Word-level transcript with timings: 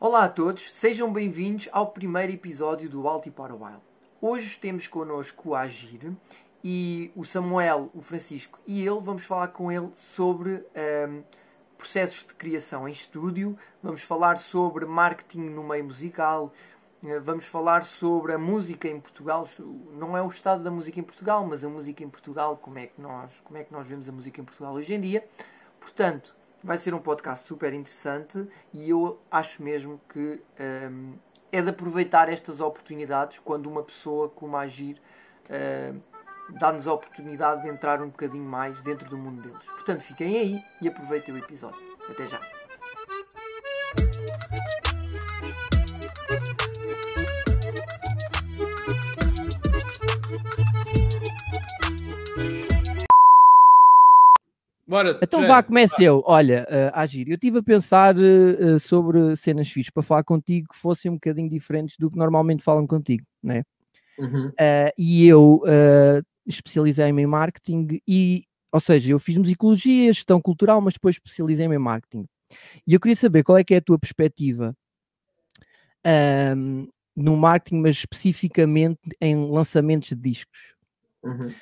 Olá 0.00 0.26
a 0.26 0.28
todos, 0.28 0.72
sejam 0.72 1.12
bem-vindos 1.12 1.68
ao 1.72 1.88
primeiro 1.88 2.32
episódio 2.32 2.88
do 2.88 3.08
Alto 3.08 3.32
para 3.32 3.52
o 3.52 3.58
Baile. 3.58 3.80
Hoje 4.20 4.56
temos 4.60 4.86
connosco 4.86 5.48
o 5.48 5.54
Agir 5.56 6.12
e 6.62 7.10
o 7.16 7.24
Samuel, 7.24 7.90
o 7.92 8.00
Francisco 8.00 8.60
e 8.64 8.86
ele, 8.86 9.00
vamos 9.00 9.24
falar 9.24 9.48
com 9.48 9.72
ele 9.72 9.90
sobre 9.94 10.64
um, 11.08 11.24
processos 11.76 12.24
de 12.24 12.32
criação 12.34 12.88
em 12.88 12.92
estúdio, 12.92 13.58
vamos 13.82 14.02
falar 14.02 14.38
sobre 14.38 14.86
marketing 14.86 15.50
no 15.50 15.64
meio 15.64 15.86
musical, 15.86 16.52
eh, 17.04 17.18
vamos 17.18 17.46
falar 17.46 17.84
sobre 17.84 18.32
a 18.32 18.38
música 18.38 18.86
em 18.86 19.00
Portugal, 19.00 19.48
não 19.94 20.16
é 20.16 20.22
o 20.22 20.28
estado 20.28 20.62
da 20.62 20.70
música 20.70 21.00
em 21.00 21.02
Portugal, 21.02 21.44
mas 21.44 21.64
a 21.64 21.68
música 21.68 22.04
em 22.04 22.08
Portugal, 22.08 22.56
como 22.56 22.78
é 22.78 22.86
que 22.86 23.00
nós, 23.00 23.32
como 23.42 23.58
é 23.58 23.64
que 23.64 23.72
nós 23.72 23.84
vemos 23.84 24.08
a 24.08 24.12
música 24.12 24.40
em 24.40 24.44
Portugal 24.44 24.74
hoje 24.74 24.94
em 24.94 25.00
dia. 25.00 25.26
Portanto, 25.80 26.37
vai 26.62 26.76
ser 26.76 26.94
um 26.94 26.98
podcast 26.98 27.46
super 27.46 27.72
interessante 27.72 28.46
e 28.72 28.90
eu 28.90 29.20
acho 29.30 29.62
mesmo 29.62 30.00
que 30.08 30.40
um, 30.90 31.14
é 31.50 31.62
de 31.62 31.70
aproveitar 31.70 32.28
estas 32.28 32.60
oportunidades 32.60 33.38
quando 33.38 33.66
uma 33.66 33.82
pessoa 33.82 34.28
como 34.28 34.56
a 34.56 34.60
Agir 34.60 35.00
uh, 35.48 36.00
dá-nos 36.58 36.86
a 36.86 36.92
oportunidade 36.92 37.62
de 37.62 37.68
entrar 37.68 38.02
um 38.02 38.08
bocadinho 38.08 38.44
mais 38.44 38.82
dentro 38.82 39.08
do 39.08 39.16
mundo 39.16 39.42
deles. 39.42 39.64
Portanto, 39.64 40.00
fiquem 40.00 40.38
aí 40.38 40.62
e 40.80 40.88
aproveitem 40.88 41.34
o 41.34 41.38
episódio. 41.38 41.80
Até 42.08 42.26
já! 42.26 42.40
Bora, 54.88 55.18
então 55.22 55.46
vá, 55.46 55.62
comece 55.62 56.02
eu. 56.02 56.22
Olha, 56.24 56.66
uh, 56.66 56.98
Agir, 56.98 57.28
eu 57.28 57.34
estive 57.34 57.58
a 57.58 57.62
pensar 57.62 58.16
uh, 58.16 58.80
sobre 58.80 59.36
cenas 59.36 59.68
fixas 59.68 59.90
para 59.90 60.02
falar 60.02 60.24
contigo 60.24 60.68
que 60.72 60.78
fossem 60.78 61.10
um 61.10 61.14
bocadinho 61.14 61.50
diferentes 61.50 61.98
do 61.98 62.10
que 62.10 62.16
normalmente 62.16 62.64
falam 62.64 62.86
contigo, 62.86 63.22
né? 63.42 63.64
Uhum. 64.18 64.48
Uh, 64.48 64.90
e 64.96 65.26
eu 65.26 65.56
uh, 65.56 66.24
especializei-me 66.46 67.20
em 67.20 67.26
marketing 67.26 68.00
e, 68.08 68.46
ou 68.72 68.80
seja, 68.80 69.12
eu 69.12 69.18
fiz 69.18 69.36
musicologia, 69.36 70.10
gestão 70.10 70.40
cultural, 70.40 70.80
mas 70.80 70.94
depois 70.94 71.16
especializei-me 71.16 71.74
em 71.74 71.78
marketing. 71.78 72.24
E 72.86 72.94
eu 72.94 72.98
queria 72.98 73.14
saber 73.14 73.44
qual 73.44 73.58
é 73.58 73.64
que 73.64 73.74
é 73.74 73.76
a 73.76 73.82
tua 73.82 73.98
perspectiva 73.98 74.74
um, 76.56 76.88
no 77.14 77.36
marketing, 77.36 77.82
mas 77.82 77.96
especificamente 77.96 79.00
em 79.20 79.50
lançamentos 79.50 80.08
de 80.08 80.16
discos. 80.16 80.74
Uhum 81.22 81.52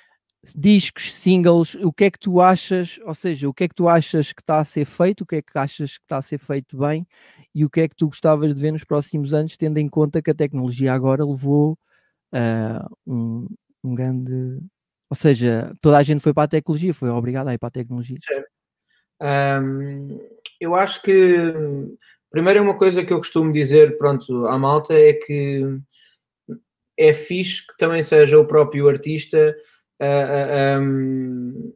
discos, 0.54 1.14
singles, 1.14 1.74
o 1.76 1.92
que 1.92 2.04
é 2.04 2.10
que 2.10 2.18
tu 2.18 2.40
achas, 2.40 2.98
ou 3.04 3.14
seja, 3.14 3.48
o 3.48 3.54
que 3.54 3.64
é 3.64 3.68
que 3.68 3.74
tu 3.74 3.88
achas 3.88 4.32
que 4.32 4.40
está 4.40 4.60
a 4.60 4.64
ser 4.64 4.84
feito, 4.84 5.22
o 5.22 5.26
que 5.26 5.36
é 5.36 5.42
que 5.42 5.58
achas 5.58 5.98
que 5.98 6.04
está 6.04 6.18
a 6.18 6.22
ser 6.22 6.38
feito 6.38 6.76
bem 6.76 7.06
e 7.54 7.64
o 7.64 7.70
que 7.70 7.80
é 7.80 7.88
que 7.88 7.96
tu 7.96 8.06
gostavas 8.06 8.54
de 8.54 8.60
ver 8.60 8.72
nos 8.72 8.84
próximos 8.84 9.32
anos, 9.32 9.56
tendo 9.56 9.78
em 9.78 9.88
conta 9.88 10.22
que 10.22 10.30
a 10.30 10.34
tecnologia 10.34 10.92
agora 10.92 11.24
levou 11.24 11.78
uh, 12.34 12.96
um, 13.06 13.46
um, 13.82 13.94
grande. 13.94 14.60
Ou 15.08 15.16
seja, 15.16 15.72
toda 15.80 15.96
a 15.98 16.02
gente 16.02 16.20
foi 16.20 16.34
para 16.34 16.44
a 16.44 16.48
tecnologia, 16.48 16.92
foi 16.92 17.08
obrigada 17.08 17.50
a 17.50 17.54
ir 17.54 17.58
para 17.58 17.68
a 17.68 17.72
tecnologia. 17.72 18.18
Um, 19.22 20.20
eu 20.60 20.74
acho 20.74 21.00
que, 21.02 21.52
primeiro, 22.30 22.62
uma 22.62 22.76
coisa 22.76 23.04
que 23.04 23.12
eu 23.12 23.18
costumo 23.18 23.52
dizer, 23.52 23.96
pronto, 23.96 24.46
à 24.46 24.58
malta 24.58 24.92
é 24.92 25.12
que 25.14 25.80
é 26.98 27.12
fixe 27.12 27.66
que 27.66 27.76
também 27.76 28.02
seja 28.02 28.38
o 28.38 28.46
próprio 28.46 28.88
artista 28.88 29.54
uh, 30.02 30.80
um, 30.80 31.72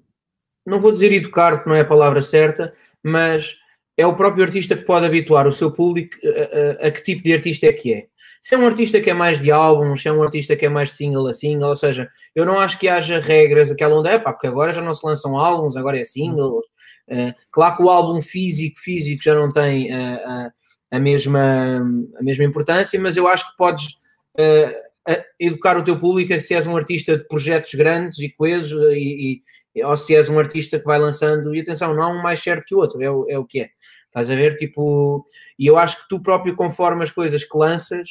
não 0.67 0.79
vou 0.79 0.93
dizer 0.93 1.13
educar, 1.13 1.57
porque 1.57 1.69
não 1.69 1.77
é 1.77 1.81
a 1.81 1.85
palavra 1.85 2.23
certa, 2.23 2.73
mas 3.03 3.57
é 3.97 4.07
o 4.07 4.17
próprio 4.17 4.45
artista 4.45 4.77
que 4.77 4.85
pode 4.85 5.07
habituar 5.07 5.47
o 5.47 5.53
seu 5.53 5.71
público 5.71 6.17
a, 6.25 6.85
a, 6.85 6.89
a, 6.89 6.91
que 6.91 7.03
tipo 7.03 7.23
de 7.23 7.33
artista 7.33 7.67
é 7.67 7.73
que 7.73 7.93
é. 7.93 8.07
Se 8.41 8.55
é 8.55 8.59
um 8.59 8.67
artista 8.67 9.01
que 9.01 9.11
é 9.11 9.15
mais 9.15 9.39
de 9.39 9.51
álbuns, 9.51 10.01
se 10.01 10.09
é 10.09 10.13
um 10.13 10.23
artista 10.23 10.57
que 10.57 10.65
é 10.65 10.69
mais 10.69 10.93
single 10.93 11.27
a 11.27 11.35
single, 11.35 11.69
ou 11.69 11.77
seja, 11.77 12.09
eu 12.35 12.47
não 12.47 12.59
acho 12.59 12.79
que 12.79 12.89
haja 12.89 13.21
regras 13.21 13.71
aquela 13.71 13.95
onde 13.97 14.09
é, 14.09 14.19
pá, 14.19 14.33
porque 14.33 14.47
agora 14.47 14.73
já 14.73 14.81
não 14.81 14.95
se 14.95 15.05
lançam 15.05 15.37
álbuns, 15.37 15.77
agora 15.77 16.01
é 16.01 16.05
single. 16.05 16.63
Uh, 17.09 17.35
claro 17.51 17.77
que 17.77 17.83
o 17.83 17.91
álbum 17.91 18.21
físico, 18.23 18.81
físico 18.81 19.23
já 19.23 19.35
não 19.35 19.53
tem 19.53 19.93
uh, 19.95 20.51
a, 20.91 20.99
mesma, 20.99 21.85
a 22.19 22.23
mesma 22.23 22.45
importância, 22.45 22.99
mas 22.99 23.17
eu 23.17 23.29
acho 23.29 23.51
que 23.51 23.57
podes 23.59 23.89
uh, 24.39 24.90
educar 25.39 25.77
o 25.77 25.85
teu 25.85 25.99
público 25.99 26.39
se 26.41 26.55
és 26.55 26.67
um 26.67 26.77
artista 26.77 27.17
de 27.17 27.27
projetos 27.27 27.75
grandes 27.75 28.19
e 28.19 28.29
coesos 28.29 28.81
e, 28.93 29.43
e, 29.75 29.85
ou 29.85 29.97
se 29.97 30.15
és 30.15 30.29
um 30.29 30.39
artista 30.39 30.79
que 30.79 30.85
vai 30.85 30.99
lançando, 30.99 31.55
e 31.55 31.61
atenção, 31.61 31.95
não 31.95 32.03
há 32.03 32.09
um 32.09 32.23
mais 32.23 32.41
certo 32.41 32.65
que 32.67 32.75
o 32.75 32.79
outro, 32.79 33.03
é 33.03 33.11
o, 33.11 33.27
é 33.29 33.39
o 33.39 33.45
que 33.45 33.61
é. 33.61 33.71
Estás 34.07 34.29
a 34.29 34.35
ver? 34.35 34.57
Tipo, 34.57 35.25
e 35.59 35.67
eu 35.67 35.79
acho 35.79 36.03
que 36.03 36.09
tu 36.09 36.21
próprio, 36.21 36.57
conforme 36.57 37.03
as 37.05 37.13
coisas 37.13 37.45
que 37.45 37.57
lanças, 37.57 38.09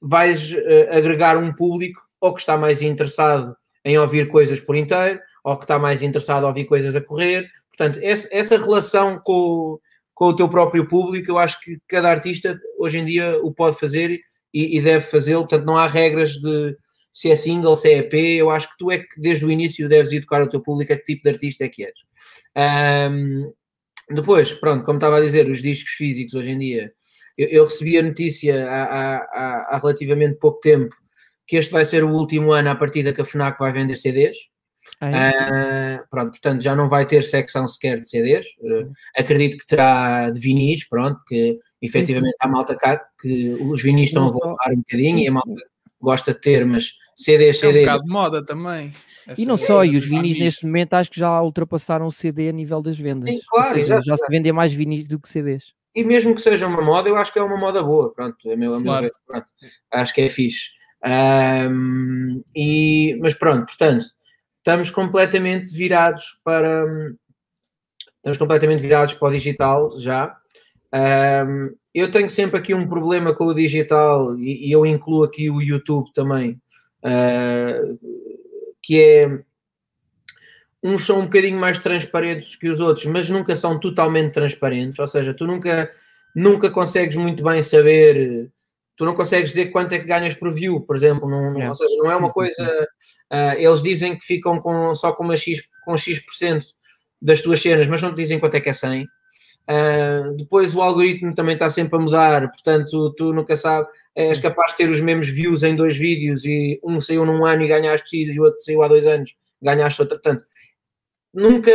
vais 0.00 0.52
uh, 0.52 0.96
agregar 0.96 1.36
um 1.36 1.52
público 1.52 2.00
ou 2.20 2.32
que 2.32 2.40
está 2.40 2.56
mais 2.56 2.80
interessado 2.80 3.56
em 3.84 3.98
ouvir 3.98 4.28
coisas 4.28 4.60
por 4.60 4.76
inteiro, 4.76 5.18
ou 5.42 5.56
que 5.56 5.64
está 5.64 5.78
mais 5.78 6.02
interessado 6.02 6.44
em 6.44 6.46
ouvir 6.46 6.64
coisas 6.66 6.94
a 6.94 7.00
correr. 7.00 7.48
Portanto, 7.68 7.98
essa, 8.02 8.28
essa 8.30 8.56
relação 8.56 9.18
com, 9.24 9.78
com 10.14 10.26
o 10.26 10.36
teu 10.36 10.48
próprio 10.48 10.86
público, 10.86 11.30
eu 11.30 11.38
acho 11.38 11.60
que 11.60 11.78
cada 11.88 12.10
artista 12.10 12.60
hoje 12.78 12.98
em 12.98 13.04
dia 13.04 13.38
o 13.42 13.52
pode 13.52 13.78
fazer 13.78 14.20
e, 14.52 14.78
e 14.78 14.80
deve 14.80 15.06
fazê-lo. 15.06 15.42
Portanto, 15.42 15.66
não 15.66 15.76
há 15.76 15.86
regras 15.86 16.32
de 16.32 16.76
se 17.12 17.30
é 17.30 17.36
single, 17.36 17.76
se 17.76 17.88
é 17.88 17.98
EP. 17.98 18.14
Eu 18.14 18.50
acho 18.50 18.68
que 18.70 18.78
tu 18.78 18.90
é 18.90 18.98
que 18.98 19.20
desde 19.20 19.44
o 19.44 19.50
início 19.50 19.88
deves 19.88 20.12
educar 20.12 20.42
o 20.42 20.48
teu 20.48 20.60
público 20.60 20.92
a 20.92 20.96
que 20.96 21.04
tipo 21.04 21.22
de 21.24 21.30
artista 21.30 21.64
é 21.64 21.68
que 21.68 21.84
és. 21.84 21.94
Um, 23.10 23.52
depois, 24.10 24.52
pronto, 24.54 24.84
como 24.84 24.98
estava 24.98 25.18
a 25.18 25.20
dizer, 25.20 25.48
os 25.48 25.62
discos 25.62 25.92
físicos 25.92 26.34
hoje 26.34 26.50
em 26.50 26.58
dia, 26.58 26.92
eu, 27.36 27.48
eu 27.48 27.64
recebi 27.64 27.98
a 27.98 28.02
notícia 28.02 28.68
há, 28.68 28.84
há, 28.84 29.76
há, 29.76 29.78
relativamente 29.78 30.38
pouco 30.38 30.60
tempo 30.60 30.94
que 31.46 31.56
este 31.56 31.72
vai 31.72 31.84
ser 31.84 32.04
o 32.04 32.10
último 32.10 32.52
ano 32.52 32.70
a 32.70 32.74
partir 32.74 33.02
da 33.02 33.12
que 33.12 33.20
a 33.20 33.24
FNAC 33.24 33.58
vai 33.58 33.72
vender 33.72 33.96
CDs. 33.96 34.36
Uh, 35.02 36.06
pronto, 36.10 36.30
portanto, 36.30 36.62
já 36.62 36.76
não 36.76 36.88
vai 36.88 37.06
ter 37.06 37.22
secção 37.22 37.66
sequer 37.66 38.00
de 38.00 38.08
CDs. 38.08 38.46
Uh, 38.60 38.92
acredito 39.16 39.58
que 39.58 39.66
terá 39.66 40.30
de 40.30 40.38
vinis, 40.38 40.86
pronto, 40.88 41.20
que 41.26 41.58
efetivamente 41.82 42.36
há 42.40 42.48
malta 42.48 42.76
cá 42.76 43.00
que 43.20 43.52
os 43.54 43.82
vinis 43.82 44.08
estão 44.08 44.24
a 44.24 44.28
voltar 44.28 44.72
um 44.72 44.78
bocadinho 44.78 45.18
sim, 45.18 45.24
e 45.24 45.28
a 45.28 45.32
malta 45.32 45.54
gosta 46.00 46.32
de 46.32 46.40
ter, 46.40 46.64
mas 46.64 46.92
CDs, 47.14 47.58
CDs. 47.58 47.62
É 47.62 47.68
um 47.68 47.82
bocado 47.82 48.04
de 48.04 48.10
moda 48.10 48.44
também. 48.44 48.92
E 49.36 49.46
não 49.46 49.56
só, 49.56 49.84
e 49.84 49.96
os 49.96 50.04
vinis 50.04 50.38
neste 50.38 50.64
momento 50.64 50.94
acho 50.94 51.10
que 51.10 51.20
já 51.20 51.40
ultrapassaram 51.40 52.06
o 52.06 52.12
CD 52.12 52.48
a 52.48 52.52
nível 52.52 52.80
das 52.80 52.98
vendas. 52.98 53.30
Sim, 53.30 53.40
claro, 53.48 53.74
seja, 53.74 54.00
já 54.00 54.16
se 54.16 54.26
vendem 54.28 54.52
mais 54.52 54.72
vinis 54.72 55.06
do 55.06 55.20
que 55.20 55.28
CDs. 55.28 55.74
E 55.94 56.04
mesmo 56.04 56.34
que 56.34 56.40
seja 56.40 56.66
uma 56.66 56.80
moda, 56.80 57.08
eu 57.08 57.16
acho 57.16 57.32
que 57.32 57.38
é 57.38 57.42
uma 57.42 57.56
moda 57.56 57.82
boa, 57.82 58.12
pronto, 58.12 58.36
é 58.48 58.56
meu, 58.56 58.82
claro. 58.82 59.10
pronto, 59.26 59.46
acho 59.92 60.14
que 60.14 60.20
é 60.20 60.28
fixe. 60.28 60.70
Um, 61.04 62.42
e, 62.54 63.18
mas 63.20 63.34
pronto, 63.34 63.66
portanto, 63.66 64.06
estamos 64.58 64.90
completamente 64.90 65.74
virados 65.74 66.38
para 66.44 66.84
estamos 68.16 68.38
completamente 68.38 68.80
virados 68.80 69.14
para 69.14 69.28
o 69.28 69.32
digital 69.32 69.98
já. 69.98 70.36
Um, 70.92 71.74
eu 71.94 72.10
tenho 72.10 72.28
sempre 72.28 72.58
aqui 72.58 72.74
um 72.74 72.86
problema 72.86 73.34
com 73.34 73.46
o 73.46 73.54
digital 73.54 74.36
e, 74.36 74.68
e 74.68 74.72
eu 74.72 74.84
incluo 74.84 75.24
aqui 75.24 75.48
o 75.50 75.60
YouTube 75.60 76.12
também, 76.12 76.60
uh, 77.04 77.98
que 78.82 79.00
é 79.00 79.40
uns 80.82 81.04
são 81.04 81.20
um 81.20 81.24
bocadinho 81.24 81.58
mais 81.58 81.78
transparentes 81.78 82.56
que 82.56 82.68
os 82.68 82.80
outros, 82.80 83.06
mas 83.06 83.28
nunca 83.28 83.54
são 83.54 83.78
totalmente 83.78 84.32
transparentes, 84.32 84.98
ou 84.98 85.06
seja, 85.06 85.34
tu 85.34 85.46
nunca, 85.46 85.90
nunca 86.34 86.70
consegues 86.70 87.16
muito 87.16 87.44
bem 87.44 87.62
saber 87.62 88.50
tu 89.00 89.06
não 89.06 89.14
consegues 89.14 89.48
dizer 89.48 89.70
quanto 89.70 89.94
é 89.94 89.98
que 89.98 90.04
ganhas 90.04 90.34
por 90.34 90.52
view, 90.52 90.78
por 90.82 90.94
exemplo, 90.94 91.26
não, 91.26 91.58
é. 91.58 91.70
ou 91.70 91.74
seja, 91.74 91.96
não 91.96 92.10
é 92.10 92.16
uma 92.16 92.28
coisa. 92.28 92.86
Uh, 93.32 93.56
eles 93.56 93.82
dizem 93.82 94.14
que 94.14 94.22
ficam 94.22 94.60
com, 94.60 94.94
só 94.94 95.10
com 95.10 95.24
uma 95.24 95.38
X, 95.38 95.62
com 95.86 95.96
X% 95.96 96.66
das 97.22 97.40
tuas 97.40 97.62
cenas, 97.62 97.88
mas 97.88 98.02
não 98.02 98.12
te 98.12 98.18
dizem 98.18 98.38
quanto 98.38 98.56
é 98.56 98.60
que 98.60 98.68
é 98.68 98.74
100. 98.74 99.08
Uh, 99.70 100.30
ah, 100.30 100.32
depois 100.36 100.74
o 100.74 100.82
algoritmo 100.82 101.32
também 101.32 101.54
está 101.54 101.70
sempre 101.70 101.96
a 101.96 102.00
mudar, 102.00 102.50
portanto, 102.50 103.14
tu 103.16 103.32
nunca 103.32 103.56
sabes, 103.56 103.88
és 104.16 104.36
sim. 104.36 104.42
capaz 104.42 104.72
de 104.72 104.78
ter 104.78 104.88
os 104.88 105.00
mesmos 105.00 105.28
views 105.28 105.62
em 105.62 105.76
dois 105.76 105.96
vídeos 105.96 106.44
e 106.44 106.80
um 106.82 107.00
saiu 107.00 107.24
num 107.24 107.46
ano 107.46 107.62
e 107.62 107.68
ganhaste 107.68 108.08
X 108.08 108.34
e 108.34 108.40
o 108.40 108.42
outro 108.42 108.60
saiu 108.60 108.82
há 108.82 108.88
dois 108.88 109.06
anos, 109.06 109.36
ganhaste 109.62 110.02
outro. 110.02 110.18
Portanto, 110.18 110.44
nunca 111.32 111.70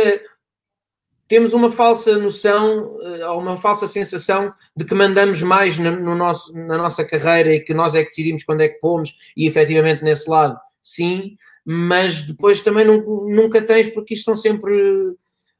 temos 1.28 1.54
uma 1.54 1.70
falsa 1.70 2.18
noção 2.18 2.98
eh, 3.02 3.26
ou 3.26 3.40
uma 3.40 3.56
falsa 3.56 3.88
sensação 3.88 4.52
de 4.76 4.84
que 4.84 4.94
mandamos 4.94 5.42
mais 5.42 5.78
na, 5.78 5.90
no 5.90 6.14
nosso, 6.14 6.52
na 6.54 6.76
nossa 6.76 7.04
carreira 7.04 7.54
e 7.54 7.60
que 7.60 7.74
nós 7.74 7.94
é 7.94 8.02
que 8.02 8.10
decidimos 8.10 8.44
quando 8.44 8.60
é 8.60 8.68
que 8.68 8.78
pomos 8.78 9.14
e 9.36 9.46
efetivamente 9.46 10.04
nesse 10.04 10.28
lado, 10.28 10.56
sim, 10.82 11.36
mas 11.64 12.20
depois 12.20 12.60
também 12.60 12.84
nunca 12.84 13.60
tens 13.62 13.88
porque 13.88 14.14
isto 14.14 14.24
são 14.24 14.36
sempre 14.36 15.16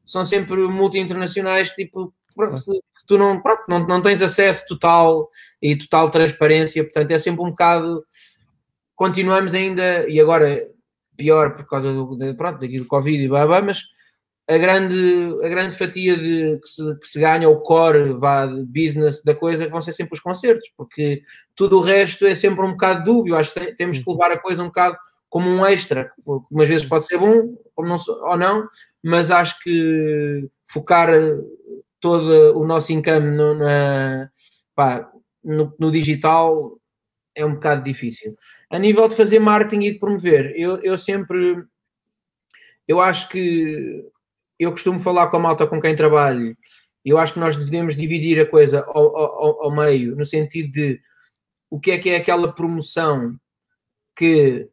são 0.06 0.24
sempre 0.24 0.56
multi-internacionais, 0.68 1.70
tipo, 1.70 2.14
pronto, 2.36 2.62
tu 3.06 3.18
não, 3.18 3.40
pronto, 3.40 3.64
não, 3.68 3.86
não 3.86 4.02
tens 4.02 4.22
acesso 4.22 4.64
total 4.68 5.28
e 5.60 5.76
total 5.76 6.10
transparência, 6.10 6.84
portanto 6.84 7.10
é 7.10 7.18
sempre 7.18 7.42
um 7.42 7.50
bocado 7.50 8.04
continuamos 8.94 9.54
ainda, 9.54 10.08
e 10.08 10.20
agora 10.20 10.68
pior 11.16 11.56
por 11.56 11.66
causa 11.66 11.92
do, 11.92 12.16
de, 12.16 12.34
pronto, 12.34 12.60
daqui 12.60 12.78
do 12.78 12.86
Covid 12.86 13.22
e 13.22 13.28
blá, 13.28 13.46
blá 13.46 13.62
mas 13.62 13.82
a 14.48 14.58
grande, 14.58 15.38
a 15.44 15.48
grande 15.48 15.76
fatia 15.76 16.16
de, 16.16 16.60
que, 16.60 16.68
se, 16.68 16.98
que 17.00 17.08
se 17.08 17.20
ganha, 17.20 17.48
o 17.48 17.60
core 17.60 18.12
vá, 18.12 18.46
de 18.46 18.64
business 18.64 19.22
da 19.22 19.34
coisa, 19.34 19.68
vão 19.68 19.80
ser 19.80 19.92
sempre 19.92 20.14
os 20.14 20.20
concertos, 20.20 20.70
porque 20.76 21.22
tudo 21.54 21.78
o 21.78 21.80
resto 21.80 22.24
é 22.24 22.34
sempre 22.34 22.64
um 22.64 22.70
bocado 22.70 23.04
dúbio. 23.04 23.34
Acho 23.34 23.52
que 23.52 23.74
temos 23.74 23.98
que 23.98 24.08
levar 24.08 24.30
a 24.30 24.38
coisa 24.38 24.62
um 24.62 24.66
bocado 24.66 24.96
como 25.28 25.50
um 25.50 25.66
extra, 25.66 26.10
umas 26.24 26.68
vezes 26.68 26.86
pode 26.86 27.06
ser 27.06 27.18
bom 27.18 27.56
não, 27.76 27.96
ou 28.22 28.36
não, 28.36 28.68
mas 29.02 29.30
acho 29.32 29.60
que 29.62 30.48
focar 30.64 31.10
todo 32.00 32.58
o 32.58 32.66
nosso 32.66 32.92
income 32.92 33.30
no, 33.30 33.54
na, 33.54 34.30
pá, 34.74 35.10
no, 35.42 35.74
no, 35.78 35.90
digital 35.90 36.78
é 37.34 37.44
um 37.44 37.54
bocado 37.54 37.84
difícil. 37.84 38.36
A 38.70 38.78
nível 38.78 39.08
de 39.08 39.16
fazer 39.16 39.38
marketing 39.38 39.86
e 39.86 39.92
de 39.92 39.98
promover, 39.98 40.52
eu, 40.56 40.76
eu 40.82 40.98
sempre 40.98 41.64
eu 42.86 43.00
acho 43.00 43.28
que 43.28 44.04
eu 44.58 44.70
costumo 44.70 44.98
falar 44.98 45.28
com 45.28 45.36
a 45.36 45.40
malta 45.40 45.66
com 45.66 45.80
quem 45.80 45.94
trabalho, 45.94 46.56
eu 47.04 47.18
acho 47.18 47.34
que 47.34 47.40
nós 47.40 47.56
devemos 47.56 47.94
dividir 47.94 48.40
a 48.40 48.46
coisa 48.46 48.84
ao, 48.88 49.16
ao, 49.16 49.64
ao 49.64 49.70
meio, 49.70 50.16
no 50.16 50.24
sentido 50.24 50.70
de 50.70 51.00
o 51.70 51.78
que 51.78 51.92
é 51.92 51.98
que 51.98 52.10
é 52.10 52.16
aquela 52.16 52.52
promoção 52.52 53.38
que, 54.16 54.68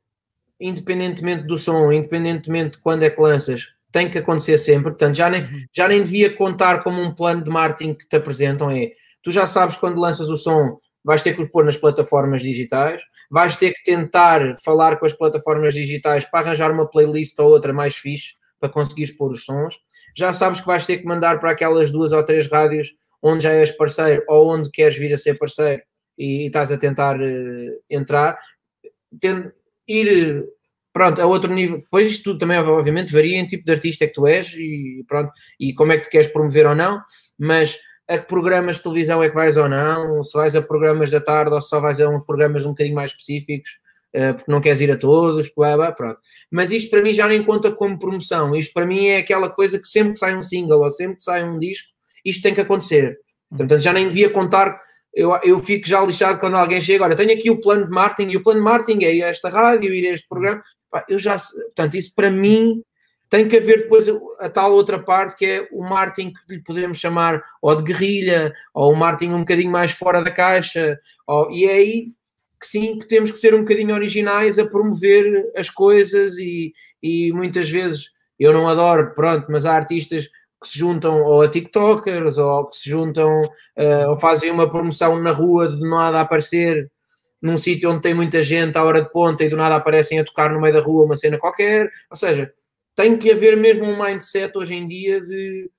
independentemente 0.59 1.43
do 1.43 1.57
som, 1.57 1.91
independentemente 1.91 2.77
de 2.77 2.83
quando 2.83 3.03
é 3.03 3.09
que 3.09 3.21
lanças, 3.21 3.72
tem 3.93 4.09
que 4.09 4.17
acontecer 4.17 4.57
sempre. 4.57 4.91
Portanto, 4.91 5.15
já 5.15 5.29
nem, 5.29 5.43
uhum. 5.43 5.65
já 5.71 5.87
nem 5.87 6.01
devia 6.01 6.35
contar 6.35 6.83
como 6.83 7.01
um 7.01 7.13
plano 7.13 7.43
de 7.43 7.49
marketing 7.49 7.93
que 7.93 8.07
te 8.09 8.17
apresentam. 8.17 8.69
É 8.69 8.91
tu 9.21 9.31
já 9.31 9.47
sabes 9.47 9.77
quando 9.77 10.01
lanças 10.01 10.29
o 10.29 10.35
som, 10.35 10.77
vais 11.03 11.21
ter 11.21 11.33
que 11.33 11.41
o 11.41 11.49
pôr 11.49 11.63
nas 11.63 11.77
plataformas 11.77 12.41
digitais, 12.41 13.01
vais 13.31 13.55
ter 13.55 13.71
que 13.71 13.83
tentar 13.83 14.55
falar 14.63 14.97
com 14.97 15.05
as 15.05 15.13
plataformas 15.13 15.73
digitais 15.73 16.25
para 16.25 16.41
arranjar 16.41 16.71
uma 16.71 16.89
playlist 16.89 17.39
ou 17.39 17.49
outra 17.49 17.71
mais 17.71 17.95
fixe 17.95 18.33
para 18.59 18.69
conseguires 18.69 19.15
pôr 19.15 19.31
os 19.31 19.45
sons. 19.45 19.75
Já 20.15 20.33
sabes 20.33 20.59
que 20.59 20.67
vais 20.67 20.85
ter 20.85 20.97
que 20.97 21.05
mandar 21.05 21.39
para 21.39 21.51
aquelas 21.51 21.91
duas 21.91 22.11
ou 22.11 22.23
três 22.23 22.47
rádios 22.47 22.93
onde 23.21 23.43
já 23.43 23.53
és 23.53 23.71
parceiro 23.71 24.23
ou 24.27 24.53
onde 24.53 24.69
queres 24.69 24.97
vir 24.97 25.13
a 25.13 25.17
ser 25.17 25.37
parceiro 25.37 25.81
e, 26.17 26.43
e 26.43 26.47
estás 26.47 26.71
a 26.71 26.77
tentar 26.77 27.19
uh, 27.19 27.81
entrar. 27.89 28.37
Tendo, 29.19 29.51
ir 29.87 30.45
pronto, 30.93 31.21
a 31.21 31.25
outro 31.25 31.53
nível. 31.53 31.79
Depois 31.79 32.07
isto 32.07 32.23
tudo 32.23 32.39
também, 32.39 32.57
obviamente, 32.59 33.11
varia 33.11 33.37
em 33.37 33.47
tipo 33.47 33.65
de 33.65 33.71
artista 33.71 34.07
que 34.07 34.13
tu 34.13 34.27
és 34.27 34.53
e 34.53 35.03
pronto, 35.07 35.31
e 35.59 35.73
como 35.73 35.91
é 35.91 35.97
que 35.97 36.05
tu 36.05 36.09
queres 36.11 36.27
promover 36.27 36.67
ou 36.67 36.75
não, 36.75 37.01
mas 37.37 37.77
a 38.07 38.17
que 38.17 38.27
programas 38.27 38.77
de 38.77 38.83
televisão 38.83 39.23
é 39.23 39.29
que 39.29 39.35
vais 39.35 39.57
ou 39.57 39.67
não, 39.67 40.23
se 40.23 40.37
vais 40.37 40.55
a 40.55 40.61
programas 40.61 41.09
da 41.09 41.19
tarde 41.19 41.53
ou 41.53 41.61
só 41.61 41.79
vais 41.79 41.99
a 41.99 42.07
uns 42.07 42.25
programas 42.25 42.65
um 42.65 42.69
bocadinho 42.69 42.95
mais 42.95 43.11
específicos, 43.11 43.71
eh, 44.13 44.33
porque 44.33 44.51
não 44.51 44.61
queres 44.61 44.79
ir 44.81 44.91
a 44.91 44.97
todos, 44.97 45.51
blá, 45.55 45.75
blá, 45.75 45.91
pronto. 45.91 46.19
Mas 46.51 46.69
isto 46.69 46.89
para 46.89 47.01
mim 47.01 47.13
já 47.13 47.27
nem 47.27 47.43
conta 47.43 47.71
como 47.71 47.97
promoção. 47.97 48.55
Isto 48.55 48.73
para 48.73 48.85
mim 48.85 49.07
é 49.07 49.17
aquela 49.17 49.49
coisa 49.49 49.79
que 49.79 49.87
sempre 49.87 50.13
que 50.13 50.19
sai 50.19 50.35
um 50.35 50.41
single 50.41 50.81
ou 50.81 50.91
sempre 50.91 51.17
que 51.17 51.23
sai 51.23 51.43
um 51.43 51.57
disco, 51.57 51.87
isto 52.23 52.43
tem 52.43 52.53
que 52.53 52.61
acontecer. 52.61 53.17
Portanto, 53.49 53.81
já 53.81 53.93
nem 53.93 54.07
devia 54.07 54.29
contar. 54.29 54.79
Eu, 55.13 55.37
eu 55.43 55.59
fico 55.59 55.87
já 55.87 56.03
lixado 56.03 56.39
quando 56.39 56.57
alguém 56.57 56.81
chega. 56.81 57.03
Olha, 57.03 57.15
tenho 57.15 57.33
aqui 57.33 57.49
o 57.49 57.59
plano 57.59 57.85
de 57.85 57.91
marketing 57.91 58.31
e 58.31 58.37
o 58.37 58.43
plano 58.43 58.59
de 58.59 58.65
marketing 58.65 59.03
é 59.05 59.15
ir 59.15 59.23
a 59.23 59.27
esta 59.27 59.49
rádio, 59.49 59.93
ir 59.93 60.07
a 60.07 60.13
este 60.13 60.27
programa. 60.27 60.61
Eu 61.07 61.19
já, 61.19 61.37
portanto, 61.37 61.95
isso 61.95 62.11
para 62.15 62.31
mim 62.31 62.83
tem 63.29 63.47
que 63.47 63.57
haver 63.57 63.83
depois 63.83 64.05
a 64.39 64.47
tal 64.47 64.73
outra 64.73 64.99
parte 64.99 65.35
que 65.35 65.45
é 65.45 65.67
o 65.71 65.81
marketing 65.81 66.33
que 66.33 66.55
lhe 66.55 66.61
podemos 66.61 66.99
chamar 66.99 67.41
ou 67.61 67.75
de 67.75 67.81
guerrilha, 67.81 68.53
ou 68.73 68.93
o 68.93 68.95
marketing 68.95 69.33
um 69.33 69.39
bocadinho 69.39 69.71
mais 69.71 69.91
fora 69.91 70.23
da 70.23 70.29
caixa, 70.29 70.99
ou, 71.25 71.49
e 71.51 71.65
é 71.65 71.73
aí 71.73 72.11
que 72.61 72.67
sim, 72.67 72.97
que 72.99 73.07
temos 73.07 73.31
que 73.31 73.39
ser 73.39 73.55
um 73.55 73.61
bocadinho 73.61 73.93
originais 73.93 74.59
a 74.59 74.65
promover 74.65 75.51
as 75.57 75.69
coisas 75.69 76.37
e, 76.37 76.73
e 77.01 77.33
muitas 77.33 77.69
vezes 77.69 78.11
eu 78.39 78.53
não 78.53 78.69
adoro, 78.69 79.13
pronto, 79.15 79.47
mas 79.49 79.65
há 79.65 79.73
artistas 79.73 80.29
que 80.63 80.69
se 80.69 80.79
juntam 80.79 81.21
ou 81.21 81.41
a 81.41 81.47
TikTokers 81.47 82.37
ou 82.37 82.69
que 82.69 82.77
se 82.77 82.89
juntam 82.89 83.41
uh, 83.41 84.09
ou 84.09 84.17
fazem 84.17 84.49
uma 84.49 84.69
promoção 84.69 85.21
na 85.21 85.31
rua 85.31 85.67
de 85.69 85.79
nada 85.81 86.21
aparecer 86.21 86.89
num 87.41 87.57
sítio 87.57 87.91
onde 87.91 88.01
tem 88.01 88.13
muita 88.13 88.41
gente 88.41 88.77
à 88.77 88.83
hora 88.83 89.01
de 89.01 89.11
ponta 89.11 89.43
e 89.43 89.49
do 89.49 89.57
nada 89.57 89.75
aparecem 89.75 90.17
a 90.19 90.23
tocar 90.23 90.51
no 90.51 90.61
meio 90.61 90.73
da 90.73 90.79
rua 90.79 91.05
uma 91.05 91.15
cena 91.15 91.37
qualquer. 91.37 91.89
Ou 92.09 92.15
seja, 92.15 92.49
tem 92.95 93.17
que 93.17 93.31
haver 93.31 93.57
mesmo 93.57 93.85
um 93.85 94.01
mindset 94.01 94.57
hoje 94.57 94.73
em 94.73 94.87
dia 94.87 95.19
de 95.19 95.69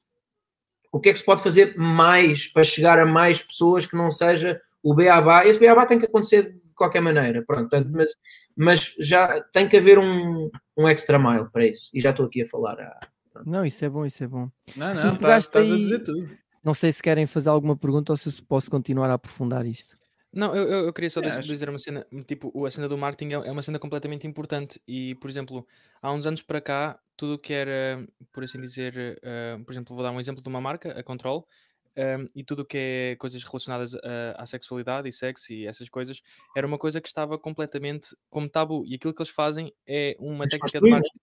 o 0.92 1.00
que 1.00 1.08
é 1.08 1.12
que 1.12 1.18
se 1.18 1.24
pode 1.24 1.42
fazer 1.42 1.74
mais 1.76 2.46
para 2.46 2.62
chegar 2.62 2.98
a 2.98 3.06
mais 3.06 3.42
pessoas 3.42 3.86
que 3.86 3.96
não 3.96 4.10
seja 4.10 4.60
o 4.82 4.94
beabá. 4.94 5.46
Esse 5.46 5.58
beabá 5.58 5.86
tem 5.86 5.98
que 5.98 6.04
acontecer 6.04 6.52
de 6.52 6.74
qualquer 6.74 7.00
maneira, 7.00 7.42
pronto, 7.46 7.70
mas, 7.90 8.10
mas 8.56 8.94
já 9.00 9.40
tem 9.52 9.66
que 9.66 9.76
haver 9.76 9.98
um, 9.98 10.50
um 10.76 10.88
extra 10.88 11.18
mile 11.18 11.48
para 11.50 11.66
isso, 11.66 11.90
e 11.94 12.00
já 12.00 12.10
estou 12.10 12.26
aqui 12.26 12.42
a 12.42 12.46
falar. 12.46 12.76
Não, 13.44 13.64
isso 13.64 13.84
é 13.84 13.88
bom, 13.88 14.04
isso 14.06 14.22
é 14.22 14.26
bom. 14.26 14.50
Não, 14.76 14.94
não, 14.94 15.16
tá, 15.16 15.38
estás 15.38 15.66
aí... 15.66 15.72
a 15.72 15.76
dizer 15.76 16.02
tudo. 16.02 16.28
Não 16.62 16.72
sei 16.72 16.92
se 16.92 17.02
querem 17.02 17.26
fazer 17.26 17.50
alguma 17.50 17.76
pergunta 17.76 18.12
ou 18.12 18.16
se 18.16 18.42
posso 18.42 18.70
continuar 18.70 19.10
a 19.10 19.14
aprofundar 19.14 19.66
isto. 19.66 19.96
Não, 20.32 20.54
eu, 20.54 20.68
eu, 20.68 20.84
eu 20.86 20.92
queria 20.92 21.10
só 21.10 21.20
é, 21.20 21.38
dizer 21.38 21.68
uma 21.68 21.78
cena, 21.78 22.04
tipo, 22.26 22.66
a 22.66 22.70
cena 22.70 22.88
do 22.88 22.98
marketing 22.98 23.34
é, 23.34 23.48
é 23.48 23.52
uma 23.52 23.62
cena 23.62 23.78
completamente 23.78 24.26
importante 24.26 24.80
e, 24.86 25.14
por 25.16 25.30
exemplo, 25.30 25.64
há 26.02 26.12
uns 26.12 26.26
anos 26.26 26.42
para 26.42 26.60
cá, 26.60 26.98
tudo 27.16 27.34
o 27.34 27.38
que 27.38 27.52
era, 27.52 28.04
por 28.32 28.42
assim 28.42 28.60
dizer, 28.60 29.20
uh, 29.22 29.62
por 29.64 29.72
exemplo, 29.72 29.94
vou 29.94 30.02
dar 30.02 30.10
um 30.10 30.18
exemplo 30.18 30.42
de 30.42 30.48
uma 30.48 30.60
marca, 30.60 30.90
a 30.98 31.02
Control, 31.04 31.46
um, 31.96 32.28
e 32.34 32.42
tudo 32.42 32.62
o 32.62 32.64
que 32.64 32.76
é 32.76 33.16
coisas 33.16 33.44
relacionadas 33.44 33.94
a, 33.94 34.42
à 34.42 34.46
sexualidade 34.46 35.08
e 35.08 35.12
sexo 35.12 35.52
e 35.52 35.66
essas 35.66 35.88
coisas, 35.88 36.20
era 36.56 36.66
uma 36.66 36.78
coisa 36.78 37.00
que 37.00 37.06
estava 37.06 37.38
completamente 37.38 38.16
como 38.28 38.48
tabu. 38.48 38.84
E 38.86 38.94
aquilo 38.96 39.14
que 39.14 39.22
eles 39.22 39.30
fazem 39.30 39.72
é 39.86 40.16
uma 40.18 40.48
técnica 40.48 40.80
de 40.80 40.90
marketing. 40.90 41.20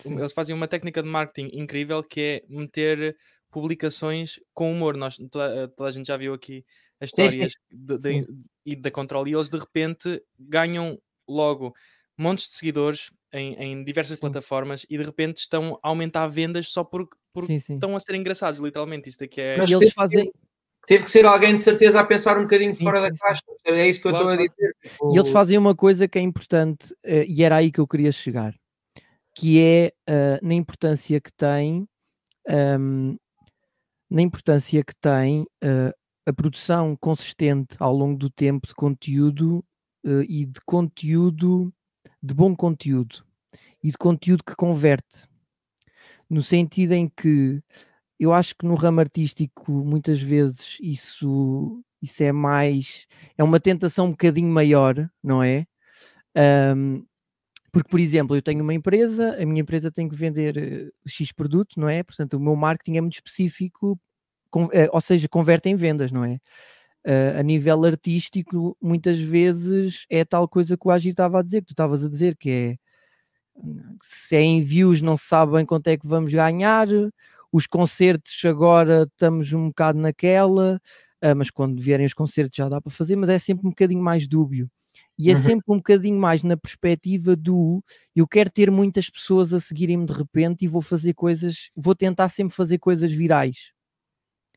Sim. 0.00 0.18
Eles 0.18 0.32
fazem 0.32 0.54
uma 0.54 0.68
técnica 0.68 1.02
de 1.02 1.08
marketing 1.08 1.50
incrível 1.56 2.02
que 2.02 2.20
é 2.20 2.42
meter 2.48 3.16
publicações 3.50 4.40
com 4.54 4.72
humor. 4.72 4.96
Nós, 4.96 5.16
toda, 5.30 5.68
toda 5.68 5.88
a 5.88 5.92
gente 5.92 6.06
já 6.06 6.16
viu 6.16 6.34
aqui 6.34 6.64
as 7.00 7.08
histórias 7.08 7.52
de, 7.70 7.98
de, 7.98 8.26
de, 8.64 8.76
da 8.76 8.90
Control 8.90 9.26
e 9.28 9.34
eles 9.34 9.50
de 9.50 9.58
repente 9.58 10.22
ganham 10.38 10.98
logo 11.28 11.74
montes 12.18 12.46
de 12.46 12.52
seguidores 12.52 13.10
em, 13.32 13.54
em 13.54 13.84
diversas 13.84 14.16
sim. 14.16 14.20
plataformas 14.20 14.86
e 14.88 14.96
de 14.96 15.04
repente 15.04 15.38
estão 15.38 15.78
a 15.82 15.88
aumentar 15.88 16.26
vendas 16.28 16.68
só 16.68 16.84
porque, 16.84 17.16
porque 17.32 17.54
sim, 17.54 17.58
sim. 17.58 17.74
estão 17.74 17.96
a 17.96 18.00
ser 18.00 18.14
engraçados, 18.14 18.60
literalmente. 18.60 19.08
Isto 19.08 19.24
aqui 19.24 19.40
é. 19.40 19.56
Mas 19.56 19.70
eles 19.70 19.92
fazem. 19.92 20.30
Teve 20.84 21.04
que 21.04 21.12
ser 21.12 21.24
alguém 21.24 21.54
de 21.54 21.62
certeza 21.62 22.00
a 22.00 22.04
pensar 22.04 22.36
um 22.36 22.42
bocadinho 22.42 22.74
fora 22.74 23.00
da 23.00 23.10
caixa. 23.16 23.42
É 23.66 23.88
isso 23.88 24.02
que 24.02 24.08
claro, 24.08 24.30
eu 24.30 24.32
estou 24.32 24.44
a 24.44 24.48
dizer. 24.48 24.76
E 25.12 25.18
eles 25.18 25.30
fazem 25.30 25.56
uma 25.56 25.76
coisa 25.76 26.08
que 26.08 26.18
é 26.18 26.22
importante, 26.22 26.92
uh, 26.92 27.24
e 27.26 27.44
era 27.44 27.56
aí 27.56 27.70
que 27.70 27.78
eu 27.78 27.86
queria 27.86 28.10
chegar, 28.10 28.52
que 29.34 29.60
é 29.60 29.92
uh, 30.08 30.46
na 30.46 30.54
importância 30.54 31.20
que 31.20 31.32
tem, 31.32 31.88
um, 32.78 33.16
na 34.10 34.22
importância 34.22 34.82
que 34.84 34.94
tem 34.96 35.42
uh, 35.42 35.92
a 36.26 36.32
produção 36.32 36.96
consistente 37.00 37.76
ao 37.78 37.94
longo 37.94 38.18
do 38.18 38.30
tempo 38.30 38.66
de 38.66 38.74
conteúdo 38.74 39.64
e 40.28 40.46
de 40.46 40.60
conteúdo 40.66 41.72
de 42.22 42.34
bom 42.34 42.54
conteúdo 42.54 43.24
e 43.82 43.90
de 43.90 43.98
conteúdo 43.98 44.44
que 44.44 44.54
converte, 44.54 45.26
no 46.30 46.40
sentido 46.40 46.92
em 46.92 47.08
que 47.08 47.60
eu 48.18 48.32
acho 48.32 48.54
que 48.56 48.64
no 48.64 48.76
ramo 48.76 49.00
artístico 49.00 49.72
muitas 49.72 50.20
vezes 50.20 50.78
isso, 50.80 51.82
isso 52.00 52.22
é 52.22 52.30
mais 52.30 53.06
é 53.36 53.42
uma 53.42 53.58
tentação 53.58 54.06
um 54.06 54.10
bocadinho 54.12 54.48
maior, 54.48 55.10
não 55.22 55.42
é? 55.42 55.66
Um, 56.76 57.04
porque, 57.72 57.88
por 57.90 58.00
exemplo, 58.00 58.36
eu 58.36 58.42
tenho 58.42 58.62
uma 58.62 58.74
empresa, 58.74 59.36
a 59.42 59.46
minha 59.46 59.62
empresa 59.62 59.90
tem 59.90 60.08
que 60.08 60.14
vender 60.16 60.56
eh, 60.58 60.90
X 61.06 61.32
produto, 61.32 61.80
não 61.80 61.88
é? 61.88 62.02
Portanto, 62.02 62.34
o 62.34 62.40
meu 62.40 62.54
marketing 62.56 62.98
é 62.98 63.00
muito 63.00 63.14
específico, 63.14 63.98
eh, 64.72 64.88
ou 64.92 65.00
seja, 65.00 65.28
converte 65.28 65.68
em 65.70 65.76
vendas, 65.76 66.12
não 66.12 66.24
é? 66.24 66.38
Uh, 67.06 67.40
a 67.40 67.42
nível 67.42 67.84
artístico, 67.84 68.76
muitas 68.80 69.18
vezes 69.20 70.06
é 70.10 70.24
tal 70.24 70.48
coisa 70.48 70.76
que 70.76 70.86
o 70.86 70.90
Agir 70.92 71.12
estava 71.12 71.40
a 71.40 71.42
dizer, 71.42 71.62
que 71.62 71.68
tu 71.68 71.72
estavas 71.72 72.04
a 72.04 72.08
dizer, 72.08 72.36
que 72.36 72.50
é 72.50 72.76
se 74.02 74.36
é 74.36 74.40
em 74.42 74.62
views 74.62 75.02
não 75.02 75.16
sabem 75.16 75.64
quanto 75.66 75.88
é 75.88 75.96
que 75.96 76.06
vamos 76.06 76.32
ganhar, 76.32 76.88
os 77.52 77.66
concertos 77.66 78.40
agora 78.44 79.02
estamos 79.04 79.52
um 79.52 79.68
bocado 79.68 79.98
naquela, 79.98 80.80
uh, 81.22 81.36
mas 81.36 81.50
quando 81.50 81.80
vierem 81.80 82.06
os 82.06 82.14
concertos 82.14 82.56
já 82.56 82.68
dá 82.68 82.80
para 82.80 82.90
fazer, 82.92 83.16
mas 83.16 83.28
é 83.28 83.38
sempre 83.38 83.66
um 83.66 83.70
bocadinho 83.70 84.02
mais 84.02 84.26
dúbio. 84.26 84.70
E 85.18 85.30
é 85.30 85.34
uhum. 85.34 85.40
sempre 85.40 85.64
um 85.68 85.76
bocadinho 85.76 86.18
mais 86.18 86.42
na 86.42 86.56
perspectiva 86.56 87.36
do 87.36 87.82
eu 88.16 88.26
quero 88.26 88.50
ter 88.50 88.70
muitas 88.70 89.10
pessoas 89.10 89.52
a 89.52 89.60
seguirem-me 89.60 90.06
de 90.06 90.12
repente 90.12 90.64
e 90.64 90.68
vou 90.68 90.82
fazer 90.82 91.14
coisas, 91.14 91.70
vou 91.76 91.94
tentar 91.94 92.28
sempre 92.28 92.54
fazer 92.54 92.78
coisas 92.78 93.12
virais. 93.12 93.72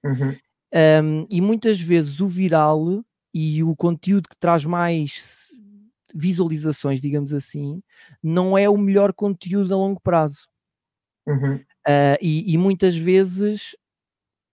Uhum. 0.04 0.36
Um, 0.74 1.28
e 1.30 1.42
muitas 1.42 1.80
vezes 1.80 2.20
o 2.20 2.28
viral 2.28 3.04
e 3.34 3.64
o 3.64 3.76
conteúdo 3.76 4.30
que 4.30 4.38
traz 4.38 4.66
mais 4.66 5.50
visualizações, 6.14 7.02
digamos 7.02 7.34
assim, 7.34 7.82
não 8.24 8.58
é 8.58 8.70
o 8.70 8.78
melhor 8.78 9.12
conteúdo 9.14 9.74
a 9.74 9.78
longo 9.78 10.00
prazo. 10.00 10.48
Uhum. 11.28 11.56
Uh, 11.56 12.18
e, 12.22 12.54
e, 12.54 12.58
muitas 12.58 12.96
vezes, 12.96 13.76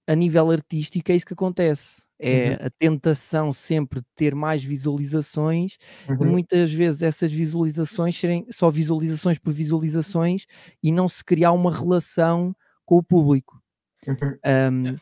a 0.07 0.15
nível 0.15 0.51
artístico, 0.51 1.13
é 1.13 1.17
isso 1.17 1.27
que 1.27 1.35
acontece. 1.35 2.03
É 2.19 2.51
uhum. 2.51 2.67
a 2.67 2.71
tentação 2.71 3.53
sempre 3.53 4.01
de 4.01 4.07
ter 4.15 4.35
mais 4.35 4.63
visualizações, 4.63 5.77
uhum. 6.09 6.23
e 6.23 6.27
muitas 6.27 6.73
vezes 6.73 7.03
essas 7.03 7.33
visualizações 7.33 8.17
serem 8.17 8.47
só 8.51 8.71
visualizações 8.71 9.39
por 9.39 9.53
visualizações 9.53 10.47
e 10.81 10.93
não 10.93 11.09
se 11.09 11.25
criar 11.25 11.51
uma 11.51 11.75
relação 11.75 12.55
com 12.85 12.97
o 12.97 13.03
público. 13.03 13.61
Uhum. 14.07 14.93
Um, 14.95 14.97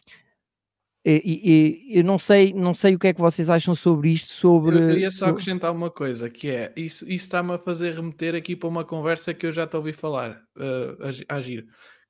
e, 1.04 1.88
e, 1.92 1.98
eu 1.98 2.04
não 2.04 2.18
sei, 2.18 2.52
não 2.52 2.74
sei 2.74 2.94
o 2.94 2.98
que 2.98 3.08
é 3.08 3.14
que 3.14 3.20
vocês 3.20 3.48
acham 3.48 3.74
sobre 3.74 4.10
isto. 4.10 4.32
Sobre 4.32 4.76
eu 4.76 4.88
queria 4.88 5.10
só 5.10 5.26
acrescentar 5.26 5.72
uma 5.72 5.90
coisa 5.90 6.28
que 6.28 6.50
é 6.50 6.72
isso, 6.76 7.04
isso 7.04 7.24
está-me 7.24 7.54
a 7.54 7.58
fazer 7.58 7.94
remeter 7.94 8.34
aqui 8.34 8.54
para 8.54 8.68
uma 8.68 8.84
conversa 8.84 9.32
que 9.32 9.46
eu 9.46 9.52
já 9.52 9.66
te 9.66 9.76
ouvi 9.76 9.92
falar 9.92 10.42
uh, 10.56 11.02
a, 11.28 11.34
a 11.34 11.38
agir, 11.38 11.66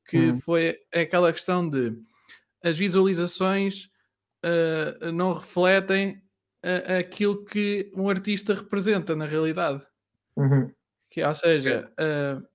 que 0.08 0.30
hum. 0.30 0.40
foi 0.40 0.76
aquela 0.92 1.32
questão 1.32 1.68
de 1.68 1.92
as 2.62 2.78
visualizações 2.78 3.88
uh, 4.44 5.12
não 5.12 5.32
refletem 5.32 6.22
uh, 6.64 6.98
aquilo 6.98 7.44
que 7.44 7.90
um 7.94 8.08
artista 8.08 8.54
representa 8.54 9.14
na 9.14 9.26
realidade. 9.26 9.82
Uhum. 10.36 10.70
Que, 11.10 11.22
ou 11.22 11.34
seja, 11.34 11.90
uh, 11.98 12.46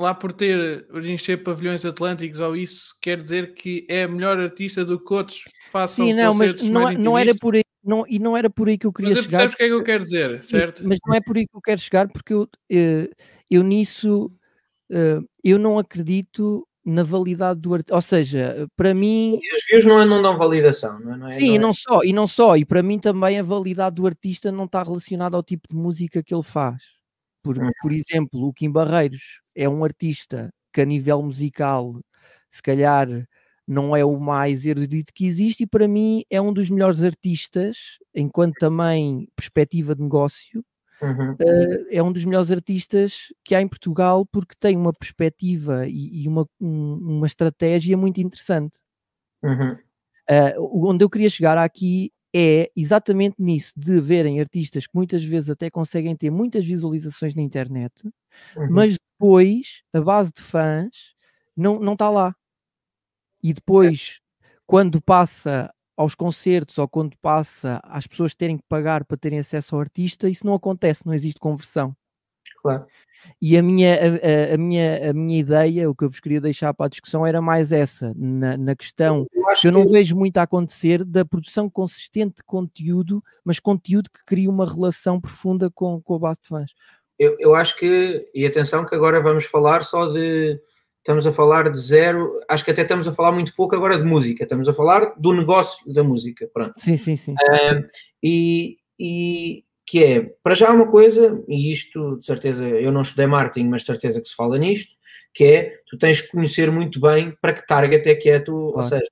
lá 0.00 0.14
por 0.14 0.32
ter 0.32 0.86
encher 1.04 1.42
pavilhões 1.42 1.84
atlânticos 1.84 2.40
ou 2.40 2.56
isso, 2.56 2.94
quer 3.00 3.20
dizer 3.20 3.54
que 3.54 3.86
é 3.88 4.06
melhor 4.06 4.38
artista 4.38 4.84
do 4.84 5.02
que 5.02 5.14
outros 5.14 5.44
façam 5.70 6.06
Sim, 6.06 6.12
não, 6.14 6.34
mas 6.34 6.62
não, 6.62 6.90
não 6.92 7.18
era 7.18 7.34
por 7.34 7.54
aí, 7.54 7.64
não, 7.84 8.04
e 8.08 8.18
não 8.18 8.36
era 8.36 8.50
por 8.50 8.68
aí 8.68 8.76
que 8.76 8.86
eu 8.86 8.92
queria 8.92 9.14
mas 9.14 9.24
chegar. 9.24 9.44
Mas 9.44 9.52
o 9.52 9.56
que 9.56 9.62
é 9.62 9.66
que 9.66 9.72
eu 9.72 9.82
quero 9.82 10.04
dizer, 10.04 10.44
certo? 10.44 10.86
Mas 10.86 10.98
não 11.06 11.14
é 11.14 11.20
por 11.20 11.36
aí 11.36 11.46
que 11.46 11.56
eu 11.56 11.60
quero 11.60 11.80
chegar, 11.80 12.08
porque 12.08 12.32
eu, 12.32 12.48
eh, 12.70 13.10
eu 13.50 13.62
nisso 13.62 14.32
eh, 14.90 15.20
eu 15.44 15.58
não 15.58 15.78
acredito 15.78 16.66
na 16.88 17.02
validade 17.02 17.60
do 17.60 17.74
artista, 17.74 17.94
ou 17.94 18.00
seja, 18.00 18.66
para 18.74 18.94
mim... 18.94 19.38
E 19.42 19.54
os 19.54 19.66
views 19.68 19.84
não, 19.84 20.06
não 20.06 20.22
dão 20.22 20.38
validação, 20.38 20.98
não 21.00 21.14
é? 21.14 21.16
Não 21.18 21.28
é 21.28 21.32
Sim, 21.32 21.48
não, 21.48 21.54
é... 21.54 21.58
não 21.58 21.72
só, 21.74 22.02
e 22.02 22.12
não 22.14 22.26
só, 22.26 22.56
e 22.56 22.64
para 22.64 22.82
mim 22.82 22.98
também 22.98 23.38
a 23.38 23.42
validade 23.42 23.96
do 23.96 24.06
artista 24.06 24.50
não 24.50 24.64
está 24.64 24.82
relacionada 24.82 25.36
ao 25.36 25.42
tipo 25.42 25.68
de 25.68 25.76
música 25.76 26.22
que 26.22 26.34
ele 26.34 26.42
faz. 26.42 26.82
Por, 27.42 27.58
hum. 27.58 27.70
por 27.82 27.92
exemplo, 27.92 28.42
o 28.42 28.54
Kim 28.54 28.70
Barreiros 28.70 29.42
é 29.54 29.68
um 29.68 29.84
artista 29.84 30.50
que 30.72 30.80
a 30.80 30.84
nível 30.86 31.22
musical, 31.22 32.00
se 32.50 32.62
calhar 32.62 33.06
não 33.66 33.94
é 33.94 34.02
o 34.02 34.18
mais 34.18 34.64
erudito 34.64 35.12
que 35.14 35.26
existe 35.26 35.64
e 35.64 35.66
para 35.66 35.86
mim 35.86 36.24
é 36.30 36.40
um 36.40 36.54
dos 36.54 36.70
melhores 36.70 37.02
artistas, 37.04 37.98
enquanto 38.14 38.54
também 38.54 39.28
perspectiva 39.36 39.94
de 39.94 40.02
negócio, 40.02 40.64
uhum. 41.02 41.32
uh, 41.32 41.86
é 41.90 42.02
um 42.02 42.12
dos 42.12 42.24
melhores 42.24 42.50
artistas 42.50 43.32
que 43.44 43.54
há 43.54 43.62
em 43.62 43.68
Portugal 43.68 44.26
porque 44.26 44.54
tem 44.58 44.76
uma 44.76 44.92
perspectiva 44.92 45.86
e, 45.88 46.22
e 46.22 46.28
uma, 46.28 46.46
um, 46.60 46.94
uma 46.94 47.26
estratégia 47.26 47.96
muito 47.96 48.20
interessante. 48.20 48.78
Uhum. 49.42 49.72
Uh, 50.30 50.88
onde 50.88 51.04
eu 51.04 51.10
queria 51.10 51.30
chegar 51.30 51.56
aqui 51.56 52.12
é 52.34 52.70
exatamente 52.76 53.36
nisso, 53.38 53.72
de 53.76 54.00
verem 54.00 54.40
artistas 54.40 54.86
que 54.86 54.94
muitas 54.94 55.24
vezes 55.24 55.48
até 55.48 55.70
conseguem 55.70 56.14
ter 56.14 56.30
muitas 56.30 56.64
visualizações 56.64 57.34
na 57.34 57.40
internet, 57.42 58.04
uhum. 58.56 58.68
mas 58.70 58.96
depois 58.98 59.82
a 59.92 60.00
base 60.00 60.30
de 60.32 60.42
fãs 60.42 61.14
não, 61.56 61.78
não 61.80 61.94
está 61.94 62.10
lá. 62.10 62.34
E 63.42 63.52
depois, 63.52 64.20
é. 64.20 64.46
quando 64.66 65.00
passa 65.00 65.72
aos 65.98 66.14
concertos 66.14 66.78
ou 66.78 66.86
quando 66.86 67.16
passa 67.18 67.80
às 67.82 68.06
pessoas 68.06 68.32
terem 68.32 68.56
que 68.56 68.62
pagar 68.68 69.04
para 69.04 69.16
terem 69.16 69.40
acesso 69.40 69.74
ao 69.74 69.80
artista, 69.80 70.28
isso 70.28 70.46
não 70.46 70.54
acontece, 70.54 71.04
não 71.04 71.12
existe 71.12 71.40
conversão. 71.40 71.94
Claro. 72.62 72.86
E 73.42 73.58
a 73.58 73.62
minha, 73.62 73.94
a, 73.94 74.54
a, 74.54 74.56
minha, 74.56 75.10
a 75.10 75.12
minha 75.12 75.40
ideia, 75.40 75.90
o 75.90 75.94
que 75.94 76.04
eu 76.04 76.08
vos 76.08 76.20
queria 76.20 76.40
deixar 76.40 76.72
para 76.72 76.86
a 76.86 76.88
discussão 76.88 77.26
era 77.26 77.42
mais 77.42 77.72
essa, 77.72 78.14
na, 78.16 78.56
na 78.56 78.76
questão 78.76 79.26
eu 79.32 79.42
que 79.60 79.66
eu 79.66 79.72
não 79.72 79.84
que... 79.84 79.92
vejo 79.92 80.16
muito 80.16 80.38
a 80.38 80.42
acontecer 80.42 81.04
da 81.04 81.24
produção 81.24 81.68
consistente 81.68 82.36
de 82.36 82.44
conteúdo, 82.44 83.22
mas 83.44 83.58
conteúdo 83.58 84.08
que 84.08 84.24
cria 84.24 84.48
uma 84.48 84.72
relação 84.72 85.20
profunda 85.20 85.68
com, 85.68 86.00
com 86.00 86.14
a 86.14 86.18
base 86.20 86.38
de 86.42 86.48
fãs. 86.48 86.72
Eu, 87.18 87.36
eu 87.40 87.54
acho 87.56 87.76
que, 87.76 88.30
e 88.32 88.46
atenção 88.46 88.86
que 88.86 88.94
agora 88.94 89.20
vamos 89.20 89.46
falar 89.46 89.82
só 89.82 90.06
de, 90.06 90.60
estamos 90.98 91.26
a 91.26 91.32
falar 91.32 91.70
de 91.70 91.78
zero, 91.78 92.40
acho 92.48 92.64
que 92.64 92.70
até 92.70 92.82
estamos 92.82 93.08
a 93.08 93.12
falar 93.12 93.32
muito 93.32 93.54
pouco 93.54 93.74
agora 93.74 93.96
de 93.96 94.04
música, 94.04 94.42
estamos 94.42 94.68
a 94.68 94.74
falar 94.74 95.14
do 95.16 95.32
negócio 95.32 95.92
da 95.92 96.04
música, 96.04 96.48
pronto. 96.52 96.74
Sim, 96.76 96.96
sim, 96.96 97.16
sim. 97.16 97.34
e, 98.22 98.76
e 98.98 99.64
que 99.86 100.04
é, 100.04 100.20
para 100.42 100.54
já 100.54 100.70
uma 100.70 100.90
coisa, 100.90 101.42
e 101.48 101.72
isto 101.72 102.18
de 102.18 102.26
certeza, 102.26 102.62
eu 102.62 102.92
não 102.92 103.00
estudei 103.00 103.26
marketing, 103.26 103.68
mas 103.68 103.82
de 103.82 103.86
certeza 103.86 104.20
que 104.20 104.28
se 104.28 104.36
fala 104.36 104.58
nisto, 104.58 104.94
que 105.32 105.44
é, 105.44 105.74
tu 105.86 105.96
tens 105.96 106.20
que 106.20 106.28
conhecer 106.28 106.70
muito 106.70 107.00
bem 107.00 107.34
para 107.40 107.54
que 107.54 107.66
target 107.66 108.06
é 108.06 108.14
que 108.14 108.28
é 108.28 108.38
tu, 108.38 108.72
claro. 108.72 108.76
ou 108.76 108.82
seja, 108.82 109.10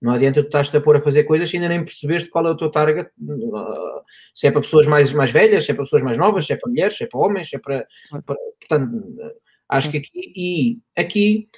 não 0.00 0.12
adianta 0.12 0.42
tu 0.42 0.46
estás-te 0.46 0.76
a 0.76 0.80
pôr 0.80 0.96
a 0.96 1.00
fazer 1.00 1.24
coisas 1.24 1.48
se 1.48 1.56
ainda 1.56 1.68
nem 1.68 1.84
percebeste 1.84 2.28
qual 2.28 2.46
é 2.46 2.50
o 2.50 2.56
teu 2.56 2.70
target, 2.70 3.10
se 4.34 4.46
é 4.46 4.50
para 4.50 4.60
pessoas 4.60 4.86
mais, 4.86 5.12
mais 5.12 5.30
velhas, 5.30 5.64
se 5.64 5.70
é 5.70 5.74
para 5.74 5.84
pessoas 5.84 6.02
mais 6.02 6.18
novas, 6.18 6.46
se 6.46 6.52
é 6.52 6.56
para 6.56 6.70
mulheres, 6.70 6.96
se 6.96 7.04
é 7.04 7.06
para 7.06 7.20
homens, 7.20 7.48
se 7.48 7.56
é 7.56 7.58
para, 7.58 7.86
para 8.10 8.36
portanto, 8.60 9.32
acho 9.72 9.90
que 9.90 9.96
aqui, 9.96 10.32
e 10.36 10.78
aqui 10.96 11.48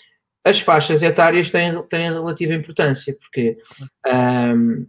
as 0.45 0.61
faixas 0.61 1.03
etárias 1.03 1.51
têm, 1.51 1.83
têm 1.89 2.13
relativa 2.13 2.55
importância, 2.55 3.17
porque 3.19 3.59
um, 4.07 4.87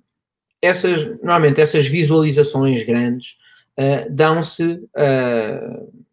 essas, 0.61 1.05
normalmente 1.21 1.59
essas 1.59 1.87
visualizações 1.87 2.83
grandes 2.83 3.37
uh, 3.79 4.13
dão-se, 4.13 4.63
uh, 4.63 6.05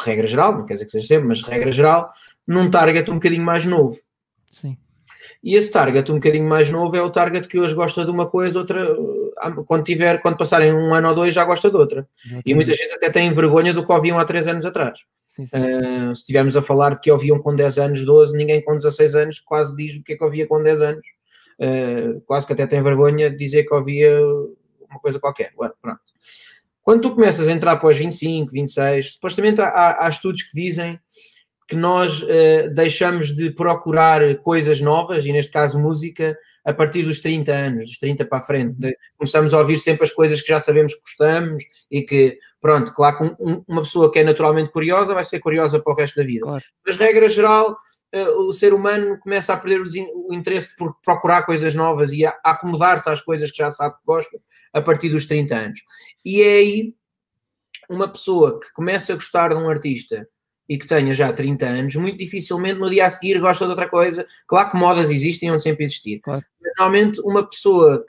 regra 0.00 0.26
geral, 0.26 0.58
não 0.58 0.66
quer 0.66 0.74
dizer 0.74 0.86
que 0.86 0.92
seja 0.92 1.06
sempre, 1.06 1.28
mas 1.28 1.42
regra 1.42 1.70
geral, 1.70 2.08
num 2.46 2.68
target 2.68 3.10
um 3.10 3.14
bocadinho 3.14 3.44
mais 3.44 3.64
novo. 3.64 3.96
Sim. 4.50 4.76
E 5.42 5.54
esse 5.54 5.70
target 5.70 6.10
um 6.10 6.16
bocadinho 6.16 6.48
mais 6.48 6.70
novo 6.70 6.96
é 6.96 7.02
o 7.02 7.10
target 7.10 7.46
que 7.46 7.58
hoje 7.58 7.74
gosta 7.74 8.04
de 8.04 8.10
uma 8.10 8.26
coisa, 8.26 8.58
outra, 8.58 8.92
quando 9.66 9.84
tiver, 9.84 10.20
quando 10.20 10.36
passarem 10.36 10.72
um 10.72 10.94
ano 10.94 11.08
ou 11.08 11.14
dois, 11.14 11.34
já 11.34 11.44
gosta 11.44 11.70
de 11.70 11.76
outra. 11.76 12.08
E 12.44 12.54
muitas 12.54 12.78
vezes 12.78 12.92
até 12.94 13.10
têm 13.10 13.32
vergonha 13.32 13.72
do 13.72 13.84
que 13.84 13.92
ouviam 13.92 14.18
há 14.18 14.24
três 14.24 14.48
anos 14.48 14.64
atrás. 14.64 14.98
Sim, 15.36 15.44
sim. 15.46 15.58
Uh, 15.58 16.16
se 16.16 16.22
estivermos 16.22 16.56
a 16.56 16.62
falar 16.62 16.94
de 16.94 17.00
que 17.00 17.10
ouviam 17.10 17.38
com 17.38 17.54
10 17.54 17.78
anos, 17.78 18.04
12, 18.04 18.34
ninguém 18.34 18.62
com 18.62 18.74
16 18.74 19.14
anos 19.14 19.38
quase 19.40 19.76
diz 19.76 19.94
o 19.96 20.02
que 20.02 20.14
é 20.14 20.16
que 20.16 20.24
ouvia 20.24 20.46
com 20.46 20.62
10 20.62 20.80
anos. 20.80 21.06
Uh, 21.60 22.20
quase 22.22 22.46
que 22.46 22.54
até 22.54 22.66
tem 22.66 22.82
vergonha 22.82 23.30
de 23.30 23.36
dizer 23.36 23.64
que 23.64 23.74
ouvia 23.74 24.18
uma 24.90 24.98
coisa 24.98 25.20
qualquer. 25.20 25.52
Bueno, 25.54 25.74
pronto. 25.80 26.00
Quando 26.82 27.02
tu 27.02 27.14
começas 27.14 27.48
a 27.48 27.52
entrar 27.52 27.72
após 27.72 27.98
25, 27.98 28.50
26, 28.50 29.14
supostamente 29.14 29.60
há, 29.60 30.06
há 30.06 30.08
estudos 30.08 30.42
que 30.42 30.54
dizem 30.54 30.98
que 31.68 31.74
nós 31.74 32.22
uh, 32.22 32.72
deixamos 32.72 33.34
de 33.34 33.50
procurar 33.50 34.36
coisas 34.36 34.80
novas, 34.80 35.26
e 35.26 35.32
neste 35.32 35.50
caso 35.50 35.78
música, 35.78 36.38
a 36.64 36.72
partir 36.72 37.02
dos 37.02 37.18
30 37.18 37.52
anos, 37.52 37.84
dos 37.86 37.98
30 37.98 38.24
para 38.24 38.38
a 38.38 38.42
frente. 38.42 38.78
De, 38.78 38.96
começamos 39.16 39.52
a 39.52 39.58
ouvir 39.58 39.76
sempre 39.76 40.04
as 40.04 40.12
coisas 40.12 40.40
que 40.40 40.48
já 40.48 40.60
sabemos 40.60 40.94
que 40.94 41.00
gostamos 41.00 41.62
e 41.90 42.02
que, 42.02 42.38
pronto, 42.60 42.92
claro 42.94 43.16
que 43.16 43.42
um, 43.42 43.64
uma 43.66 43.82
pessoa 43.82 44.12
que 44.12 44.20
é 44.20 44.24
naturalmente 44.24 44.70
curiosa 44.70 45.12
vai 45.12 45.24
ser 45.24 45.40
curiosa 45.40 45.80
para 45.80 45.92
o 45.92 45.96
resto 45.96 46.16
da 46.16 46.22
vida. 46.22 46.46
Claro. 46.46 46.64
Mas, 46.86 46.96
regra 46.96 47.28
geral, 47.28 47.76
uh, 48.14 48.46
o 48.46 48.52
ser 48.52 48.72
humano 48.72 49.18
começa 49.18 49.52
a 49.52 49.56
perder 49.56 49.80
o, 49.80 49.88
o, 50.28 50.34
interesse 50.34 50.74
por 50.76 50.94
procurar 51.04 51.42
coisas 51.42 51.74
novas 51.74 52.12
e 52.12 52.24
a, 52.24 52.30
a 52.44 52.52
acomodar-se 52.52 53.10
às 53.10 53.20
coisas 53.20 53.50
que 53.50 53.58
já 53.58 53.72
sabe 53.72 53.96
que 53.96 54.06
gosta 54.06 54.38
a 54.72 54.80
partir 54.80 55.08
dos 55.08 55.26
30 55.26 55.54
anos. 55.54 55.80
E 56.24 56.42
é 56.42 56.58
aí 56.58 56.94
uma 57.90 58.06
pessoa 58.06 58.60
que 58.60 58.72
começa 58.72 59.12
a 59.12 59.16
gostar 59.16 59.48
de 59.48 59.56
um 59.56 59.68
artista 59.68 60.28
e 60.68 60.76
que 60.76 60.86
tenha 60.86 61.14
já 61.14 61.32
30 61.32 61.66
anos, 61.66 61.96
muito 61.96 62.18
dificilmente 62.18 62.80
no 62.80 62.90
dia 62.90 63.06
a 63.06 63.10
seguir 63.10 63.38
gosta 63.38 63.64
de 63.64 63.70
outra 63.70 63.88
coisa. 63.88 64.26
Claro 64.46 64.70
que 64.70 64.76
modas 64.76 65.10
existem 65.10 65.48
e 65.48 65.50
vão 65.50 65.58
sempre 65.58 65.84
existir. 65.84 66.20
Claro. 66.20 66.42
Normalmente, 66.78 67.20
uma 67.20 67.48
pessoa 67.48 68.04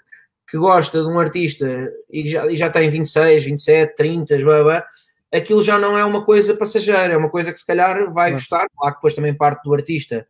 que 0.49 0.57
gosta 0.57 1.01
de 1.01 1.07
um 1.07 1.19
artista 1.19 1.91
e 2.09 2.27
já, 2.27 2.47
e 2.47 2.55
já 2.55 2.69
tem 2.69 2.89
26, 2.89 3.45
27, 3.45 3.95
30, 3.95 4.37
blá, 4.39 4.63
blá, 4.63 4.85
aquilo 5.33 5.61
já 5.61 5.77
não 5.77 5.97
é 5.97 6.03
uma 6.03 6.23
coisa 6.23 6.55
passageira, 6.55 7.13
é 7.13 7.17
uma 7.17 7.29
coisa 7.29 7.51
que 7.51 7.59
se 7.59 7.65
calhar 7.65 7.95
vai 8.05 8.29
claro. 8.29 8.33
gostar. 8.33 8.67
Claro 8.75 8.93
que 8.93 8.99
depois 8.99 9.13
também 9.13 9.33
parte 9.33 9.63
do 9.63 9.73
artista 9.73 10.25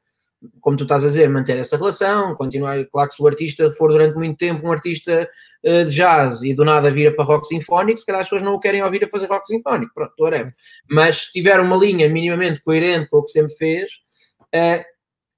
como 0.61 0.77
tu 0.77 0.83
estás 0.83 1.03
a 1.03 1.07
dizer, 1.07 1.29
manter 1.29 1.57
essa 1.57 1.77
relação, 1.77 2.35
continuar. 2.35 2.85
Claro 2.85 3.09
que 3.09 3.15
se 3.15 3.21
o 3.21 3.27
artista 3.27 3.71
for 3.71 3.91
durante 3.91 4.15
muito 4.15 4.37
tempo 4.37 4.67
um 4.67 4.71
artista 4.71 5.27
uh, 5.63 5.85
de 5.85 5.91
jazz 5.91 6.41
e 6.41 6.53
do 6.53 6.63
nada 6.63 6.91
vira 6.91 7.11
para 7.11 7.25
rock 7.25 7.47
sinfónico, 7.47 7.99
se 7.99 8.05
calhar 8.05 8.21
as 8.21 8.27
pessoas 8.27 8.43
não 8.43 8.53
o 8.53 8.59
querem 8.59 8.83
ouvir 8.83 9.03
a 9.03 9.07
fazer 9.07 9.27
rock 9.27 9.47
sinfónico, 9.47 9.93
pronto, 9.93 10.13
whatever. 10.19 10.53
Mas 10.89 11.23
se 11.23 11.31
tiver 11.31 11.59
uma 11.59 11.75
linha 11.75 12.09
minimamente 12.09 12.61
coerente 12.61 13.09
com 13.09 13.17
o 13.17 13.23
que 13.23 13.31
sempre 13.31 13.53
fez, 13.53 13.91
uh, 14.55 14.83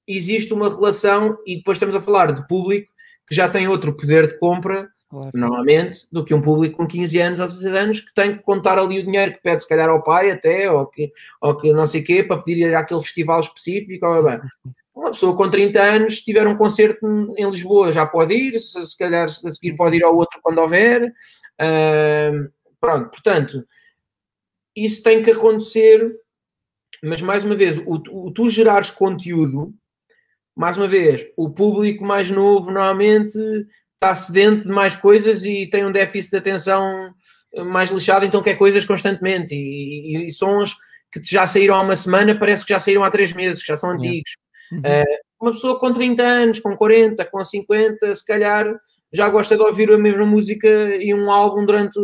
existe 0.07 0.53
uma 0.53 0.69
relação, 0.69 1.37
e 1.45 1.57
depois 1.57 1.75
estamos 1.75 1.95
a 1.95 2.01
falar 2.01 2.31
de 2.31 2.45
público 2.47 2.91
que 3.27 3.35
já 3.35 3.47
tem 3.47 3.67
outro 3.67 3.95
poder 3.95 4.27
de 4.27 4.37
compra. 4.39 4.89
Claro. 5.07 5.31
Normalmente, 5.33 6.01
do 6.11 6.23
que 6.23 6.35
um 6.35 6.41
público 6.41 6.77
com 6.77 6.87
15 6.87 7.19
anos 7.19 7.39
ou 7.39 7.47
16 7.47 7.75
anos 7.75 7.99
que 7.99 8.13
tem 8.13 8.37
que 8.37 8.43
contar 8.43 8.77
ali 8.77 8.99
o 8.99 9.03
dinheiro 9.03 9.33
que 9.33 9.41
pede, 9.41 9.63
se 9.63 9.67
calhar, 9.67 9.89
ao 9.89 10.03
pai, 10.03 10.29
até, 10.29 10.69
ou 10.69 10.85
que, 10.85 11.11
ou 11.41 11.57
que 11.57 11.73
não 11.73 11.87
sei 11.87 12.01
o 12.01 12.03
quê, 12.03 12.23
para 12.23 12.39
pedir 12.39 12.75
aquele 12.75 13.01
festival 13.01 13.39
específico. 13.39 14.05
Ou, 14.05 14.23
bem, 14.23 14.39
uma 14.99 15.11
pessoa 15.11 15.35
com 15.35 15.49
30 15.49 15.81
anos, 15.81 16.17
se 16.17 16.23
tiver 16.23 16.45
um 16.47 16.57
concerto 16.57 17.05
em 17.37 17.49
Lisboa, 17.49 17.91
já 17.91 18.05
pode 18.05 18.33
ir, 18.33 18.59
se, 18.59 18.81
se 18.85 18.97
calhar 18.97 19.25
a 19.25 19.29
seguir 19.29 19.75
pode 19.75 19.95
ir 19.95 20.03
ao 20.03 20.15
outro 20.15 20.39
quando 20.41 20.59
houver. 20.59 21.11
Uh, 21.59 22.51
pronto, 22.79 23.09
portanto, 23.09 23.65
isso 24.75 25.01
tem 25.01 25.23
que 25.23 25.31
acontecer, 25.31 26.15
mas 27.03 27.21
mais 27.21 27.43
uma 27.43 27.55
vez, 27.55 27.77
o, 27.77 28.01
o, 28.11 28.31
tu 28.31 28.49
gerares 28.49 28.91
conteúdo, 28.91 29.73
mais 30.55 30.77
uma 30.77 30.87
vez, 30.87 31.25
o 31.37 31.49
público 31.49 32.03
mais 32.03 32.29
novo 32.29 32.71
normalmente 32.71 33.37
está 33.95 34.13
sedente 34.13 34.63
de 34.63 34.69
mais 34.69 34.95
coisas 34.95 35.43
e 35.45 35.67
tem 35.67 35.85
um 35.85 35.91
déficit 35.91 36.31
de 36.31 36.37
atenção 36.37 37.13
mais 37.65 37.89
lixado, 37.89 38.25
então 38.25 38.41
quer 38.41 38.55
coisas 38.55 38.85
constantemente. 38.85 39.55
E, 39.55 40.17
e, 40.17 40.27
e 40.27 40.31
sons 40.31 40.75
que 41.11 41.21
já 41.23 41.47
saíram 41.47 41.75
há 41.75 41.81
uma 41.81 41.95
semana, 41.95 42.37
parece 42.37 42.65
que 42.65 42.73
já 42.73 42.79
saíram 42.79 43.03
há 43.03 43.09
três 43.09 43.33
meses, 43.33 43.61
que 43.61 43.67
já 43.67 43.75
são 43.75 43.91
antigos. 43.91 44.31
Uhum. 44.71 44.79
Uh, 44.79 45.19
uma 45.41 45.51
pessoa 45.51 45.79
com 45.79 45.91
30 45.91 46.23
anos, 46.23 46.59
com 46.59 46.75
40, 46.75 47.25
com 47.25 47.43
50, 47.43 48.15
se 48.15 48.25
calhar 48.25 48.79
já 49.11 49.29
gosta 49.29 49.55
de 49.55 49.63
ouvir 49.63 49.91
a 49.91 49.97
mesma 49.97 50.25
música 50.25 50.67
e 50.95 51.13
um 51.13 51.31
álbum 51.31 51.65
durante. 51.65 51.99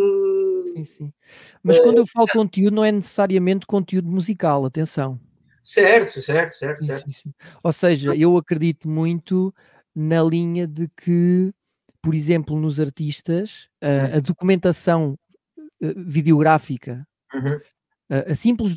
Sim, 0.74 0.84
sim. 0.84 1.13
Mas 1.62 1.77
uh, 1.77 1.84
quando 1.84 1.98
eu 1.98 2.07
falo 2.07 2.27
conteúdo, 2.27 2.75
não 2.75 2.86
é 2.86 2.91
necessariamente 2.91 3.65
conteúdo 3.65 4.10
musical, 4.10 4.65
atenção. 4.65 5.19
Certo, 5.63 6.22
certo, 6.22 6.51
certo, 6.51 6.79
sim, 6.79 6.86
certo. 6.88 7.12
Sim, 7.12 7.34
Ou 7.63 7.74
seja, 7.74 8.15
eu 8.15 8.38
acredito 8.38 8.88
muito 8.88 9.53
na 9.95 10.22
linha 10.24 10.67
de 10.67 10.88
que, 10.95 11.51
por 12.01 12.13
exemplo, 12.13 12.60
nos 12.60 12.79
artistas, 12.79 13.67
uh, 13.84 14.17
a 14.17 14.19
documentação 14.19 15.17
videográfica 15.79 17.05
uhum 17.34 17.60
a 18.09 18.35
simples 18.35 18.75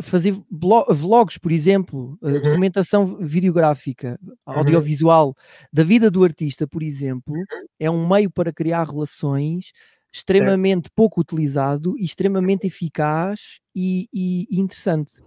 fazer 0.00 0.34
vlogs, 0.50 1.36
por 1.38 1.50
exemplo, 1.50 2.16
uhum. 2.22 2.40
documentação 2.40 3.16
videográfica, 3.16 4.18
uhum. 4.22 4.34
audiovisual 4.46 5.34
da 5.72 5.82
vida 5.82 6.10
do 6.10 6.22
artista, 6.22 6.66
por 6.66 6.82
exemplo, 6.82 7.34
uhum. 7.34 7.44
é 7.80 7.90
um 7.90 8.06
meio 8.06 8.30
para 8.30 8.52
criar 8.52 8.84
relações 8.84 9.72
extremamente 10.12 10.90
pouco 10.94 11.20
utilizado 11.20 11.94
extremamente 11.98 12.66
eficaz 12.66 13.60
e, 13.74 14.08
e, 14.12 14.46
interessante. 14.58 15.20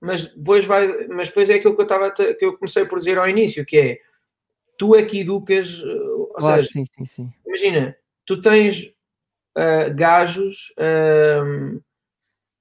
Mas 0.00 0.26
depois 0.26 0.64
vai, 0.64 1.06
mas 1.08 1.28
depois 1.28 1.48
é 1.48 1.54
aquilo 1.54 1.74
que 1.74 1.80
eu 1.80 1.84
estava 1.84 2.10
que 2.10 2.44
eu 2.44 2.56
comecei 2.58 2.84
por 2.84 2.98
dizer 2.98 3.18
ao 3.18 3.28
início, 3.28 3.64
que 3.64 3.76
é 3.76 3.98
tu 4.76 4.96
é 4.96 5.04
que 5.04 5.20
educas, 5.20 5.80
claro, 6.34 6.62
seja, 6.62 6.72
sim, 6.72 6.84
sim, 6.96 7.04
sim. 7.04 7.32
imagina, 7.46 7.96
tu 8.26 8.40
tens 8.40 8.92
uh, 9.56 9.94
gajos 9.94 10.72
uh, 10.78 11.82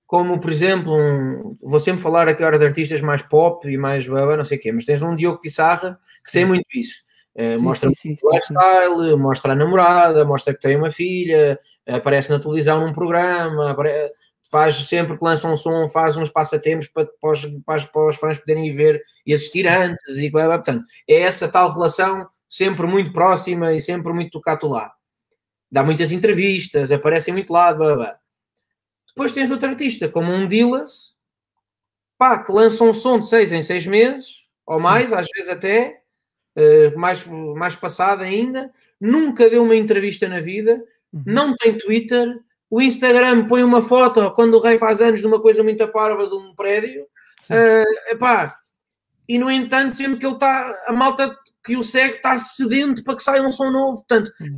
como, 0.05 0.41
por 0.41 0.51
exemplo, 0.51 0.93
um, 0.93 1.57
vou 1.61 1.79
sempre 1.79 2.01
falar 2.01 2.27
aqui 2.27 2.43
agora 2.43 2.59
de 2.59 2.65
artistas 2.65 2.99
mais 2.99 3.21
pop 3.21 3.65
e 3.69 3.77
mais 3.77 4.05
não 4.05 4.43
sei 4.43 4.57
o 4.57 4.61
quê, 4.61 4.71
mas 4.71 4.83
tens 4.83 5.01
um 5.01 5.15
Diogo 5.15 5.39
Pissarra 5.39 5.97
que 6.23 6.29
sim. 6.29 6.39
tem 6.39 6.45
muito 6.45 6.65
isso. 6.73 6.95
Uh, 7.33 7.57
sim, 7.57 7.63
mostra 7.63 7.89
sim, 7.93 8.13
o 8.21 8.31
lifestyle, 8.33 9.15
mostra 9.15 9.53
a 9.53 9.55
namorada, 9.55 10.25
mostra 10.25 10.53
que 10.53 10.59
tem 10.59 10.75
uma 10.75 10.91
filha, 10.91 11.57
aparece 11.87 12.29
na 12.29 12.39
televisão 12.39 12.85
num 12.85 12.91
programa, 12.91 13.73
faz 14.51 14.75
sempre 14.85 15.17
que 15.17 15.23
lança 15.23 15.47
um 15.47 15.55
som, 15.55 15.87
faz 15.87 16.17
uns 16.17 16.29
passatempos 16.29 16.89
para, 16.89 17.07
para, 17.21 17.31
os, 17.31 17.45
para, 17.65 18.09
os 18.09 18.17
fãs 18.17 18.37
poderem 18.37 18.67
ir 18.67 18.73
ver 18.73 19.01
e 19.25 19.33
assistir 19.33 19.65
antes, 19.65 20.17
e 20.17 20.29
portanto, 20.29 20.83
é 21.07 21.21
essa 21.21 21.47
tal 21.47 21.71
relação 21.71 22.27
sempre 22.49 22.85
muito 22.85 23.13
próxima 23.13 23.71
e 23.73 23.79
sempre 23.79 24.11
muito 24.11 24.31
tocato 24.31 24.67
lá 24.67 24.91
dá 25.71 25.83
muitas 25.83 26.11
entrevistas, 26.11 26.91
aparece 26.91 27.31
muito 27.31 27.53
lá, 27.53 27.73
blá, 27.73 27.95
blá. 27.95 28.19
Depois 29.07 29.31
tens 29.31 29.49
outro 29.49 29.69
artista, 29.69 30.09
como 30.09 30.31
um 30.31 30.47
Dillas, 30.47 31.15
pá, 32.17 32.43
que 32.43 32.51
lança 32.51 32.83
um 32.83 32.93
som 32.93 33.19
de 33.19 33.27
seis 33.27 33.51
em 33.51 33.63
seis 33.63 33.85
meses, 33.85 34.43
ou 34.65 34.77
Sim. 34.77 34.83
mais, 34.83 35.13
às 35.13 35.27
vezes 35.35 35.49
até, 35.49 36.01
uh, 36.57 36.99
mais, 36.99 37.25
mais 37.25 37.75
passado 37.75 38.21
ainda, 38.21 38.71
nunca 38.99 39.49
deu 39.49 39.63
uma 39.63 39.75
entrevista 39.75 40.27
na 40.27 40.39
vida, 40.39 40.83
uhum. 41.11 41.23
não 41.25 41.55
tem 41.55 41.77
Twitter, 41.77 42.37
o 42.69 42.81
Instagram 42.81 43.47
põe 43.47 43.63
uma 43.63 43.81
foto 43.81 44.31
quando 44.31 44.55
o 44.55 44.61
rei 44.61 44.77
faz 44.77 45.01
anos 45.01 45.19
de 45.19 45.27
uma 45.27 45.41
coisa 45.41 45.63
muito 45.63 45.85
parva 45.89 46.27
de 46.27 46.35
um 46.35 46.53
prédio, 46.55 47.03
uh, 47.03 48.11
epá, 48.11 48.55
e 49.27 49.37
no 49.37 49.49
entanto, 49.49 49.95
sempre 49.95 50.17
que 50.17 50.25
ele 50.25 50.33
está, 50.33 50.73
a 50.87 50.93
malta 50.93 51.33
que 51.63 51.77
o 51.77 51.83
segue 51.83 52.15
está 52.15 52.37
sedento 52.37 53.03
para 53.03 53.15
que 53.15 53.23
saia 53.23 53.41
um 53.41 53.51
som 53.51 53.71
novo. 53.71 53.97
Portanto, 53.97 54.31
uhum 54.41 54.55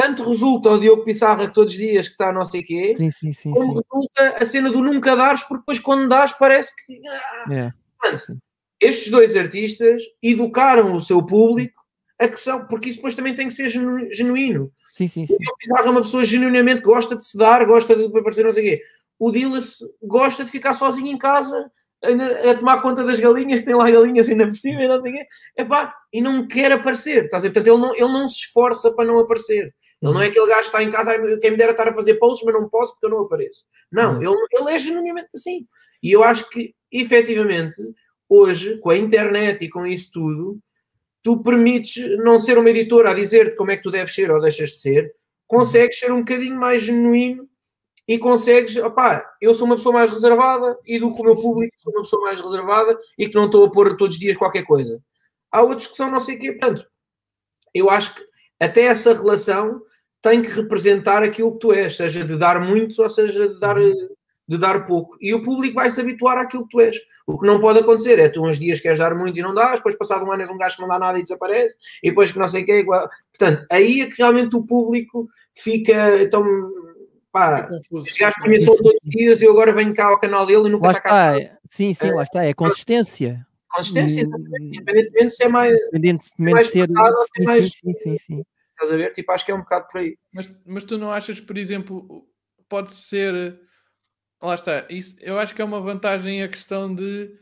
tanto 0.00 0.26
resulta 0.26 0.70
o 0.70 0.80
Diogo 0.80 1.04
Pissarra 1.04 1.46
que 1.46 1.52
todos 1.52 1.74
os 1.74 1.78
dias 1.78 2.08
que 2.08 2.14
está 2.14 2.32
não 2.32 2.42
sei 2.42 2.62
quê, 2.62 2.94
sim, 2.96 3.10
sim, 3.10 3.34
sim, 3.34 3.50
como 3.52 3.76
sim. 3.76 3.82
resulta 3.82 4.42
a 4.42 4.46
cena 4.46 4.70
do 4.70 4.82
nunca 4.82 5.14
dares, 5.14 5.42
porque 5.42 5.60
depois 5.60 5.78
quando 5.78 6.08
dás 6.08 6.32
parece 6.32 6.72
que. 6.74 7.00
Ah, 7.06 7.44
é. 7.52 7.72
estes 8.80 9.10
dois 9.10 9.36
artistas 9.36 10.02
educaram 10.22 10.94
o 10.94 11.02
seu 11.02 11.22
público 11.22 11.78
a 12.18 12.28
que 12.28 12.40
são, 12.40 12.66
porque 12.66 12.88
isso 12.88 12.96
depois 12.96 13.14
também 13.14 13.34
tem 13.34 13.48
que 13.48 13.52
ser 13.52 13.68
genu, 13.68 14.10
genuíno. 14.10 14.72
Sim, 14.94 15.06
sim, 15.06 15.26
sim. 15.26 15.34
O 15.34 15.38
Diogo 15.38 15.58
Pissarra 15.58 15.86
é 15.86 15.90
uma 15.90 16.02
pessoa 16.02 16.24
genuinamente 16.24 16.80
que 16.80 16.86
gosta 16.86 17.14
de 17.14 17.26
se 17.26 17.36
dar, 17.36 17.62
gosta 17.66 17.94
de 17.94 18.04
aparecer 18.06 18.44
não 18.44 18.52
sei 18.52 18.62
o 18.62 18.70
quê. 18.70 18.82
O 19.18 19.30
Dillas 19.30 19.78
gosta 20.02 20.44
de 20.44 20.50
ficar 20.50 20.72
sozinho 20.72 21.08
em 21.08 21.18
casa 21.18 21.70
a, 22.02 22.50
a 22.50 22.54
tomar 22.54 22.80
conta 22.80 23.04
das 23.04 23.20
galinhas, 23.20 23.60
que 23.60 23.66
tem 23.66 23.74
lá 23.74 23.90
galinhas 23.90 24.28
ainda 24.30 24.46
por 24.46 24.56
cima 24.56 24.82
e 24.82 24.88
não 24.88 25.00
sei 25.02 25.12
o 25.12 25.14
quê. 25.14 25.26
Epá, 25.58 25.94
e 26.10 26.20
não 26.20 26.46
quer 26.46 26.72
aparecer. 26.72 27.24
Estás 27.24 27.44
a 27.44 27.48
Portanto, 27.48 27.66
ele 27.66 27.78
não, 27.78 27.94
ele 27.94 28.12
não 28.12 28.28
se 28.28 28.46
esforça 28.46 28.90
para 28.90 29.04
não 29.04 29.18
aparecer. 29.18 29.74
Ele 30.02 30.12
não 30.12 30.22
é 30.22 30.28
aquele 30.28 30.46
gajo 30.46 30.60
que 30.60 30.66
está 30.66 30.82
em 30.82 30.90
casa, 30.90 31.38
quem 31.38 31.50
me 31.50 31.56
dera 31.56 31.72
estar 31.72 31.88
a 31.88 31.94
fazer 31.94 32.14
posts, 32.14 32.44
mas 32.44 32.54
não 32.54 32.68
posso 32.68 32.92
porque 32.92 33.06
eu 33.06 33.10
não 33.10 33.20
apareço. 33.20 33.64
Não, 33.92 34.14
uhum. 34.14 34.22
ele, 34.22 34.46
ele 34.52 34.74
é 34.74 34.78
genuinamente 34.78 35.28
assim. 35.34 35.66
E 36.02 36.10
eu 36.10 36.24
acho 36.24 36.48
que, 36.48 36.74
efetivamente, 36.90 37.76
hoje, 38.28 38.78
com 38.78 38.90
a 38.90 38.96
internet 38.96 39.64
e 39.64 39.68
com 39.68 39.86
isso 39.86 40.10
tudo, 40.10 40.58
tu 41.22 41.42
permites 41.42 42.18
não 42.18 42.38
ser 42.38 42.56
uma 42.56 42.70
editora 42.70 43.10
a 43.10 43.14
dizer-te 43.14 43.56
como 43.56 43.70
é 43.70 43.76
que 43.76 43.82
tu 43.82 43.90
deves 43.90 44.14
ser 44.14 44.30
ou 44.30 44.40
deixas 44.40 44.70
de 44.70 44.78
ser, 44.78 45.14
consegues 45.46 45.98
ser 45.98 46.12
um 46.12 46.20
bocadinho 46.20 46.56
mais 46.56 46.82
genuíno 46.82 47.48
e 48.08 48.18
consegues, 48.18 48.76
opá, 48.76 49.24
eu 49.40 49.52
sou 49.52 49.66
uma 49.66 49.76
pessoa 49.76 49.92
mais 49.92 50.10
reservada, 50.10 50.78
educo 50.86 51.20
o 51.20 51.24
meu 51.24 51.36
público, 51.36 51.76
sou 51.78 51.92
uma 51.92 52.02
pessoa 52.02 52.22
mais 52.22 52.40
reservada 52.40 52.98
e 53.18 53.28
que 53.28 53.34
não 53.34 53.46
estou 53.46 53.64
a 53.64 53.70
pôr 53.70 53.96
todos 53.96 54.14
os 54.14 54.20
dias 54.20 54.36
qualquer 54.36 54.64
coisa. 54.64 55.00
Há 55.52 55.62
outros 55.62 55.86
que 55.86 55.96
são 55.96 56.10
não 56.10 56.20
sei 56.20 56.36
o 56.36 56.38
quê. 56.38 56.52
Portanto, 56.52 56.86
eu 57.74 57.90
acho 57.90 58.14
que 58.14 58.24
até 58.58 58.82
essa 58.82 59.14
relação 59.14 59.80
tem 60.22 60.42
que 60.42 60.50
representar 60.50 61.22
aquilo 61.22 61.52
que 61.52 61.58
tu 61.58 61.72
és, 61.72 61.96
seja 61.96 62.24
de 62.24 62.36
dar 62.36 62.60
muito 62.60 63.00
ou 63.02 63.10
seja 63.10 63.48
de 63.48 63.58
dar, 63.58 63.78
uhum. 63.78 64.08
de 64.46 64.58
dar 64.58 64.84
pouco. 64.84 65.16
E 65.20 65.32
o 65.32 65.42
público 65.42 65.74
vai 65.74 65.90
se 65.90 66.00
habituar 66.00 66.38
àquilo 66.38 66.64
que 66.64 66.70
tu 66.70 66.80
és. 66.80 66.96
O 67.26 67.38
que 67.38 67.46
não 67.46 67.60
pode 67.60 67.78
acontecer 67.78 68.18
é 68.18 68.28
tu 68.28 68.44
uns 68.44 68.58
dias 68.58 68.80
queres 68.80 68.98
dar 68.98 69.14
muito 69.14 69.38
e 69.38 69.42
não 69.42 69.54
dás, 69.54 69.76
depois 69.76 69.96
passado 69.96 70.24
um 70.24 70.32
ano 70.32 70.42
és 70.42 70.50
um 70.50 70.58
gajo 70.58 70.76
que 70.76 70.82
não 70.82 70.88
dá 70.88 70.98
nada 70.98 71.18
e 71.18 71.22
desaparece, 71.22 71.76
e 72.02 72.10
depois 72.10 72.30
que 72.30 72.38
não 72.38 72.48
sei 72.48 72.62
o 72.62 72.66
que 72.66 72.72
é 72.72 72.80
igual. 72.80 73.08
Portanto, 73.36 73.66
aí 73.70 74.02
é 74.02 74.06
que 74.06 74.16
realmente 74.18 74.54
o 74.56 74.64
público 74.64 75.28
fica. 75.56 76.22
Então, 76.22 76.44
pá, 77.32 77.68
este 77.98 78.20
gajo 78.20 78.36
conheceu 78.42 78.76
todos 78.76 78.98
os 79.02 79.10
dias 79.10 79.40
e 79.40 79.44
eu 79.44 79.52
agora 79.52 79.72
venho 79.72 79.94
cá 79.94 80.06
ao 80.06 80.20
canal 80.20 80.44
dele 80.44 80.68
e 80.68 80.70
nunca 80.70 80.86
lá 80.86 80.92
está 80.92 81.08
cá. 81.08 81.40
É. 81.40 81.56
Sim, 81.70 81.94
sim, 81.94 82.08
é. 82.08 82.14
lá 82.14 82.24
está. 82.24 82.44
É 82.44 82.52
consistência. 82.52 83.46
Consistência, 83.70 84.26
independentemente 84.60 85.26
de 85.28 85.36
ser 85.36 85.48
mais. 85.48 85.72
Independentemente 85.94 86.52
mais 86.52 86.66
de 86.66 86.72
ser. 86.72 86.88
Sim, 86.88 87.44
mais... 87.44 87.72
sim, 87.72 87.94
sim, 87.94 88.16
sim. 88.16 88.44
Estás 88.80 88.94
a 88.94 88.96
ver? 88.96 89.12
Tipo, 89.12 89.32
acho 89.32 89.44
que 89.44 89.52
é 89.52 89.54
um 89.54 89.60
bocado 89.60 89.86
por 89.88 90.00
aí. 90.00 90.16
Mas, 90.32 90.50
mas 90.64 90.84
tu 90.84 90.96
não 90.96 91.12
achas, 91.12 91.38
por 91.38 91.58
exemplo, 91.58 92.26
pode 92.66 92.94
ser. 92.94 93.60
Lá 94.42 94.54
está. 94.54 94.86
Isso, 94.88 95.16
eu 95.20 95.38
acho 95.38 95.54
que 95.54 95.60
é 95.60 95.64
uma 95.64 95.82
vantagem 95.82 96.42
a 96.42 96.48
questão 96.48 96.94
de 96.94 97.38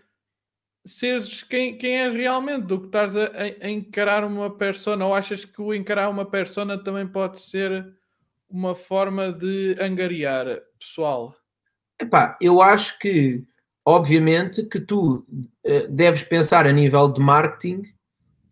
seres 0.85 1.43
quem, 1.45 1.77
quem 1.77 1.99
és 2.01 2.13
realmente, 2.13 2.67
do 2.67 2.81
que 2.81 2.87
estás 2.87 3.15
a, 3.15 3.31
a, 3.63 3.71
encarar 3.71 4.25
uma 4.25 4.51
persona, 4.57 5.07
ou 5.07 5.15
achas 5.15 5.45
que 5.45 5.63
o 5.63 5.73
encarar 5.73 6.09
uma 6.09 6.25
persona 6.27 6.83
também 6.83 7.07
pode 7.07 7.41
ser 7.41 7.95
uma 8.51 8.75
forma 8.75 9.31
de 9.31 9.77
angariar 9.81 10.61
pessoal? 10.79 11.37
Epá, 12.01 12.37
eu 12.41 12.61
acho 12.61 12.99
que, 12.99 13.45
obviamente, 13.85 14.65
que 14.65 14.81
tu 14.81 15.27
uh, 15.65 15.89
deves 15.89 16.23
pensar 16.25 16.67
a 16.67 16.73
nível 16.73 17.09
de 17.09 17.21
marketing 17.21 17.83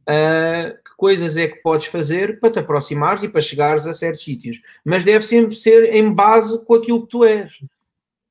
uh, 0.09 0.77
coisas 0.97 1.37
é 1.37 1.47
que 1.47 1.63
podes 1.63 1.87
fazer 1.87 2.41
para 2.41 2.51
te 2.51 2.59
aproximares 2.59 3.23
e 3.23 3.29
para 3.29 3.41
chegares 3.41 3.87
a 3.87 3.93
certos 3.93 4.25
sítios. 4.25 4.61
Mas 4.85 5.05
deve 5.05 5.25
sempre 5.25 5.55
ser 5.55 5.95
em 5.95 6.13
base 6.13 6.59
com 6.65 6.75
aquilo 6.75 7.03
que 7.03 7.09
tu 7.09 7.25
és. 7.25 7.53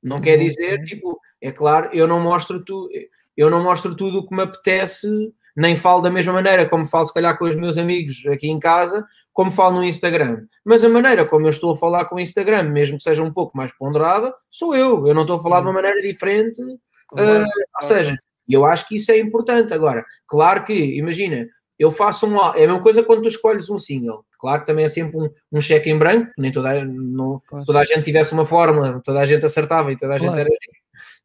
Não 0.01 0.19
quer 0.19 0.37
dizer, 0.37 0.81
tipo, 0.83 1.19
é 1.41 1.51
claro, 1.51 1.89
eu 1.93 2.07
não 2.07 2.19
mostro 2.19 2.63
tu, 2.63 2.89
eu 3.35 3.49
não 3.49 3.63
mostro 3.63 3.95
tudo 3.95 4.19
o 4.19 4.27
que 4.27 4.35
me 4.35 4.43
apetece, 4.43 5.07
nem 5.55 5.75
falo 5.75 6.01
da 6.01 6.11
mesma 6.11 6.33
maneira 6.33 6.67
como 6.67 6.85
falo 6.85 7.07
se 7.07 7.13
calhar 7.13 7.37
com 7.37 7.45
os 7.45 7.55
meus 7.55 7.77
amigos 7.77 8.23
aqui 8.27 8.47
em 8.49 8.59
casa, 8.59 9.05
como 9.31 9.49
falo 9.49 9.77
no 9.77 9.83
Instagram. 9.83 10.45
Mas 10.63 10.83
a 10.83 10.89
maneira 10.89 11.25
como 11.25 11.45
eu 11.45 11.49
estou 11.49 11.73
a 11.73 11.77
falar 11.77 12.05
com 12.05 12.15
o 12.15 12.19
Instagram, 12.19 12.63
mesmo 12.63 12.97
que 12.97 13.03
seja 13.03 13.23
um 13.23 13.33
pouco 13.33 13.57
mais 13.57 13.71
ponderada, 13.73 14.33
sou 14.49 14.75
eu. 14.75 15.07
Eu 15.07 15.13
não 15.13 15.21
estou 15.21 15.37
a 15.37 15.41
falar 15.41 15.61
de 15.61 15.67
uma 15.67 15.73
maneira 15.73 16.01
diferente. 16.01 16.61
Uh, 16.61 17.45
ou 17.81 17.87
seja, 17.87 18.17
eu 18.47 18.65
acho 18.65 18.87
que 18.87 18.95
isso 18.95 19.11
é 19.11 19.19
importante. 19.19 19.73
Agora, 19.73 20.05
claro 20.27 20.63
que, 20.63 20.73
imagina, 20.73 21.47
eu 21.77 21.91
faço 21.91 22.25
um. 22.25 22.37
É 22.37 22.63
a 22.63 22.67
mesma 22.67 22.81
coisa 22.81 23.03
quando 23.03 23.23
tu 23.23 23.27
escolhes 23.27 23.69
um 23.69 23.77
single. 23.77 24.25
Claro 24.39 24.61
que 24.61 24.67
também 24.67 24.85
é 24.85 24.89
sempre 24.89 25.17
um, 25.17 25.29
um 25.51 25.61
cheque 25.61 25.89
em 25.89 25.97
branco, 25.97 26.31
nem 26.37 26.51
toda, 26.51 26.83
não, 26.85 27.41
claro. 27.47 27.61
se 27.61 27.65
toda 27.65 27.79
a 27.79 27.85
gente 27.85 28.03
tivesse 28.03 28.33
uma 28.33 28.45
forma, 28.45 29.01
toda 29.03 29.19
a 29.19 29.25
gente 29.25 29.45
acertava 29.45 29.91
e 29.91 29.97
toda 29.97 30.13
a 30.13 30.17
gente 30.17 30.27
claro. 30.27 30.41
era. 30.41 30.49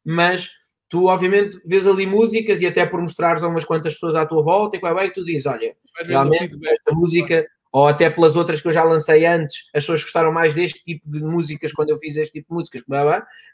Mas 0.03 0.49
tu, 0.89 1.05
obviamente, 1.05 1.59
vês 1.65 1.87
ali 1.87 2.05
músicas 2.05 2.61
e 2.61 2.67
até 2.67 2.85
por 2.85 3.01
mostrares 3.01 3.43
a 3.43 3.47
umas 3.47 3.63
quantas 3.63 3.93
pessoas 3.93 4.15
à 4.15 4.25
tua 4.25 4.43
volta, 4.43 4.75
e 4.75 4.79
vai 4.79 4.93
bem, 4.93 5.11
tu 5.11 5.23
dizes: 5.23 5.45
olha, 5.45 5.73
realmente 6.03 6.57
esta 6.67 6.91
música, 6.93 7.47
ou 7.71 7.87
até 7.87 8.09
pelas 8.09 8.35
outras 8.35 8.59
que 8.59 8.67
eu 8.67 8.73
já 8.73 8.83
lancei 8.83 9.25
antes, 9.25 9.69
as 9.73 9.83
pessoas 9.83 10.03
gostaram 10.03 10.33
mais 10.33 10.53
deste 10.53 10.83
tipo 10.83 11.09
de 11.09 11.21
músicas 11.23 11.71
quando 11.71 11.91
eu 11.91 11.97
fiz 11.97 12.17
este 12.17 12.33
tipo 12.33 12.49
de 12.49 12.55
músicas, 12.55 12.83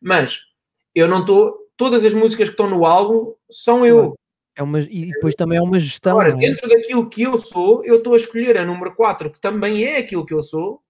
mas 0.01 0.39
eu 0.95 1.07
não 1.07 1.19
estou. 1.19 1.55
Todas 1.77 2.03
as 2.03 2.13
músicas 2.13 2.47
que 2.47 2.53
estão 2.53 2.67
no 2.67 2.83
álbum 2.83 3.33
são 3.51 3.85
eu. 3.85 4.17
É 4.57 4.63
uma, 4.63 4.79
e 4.79 5.11
depois 5.11 5.35
também 5.35 5.59
é 5.59 5.61
uma 5.61 5.79
gestão. 5.79 6.19
Agora, 6.19 6.29
é? 6.29 6.35
dentro 6.35 6.67
daquilo 6.67 7.07
que 7.07 7.21
eu 7.21 7.37
sou, 7.37 7.85
eu 7.85 7.97
estou 7.97 8.13
a 8.13 8.17
escolher 8.17 8.57
a 8.57 8.65
número 8.65 8.95
4, 8.95 9.29
que 9.29 9.39
também 9.39 9.83
é 9.85 9.99
aquilo 9.99 10.25
que 10.25 10.33
eu 10.33 10.41
sou, 10.41 10.81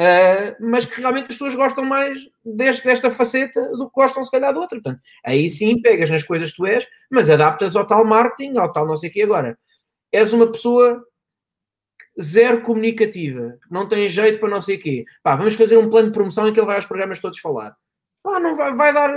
Uh, 0.00 0.56
mas 0.58 0.86
que 0.86 0.98
realmente 0.98 1.24
as 1.24 1.34
pessoas 1.34 1.54
gostam 1.54 1.84
mais 1.84 2.18
deste, 2.42 2.86
desta 2.86 3.10
faceta 3.10 3.68
do 3.76 3.86
que 3.86 3.94
gostam, 3.94 4.24
se 4.24 4.30
calhar, 4.30 4.50
de 4.50 4.58
outra. 4.58 4.80
Portanto, 4.80 5.02
aí 5.22 5.50
sim 5.50 5.78
pegas 5.82 6.08
nas 6.08 6.22
coisas 6.22 6.50
que 6.50 6.56
tu 6.56 6.64
és, 6.64 6.88
mas 7.10 7.28
adaptas 7.28 7.76
ao 7.76 7.86
tal 7.86 8.02
marketing, 8.02 8.56
ao 8.56 8.72
tal 8.72 8.86
não 8.86 8.96
sei 8.96 9.10
o 9.10 9.12
que 9.12 9.22
agora. 9.22 9.58
És 10.10 10.32
uma 10.32 10.50
pessoa 10.50 11.04
zero 12.18 12.62
comunicativa, 12.62 13.58
não 13.70 13.86
tem 13.86 14.08
jeito 14.08 14.40
para 14.40 14.48
não 14.48 14.62
sei 14.62 14.76
o 14.76 14.80
quê. 14.80 15.04
Pá, 15.22 15.36
vamos 15.36 15.54
fazer 15.54 15.76
um 15.76 15.90
plano 15.90 16.08
de 16.08 16.14
promoção 16.14 16.48
em 16.48 16.52
que 16.54 16.58
ele 16.58 16.66
vai 16.66 16.76
aos 16.76 16.86
programas 16.86 17.18
todos 17.18 17.38
falar. 17.38 17.76
Pá, 18.22 18.40
não 18.40 18.56
vai, 18.56 18.74
vai 18.74 18.94
dar... 18.94 19.12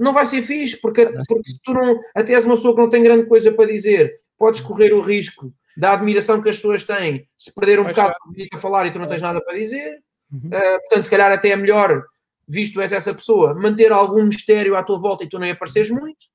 Não 0.00 0.12
vai 0.14 0.24
ser 0.24 0.42
fixe, 0.42 0.80
porque, 0.80 1.06
porque 1.28 1.50
se 1.50 1.60
tu 1.62 1.74
não... 1.74 2.00
Até 2.14 2.32
és 2.32 2.46
uma 2.46 2.54
pessoa 2.56 2.74
que 2.74 2.80
não 2.80 2.88
tem 2.88 3.02
grande 3.02 3.26
coisa 3.26 3.52
para 3.52 3.70
dizer, 3.70 4.16
podes 4.38 4.62
correr 4.62 4.94
o 4.94 5.00
risco 5.00 5.52
da 5.76 5.92
admiração 5.92 6.40
que 6.40 6.48
as 6.48 6.56
pessoas 6.56 6.82
têm, 6.82 7.28
se 7.38 7.52
perder 7.52 7.78
um 7.78 7.84
Mas 7.84 7.94
bocado 7.94 8.14
a 8.52 8.58
falar 8.58 8.86
e 8.86 8.90
tu 8.90 8.98
não 8.98 9.06
tens 9.06 9.20
nada 9.20 9.40
para 9.42 9.58
dizer. 9.58 9.98
Uhum. 10.32 10.48
Uh, 10.48 10.80
portanto, 10.80 11.04
se 11.04 11.10
calhar 11.10 11.30
até 11.30 11.50
é 11.50 11.56
melhor, 11.56 12.02
visto 12.48 12.80
és 12.80 12.92
essa 12.92 13.14
pessoa, 13.14 13.54
manter 13.54 13.92
algum 13.92 14.24
mistério 14.24 14.74
à 14.74 14.82
tua 14.82 14.98
volta 14.98 15.24
e 15.24 15.28
tu 15.28 15.38
nem 15.38 15.50
apareces 15.50 15.90
muito. 15.90 16.26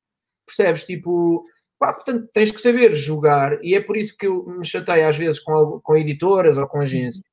Percebes? 0.46 0.84
Tipo, 0.84 1.46
pá, 1.80 1.92
portanto, 1.92 2.30
tens 2.32 2.52
que 2.52 2.62
saber 2.62 2.94
jogar 2.94 3.58
e 3.64 3.76
é 3.76 3.82
por 3.82 3.98
isso 3.98 4.16
que 4.16 4.28
eu 4.28 4.46
me 4.46 4.66
chateio 4.66 5.08
às 5.08 5.18
vezes 5.18 5.40
com, 5.40 5.80
com 5.82 5.98
editoras 5.98 6.58
ou 6.58 6.68
com 6.68 6.80
agências. 6.80 7.24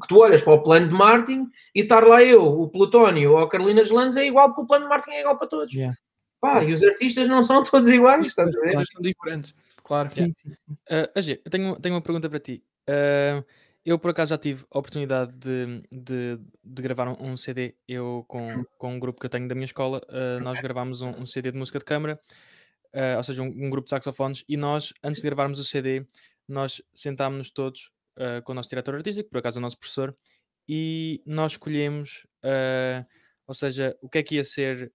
Que 0.00 0.08
tu 0.08 0.18
olhas 0.18 0.42
para 0.42 0.54
o 0.54 0.62
plano 0.62 0.88
de 0.88 0.94
marketing 0.94 1.48
e 1.74 1.80
estar 1.80 2.06
lá 2.06 2.22
eu, 2.22 2.42
o 2.42 2.68
Plutónio 2.68 3.32
ou 3.32 3.38
a 3.38 3.48
Carolina 3.48 3.82
Lanz 3.90 4.16
é 4.16 4.26
igual 4.26 4.48
porque 4.48 4.62
o 4.62 4.66
plano 4.66 4.84
de 4.84 4.88
marketing 4.88 5.16
é 5.16 5.20
igual 5.20 5.38
para 5.38 5.46
todos. 5.46 5.72
Yeah. 5.72 5.96
Pá, 6.40 6.62
e 6.62 6.72
os 6.72 6.82
artistas 6.82 7.28
não 7.28 7.42
são 7.42 7.62
todos 7.64 7.88
iguais, 7.88 8.26
estás 8.26 8.54
a 8.54 8.60
ver? 8.60 8.76
São 8.86 9.00
diferentes. 9.00 9.54
Claro. 9.82 10.10
Sim, 10.10 10.30
sim, 10.32 10.54
sim. 10.54 10.72
Uh, 10.72 11.10
Agê, 11.14 11.40
eu 11.44 11.50
tenho, 11.50 11.76
tenho 11.80 11.94
uma 11.94 12.00
pergunta 12.00 12.28
para 12.28 12.40
ti. 12.40 12.62
Uh, 12.88 13.44
eu, 13.84 13.98
por 13.98 14.10
acaso, 14.10 14.30
já 14.30 14.38
tive 14.38 14.64
a 14.70 14.78
oportunidade 14.78 15.36
de, 15.36 15.82
de, 15.92 16.40
de 16.64 16.82
gravar 16.82 17.06
um, 17.08 17.32
um, 17.32 17.36
CD. 17.36 17.74
Eu, 17.86 18.24
com, 18.26 18.64
com 18.78 18.94
um 18.94 18.98
grupo 18.98 19.20
que 19.20 19.26
eu 19.26 19.30
tenho 19.30 19.46
da 19.46 19.54
minha 19.54 19.66
escola, 19.66 20.00
uh, 20.08 20.42
nós 20.42 20.58
gravámos 20.60 21.02
um, 21.02 21.10
um, 21.10 21.26
CD 21.26 21.52
de 21.52 21.58
música 21.58 21.78
de 21.78 21.84
câmara, 21.84 22.18
uh, 22.94 23.18
ou 23.18 23.22
seja, 23.22 23.42
um, 23.42 23.46
um, 23.46 23.68
grupo 23.68 23.84
de 23.84 23.90
saxofones. 23.90 24.42
E 24.48 24.56
nós, 24.56 24.94
antes 25.02 25.20
de 25.20 25.26
gravarmos 25.26 25.58
o 25.58 25.64
CD, 25.64 26.06
nós 26.48 26.82
sentámos-nos 26.94 27.50
todos 27.50 27.90
uh, 28.18 28.42
com 28.42 28.52
o 28.52 28.54
nosso 28.54 28.68
diretor 28.68 28.94
artístico, 28.94 29.30
por 29.30 29.38
acaso 29.38 29.58
o 29.58 29.62
nosso 29.62 29.78
professor, 29.78 30.16
e 30.68 31.22
nós 31.26 31.52
escolhemos, 31.52 32.26
ou 33.46 33.54
seja, 33.54 33.94
o 34.00 34.08
que 34.08 34.16
é 34.16 34.22
que 34.22 34.36
ia 34.36 34.44
ser 34.44 34.90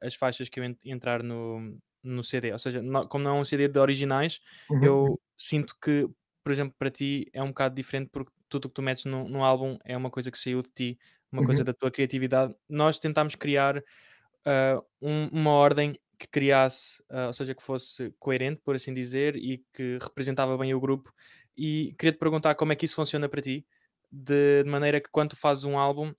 as 0.00 0.14
faixas 0.14 0.48
que 0.48 0.60
eu 0.60 0.76
entrar 0.84 1.24
no, 1.24 1.76
no 2.02 2.22
CD. 2.22 2.52
Ou 2.52 2.58
seja, 2.58 2.80
não, 2.82 3.06
como 3.06 3.24
não 3.24 3.36
é 3.36 3.40
um 3.40 3.44
CD 3.44 3.68
de 3.68 3.78
originais, 3.78 4.40
uhum. 4.70 4.84
eu 4.84 5.20
sinto 5.36 5.74
que, 5.82 6.08
por 6.44 6.52
exemplo, 6.52 6.74
para 6.78 6.90
ti 6.90 7.28
é 7.32 7.42
um 7.42 7.48
bocado 7.48 7.74
diferente 7.74 8.10
porque 8.12 8.32
tudo 8.48 8.66
o 8.66 8.68
que 8.68 8.74
tu 8.74 8.82
metes 8.82 9.04
no, 9.04 9.28
no 9.28 9.44
álbum 9.44 9.76
é 9.84 9.96
uma 9.96 10.10
coisa 10.10 10.30
que 10.30 10.38
saiu 10.38 10.62
de 10.62 10.70
ti, 10.70 10.98
uma 11.30 11.40
uhum. 11.40 11.46
coisa 11.46 11.64
da 11.64 11.72
tua 11.72 11.90
criatividade. 11.90 12.54
Nós 12.68 12.98
tentámos 12.98 13.34
criar 13.34 13.78
uh, 13.78 14.84
um, 15.00 15.28
uma 15.28 15.50
ordem 15.50 15.92
que 16.18 16.26
criasse, 16.26 17.00
uh, 17.10 17.26
ou 17.26 17.32
seja, 17.32 17.54
que 17.54 17.62
fosse 17.62 18.12
coerente, 18.18 18.60
por 18.64 18.74
assim 18.74 18.92
dizer, 18.92 19.36
e 19.36 19.62
que 19.72 19.98
representava 20.00 20.56
bem 20.56 20.74
o 20.74 20.80
grupo. 20.80 21.12
E 21.58 21.92
queria 21.98 22.12
te 22.12 22.18
perguntar 22.18 22.54
como 22.54 22.72
é 22.72 22.76
que 22.76 22.84
isso 22.84 22.94
funciona 22.94 23.28
para 23.28 23.42
ti, 23.42 23.66
de, 24.10 24.62
de 24.62 24.70
maneira 24.70 25.00
que 25.00 25.10
quando 25.10 25.30
tu 25.30 25.36
fazes 25.36 25.64
um 25.64 25.76
álbum, 25.76 26.14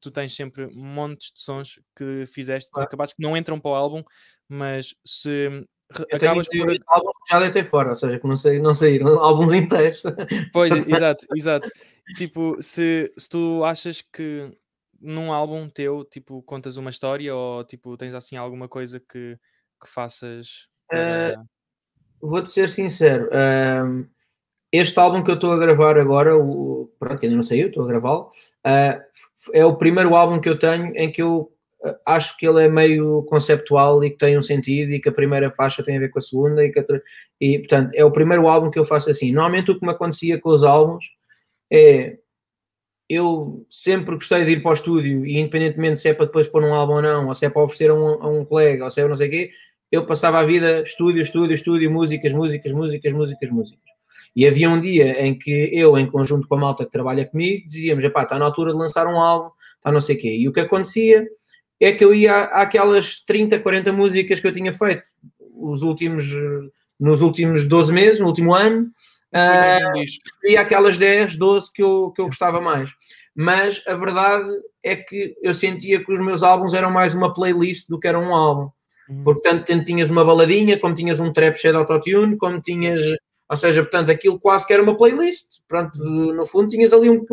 tu 0.00 0.10
tens 0.10 0.34
sempre 0.34 0.68
montes 0.72 1.32
de 1.32 1.40
sons 1.40 1.80
que 1.96 2.24
fizeste, 2.26 2.70
que 2.70 2.80
acabaste 2.80 3.16
que 3.16 3.22
não 3.22 3.36
entram 3.36 3.58
para 3.58 3.70
o 3.72 3.74
álbum, 3.74 4.04
mas 4.48 4.94
se 5.04 5.66
eu 6.10 6.16
acabas 6.16 6.48
por. 6.48 6.76
Álbuns 6.86 7.14
já 7.28 7.40
deitei 7.40 7.64
fora, 7.64 7.90
ou 7.90 7.96
seja, 7.96 8.18
que 8.18 8.26
não, 8.26 8.36
sei, 8.36 8.60
não 8.60 8.74
saíram 8.74 9.08
álbuns 9.18 9.52
inteiros. 9.52 10.02
Pois, 10.52 10.70
exato, 10.88 11.26
exato. 11.34 11.70
Tipo, 12.16 12.56
se, 12.60 13.12
se 13.16 13.28
tu 13.28 13.64
achas 13.64 14.00
que 14.00 14.50
num 15.00 15.32
álbum 15.32 15.68
teu, 15.68 16.04
tipo, 16.04 16.42
contas 16.42 16.76
uma 16.76 16.90
história 16.90 17.34
ou 17.34 17.64
tipo, 17.64 17.96
tens 17.96 18.14
assim 18.14 18.36
alguma 18.36 18.68
coisa 18.68 19.00
que, 19.00 19.38
que 19.82 19.88
faças. 19.88 20.68
Para... 20.88 21.40
Uh, 21.40 22.28
Vou-te 22.28 22.50
ser 22.50 22.68
sincero. 22.68 23.26
Uh, 23.26 24.08
este 24.78 24.98
álbum 24.98 25.22
que 25.22 25.30
eu 25.30 25.34
estou 25.34 25.52
a 25.52 25.58
gravar 25.58 25.98
agora, 25.98 26.36
o, 26.36 26.90
pronto, 26.98 27.22
ainda 27.22 27.36
não 27.36 27.42
saiu, 27.42 27.68
estou 27.68 27.84
a 27.84 27.86
gravá-lo, 27.86 28.30
uh, 28.66 29.00
é 29.52 29.64
o 29.64 29.76
primeiro 29.76 30.14
álbum 30.14 30.40
que 30.40 30.48
eu 30.48 30.58
tenho 30.58 30.96
em 30.96 31.10
que 31.10 31.22
eu 31.22 31.50
acho 32.06 32.36
que 32.36 32.46
ele 32.46 32.64
é 32.64 32.68
meio 32.68 33.22
conceptual 33.24 34.02
e 34.04 34.10
que 34.10 34.16
tem 34.16 34.38
um 34.38 34.42
sentido 34.42 34.92
e 34.92 35.00
que 35.00 35.08
a 35.08 35.12
primeira 35.12 35.50
faixa 35.50 35.82
tem 35.82 35.96
a 35.96 36.00
ver 36.00 36.10
com 36.10 36.18
a 36.18 36.22
segunda 36.22 36.64
e, 36.64 36.72
que 36.72 36.84
e 37.40 37.58
portanto 37.58 37.90
é 37.94 38.04
o 38.04 38.10
primeiro 38.10 38.48
álbum 38.48 38.70
que 38.70 38.78
eu 38.78 38.84
faço 38.84 39.10
assim. 39.10 39.32
Normalmente 39.32 39.70
o 39.70 39.78
que 39.78 39.84
me 39.84 39.92
acontecia 39.92 40.40
com 40.40 40.50
os 40.50 40.64
álbuns 40.64 41.04
é 41.70 42.18
eu 43.08 43.66
sempre 43.70 44.14
gostei 44.14 44.44
de 44.44 44.52
ir 44.52 44.62
para 44.62 44.70
o 44.70 44.74
estúdio 44.74 45.26
e 45.26 45.38
independentemente 45.38 46.00
se 46.00 46.08
é 46.08 46.14
para 46.14 46.26
depois 46.26 46.48
pôr 46.48 46.64
um 46.64 46.74
álbum 46.74 46.94
ou 46.94 47.02
não, 47.02 47.28
ou 47.28 47.34
se 47.34 47.44
é 47.44 47.50
para 47.50 47.62
oferecer 47.62 47.90
a 47.90 47.94
um, 47.94 48.22
a 48.22 48.28
um 48.28 48.44
colega, 48.44 48.84
ou 48.84 48.90
se 48.90 49.00
é 49.00 49.08
não 49.08 49.16
sei 49.16 49.28
o 49.28 49.30
quê, 49.30 49.50
eu 49.92 50.06
passava 50.06 50.40
a 50.40 50.44
vida 50.44 50.82
estúdio, 50.82 51.20
estúdio, 51.22 51.54
estúdio, 51.54 51.90
músicas, 51.90 52.32
músicas, 52.32 52.72
músicas, 52.72 53.12
músicas, 53.12 53.50
músicas. 53.50 53.93
E 54.34 54.46
havia 54.46 54.68
um 54.68 54.80
dia 54.80 55.24
em 55.24 55.38
que 55.38 55.70
eu, 55.72 55.96
em 55.96 56.06
conjunto 56.06 56.48
com 56.48 56.56
a 56.56 56.58
malta 56.58 56.84
que 56.84 56.90
trabalha 56.90 57.24
comigo, 57.24 57.66
dizíamos, 57.66 58.02
está 58.04 58.38
na 58.38 58.44
altura 58.44 58.72
de 58.72 58.78
lançar 58.78 59.06
um 59.06 59.20
álbum, 59.20 59.50
está 59.76 59.92
não 59.92 60.00
sei 60.00 60.16
o 60.16 60.18
quê. 60.18 60.36
E 60.36 60.48
o 60.48 60.52
que 60.52 60.60
acontecia 60.60 61.24
é 61.80 61.92
que 61.92 62.04
eu 62.04 62.14
ia 62.14 62.42
àquelas 62.44 63.20
30, 63.24 63.58
40 63.60 63.92
músicas 63.92 64.40
que 64.40 64.46
eu 64.46 64.52
tinha 64.52 64.72
feito 64.72 65.04
os 65.54 65.82
últimos, 65.82 66.24
nos 66.98 67.22
últimos 67.22 67.66
12 67.66 67.92
meses, 67.92 68.20
no 68.20 68.26
último 68.26 68.54
ano, 68.54 68.88
uh, 69.32 70.44
e 70.44 70.56
aquelas 70.56 70.98
10, 70.98 71.36
12 71.36 71.72
que 71.72 71.82
eu, 71.82 72.12
que 72.14 72.20
eu 72.20 72.26
gostava 72.26 72.60
mais. 72.60 72.90
Mas 73.34 73.82
a 73.86 73.94
verdade 73.94 74.48
é 74.82 74.94
que 74.94 75.34
eu 75.42 75.52
sentia 75.52 76.04
que 76.04 76.12
os 76.12 76.20
meus 76.20 76.42
álbuns 76.42 76.72
eram 76.72 76.90
mais 76.90 77.14
uma 77.14 77.32
playlist 77.32 77.88
do 77.88 77.98
que 77.98 78.06
era 78.06 78.18
um 78.18 78.34
álbum. 78.34 78.70
Uhum. 79.08 79.24
Porque 79.24 79.42
tanto 79.42 79.84
tinhas 79.84 80.10
uma 80.10 80.24
baladinha, 80.24 80.78
como 80.78 80.94
tinhas 80.94 81.18
um 81.18 81.32
trap 81.32 81.56
cheio 81.56 81.74
de 81.74 81.78
autotune, 81.78 82.36
como 82.36 82.60
tinhas, 82.60 83.00
ou 83.48 83.56
seja, 83.56 83.82
portanto, 83.82 84.10
aquilo 84.10 84.40
quase 84.40 84.66
que 84.66 84.72
era 84.72 84.82
uma 84.82 84.96
playlist. 84.96 85.60
Pronto, 85.68 85.98
no 85.98 86.46
fundo 86.46 86.68
tinhas 86.68 86.92
ali 86.92 87.10
um, 87.10 87.24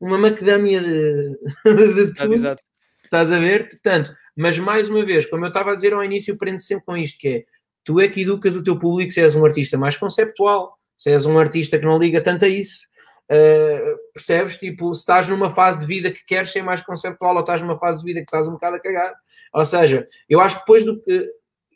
uma 0.00 0.18
macadâmia 0.18 0.80
de, 0.80 1.38
de 1.94 2.12
tudo. 2.14 2.34
Exato. 2.34 2.62
Estás 3.04 3.30
a 3.30 3.38
ver? 3.38 3.68
Portanto, 3.68 4.14
mas 4.36 4.58
mais 4.58 4.88
uma 4.88 5.04
vez, 5.04 5.26
como 5.26 5.44
eu 5.44 5.48
estava 5.48 5.72
a 5.72 5.74
dizer 5.74 5.92
ao 5.92 6.04
início, 6.04 6.38
prende 6.38 6.62
sempre 6.62 6.86
com 6.86 6.96
isto, 6.96 7.18
que 7.18 7.28
é 7.28 7.44
tu 7.84 8.00
é 8.00 8.08
que 8.08 8.22
educas 8.22 8.56
o 8.56 8.62
teu 8.62 8.78
público 8.78 9.12
se 9.12 9.20
és 9.20 9.36
um 9.36 9.44
artista 9.44 9.76
mais 9.76 9.96
conceptual, 9.96 10.78
se 10.96 11.10
és 11.10 11.26
um 11.26 11.38
artista 11.38 11.78
que 11.78 11.84
não 11.84 11.98
liga 11.98 12.20
tanto 12.20 12.44
a 12.44 12.48
isso. 12.48 12.86
Uh, 13.30 13.96
percebes? 14.12 14.56
Tipo, 14.58 14.94
se 14.94 15.00
estás 15.00 15.28
numa 15.28 15.54
fase 15.54 15.78
de 15.78 15.86
vida 15.86 16.10
que 16.10 16.24
queres 16.24 16.50
ser 16.50 16.62
mais 16.62 16.82
conceptual 16.82 17.34
ou 17.34 17.40
estás 17.40 17.62
numa 17.62 17.78
fase 17.78 17.98
de 17.98 18.04
vida 18.04 18.20
que 18.20 18.26
estás 18.26 18.46
um 18.46 18.52
bocado 18.52 18.76
a 18.76 18.80
cagar. 18.80 19.14
Ou 19.54 19.64
seja, 19.64 20.04
eu 20.28 20.40
acho 20.40 20.56
que 20.56 20.62
depois 20.62 20.84
do 20.84 21.00
que. 21.02 21.30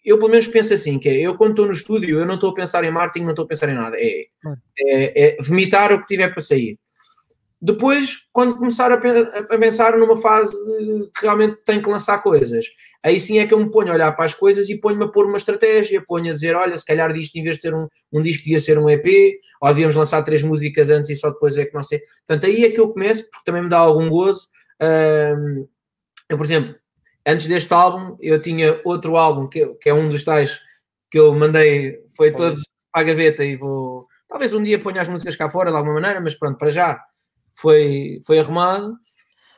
Eu 0.06 0.18
pelo 0.18 0.30
menos 0.30 0.46
penso 0.46 0.72
assim, 0.72 1.00
que 1.00 1.08
é, 1.08 1.20
eu 1.20 1.34
quando 1.34 1.50
estou 1.50 1.66
no 1.66 1.72
estúdio, 1.72 2.20
eu 2.20 2.24
não 2.24 2.36
estou 2.36 2.50
a 2.50 2.54
pensar 2.54 2.84
em 2.84 2.92
marketing, 2.92 3.24
não 3.24 3.32
estou 3.32 3.44
a 3.44 3.48
pensar 3.48 3.68
em 3.68 3.74
nada. 3.74 3.96
É, 3.98 4.26
é, 4.78 5.36
é 5.38 5.42
vomitar 5.42 5.92
o 5.92 6.00
que 6.00 6.06
tiver 6.06 6.28
para 6.32 6.40
sair. 6.40 6.78
Depois, 7.60 8.18
quando 8.32 8.56
começar 8.56 8.92
a, 8.92 8.94
a, 8.94 9.58
pensar 9.58 9.98
numa 9.98 10.16
fase 10.16 10.54
que 11.12 11.22
realmente 11.22 11.64
tenho 11.64 11.82
que 11.82 11.88
lançar 11.88 12.22
coisas, 12.22 12.66
aí 13.02 13.18
sim 13.18 13.40
é 13.40 13.46
que 13.46 13.52
eu 13.52 13.58
me 13.58 13.68
ponho 13.68 13.90
a 13.90 13.94
olhar 13.94 14.12
para 14.12 14.26
as 14.26 14.34
coisas 14.34 14.68
e 14.68 14.78
ponho-me 14.78 15.06
a 15.06 15.08
pôr 15.08 15.26
uma 15.26 15.38
estratégia, 15.38 16.04
ponho 16.06 16.30
a 16.30 16.34
dizer, 16.34 16.54
olha, 16.54 16.76
se 16.76 16.84
calhar 16.84 17.12
disto 17.12 17.34
em 17.34 17.42
vez 17.42 17.56
de 17.56 17.62
ser 17.62 17.74
um, 17.74 17.88
um 18.12 18.20
disco 18.20 18.44
devia 18.44 18.60
ser 18.60 18.78
um 18.78 18.88
EP, 18.88 19.40
ou 19.60 19.68
devíamos 19.70 19.96
lançar 19.96 20.22
três 20.22 20.42
músicas 20.42 20.88
antes 20.88 21.10
e 21.10 21.16
só 21.16 21.30
depois 21.30 21.58
é 21.58 21.64
que 21.64 21.74
não 21.74 21.82
sei. 21.82 22.00
Portanto, 22.24 22.46
aí 22.46 22.64
é 22.64 22.70
que 22.70 22.78
eu 22.78 22.90
começo, 22.90 23.22
porque 23.30 23.44
também 23.44 23.62
me 23.62 23.68
dá 23.68 23.78
algum 23.78 24.08
gozo. 24.08 24.46
Um, 24.80 25.66
eu, 26.28 26.36
por 26.36 26.44
exemplo, 26.44 26.76
antes 27.26 27.46
deste 27.46 27.74
álbum, 27.74 28.16
eu 28.20 28.40
tinha 28.40 28.80
outro 28.84 29.16
álbum, 29.16 29.48
que, 29.48 29.66
que 29.80 29.88
é 29.88 29.94
um 29.94 30.08
dos 30.08 30.22
tais 30.22 30.60
que 31.10 31.18
eu 31.18 31.34
mandei, 31.34 31.98
foi 32.16 32.30
todo 32.30 32.56
para 32.92 33.02
a 33.02 33.04
gaveta 33.04 33.44
e 33.44 33.56
vou... 33.56 34.06
Talvez 34.28 34.54
um 34.54 34.62
dia 34.62 34.78
ponha 34.78 35.02
as 35.02 35.08
músicas 35.08 35.36
cá 35.36 35.48
fora 35.48 35.70
de 35.70 35.76
alguma 35.76 35.94
maneira, 35.94 36.20
mas 36.20 36.34
pronto, 36.34 36.56
para 36.56 36.70
já 36.70 37.00
foi, 37.54 38.20
foi 38.24 38.38
arrumado, 38.38 38.94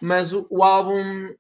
mas 0.00 0.32
o, 0.32 0.46
o, 0.50 0.62
álbum, 0.62 1.34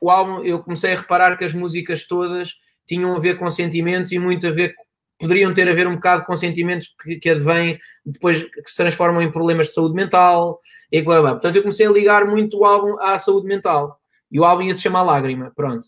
o 0.00 0.10
álbum, 0.10 0.42
eu 0.42 0.62
comecei 0.62 0.92
a 0.92 0.96
reparar 0.96 1.36
que 1.36 1.44
as 1.44 1.52
músicas 1.52 2.06
todas 2.06 2.54
tinham 2.86 3.14
a 3.14 3.18
ver 3.18 3.38
com 3.38 3.50
sentimentos 3.50 4.12
e 4.12 4.18
muito 4.18 4.46
a 4.46 4.50
ver, 4.50 4.74
poderiam 5.18 5.52
ter 5.52 5.68
a 5.68 5.72
ver 5.72 5.86
um 5.86 5.96
bocado 5.96 6.24
com 6.24 6.36
sentimentos 6.36 6.94
que, 7.02 7.16
que 7.16 7.30
advêm 7.30 7.78
depois 8.04 8.42
que 8.42 8.70
se 8.70 8.76
transformam 8.76 9.22
em 9.22 9.30
problemas 9.30 9.66
de 9.66 9.74
saúde 9.74 9.94
mental 9.94 10.58
e 10.90 11.02
blá, 11.02 11.20
blá. 11.20 11.30
Portanto, 11.32 11.56
eu 11.56 11.62
comecei 11.62 11.86
a 11.86 11.90
ligar 11.90 12.26
muito 12.26 12.58
o 12.58 12.64
álbum 12.64 12.98
à 13.00 13.18
saúde 13.18 13.46
mental 13.46 13.98
e 14.30 14.38
o 14.38 14.44
álbum 14.44 14.62
ia 14.62 14.74
se 14.74 14.82
chamar 14.82 15.02
Lágrima, 15.02 15.52
pronto. 15.54 15.86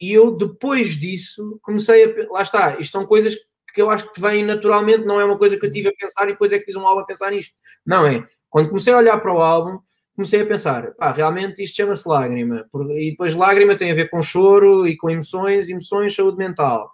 E 0.00 0.12
eu 0.12 0.36
depois 0.36 0.96
disso 0.98 1.58
comecei 1.62 2.04
a. 2.04 2.32
Lá 2.32 2.42
está, 2.42 2.78
isto 2.78 2.92
são 2.92 3.06
coisas 3.06 3.34
que 3.72 3.82
eu 3.82 3.90
acho 3.90 4.10
que 4.12 4.20
vêm 4.20 4.44
naturalmente, 4.44 5.04
não 5.04 5.20
é 5.20 5.24
uma 5.24 5.38
coisa 5.38 5.58
que 5.58 5.66
eu 5.66 5.70
tive 5.70 5.88
a 5.88 5.92
pensar 5.98 6.24
e 6.24 6.32
depois 6.32 6.52
é 6.52 6.58
que 6.58 6.64
fiz 6.64 6.76
um 6.76 6.86
álbum 6.86 7.00
a 7.00 7.06
pensar 7.06 7.30
nisto. 7.30 7.54
Não 7.84 8.06
é. 8.06 8.24
Quando 8.48 8.68
comecei 8.68 8.92
a 8.92 8.98
olhar 8.98 9.18
para 9.18 9.34
o 9.34 9.40
álbum, 9.40 9.78
comecei 10.14 10.40
a 10.40 10.46
pensar, 10.46 10.92
pá, 10.92 11.10
realmente 11.10 11.60
isto 11.62 11.76
chama-se 11.76 12.08
lágrima. 12.08 12.64
E 12.90 13.10
depois 13.10 13.34
lágrima 13.34 13.76
tem 13.76 13.90
a 13.90 13.94
ver 13.94 14.08
com 14.08 14.22
choro 14.22 14.86
e 14.86 14.96
com 14.96 15.10
emoções, 15.10 15.68
emoções, 15.68 16.14
saúde 16.14 16.38
mental. 16.38 16.90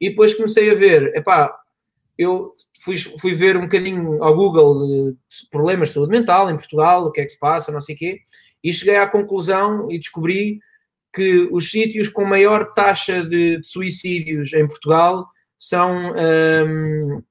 E 0.00 0.10
depois 0.10 0.34
comecei 0.34 0.70
a 0.70 0.74
ver, 0.74 1.14
epá, 1.16 1.56
eu 2.18 2.52
fui, 2.80 2.96
fui 2.96 3.32
ver 3.32 3.56
um 3.56 3.62
bocadinho 3.62 4.22
ao 4.22 4.34
Google 4.34 4.86
de 4.88 5.16
problemas 5.50 5.88
de 5.88 5.94
saúde 5.94 6.10
mental 6.10 6.50
em 6.50 6.56
Portugal, 6.56 7.04
o 7.04 7.12
que 7.12 7.20
é 7.20 7.24
que 7.24 7.30
se 7.30 7.38
passa, 7.38 7.70
não 7.70 7.80
sei 7.80 7.94
o 7.94 7.98
quê, 7.98 8.18
e 8.64 8.72
cheguei 8.72 8.96
à 8.96 9.06
conclusão 9.06 9.90
e 9.90 9.98
descobri 9.98 10.58
que 11.14 11.48
os 11.52 11.70
sítios 11.70 12.08
com 12.08 12.24
maior 12.24 12.72
taxa 12.72 13.22
de, 13.22 13.60
de 13.60 13.68
suicídios 13.68 14.52
em 14.54 14.66
Portugal 14.66 15.28
são 15.58 16.12
um, 16.12 17.22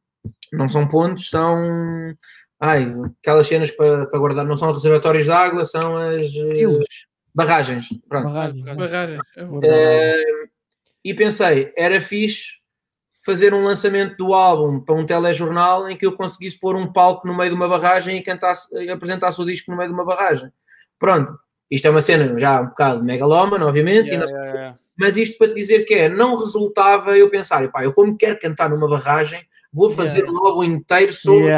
não 0.53 0.67
são 0.67 0.87
pontos, 0.87 1.29
são 1.29 2.15
ai, 2.59 2.93
aquelas 3.19 3.47
cenas 3.47 3.71
para, 3.71 4.05
para 4.05 4.19
guardar, 4.19 4.45
não 4.45 4.55
são 4.55 4.71
reservatórios 4.71 5.25
de 5.25 5.31
água, 5.31 5.65
são 5.65 5.97
as 5.97 6.21
uh, 6.21 6.79
barragens. 7.35 7.87
Pronto. 8.07 8.25
Barragens. 8.25 8.63
barragens. 8.63 9.21
Uh, 9.37 10.49
e 11.03 11.13
pensei, 11.13 11.73
era 11.75 11.99
fixe 11.99 12.63
fazer 13.25 13.53
um 13.53 13.63
lançamento 13.63 14.15
do 14.17 14.33
álbum 14.33 14.79
para 14.79 14.95
um 14.95 15.05
telejornal 15.05 15.89
em 15.89 15.97
que 15.97 16.05
eu 16.05 16.15
conseguisse 16.15 16.59
pôr 16.59 16.75
um 16.75 16.91
palco 16.91 17.27
no 17.27 17.35
meio 17.35 17.49
de 17.49 17.55
uma 17.55 17.67
barragem 17.67 18.17
e 18.17 18.23
cantasse, 18.23 18.89
apresentasse 18.89 19.41
o 19.41 19.45
disco 19.45 19.71
no 19.71 19.77
meio 19.77 19.89
de 19.89 19.93
uma 19.93 20.05
barragem. 20.05 20.49
Pronto, 21.03 21.37
isto 21.69 21.85
é 21.85 21.89
uma 21.89 22.01
cena 22.01 22.39
já 22.39 22.61
um 22.61 22.67
bocado 22.67 23.03
megalómana, 23.03 23.67
obviamente, 23.67 24.11
yeah, 24.11 24.25
não... 24.25 24.37
yeah, 24.37 24.57
yeah. 24.57 24.79
mas 24.97 25.17
isto 25.17 25.37
para 25.37 25.49
te 25.49 25.55
dizer 25.55 25.83
que 25.83 25.93
é, 25.93 26.07
não 26.07 26.37
resultava 26.37 27.17
eu 27.17 27.29
pensar, 27.29 27.69
pá, 27.73 27.83
eu 27.83 27.91
como 27.91 28.17
quero 28.17 28.39
cantar 28.39 28.69
numa 28.69 28.87
barragem, 28.87 29.45
vou 29.73 29.89
fazer 29.89 30.23
um 30.23 30.37
álbum 30.37 30.63
inteiro 30.63 31.11
sobre 31.11 31.51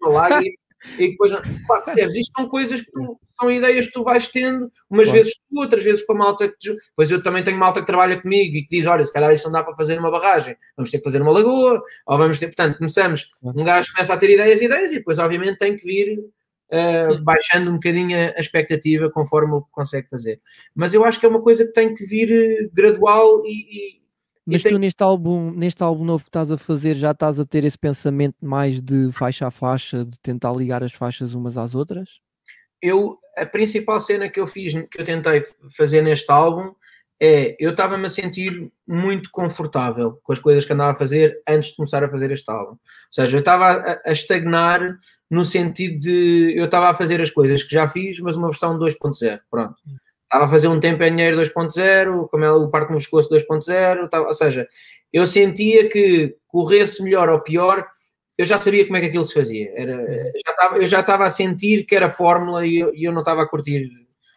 uma 0.00 0.10
lágrima 0.12 0.54
e 0.96 1.08
depois, 1.08 1.32
pá, 1.66 1.80
percebes? 1.80 2.14
Isto 2.14 2.32
são 2.36 2.48
coisas 2.48 2.82
que 2.82 2.92
tu, 2.92 3.18
são 3.36 3.50
ideias 3.50 3.86
que 3.86 3.92
tu 3.92 4.04
vais 4.04 4.28
tendo, 4.28 4.70
umas 4.88 5.10
vezes 5.10 5.34
tu, 5.34 5.60
outras 5.60 5.82
vezes 5.82 6.06
com 6.06 6.12
a 6.12 6.16
malta 6.16 6.46
que. 6.46 6.76
Pois 6.94 7.10
eu 7.10 7.20
também 7.20 7.42
tenho 7.42 7.58
malta 7.58 7.80
que 7.80 7.86
trabalha 7.86 8.22
comigo 8.22 8.56
e 8.56 8.62
que 8.62 8.76
diz: 8.76 8.86
olha, 8.86 9.04
se 9.04 9.12
calhar 9.12 9.32
isto 9.32 9.46
não 9.46 9.52
dá 9.54 9.64
para 9.64 9.74
fazer 9.74 9.96
numa 9.96 10.12
barragem, 10.12 10.56
vamos 10.76 10.92
ter 10.92 10.98
que 10.98 11.04
fazer 11.04 11.20
uma 11.20 11.32
lagoa, 11.32 11.82
ou 12.06 12.16
vamos 12.16 12.38
ter. 12.38 12.46
Portanto, 12.46 12.78
começamos, 12.78 13.28
um 13.42 13.64
gajo 13.64 13.92
começa 13.92 14.14
a 14.14 14.16
ter 14.16 14.30
ideias 14.30 14.60
e 14.60 14.66
ideias 14.66 14.92
e 14.92 14.98
depois, 14.98 15.18
obviamente, 15.18 15.58
tem 15.58 15.74
que 15.74 15.84
vir 15.84 16.20
uh, 16.72 17.22
baixando 17.22 17.70
um 17.70 17.74
bocadinho 17.74 18.16
a 18.16 18.40
expectativa 18.40 19.10
conforme 19.10 19.54
o 19.54 19.62
que 19.62 19.70
consegue 19.70 20.08
fazer. 20.08 20.40
Mas 20.74 20.94
eu 20.94 21.04
acho 21.04 21.18
que 21.18 21.26
é 21.26 21.28
uma 21.28 21.40
coisa 21.42 21.64
que 21.64 21.72
tem 21.72 21.94
que 21.94 22.04
vir 22.04 22.32
eh, 22.32 22.68
gradual 22.72 23.44
e, 23.44 23.98
e 23.98 24.04
mas 24.46 24.62
tu 24.62 24.78
neste 24.78 25.02
álbum, 25.02 25.50
neste 25.52 25.82
álbum 25.82 26.04
novo 26.04 26.22
que 26.22 26.28
estás 26.28 26.50
a 26.50 26.58
fazer, 26.58 26.94
já 26.94 27.12
estás 27.12 27.40
a 27.40 27.46
ter 27.46 27.64
esse 27.64 27.78
pensamento 27.78 28.36
mais 28.42 28.78
de 28.78 29.10
faixa 29.10 29.46
a 29.46 29.50
faixa, 29.50 30.04
de 30.04 30.18
tentar 30.18 30.52
ligar 30.52 30.84
as 30.84 30.92
faixas 30.92 31.32
umas 31.34 31.56
às 31.56 31.74
outras? 31.74 32.20
Eu, 32.82 33.16
a 33.38 33.46
principal 33.46 33.98
cena 33.98 34.28
que 34.28 34.38
eu 34.38 34.46
fiz, 34.46 34.74
que 34.90 35.00
eu 35.00 35.04
tentei 35.04 35.42
fazer 35.74 36.02
neste 36.02 36.30
álbum, 36.30 36.74
é 37.24 37.56
eu 37.58 37.70
estava-me 37.70 38.06
a 38.06 38.10
sentir 38.10 38.70
muito 38.86 39.30
confortável 39.30 40.20
com 40.22 40.32
as 40.32 40.38
coisas 40.38 40.64
que 40.64 40.72
andava 40.72 40.92
a 40.92 40.96
fazer 40.96 41.40
antes 41.48 41.70
de 41.70 41.76
começar 41.76 42.04
a 42.04 42.10
fazer 42.10 42.30
este 42.30 42.50
álbum. 42.50 42.72
Ou 42.72 42.78
seja, 43.10 43.36
eu 43.36 43.40
estava 43.40 43.66
a, 43.70 44.00
a 44.04 44.12
estagnar 44.12 44.98
no 45.30 45.44
sentido 45.44 46.00
de 46.00 46.54
eu 46.56 46.66
estava 46.66 46.90
a 46.90 46.94
fazer 46.94 47.20
as 47.20 47.30
coisas 47.30 47.62
que 47.62 47.74
já 47.74 47.88
fiz, 47.88 48.20
mas 48.20 48.36
uma 48.36 48.48
versão 48.48 48.78
2.0. 48.78 49.40
Pronto. 49.50 49.74
Estava 50.24 50.44
a 50.44 50.48
fazer 50.48 50.68
um 50.68 50.80
tempo 50.80 51.02
dinheiro 51.02 51.40
2.0, 51.40 52.28
como 52.28 52.44
é 52.44 52.52
o 52.52 52.68
Parque 52.68 52.92
no 52.92 52.98
Pescoço 52.98 53.30
2.0, 53.30 54.08
ou 54.12 54.34
seja, 54.34 54.68
eu 55.12 55.26
sentia 55.26 55.88
que 55.88 56.36
corresse 56.48 57.02
melhor 57.02 57.28
ou 57.28 57.40
pior, 57.40 57.86
eu 58.36 58.44
já 58.44 58.60
sabia 58.60 58.84
como 58.84 58.96
é 58.96 59.00
que 59.00 59.06
aquilo 59.06 59.24
se 59.24 59.34
fazia. 59.34 59.72
Era, 59.76 59.96
já 60.44 60.76
eu 60.76 60.86
já 60.86 61.00
estava 61.00 61.24
a 61.24 61.30
sentir 61.30 61.84
que 61.84 61.94
era 61.94 62.10
fórmula 62.10 62.66
e 62.66 62.78
eu, 62.78 62.92
eu 62.94 63.12
não 63.12 63.20
estava 63.20 63.42
a 63.42 63.48
curtir 63.48 63.88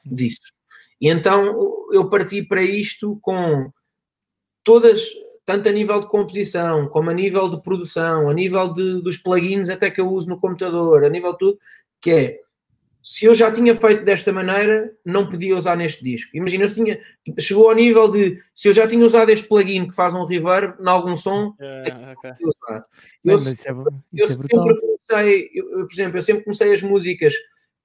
disso. 0.05 0.56
E 0.99 1.09
então 1.09 1.87
eu 1.91 2.09
parti 2.09 2.41
para 2.41 2.61
isto 2.61 3.17
com 3.21 3.71
todas, 4.63 5.01
tanto 5.45 5.69
a 5.69 5.71
nível 5.71 5.99
de 5.99 6.07
composição, 6.07 6.87
como 6.87 7.09
a 7.09 7.13
nível 7.13 7.49
de 7.49 7.61
produção, 7.61 8.29
a 8.29 8.33
nível 8.33 8.73
de, 8.73 9.01
dos 9.01 9.17
plugins 9.17 9.69
até 9.69 9.89
que 9.89 10.01
eu 10.01 10.07
uso 10.07 10.27
no 10.27 10.39
computador, 10.39 11.05
a 11.05 11.09
nível 11.09 11.31
de 11.31 11.37
tudo, 11.37 11.57
que 12.01 12.11
é 12.11 12.39
se 13.07 13.23
eu 13.23 13.33
já 13.33 13.49
tinha 13.49 13.73
feito 13.73 14.03
desta 14.03 14.33
maneira, 14.33 14.93
não 15.05 15.29
podia 15.29 15.55
usar 15.55 15.77
neste 15.77 16.03
disco. 16.03 16.35
Imagina, 16.35 16.65
eu 16.65 16.73
tinha, 16.73 16.99
chegou 17.39 17.69
ao 17.69 17.75
nível 17.75 18.09
de 18.11 18.37
se 18.53 18.67
eu 18.67 18.73
já 18.73 18.85
tinha 18.85 19.05
usado 19.05 19.29
este 19.29 19.47
plugin 19.47 19.87
que 19.87 19.95
faz 19.95 20.13
um 20.13 20.25
reverb 20.25 20.75
em 20.77 20.89
algum 20.89 21.15
som, 21.15 21.53
é, 21.57 21.83
okay. 22.11 22.31
eu, 22.41 22.51
Bem, 23.23 23.33
eu, 23.33 23.37
é, 23.37 23.93
eu 24.13 24.25
é 24.25 24.27
sempre 24.27 24.47
comecei, 24.49 25.49
eu, 25.53 25.87
por 25.87 25.93
exemplo, 25.93 26.17
eu 26.17 26.21
sempre 26.21 26.43
comecei 26.43 26.73
as 26.73 26.81
músicas 26.81 27.33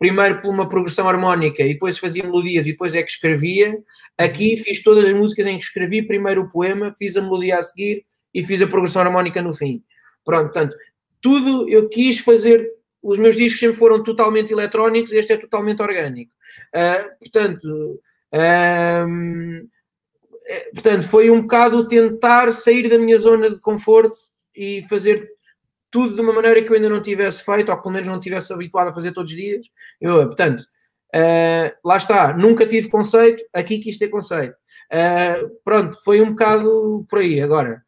primeiro 0.03 0.43
por 0.43 0.53
uma 0.53 0.69
progressão 0.69 1.09
harmónica 1.09 1.63
e 1.63 1.75
depois 1.75 1.97
fazia 1.97 2.25
melodias 2.25 2.67
e 2.67 2.73
depois 2.73 2.93
é 2.93 3.05
que 3.05 3.13
escrevia. 3.13 3.79
Aqui 4.19 4.57
fiz 4.57 4.83
todas 4.83 5.05
as 5.05 5.13
músicas 5.13 5.47
em 5.47 5.57
que 5.57 5.63
escrevi 5.63 6.03
primeiro 6.03 6.43
o 6.43 6.51
poema, 6.51 6.93
fiz 6.93 7.17
a 7.17 7.23
melodia 7.23 7.61
a 7.61 7.63
seguir 7.63 8.05
e 8.35 8.45
fiz 8.45 8.61
a 8.61 8.67
progressão 8.67 9.01
harmónica 9.01 9.41
no 9.41 9.55
fim. 9.55 9.81
Pronto, 10.25 10.51
portanto, 10.51 10.77
tudo 11.21 11.69
eu 11.69 11.89
quis 11.89 12.19
fazer 12.19 12.69
os 13.01 13.17
meus 13.17 13.37
discos 13.37 13.61
sempre 13.61 13.77
foram 13.77 14.03
totalmente 14.03 14.53
eletrónicos, 14.53 15.13
este 15.13 15.35
é 15.35 15.37
totalmente 15.37 15.81
orgânico. 15.81 16.33
Uh, 16.75 17.19
portanto, 17.21 18.01
uh, 18.35 19.69
portanto, 20.75 21.09
foi 21.09 21.31
um 21.31 21.43
bocado 21.43 21.87
tentar 21.87 22.53
sair 22.53 22.89
da 22.89 22.99
minha 22.99 23.21
zona 23.21 23.51
de 23.51 23.61
conforto 23.61 24.19
e 24.53 24.83
fazer 24.89 25.29
tudo 25.93 26.17
de 26.17 26.21
uma 26.23 26.33
maneira 26.33 26.63
que 26.63 26.71
eu 26.71 26.75
ainda 26.75 26.89
não 26.89 27.03
tivesse 27.03 27.45
feito, 27.45 27.71
ou 27.71 27.81
pelo 27.81 27.93
menos 27.93 28.09
não 28.09 28.19
tivesse 28.19 28.53
habituado 28.53 28.89
a 28.89 28.93
fazer 28.93 29.13
todos 29.13 29.31
os 29.31 29.37
dias. 29.37 29.67
Eu, 30.01 30.27
portanto, 30.27 30.63
uh, 31.15 31.71
lá 31.85 31.99
está, 31.99 32.35
nunca 32.37 32.67
tive 32.67 32.89
conceito, 32.89 33.45
aqui 33.53 33.79
quis 33.79 33.99
ter 33.99 34.09
conceito. 34.09 34.57
pronto, 35.65 36.03
foi 36.03 36.21
um 36.23 36.31
bocado 36.31 37.07
por 37.09 37.21
aí. 37.21 37.41
Agora, 37.41 37.83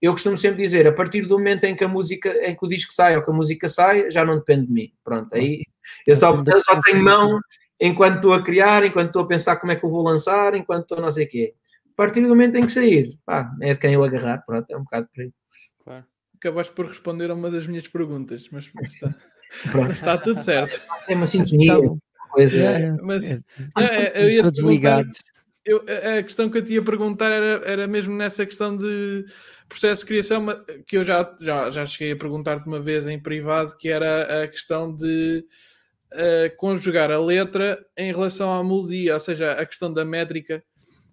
eu 0.00 0.12
costumo 0.12 0.38
sempre 0.38 0.62
dizer, 0.62 0.86
a 0.86 0.92
partir 0.92 1.22
do 1.22 1.36
momento 1.38 1.64
em 1.64 1.76
que 1.76 1.84
a 1.84 1.88
música, 1.88 2.30
em 2.48 2.56
que 2.56 2.64
o 2.64 2.68
disco 2.68 2.92
sai 2.92 3.16
ou 3.16 3.22
que 3.22 3.30
a 3.30 3.34
música 3.34 3.68
sai, 3.68 4.10
já 4.10 4.24
não 4.24 4.36
depende 4.38 4.66
de 4.66 4.72
mim. 4.72 4.92
Pronto, 5.04 5.34
aí 5.34 5.62
eu 6.06 6.16
só, 6.16 6.34
eu 6.34 6.62
só 6.62 6.80
tenho 6.80 7.02
mão 7.02 7.40
enquanto 7.80 8.16
estou 8.16 8.32
a 8.32 8.42
criar, 8.42 8.84
enquanto 8.84 9.08
estou 9.08 9.22
a 9.22 9.28
pensar 9.28 9.56
como 9.56 9.72
é 9.72 9.76
que 9.76 9.84
eu 9.84 9.90
vou 9.90 10.02
lançar, 10.02 10.54
enquanto 10.54 10.82
estou 10.82 11.00
não 11.00 11.10
sei 11.10 11.26
o 11.26 11.28
quê. 11.28 11.54
A 11.92 11.96
partir 11.96 12.22
do 12.22 12.28
momento 12.28 12.56
em 12.56 12.64
que 12.64 12.72
sair, 12.72 13.18
pá, 13.26 13.50
é 13.60 13.72
de 13.72 13.78
quem 13.78 13.94
eu 13.94 14.04
agarrar, 14.04 14.42
pronto, 14.46 14.70
é 14.70 14.76
um 14.76 14.84
bocado 14.84 15.08
por 15.12 15.22
aí. 15.22 15.32
Acabaste 16.40 16.72
por 16.72 16.86
responder 16.86 17.30
a 17.30 17.34
uma 17.34 17.50
das 17.50 17.66
minhas 17.66 17.86
perguntas, 17.86 18.48
mas 18.50 18.72
está, 18.88 19.14
está 19.92 20.18
tudo 20.18 20.40
certo. 20.42 20.80
É 21.06 21.14
uma 21.14 21.26
sintonia. 21.26 21.76
Coisa. 22.30 22.58
É, 22.58 22.82
é, 22.82 22.92
mas 23.02 23.30
é, 23.30 23.40
é, 23.76 24.24
eu 24.24 24.30
ia 24.30 24.50
desligados. 24.50 25.18
Eu, 25.64 25.84
a 26.18 26.22
questão 26.22 26.48
que 26.48 26.56
eu 26.56 26.64
te 26.64 26.72
ia 26.72 26.82
perguntar 26.82 27.30
era, 27.30 27.62
era 27.66 27.86
mesmo 27.86 28.14
nessa 28.16 28.46
questão 28.46 28.74
de 28.74 29.26
processo 29.68 30.02
de 30.02 30.08
criação, 30.08 30.46
que 30.86 30.96
eu 30.96 31.04
já, 31.04 31.36
já, 31.38 31.68
já 31.68 31.84
cheguei 31.84 32.12
a 32.12 32.16
perguntar-te 32.16 32.66
uma 32.66 32.80
vez 32.80 33.06
em 33.06 33.20
privado, 33.20 33.76
que 33.76 33.88
era 33.90 34.42
a 34.42 34.48
questão 34.48 34.94
de 34.94 35.44
uh, 36.12 36.56
conjugar 36.56 37.10
a 37.10 37.20
letra 37.20 37.78
em 37.96 38.10
relação 38.10 38.50
à 38.50 38.64
melodia, 38.64 39.12
ou 39.12 39.20
seja, 39.20 39.52
a 39.52 39.66
questão 39.66 39.92
da 39.92 40.04
métrica 40.04 40.62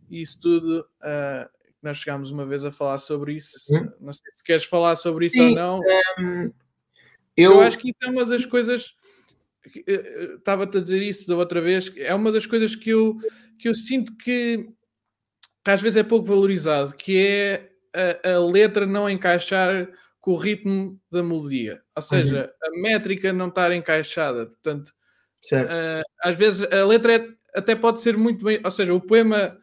e 0.10 0.22
isso 0.22 0.40
tudo. 0.42 0.86
Uh, 1.02 1.57
nós 1.82 1.98
chegámos 1.98 2.32
uma 2.32 2.46
vez 2.46 2.66
a 2.66 2.72
falar 2.72 2.98
sobre 2.98 3.34
isso. 3.34 3.52
Uhum. 3.72 3.92
Não 4.00 4.14
sei 4.14 4.32
se 4.34 4.44
queres 4.44 4.66
falar 4.66 4.96
sobre 4.96 5.28
isso 5.28 5.36
Sim, 5.36 5.50
ou 5.50 5.56
não. 5.56 5.80
Um, 6.20 6.52
eu... 7.36 7.54
eu 7.54 7.62
acho 7.62 7.78
que 7.78 7.90
isso 7.90 7.98
é 8.02 8.08
uma 8.08 8.26
das 8.26 8.46
coisas 8.46 8.96
eh, 9.88 10.36
estava-te 10.38 10.78
a 10.78 10.82
dizer 10.82 11.02
isso 11.02 11.28
da 11.28 11.36
outra 11.36 11.62
vez, 11.62 11.92
é 11.98 12.14
uma 12.14 12.32
das 12.32 12.46
coisas 12.46 12.76
que 12.76 12.90
eu, 12.90 13.18
que 13.60 13.68
eu 13.68 13.74
sinto 13.74 14.16
que, 14.18 14.68
que 15.64 15.72
às 15.72 15.82
vezes 15.82 15.98
é 15.98 16.04
pouco 16.04 16.26
valorizado, 16.26 16.94
que 16.96 17.18
é 17.18 17.70
a, 18.24 18.36
a, 18.36 18.40
letra 18.40 18.86
não 18.86 19.10
encaixar 19.10 19.90
com 20.20 20.32
o 20.32 20.38
ritmo 20.38 21.00
da 21.12 21.24
melodia, 21.24 21.82
ou 21.96 22.02
seja, 22.02 22.52
uhum. 22.64 22.78
a 22.78 22.82
métrica 22.82 23.34
não 23.34 23.48
estar 23.48 23.72
encaixada. 23.72 24.46
Portanto, 24.46 24.90
uh, 25.54 26.04
às 26.22 26.36
vezes 26.36 26.62
a 26.72 26.86
letra 26.86 27.16
é, 27.16 27.28
até 27.56 27.76
pode 27.76 28.02
ser 28.02 28.18
muito 28.18 28.46
bem, 28.46 28.62
ou 28.64 28.72
seja, 28.72 28.94
o 28.94 29.02
poema 29.02 29.58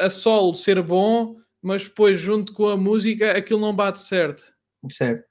a 0.00 0.10
solo 0.10 0.54
ser 0.54 0.82
bom, 0.82 1.36
mas 1.62 1.84
depois 1.84 2.18
junto 2.18 2.52
com 2.52 2.68
a 2.68 2.76
música 2.76 3.32
aquilo 3.32 3.60
não 3.60 3.74
bate 3.74 4.00
certo. 4.00 4.42
Certo. 4.90 5.24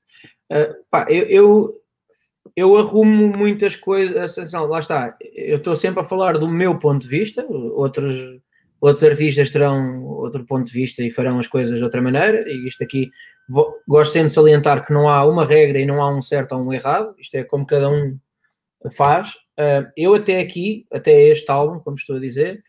Uh, 0.51 0.73
pá, 0.89 1.05
eu, 1.09 1.25
eu, 1.25 1.81
eu, 2.55 2.77
arrumo 2.77 3.35
muitas 3.37 3.75
coisas, 3.75 4.37
atenção, 4.37 4.65
lá 4.65 4.79
está, 4.79 5.17
eu 5.33 5.57
estou 5.57 5.75
sempre 5.75 6.01
a 6.01 6.05
falar 6.05 6.37
do 6.37 6.47
meu 6.47 6.77
ponto 6.77 7.01
de 7.01 7.07
vista, 7.07 7.45
outros 7.47 8.39
outros 8.81 9.03
artistas 9.03 9.49
terão 9.49 10.05
outro 10.05 10.45
ponto 10.45 10.65
de 10.67 10.73
vista 10.73 11.03
e 11.03 11.11
farão 11.11 11.37
as 11.37 11.47
coisas 11.47 11.77
de 11.77 11.83
outra 11.83 12.01
maneira, 12.01 12.45
e 12.47 12.67
isto 12.67 12.83
aqui 12.83 13.11
vou, 13.47 13.75
gosto 13.87 14.13
sempre 14.13 14.29
de 14.29 14.33
salientar 14.35 14.85
que 14.85 14.93
não 14.93 15.09
há 15.09 15.25
uma 15.25 15.45
regra 15.45 15.79
e 15.79 15.85
não 15.85 16.01
há 16.01 16.09
um 16.15 16.21
certo 16.21 16.53
ou 16.53 16.61
um 16.61 16.73
errado, 16.73 17.13
isto 17.19 17.35
é 17.35 17.43
como 17.43 17.65
cada 17.65 17.89
um 17.89 18.17
faz. 18.91 19.31
Uh, 19.59 19.91
eu 19.97 20.15
até 20.15 20.39
aqui, 20.39 20.85
até 20.91 21.23
este 21.23 21.51
álbum, 21.51 21.79
como 21.79 21.97
estou 21.97 22.15
a 22.15 22.19
dizer, 22.19 22.63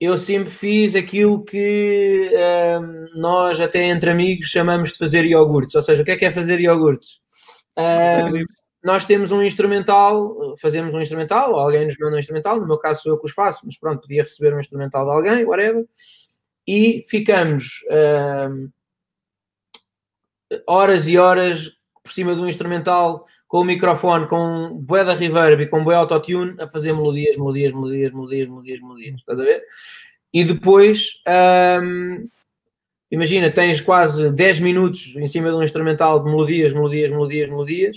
eu 0.00 0.16
sempre 0.16 0.50
fiz 0.50 0.94
aquilo 0.94 1.44
que 1.44 2.30
uh, 2.32 3.18
nós, 3.18 3.58
até 3.60 3.82
entre 3.84 4.10
amigos, 4.10 4.46
chamamos 4.46 4.92
de 4.92 4.98
fazer 4.98 5.24
iogurtes. 5.24 5.74
Ou 5.74 5.82
seja, 5.82 6.02
o 6.02 6.04
que 6.04 6.12
é 6.12 6.16
que 6.16 6.24
é 6.24 6.30
fazer 6.30 6.60
iogurtes? 6.60 7.18
Uh, 7.76 8.44
nós 8.82 9.04
temos 9.04 9.32
um 9.32 9.42
instrumental, 9.42 10.56
fazemos 10.60 10.94
um 10.94 11.00
instrumental, 11.00 11.58
alguém 11.58 11.84
nos 11.84 11.98
manda 11.98 12.16
um 12.16 12.18
instrumental, 12.18 12.60
no 12.60 12.66
meu 12.66 12.78
caso 12.78 13.02
sou 13.02 13.12
eu 13.12 13.18
que 13.18 13.26
os 13.26 13.32
faço, 13.32 13.62
mas 13.64 13.76
pronto, 13.76 14.02
podia 14.02 14.22
receber 14.22 14.54
um 14.54 14.60
instrumental 14.60 15.04
de 15.04 15.10
alguém, 15.10 15.44
whatever, 15.44 15.84
e 16.66 17.04
ficamos 17.08 17.80
uh, 17.90 18.70
horas 20.66 21.08
e 21.08 21.18
horas 21.18 21.70
por 22.02 22.12
cima 22.12 22.36
do 22.36 22.46
instrumental 22.46 23.26
com 23.48 23.60
o 23.60 23.64
microfone, 23.64 24.28
com 24.28 24.74
bué 24.74 25.02
da 25.02 25.14
reverb 25.14 25.62
e 25.62 25.66
com 25.66 25.82
bué 25.82 25.96
autotune 25.96 26.54
a 26.60 26.68
fazer 26.68 26.92
melodias, 26.92 27.36
melodias, 27.36 27.72
melodias, 27.72 28.12
melodias, 28.12 28.48
melodias, 28.48 28.80
melodias, 28.80 29.14
estás 29.16 29.40
a 29.40 29.42
ver? 29.42 29.62
E 30.32 30.44
depois, 30.44 31.14
hum, 31.82 32.28
imagina, 33.10 33.50
tens 33.50 33.80
quase 33.80 34.30
10 34.30 34.60
minutos 34.60 35.14
em 35.16 35.26
cima 35.26 35.50
de 35.50 35.56
um 35.56 35.62
instrumental 35.62 36.22
de 36.22 36.30
melodias, 36.30 36.74
melodias, 36.74 37.10
melodias, 37.10 37.48
melodias, 37.48 37.96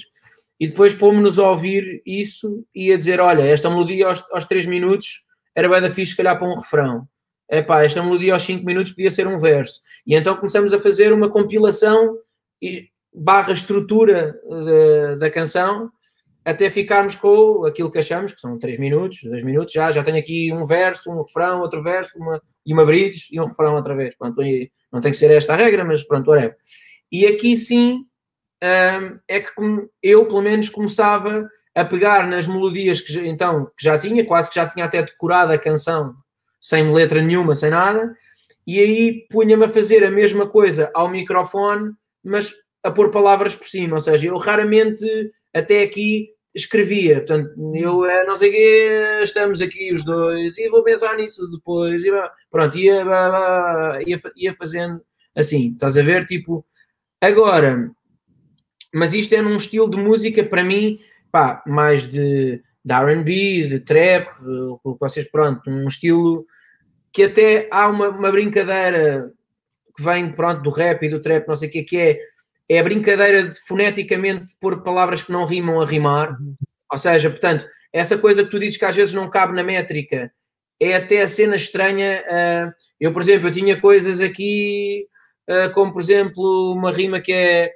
e 0.58 0.68
depois 0.68 0.94
pomos-nos 0.94 1.38
a 1.38 1.50
ouvir 1.50 2.02
isso 2.06 2.66
e 2.74 2.94
a 2.94 2.98
dizer, 2.98 3.20
olha, 3.20 3.42
esta 3.42 3.70
melodia 3.70 4.08
aos, 4.08 4.24
aos 4.32 4.46
3 4.46 4.66
minutos 4.68 5.24
era 5.54 5.68
bem 5.68 5.82
da 5.82 5.92
fixe, 5.92 6.16
calhar 6.16 6.38
para 6.40 6.48
um 6.48 6.56
refrão. 6.56 7.06
Epá, 7.50 7.84
esta 7.84 8.02
melodia 8.02 8.34
aos 8.34 8.44
5 8.44 8.66
minutos 8.66 8.94
podia 8.94 9.12
ser 9.12 9.28
um 9.28 9.38
verso. 9.38 9.82
E 10.08 10.16
então 10.16 10.38
começamos 10.38 10.72
a 10.72 10.80
fazer 10.80 11.12
uma 11.12 11.30
compilação 11.30 12.18
barra 13.13 13.54
estrutura 13.54 14.39
de, 14.43 15.15
da 15.17 15.30
canção 15.30 15.91
até 16.43 16.69
ficarmos 16.69 17.15
com 17.15 17.65
aquilo 17.65 17.91
que 17.91 18.00
achamos, 18.00 18.34
que 18.34 18.41
são 18.41 18.58
3 18.58 18.80
minutos, 18.80 19.19
2 19.24 19.43
minutos, 19.43 19.74
já, 19.74 19.91
já 19.91 20.04
tenho 20.04 20.17
aqui 20.17 20.52
um 20.52 20.65
verso, 20.65 21.12
um 21.12 21.21
refrão, 21.21 21.62
outro 21.62 21.82
verso, 21.84 22.17
uma, 22.17 22.41
e 22.65 22.74
uma 22.74 22.86
bridge 22.86 23.28
e 23.32 23.39
um 23.39 23.45
refrão 23.45 23.76
outra 23.76 23.95
vez. 23.95 24.15
Pronto, 24.17 24.41
não 24.91 25.02
tem 25.02 25.12
que 25.12 25.17
ser 25.17 25.30
esta 25.32 25.54
a 25.54 25.56
regra, 25.56 25.86
mas 25.86 26.04
pronto, 26.04 26.30
whatever. 26.30 26.56
E 27.12 27.28
aqui 27.28 27.56
sim 27.56 28.06
um, 28.63 29.19
é 29.28 29.39
que 29.39 29.52
eu, 30.02 30.26
pelo 30.26 30.41
menos, 30.41 30.69
começava 30.69 31.47
a 31.76 31.86
pegar 31.86 32.28
nas 32.28 32.47
melodias 32.47 33.00
que 33.00 33.17
então 33.19 33.65
que 33.78 33.84
já 33.84 33.97
tinha, 33.97 34.26
quase 34.26 34.50
que 34.50 34.56
já 34.56 34.67
tinha 34.67 34.86
até 34.86 35.02
decorado 35.02 35.54
a 35.54 35.58
canção 35.58 36.13
sem 36.60 36.91
letra 36.91 37.21
nenhuma, 37.21 37.56
sem 37.56 37.69
nada, 37.69 38.15
e 38.67 38.80
aí 38.80 39.28
punha-me 39.30 39.65
a 39.65 39.69
fazer 39.69 40.04
a 40.04 40.12
mesma 40.12 40.47
coisa 40.47 40.91
ao 40.93 41.10
microfone, 41.10 41.91
mas 42.24 42.54
a 42.84 42.91
pôr 42.91 43.12
palavras 43.12 43.56
por 43.56 43.67
cima, 43.67 43.96
ou 43.96 44.02
seja, 44.02 44.28
eu 44.28 44.38
raramente 44.38 45.06
até 45.54 45.84
aqui 45.84 46.30
escrevia, 46.54 47.17
portanto, 47.17 47.54
eu 47.76 48.06
eh, 48.06 48.26
não 48.26 48.36
sei 48.36 48.50
o 48.50 48.52
quê, 48.52 49.20
estamos 49.24 49.62
aqui 49.62 49.94
os 49.94 50.04
dois 50.04 50.58
e 50.58 50.70
vou 50.70 50.84
pensar 50.84 51.15
nisso 51.15 51.48
depois, 51.50 52.04
e, 52.04 52.12
pronto, 52.50 52.78
ia, 52.78 53.04
ia, 54.06 54.22
ia 54.36 54.56
fazendo 54.58 55.02
assim, 55.36 55.72
estás 55.72 55.98
a 55.98 56.04
ver, 56.04 56.26
tipo, 56.26 56.65
agora, 57.22 57.89
mas 58.94 59.13
isto 59.13 59.34
é 59.34 59.41
num 59.41 59.56
estilo 59.56 59.89
de 59.89 59.98
música, 59.98 60.44
para 60.44 60.63
mim, 60.63 61.00
pá, 61.32 61.63
mais 61.65 62.08
de, 62.08 62.62
de 62.84 62.94
R&B, 62.94 63.67
de 63.67 63.80
trap, 63.80 64.28
vocês, 65.00 65.30
pronto, 65.32 65.70
um 65.70 65.88
estilo 65.88 66.46
que 67.13 67.24
até 67.24 67.67
há 67.72 67.88
uma, 67.88 68.10
uma 68.10 68.32
brincadeira 68.32 69.32
que 69.96 70.04
vem, 70.04 70.32
pronto, 70.32 70.62
do 70.62 70.70
rap 70.70 71.04
e 71.04 71.10
do 71.10 71.22
trap, 71.22 71.48
não 71.48 71.56
sei 71.56 71.70
o 71.70 71.72
que, 71.72 71.84
que 71.84 71.98
é 71.98 72.20
é 72.71 72.79
a 72.79 72.84
brincadeira 72.84 73.43
de 73.49 73.60
foneticamente 73.60 74.55
pôr 74.57 74.81
palavras 74.81 75.21
que 75.21 75.31
não 75.31 75.43
rimam 75.43 75.81
a 75.81 75.86
rimar. 75.86 76.38
Ou 76.89 76.97
seja, 76.97 77.29
portanto, 77.29 77.67
essa 77.91 78.17
coisa 78.17 78.45
que 78.45 78.49
tu 78.49 78.57
dizes 78.57 78.77
que 78.77 78.86
às 78.86 78.95
vezes 78.95 79.13
não 79.13 79.29
cabe 79.29 79.53
na 79.53 79.62
métrica 79.62 80.31
é 80.79 80.95
até 80.95 81.21
a 81.21 81.27
cena 81.27 81.57
estranha. 81.57 82.23
Uh, 82.23 82.71
eu, 82.97 83.12
por 83.12 83.23
exemplo, 83.23 83.49
eu 83.49 83.51
tinha 83.51 83.79
coisas 83.81 84.21
aqui, 84.21 85.05
uh, 85.49 85.69
como 85.73 85.91
por 85.91 86.01
exemplo, 86.01 86.71
uma 86.71 86.93
rima 86.93 87.19
que 87.19 87.34
é 87.34 87.71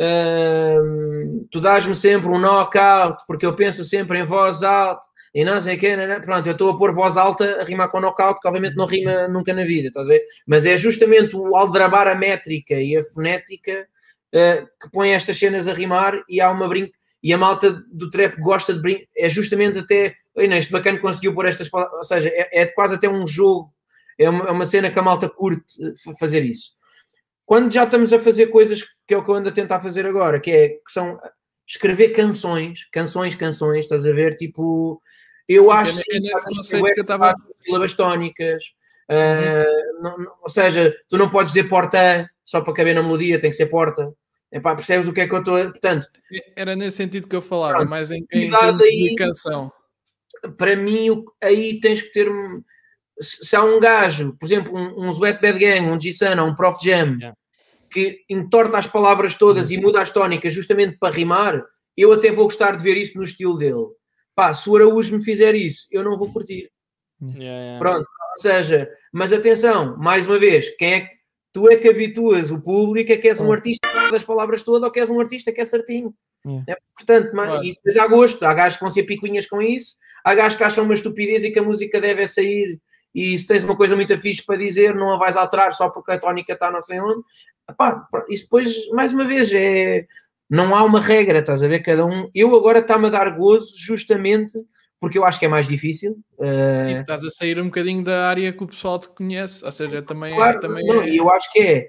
uh, 0.00 1.44
tu 1.50 1.60
dás-me 1.60 1.96
sempre 1.96 2.28
um 2.28 2.38
knockout, 2.38 3.24
porque 3.26 3.44
eu 3.44 3.56
penso 3.56 3.84
sempre 3.84 4.20
em 4.20 4.24
voz 4.24 4.62
alta. 4.62 5.02
E 5.34 5.44
não 5.44 5.60
sei 5.60 5.74
o 5.74 5.78
que, 5.80 5.96
pronto, 6.24 6.46
eu 6.46 6.52
estou 6.52 6.70
a 6.70 6.78
pôr 6.78 6.94
voz 6.94 7.16
alta 7.16 7.60
a 7.60 7.64
rimar 7.64 7.88
com 7.88 8.00
knockout, 8.00 8.40
que 8.40 8.46
obviamente 8.46 8.76
não 8.76 8.86
rima 8.86 9.26
nunca 9.26 9.52
na 9.52 9.64
vida, 9.64 9.88
estás 9.88 10.06
a 10.06 10.12
ver? 10.12 10.22
Mas 10.46 10.64
é 10.64 10.76
justamente 10.76 11.34
o 11.34 11.56
aldrabar 11.56 12.06
a 12.06 12.14
métrica 12.14 12.74
e 12.74 12.96
a 12.96 13.02
fonética 13.02 13.88
uh, 14.34 14.66
que 14.80 14.90
põe 14.90 15.10
estas 15.10 15.38
cenas 15.38 15.68
a 15.68 15.74
rimar 15.74 16.22
e 16.28 16.40
há 16.40 16.50
uma 16.50 16.68
brinca. 16.68 16.92
E 17.22 17.32
a 17.32 17.38
malta 17.38 17.82
do 17.92 18.10
trap 18.10 18.36
gosta 18.40 18.74
de 18.74 18.80
brincar. 18.80 19.06
É 19.16 19.28
justamente 19.28 19.78
até. 19.78 20.14
Olha, 20.34 20.56
este 20.56 20.72
bacana 20.72 20.98
conseguiu 20.98 21.34
pôr 21.34 21.46
estas 21.46 21.68
palavras. 21.68 21.98
Ou 21.98 22.04
seja, 22.04 22.28
é, 22.28 22.62
é 22.62 22.66
quase 22.66 22.94
até 22.94 23.08
um 23.08 23.26
jogo. 23.26 23.72
É 24.18 24.28
uma, 24.28 24.46
é 24.46 24.50
uma 24.50 24.66
cena 24.66 24.90
que 24.90 24.98
a 24.98 25.02
malta 25.02 25.28
curte 25.28 25.74
eh, 25.82 26.14
fazer 26.18 26.44
isso. 26.44 26.72
Quando 27.46 27.72
já 27.72 27.84
estamos 27.84 28.12
a 28.12 28.18
fazer 28.18 28.48
coisas 28.48 28.82
que 29.06 29.14
é 29.14 29.16
o 29.16 29.24
que 29.24 29.30
eu 29.30 29.34
ando 29.34 29.48
a 29.48 29.52
tentar 29.52 29.80
fazer 29.80 30.06
agora, 30.06 30.40
que, 30.40 30.50
é, 30.50 30.68
que 30.68 30.92
são 30.92 31.18
escrever 31.66 32.10
canções, 32.10 32.88
canções, 32.90 33.34
canções, 33.34 33.80
estás 33.80 34.06
a 34.06 34.12
ver? 34.12 34.36
Tipo, 34.36 35.00
eu 35.48 35.64
Sim, 35.64 35.70
acho 35.70 36.00
é, 36.00 36.16
é 36.16 36.20
nesse 36.20 36.46
conceito 36.46 36.94
que 36.94 37.00
eu 37.00 37.02
estava. 37.02 37.34
sílabas 37.62 37.94
tónicas, 37.94 38.62
uh, 39.10 40.02
não, 40.02 40.18
não, 40.18 40.32
ou 40.42 40.50
seja, 40.50 40.94
tu 41.08 41.16
não 41.16 41.30
podes 41.30 41.52
dizer 41.52 41.68
porta 41.68 42.28
só 42.44 42.60
para 42.60 42.74
caber 42.74 42.94
na 42.94 43.02
melodia, 43.02 43.40
tem 43.40 43.50
que 43.50 43.56
ser 43.56 43.66
porta. 43.66 44.12
Epá, 44.52 44.74
percebes 44.74 45.08
o 45.08 45.12
que 45.14 45.22
é 45.22 45.26
que 45.26 45.34
eu 45.34 45.38
estou. 45.38 45.58
Portanto, 45.70 46.06
era 46.54 46.76
nesse 46.76 46.98
sentido 46.98 47.26
que 47.26 47.34
eu 47.34 47.40
falava, 47.40 47.78
pronto, 47.78 47.88
mas 47.88 48.10
em, 48.10 48.26
em 48.30 48.50
termos 48.50 48.82
aí, 48.82 49.08
de 49.08 49.14
canção. 49.14 49.72
Para 50.58 50.76
mim, 50.76 51.24
aí 51.42 51.80
tens 51.80 52.02
que 52.02 52.12
ter. 52.12 52.30
Se 53.18 53.56
há 53.56 53.62
um 53.62 53.80
gajo, 53.80 54.36
por 54.38 54.44
exemplo, 54.44 54.76
um, 54.76 55.06
um 55.06 55.10
Sweat 55.10 55.40
Bad 55.40 55.58
Gang, 55.58 55.88
um 55.88 55.98
G-Sun, 55.98 56.42
um 56.42 56.54
Prof 56.54 56.84
Jam, 56.84 57.16
yeah. 57.18 57.36
que 57.90 58.24
entorta 58.28 58.76
as 58.76 58.86
palavras 58.86 59.36
todas 59.36 59.68
uhum. 59.68 59.74
e 59.74 59.80
muda 59.80 60.02
as 60.02 60.10
tónicas 60.10 60.52
justamente 60.52 60.98
para 60.98 61.14
rimar, 61.14 61.62
eu 61.96 62.12
até 62.12 62.30
vou 62.30 62.44
gostar 62.44 62.76
de 62.76 62.82
ver 62.82 62.96
isso 62.96 63.16
no 63.16 63.24
estilo 63.24 63.56
dele. 63.56 63.86
Pá, 64.34 64.54
se 64.54 64.68
o 64.68 64.76
Araújo 64.76 65.16
me 65.16 65.24
fizer 65.24 65.54
isso, 65.54 65.86
eu 65.90 66.02
não 66.02 66.18
vou 66.18 66.32
curtir. 66.32 66.70
Yeah, 67.22 67.42
yeah. 67.42 67.78
Pronto, 67.78 68.06
ou 68.32 68.42
seja, 68.42 68.90
mas 69.12 69.32
atenção, 69.32 69.96
mais 69.98 70.26
uma 70.26 70.38
vez, 70.38 70.74
quem 70.76 70.94
é 70.94 71.00
que 71.02 71.21
tu 71.52 71.68
é 71.68 71.76
que 71.76 71.88
habituas 71.88 72.50
o 72.50 72.60
público 72.60 73.12
a 73.12 73.16
que 73.16 73.28
és 73.28 73.40
um 73.40 73.52
artista 73.52 73.86
das 74.10 74.22
palavras 74.22 74.62
todas 74.62 74.82
ou 74.82 74.90
que 74.90 75.00
és 75.00 75.10
um 75.10 75.20
artista 75.20 75.52
que 75.52 75.60
é 75.60 75.64
certinho. 75.64 76.14
É, 76.66 76.76
portanto, 76.96 77.30
claro. 77.30 77.64
e 77.64 77.74
depois 77.74 77.96
há 77.96 78.06
gosto, 78.06 78.44
há 78.44 78.52
gajos 78.52 78.76
que 78.76 78.84
vão 78.84 78.92
ser 78.92 79.04
picuinhas 79.04 79.46
com 79.46 79.62
isso, 79.62 79.94
há 80.24 80.34
gajos 80.34 80.58
que 80.58 80.64
acham 80.64 80.84
uma 80.84 80.94
estupidez 80.94 81.44
e 81.44 81.50
que 81.50 81.58
a 81.58 81.62
música 81.62 82.00
deve 82.00 82.22
é 82.22 82.26
sair 82.26 82.80
e 83.14 83.38
se 83.38 83.46
tens 83.46 83.62
uma 83.62 83.76
coisa 83.76 83.94
muito 83.94 84.16
fixe 84.18 84.44
para 84.44 84.56
dizer, 84.56 84.94
não 84.94 85.12
a 85.12 85.18
vais 85.18 85.36
alterar 85.36 85.72
só 85.72 85.88
porque 85.90 86.12
a 86.12 86.18
tónica 86.18 86.54
está 86.54 86.70
não 86.70 86.80
sei 86.80 87.00
onde. 87.00 87.22
Epá, 87.70 88.06
isso 88.28 88.44
depois, 88.44 88.88
mais 88.90 89.12
uma 89.12 89.24
vez, 89.24 89.52
é 89.52 90.06
não 90.48 90.74
há 90.74 90.82
uma 90.82 91.00
regra, 91.00 91.38
estás 91.38 91.62
a 91.62 91.68
ver? 91.68 91.80
Cada 91.80 92.04
um. 92.04 92.28
Eu 92.34 92.54
agora 92.54 92.80
está-me 92.80 93.06
a 93.06 93.10
dar 93.10 93.30
gozo 93.36 93.72
justamente 93.74 94.52
porque 95.02 95.18
eu 95.18 95.24
acho 95.24 95.40
que 95.40 95.46
é 95.46 95.48
mais 95.48 95.66
difícil. 95.66 96.16
Uh... 96.38 97.00
Estás 97.00 97.24
a 97.24 97.30
sair 97.30 97.60
um 97.60 97.64
bocadinho 97.64 98.04
da 98.04 98.28
área 98.28 98.52
que 98.52 98.62
o 98.62 98.68
pessoal 98.68 99.00
te 99.00 99.08
conhece, 99.08 99.64
ou 99.64 99.72
seja, 99.72 100.00
também, 100.00 100.32
é, 100.32 100.36
claro, 100.36 100.58
é, 100.58 100.60
também 100.60 100.86
não, 100.86 101.02
é... 101.02 101.10
eu 101.10 101.28
acho 101.28 101.50
que 101.50 101.58
é, 101.58 101.88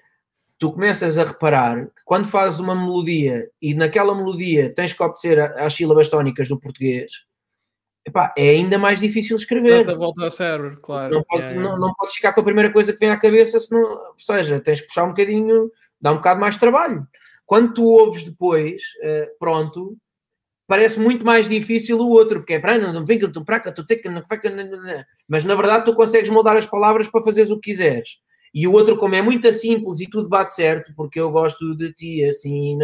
tu 0.57 0.73
começas 0.73 1.15
a 1.19 1.23
reparar 1.23 1.85
que 1.85 2.01
quando 2.05 2.25
fazes 2.25 2.59
uma 2.59 2.73
melodia 2.73 3.47
e 3.61 3.75
naquela 3.75 4.15
melodia 4.15 4.73
tens 4.73 4.93
que 4.93 5.03
obedecer 5.03 5.39
às 5.39 5.75
sílabas 5.75 6.09
tónicas 6.09 6.47
do 6.47 6.59
português, 6.59 7.11
epá, 8.03 8.33
é 8.35 8.49
ainda 8.49 8.79
mais 8.79 8.99
difícil 8.99 9.35
escrever. 9.35 9.85
Dá 9.85 9.93
volta 9.93 10.23
ao 10.23 10.31
cérebro, 10.31 10.79
claro. 10.81 11.13
Não 11.13 11.23
podes, 11.23 11.51
é, 11.51 11.53
não, 11.53 11.77
não 11.77 11.93
podes 11.93 12.15
ficar 12.15 12.33
com 12.33 12.41
a 12.41 12.45
primeira 12.45 12.71
coisa 12.71 12.93
que 12.93 12.99
vem 12.99 13.11
à 13.11 13.17
cabeça, 13.17 13.59
senão, 13.59 13.83
ou 13.83 14.15
seja, 14.17 14.59
tens 14.59 14.81
que 14.81 14.87
puxar 14.87 15.03
um 15.03 15.09
bocadinho, 15.09 15.69
dá 16.01 16.11
um 16.11 16.15
bocado 16.15 16.41
mais 16.41 16.55
de 16.55 16.61
trabalho. 16.61 17.07
Quando 17.45 17.73
tu 17.73 17.85
ouves 17.85 18.23
depois, 18.23 18.81
uh, 19.03 19.37
pronto, 19.37 19.95
parece 20.67 20.99
muito 20.99 21.25
mais 21.25 21.47
difícil 21.47 21.97
o 21.99 22.09
outro, 22.09 22.39
porque 22.39 22.53
é 22.53 22.59
para 22.59 22.77
não 22.77 23.05
pinca, 23.05 23.27
tu 23.27 23.43
praca, 23.43 23.71
tu 23.71 23.85
teca, 23.85 24.09
mas 25.27 25.43
na 25.43 25.55
verdade 25.55 25.85
tu 25.85 25.93
consegues 25.93 26.29
moldar 26.29 26.57
as 26.57 26.65
palavras 26.65 27.07
para 27.07 27.23
fazeres 27.23 27.51
o 27.51 27.59
que 27.59 27.71
quiseres. 27.71 28.17
E 28.53 28.67
o 28.67 28.71
outro, 28.71 28.95
como 28.97 29.15
é 29.15 29.21
muito 29.21 29.51
simples 29.51 29.99
e 29.99 30.07
tudo 30.07 30.29
bate 30.29 30.53
certo, 30.53 30.93
porque 30.95 31.19
eu 31.19 31.31
gosto 31.31 31.75
de 31.75 31.91
ti, 31.91 32.23
assim, 32.23 32.77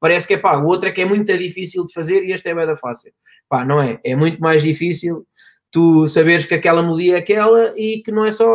parece 0.00 0.26
que 0.26 0.34
é 0.34 0.38
pá, 0.38 0.56
o 0.56 0.66
outro 0.66 0.88
é 0.88 0.92
que 0.92 1.02
é 1.02 1.04
muito 1.04 1.36
difícil 1.36 1.86
de 1.86 1.92
fazer 1.92 2.24
e 2.24 2.32
este 2.32 2.48
é 2.48 2.54
bem 2.54 2.66
da 2.66 2.74
fácil. 2.74 3.12
Pá, 3.46 3.62
não 3.62 3.80
é? 3.80 4.00
É 4.02 4.16
muito 4.16 4.40
mais 4.40 4.62
difícil 4.62 5.26
tu 5.70 6.08
saberes 6.08 6.46
que 6.46 6.54
aquela 6.54 6.82
melodia 6.82 7.16
é 7.16 7.18
aquela 7.18 7.74
e 7.76 8.02
que 8.02 8.10
não 8.10 8.24
é 8.24 8.32
só, 8.32 8.46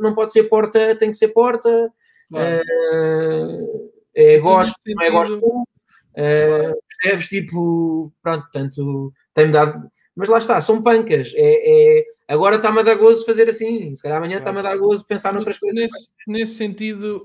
não 0.00 0.14
pode 0.14 0.32
ser 0.32 0.44
porta, 0.44 0.94
tem 0.96 1.10
que 1.10 1.16
ser 1.16 1.28
porta, 1.28 1.90
claro. 2.30 2.62
é, 4.14 4.34
é 4.34 4.38
gosto, 4.38 4.74
não 4.86 5.02
é 5.02 5.10
gosto, 5.10 5.38
uh, 5.38 6.83
percebes? 7.04 7.28
Tipo, 7.28 8.12
pronto, 8.22 8.46
tanto 8.52 9.12
tem-me 9.34 9.52
dado. 9.52 9.90
Mas 10.16 10.28
lá 10.28 10.38
está, 10.38 10.60
são 10.60 10.82
pancas. 10.82 11.32
É, 11.34 11.98
é... 12.00 12.04
Agora 12.26 12.56
está-me 12.56 12.80
a 12.80 12.82
dar 12.82 12.94
gozo 12.94 13.26
fazer 13.26 13.50
assim. 13.50 13.94
Se 13.94 14.02
calhar 14.02 14.16
amanhã 14.18 14.38
está-me 14.38 14.60
a 14.60 14.62
dar 14.62 14.76
gozo 14.78 15.04
pensar 15.04 15.32
noutras 15.34 15.58
coisas. 15.58 15.78
Nesse, 15.78 16.10
nesse 16.26 16.54
sentido, 16.54 17.22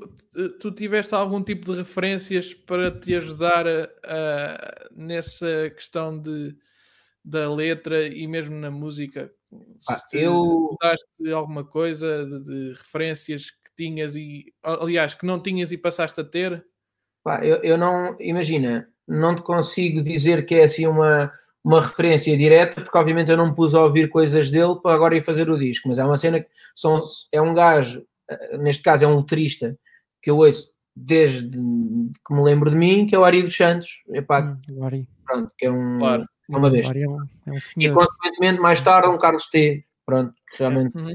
tu 0.60 0.72
tiveste 0.72 1.16
algum 1.16 1.42
tipo 1.42 1.72
de 1.72 1.78
referências 1.78 2.54
para 2.54 2.92
te 2.92 3.16
ajudar 3.16 3.66
a, 3.66 3.90
a, 4.04 4.90
nessa 4.94 5.70
questão 5.70 6.20
de, 6.20 6.54
da 7.24 7.54
letra 7.54 8.08
e 8.08 8.28
mesmo 8.28 8.56
na 8.58 8.70
música? 8.70 9.32
Ah, 9.90 10.00
eu 10.14 10.76
daste 10.82 11.32
alguma 11.34 11.64
coisa 11.64 12.26
de, 12.26 12.44
de, 12.44 12.70
referências 12.74 13.50
que 13.50 13.76
tinhas 13.76 14.16
e 14.16 14.54
aliás 14.62 15.14
que 15.14 15.26
não 15.26 15.42
tinhas 15.42 15.72
e 15.72 15.78
passaste 15.78 16.20
a 16.20 16.24
ter? 16.24 16.64
Pá, 17.24 17.44
eu, 17.44 17.58
eu 17.64 17.78
não 17.78 18.16
imagina, 18.20 18.88
não 19.10 19.36
te 19.36 19.42
consigo 19.42 20.02
dizer 20.02 20.46
que 20.46 20.56
é 20.56 20.64
assim 20.64 20.86
uma, 20.86 21.32
uma 21.64 21.82
referência 21.82 22.38
direta, 22.38 22.82
porque 22.82 22.98
obviamente 22.98 23.32
eu 23.32 23.38
não 23.38 23.50
me 23.50 23.56
pus 23.56 23.74
a 23.74 23.84
ouvir 23.84 24.10
coisas 24.10 24.50
dele 24.50 24.76
para 24.82 24.96
agora 24.96 25.18
ir 25.18 25.24
fazer 25.24 25.50
o 25.50 25.58
disco, 25.58 25.90
mas 25.90 25.98
é 25.98 26.06
uma 26.06 26.18
cena 26.18 26.40
que 26.40 26.48
são, 26.76 27.02
é 27.32 27.42
um 27.42 27.54
gajo, 27.54 28.06
eh, 28.30 28.58
neste 28.58 28.82
caso 28.82 29.04
é 29.04 29.08
um 29.08 29.18
letrista, 29.18 29.78
que 30.22 30.30
eu 30.30 30.38
ouço 30.38 30.72
desde 30.96 31.50
que 31.50 32.34
me 32.34 32.44
lembro 32.44 32.70
de 32.70 32.78
mim, 32.78 33.06
que 33.06 33.16
é 33.16 33.20
o 33.20 33.24
Ari 33.24 33.42
dos 33.42 33.56
Santos. 33.56 34.04
Epá, 34.10 34.58
hum, 34.70 34.84
Ari. 34.84 35.08
Pronto, 35.26 35.52
que 35.58 35.66
é 35.66 35.72
um. 35.72 36.00
Claro. 36.00 36.26
É 36.52 36.58
uma 36.58 36.70
besta. 36.70 36.98
É 36.98 37.08
um, 37.08 37.22
é 37.48 37.52
um 37.52 37.58
e 37.78 37.92
consequentemente, 37.92 38.60
mais 38.60 38.82
tarde, 38.82 39.08
um 39.08 39.18
Carlos 39.18 39.48
T. 39.48 39.86
Pronto, 40.06 40.34
realmente. 40.58 40.98
Uhum. 40.98 41.14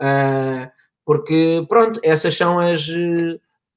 Uh, 0.00 0.70
porque, 1.04 1.66
pronto, 1.68 2.00
essas 2.02 2.36
são 2.36 2.58
as. 2.58 2.88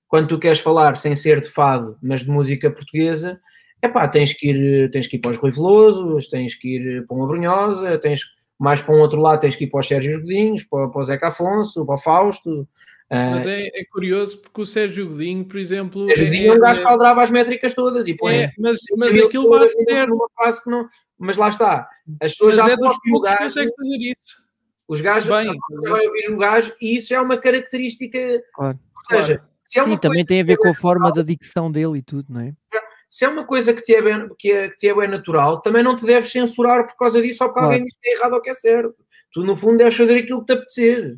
Quando 0.07 0.27
tu 0.27 0.39
queres 0.39 0.59
falar 0.59 0.95
sem 0.97 1.15
ser 1.15 1.41
de 1.41 1.49
fado, 1.49 1.97
mas 2.01 2.21
de 2.21 2.29
música 2.29 2.71
portuguesa, 2.71 3.39
é 3.81 3.87
pá, 3.87 4.07
tens 4.07 4.33
que 4.33 4.49
ir, 4.49 4.91
tens 4.91 5.07
que 5.07 5.17
ir 5.17 5.19
para 5.19 5.31
os 5.31 5.37
Rui 5.37 5.51
Velosos, 5.51 6.27
tens 6.27 6.55
que 6.55 6.77
ir 6.77 7.05
para 7.05 7.17
uma 7.17 7.27
Brunhosa, 7.27 7.97
tens 7.97 8.21
mais 8.57 8.81
para 8.81 8.95
um 8.95 8.99
outro 8.99 9.21
lado, 9.21 9.41
tens 9.41 9.55
que 9.55 9.65
ir 9.65 9.67
para 9.67 9.81
os 9.81 9.87
Sérgio 9.87 10.19
Godinhos, 10.19 10.63
para, 10.63 10.87
para 10.87 11.01
o 11.01 11.03
Zeca 11.03 11.27
Afonso, 11.27 11.85
para 11.85 11.95
o 11.95 11.97
Fausto. 11.97 12.67
Mas 13.09 13.45
uh, 13.45 13.49
é, 13.49 13.67
é, 13.67 13.85
curioso 13.85 14.41
porque 14.41 14.61
o 14.61 14.65
Sérgio 14.65 15.07
Godinho, 15.07 15.45
por 15.45 15.57
exemplo. 15.57 16.03
O 16.03 16.07
Sérgio 16.07 16.25
é, 16.25 16.29
Godinho 16.29 16.51
é 16.51 16.55
um 16.55 16.59
gajo 16.59 16.81
que 16.81 16.87
aldrava 16.87 17.23
as 17.23 17.31
métricas 17.31 17.73
todas 17.73 18.07
e 18.07 18.15
põe. 18.15 18.35
É, 18.35 18.51
mas, 18.57 18.77
mas 18.97 19.15
aquilo 19.15 19.49
vai 19.49 19.69
ser. 19.69 20.07
Numa 20.07 20.27
fase 20.35 20.63
que 20.63 20.69
não. 20.69 20.87
Mas 21.17 21.37
lá 21.37 21.49
está. 21.49 21.89
As 22.21 22.31
pessoas 22.33 22.55
mas 22.57 22.65
já 22.65 22.71
é 22.71 22.75
dos 22.75 22.97
poucos 22.99 23.29
que 23.29 23.37
conseguem 23.37 23.73
fazer 23.75 23.97
isso. 23.97 24.47
Os 24.87 25.01
gajos 25.01 25.29
Bem, 25.29 25.53
vai 25.83 26.05
ouvir 26.05 26.31
o 26.31 26.37
gajo 26.37 26.73
e 26.81 26.97
isso 26.97 27.09
já 27.09 27.17
é 27.17 27.21
uma 27.21 27.37
característica. 27.37 28.41
Claro. 28.53 28.79
Ou 28.95 29.17
seja, 29.17 29.37
claro. 29.37 29.56
É 29.75 29.83
Sim, 29.83 29.97
também 29.97 30.25
tem 30.25 30.41
a 30.41 30.43
ver 30.43 30.57
com 30.57 30.69
a 30.69 30.73
forma 30.73 31.11
da 31.11 31.21
dicção 31.21 31.71
dele 31.71 31.99
e 31.99 32.01
tudo, 32.01 32.31
não 32.31 32.41
é? 32.41 32.53
se 33.09 33.25
é 33.25 33.29
uma 33.29 33.45
coisa 33.45 33.73
que 33.73 33.81
te 33.81 33.95
é 33.95 34.01
bem, 34.01 34.29
que 34.37 34.51
é, 34.51 34.69
que 34.69 34.77
te 34.77 34.89
é 34.89 34.93
bem 34.93 35.07
natural, 35.07 35.61
também 35.61 35.81
não 35.81 35.95
te 35.95 36.05
deves 36.05 36.31
censurar 36.31 36.85
por 36.85 36.95
causa 36.97 37.21
disso 37.21 37.43
ou 37.43 37.49
porque 37.49 37.59
claro. 37.59 37.73
alguém 37.73 37.85
diz 37.85 37.97
que 38.01 38.09
é 38.09 38.13
errado 38.13 38.33
ou 38.33 38.41
que 38.41 38.49
é 38.49 38.53
certo. 38.53 38.95
Tu, 39.31 39.43
no 39.43 39.55
fundo, 39.55 39.77
deves 39.77 39.95
fazer 39.95 40.17
aquilo 40.17 40.39
que 40.41 40.45
te 40.45 40.53
apetecer. 40.53 41.17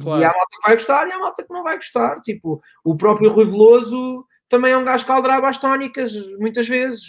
Claro. 0.00 0.20
E 0.20 0.24
há 0.24 0.28
malta 0.28 0.46
que 0.50 0.66
vai 0.66 0.76
gostar 0.76 1.08
e 1.08 1.12
há 1.12 1.18
malta 1.18 1.42
que 1.44 1.52
não 1.52 1.62
vai 1.62 1.76
gostar. 1.76 2.20
Tipo, 2.22 2.60
o 2.84 2.96
próprio 2.96 3.30
Rui 3.30 3.46
Veloso 3.46 4.26
também 4.48 4.72
é 4.72 4.76
um 4.76 4.84
gajo 4.84 5.04
que 5.04 5.12
aldraba 5.12 5.48
as 5.48 5.58
tónicas, 5.58 6.12
muitas 6.38 6.68
vezes. 6.68 7.02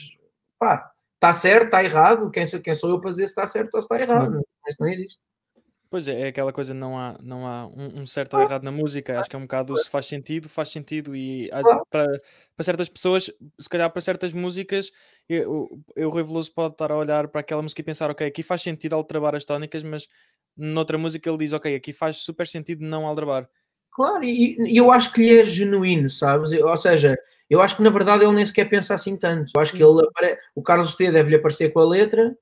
Pá, 0.58 0.92
está 1.16 1.34
certo, 1.34 1.66
está 1.66 1.84
errado. 1.84 2.32
Quem 2.32 2.46
quem 2.62 2.76
sou 2.76 2.90
eu 2.90 3.00
para 3.00 3.12
dizer 3.12 3.28
se 3.28 3.32
está 3.32 3.46
certo 3.46 3.76
ou 3.76 3.82
se 3.82 3.86
está 3.86 4.00
errado? 4.00 4.42
Isso 4.68 4.78
não 4.80 4.88
existe. 4.88 5.20
Pois 5.94 6.08
é, 6.08 6.22
é 6.22 6.28
aquela 6.30 6.52
coisa, 6.52 6.74
não 6.74 6.98
há, 6.98 7.16
não 7.22 7.46
há 7.46 7.68
um, 7.68 8.02
um 8.02 8.06
certo 8.08 8.34
ou 8.34 8.42
errado 8.42 8.64
na 8.64 8.72
música, 8.72 9.20
acho 9.20 9.30
que 9.30 9.36
é 9.36 9.38
um 9.38 9.44
bocado 9.44 9.78
se 9.78 9.92
faz 9.92 10.08
sentido, 10.08 10.50
faz 10.50 10.70
sentido 10.70 11.16
e 11.16 11.52
para, 11.88 12.08
para 12.56 12.64
certas 12.64 12.90
pessoas, 12.90 13.32
se 13.60 13.70
calhar 13.70 13.92
para 13.92 14.02
certas 14.02 14.34
músicas, 14.34 14.92
eu, 15.30 15.70
eu, 15.96 16.08
o 16.08 16.12
Rui 16.12 16.24
Veloso 16.24 16.52
pode 16.52 16.74
estar 16.74 16.92
a 16.92 16.98
olhar 16.98 17.28
para 17.28 17.42
aquela 17.42 17.62
música 17.62 17.82
e 17.82 17.84
pensar, 17.84 18.10
ok, 18.10 18.26
aqui 18.26 18.42
faz 18.42 18.64
sentido 18.64 18.96
aldrabar 18.96 19.36
as 19.36 19.46
tónicas, 19.46 19.84
mas 19.84 20.08
noutra 20.58 20.98
música 20.98 21.30
ele 21.30 21.38
diz, 21.38 21.54
ok, 21.54 21.76
aqui 21.76 21.94
faz 21.94 22.18
super 22.18 22.48
sentido 22.48 22.84
não 22.84 23.06
aldrabar. 23.06 23.48
Claro, 23.92 24.24
e, 24.24 24.58
e 24.62 24.76
eu 24.76 24.90
acho 24.90 25.14
que 25.14 25.22
lhe 25.22 25.42
é 25.42 25.44
genuíno, 25.44 26.10
sabes? 26.10 26.54
Ou 26.54 26.76
seja, 26.76 27.16
eu 27.48 27.62
acho 27.62 27.76
que 27.76 27.84
na 27.84 27.92
verdade 27.92 28.24
ele 28.24 28.34
nem 28.34 28.48
sequer 28.48 28.68
pensa 28.68 28.96
assim 28.96 29.16
tanto. 29.16 29.52
Eu 29.56 29.62
acho 29.62 29.72
que 29.72 29.84
ele, 29.84 30.10
o 30.56 30.64
Carlos 30.64 30.96
T 30.96 31.12
deve-lhe 31.12 31.36
aparecer 31.36 31.72
com 31.72 31.82
a 31.82 31.86
letra, 31.86 32.36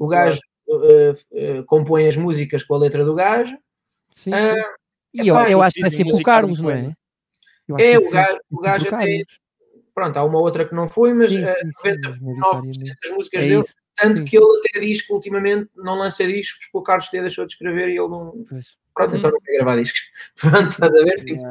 o 0.00 0.08
gajo 0.08 0.40
uh, 0.68 1.64
compõe 1.66 2.06
as 2.06 2.16
músicas 2.16 2.62
com 2.62 2.74
a 2.74 2.78
letra 2.78 3.04
do 3.04 3.14
gajo. 3.14 3.56
Sim, 4.14 4.32
sim. 4.32 4.36
Uh, 4.36 4.82
e 5.14 5.28
eu, 5.28 5.36
eu 5.36 5.62
acho 5.62 5.74
que 5.74 5.86
é 5.86 5.90
sempre 5.90 6.14
o 6.14 6.22
Carlos, 6.22 6.60
não 6.60 6.70
é? 6.70 6.92
É, 7.78 7.98
o 7.98 8.10
gajo, 8.10 8.38
o 8.50 8.60
gajo 8.60 8.94
até. 8.94 9.22
Pronto, 9.94 10.16
há 10.16 10.24
uma 10.24 10.40
outra 10.40 10.64
que 10.66 10.74
não 10.74 10.86
foi, 10.86 11.12
mas 11.12 11.28
sim, 11.28 11.44
sim, 11.44 11.96
99% 12.00 12.96
das 13.02 13.12
músicas 13.12 13.44
é 13.44 13.48
dele. 13.48 13.64
Tanto 14.02 14.18
sim. 14.18 14.24
que 14.24 14.36
ele 14.36 14.58
até 14.58 14.80
diz 14.80 15.00
que 15.00 15.12
ultimamente 15.12 15.70
não 15.76 15.96
lança 15.96 16.26
discos 16.26 16.66
porque 16.66 16.78
o 16.78 16.82
Carlos 16.82 17.08
T 17.08 17.20
deixou 17.20 17.46
de 17.46 17.52
escrever 17.52 17.88
e 17.88 17.98
ele 17.98 18.08
não. 18.08 18.44
Pois. 18.48 18.76
Pronto, 18.94 19.16
então 19.16 19.30
não 19.30 19.40
quer 19.40 19.56
gravar 19.56 19.76
discos. 19.76 20.00
Pronto, 20.40 20.70
estás 20.70 20.94
a 20.94 21.04
ver? 21.04 21.24
Tipo, 21.24 21.42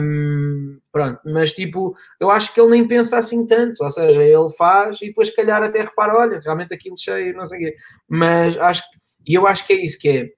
um, 0.00 0.80
pronto, 0.90 1.20
mas 1.26 1.52
tipo, 1.52 1.94
eu 2.18 2.30
acho 2.30 2.54
que 2.54 2.60
ele 2.60 2.70
nem 2.70 2.86
pensa 2.86 3.18
assim 3.18 3.44
tanto, 3.44 3.84
ou 3.84 3.90
seja, 3.90 4.22
ele 4.22 4.48
faz 4.56 5.02
e 5.02 5.08
depois, 5.08 5.28
se 5.28 5.36
calhar, 5.36 5.62
até 5.62 5.82
repara: 5.82 6.16
olha, 6.16 6.40
realmente 6.40 6.72
aquilo 6.72 6.96
cheio, 6.96 7.36
não 7.36 7.46
sei 7.46 7.58
o 7.58 7.62
quê. 7.62 7.76
Mas 8.08 8.56
acho 8.56 8.82
que, 8.90 8.98
e 9.26 9.34
eu 9.34 9.46
acho 9.46 9.66
que 9.66 9.72
é 9.72 9.76
isso 9.76 9.98
que 9.98 10.08
é 10.08 10.32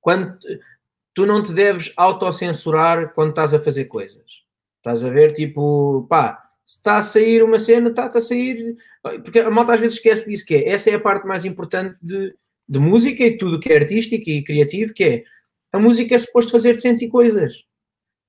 quando 0.00 0.36
tu 1.14 1.26
não 1.26 1.42
te 1.42 1.52
deves 1.52 1.92
autocensurar 1.96 3.12
quando 3.12 3.30
estás 3.30 3.52
a 3.52 3.60
fazer 3.60 3.84
coisas, 3.84 4.42
estás 4.78 5.04
a 5.04 5.10
ver? 5.10 5.32
Tipo, 5.32 6.06
pá, 6.08 6.49
está 6.76 6.98
a 6.98 7.02
sair 7.02 7.42
uma 7.42 7.58
cena, 7.58 7.90
está 7.90 8.06
a 8.06 8.20
sair, 8.20 8.76
porque 9.24 9.40
a 9.40 9.50
malta 9.50 9.74
às 9.74 9.80
vezes 9.80 9.96
esquece 9.96 10.28
disso 10.28 10.44
que 10.44 10.54
é, 10.54 10.70
essa 10.70 10.90
é 10.90 10.94
a 10.94 11.00
parte 11.00 11.26
mais 11.26 11.44
importante 11.44 11.96
de 12.02 12.34
de 12.70 12.78
música 12.78 13.24
e 13.24 13.36
tudo 13.36 13.58
que 13.58 13.72
é 13.72 13.78
artístico 13.78 14.30
e 14.30 14.44
criativo, 14.44 14.94
que 14.94 15.02
é 15.02 15.24
a 15.72 15.78
música 15.78 16.14
é 16.14 16.18
suposto 16.20 16.52
fazer 16.52 16.76
de 16.76 16.82
sentir 16.82 17.08
coisas. 17.08 17.64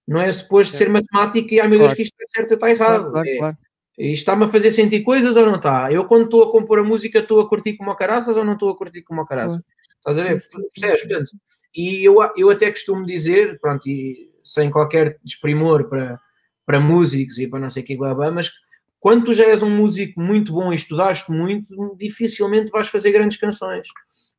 Não 0.08 0.20
é 0.20 0.32
suposto 0.32 0.74
é. 0.74 0.78
ser 0.80 0.89
matemática 0.89 1.54
e 1.54 1.60
ai 1.60 1.68
meu 1.68 1.78
claro. 1.78 1.89
Deus 1.89 1.96
que 1.96 2.02
isto 2.02 2.16
está 2.20 2.39
certo 2.39 2.54
está 2.56 2.72
errado. 2.72 3.12
Claro, 3.12 3.28
claro, 3.38 3.58
é, 4.00 4.06
Isto 4.06 4.22
está-me 4.22 4.46
a 4.46 4.48
fazer 4.48 4.72
sentir 4.72 5.02
coisas 5.02 5.38
ou 5.38 5.46
não 5.46 5.58
está? 5.58 5.92
Eu 5.94 6.06
quando 6.06 6.24
estou 6.24 6.44
a 6.44 6.52
compor 6.52 6.80
a 6.80 6.84
música 6.84 7.20
estou 7.20 7.39
a 7.39 7.48
curtir 7.48 7.78
como 7.78 7.92
a 7.92 7.96
caraças 7.96 8.36
ou 8.36 8.44
não 8.44 8.54
estou 8.54 8.72
a 8.72 8.76
curtir 8.76 9.04
como 9.04 9.22
a 9.22 9.28
caraça? 9.28 9.64
Estás 9.98 10.18
a 10.18 10.24
ver? 10.24 10.44
Percebes? 10.74 11.02
Portanto, 11.04 11.32
e 11.76 12.04
eu, 12.04 12.18
eu 12.36 12.50
até 12.50 12.72
costumo 12.72 13.06
dizer, 13.06 13.60
pronto, 13.60 13.88
e 13.88 14.32
sem 14.44 14.72
qualquer 14.72 15.20
desprimor 15.24 15.88
para, 15.88 16.20
para 16.66 16.80
músicos 16.80 17.38
e 17.38 17.47
para 17.47 17.59
não 17.59 17.70
sei 17.70 17.84
o 17.84 17.86
que, 17.86 17.97
mas 17.97 18.51
quando 18.99 19.26
tu 19.26 19.34
já 19.34 19.45
és 19.45 19.64
um 19.64 19.70
músico 19.70 20.22
muito 20.22 20.53
bom 20.53 20.72
e 20.72 20.76
estudaste 20.76 21.32
muito, 21.32 21.95
dificilmente 21.97 22.72
vais 22.72 22.88
fazer 22.88 23.12
grandes 23.12 23.38
canções. 23.38 23.88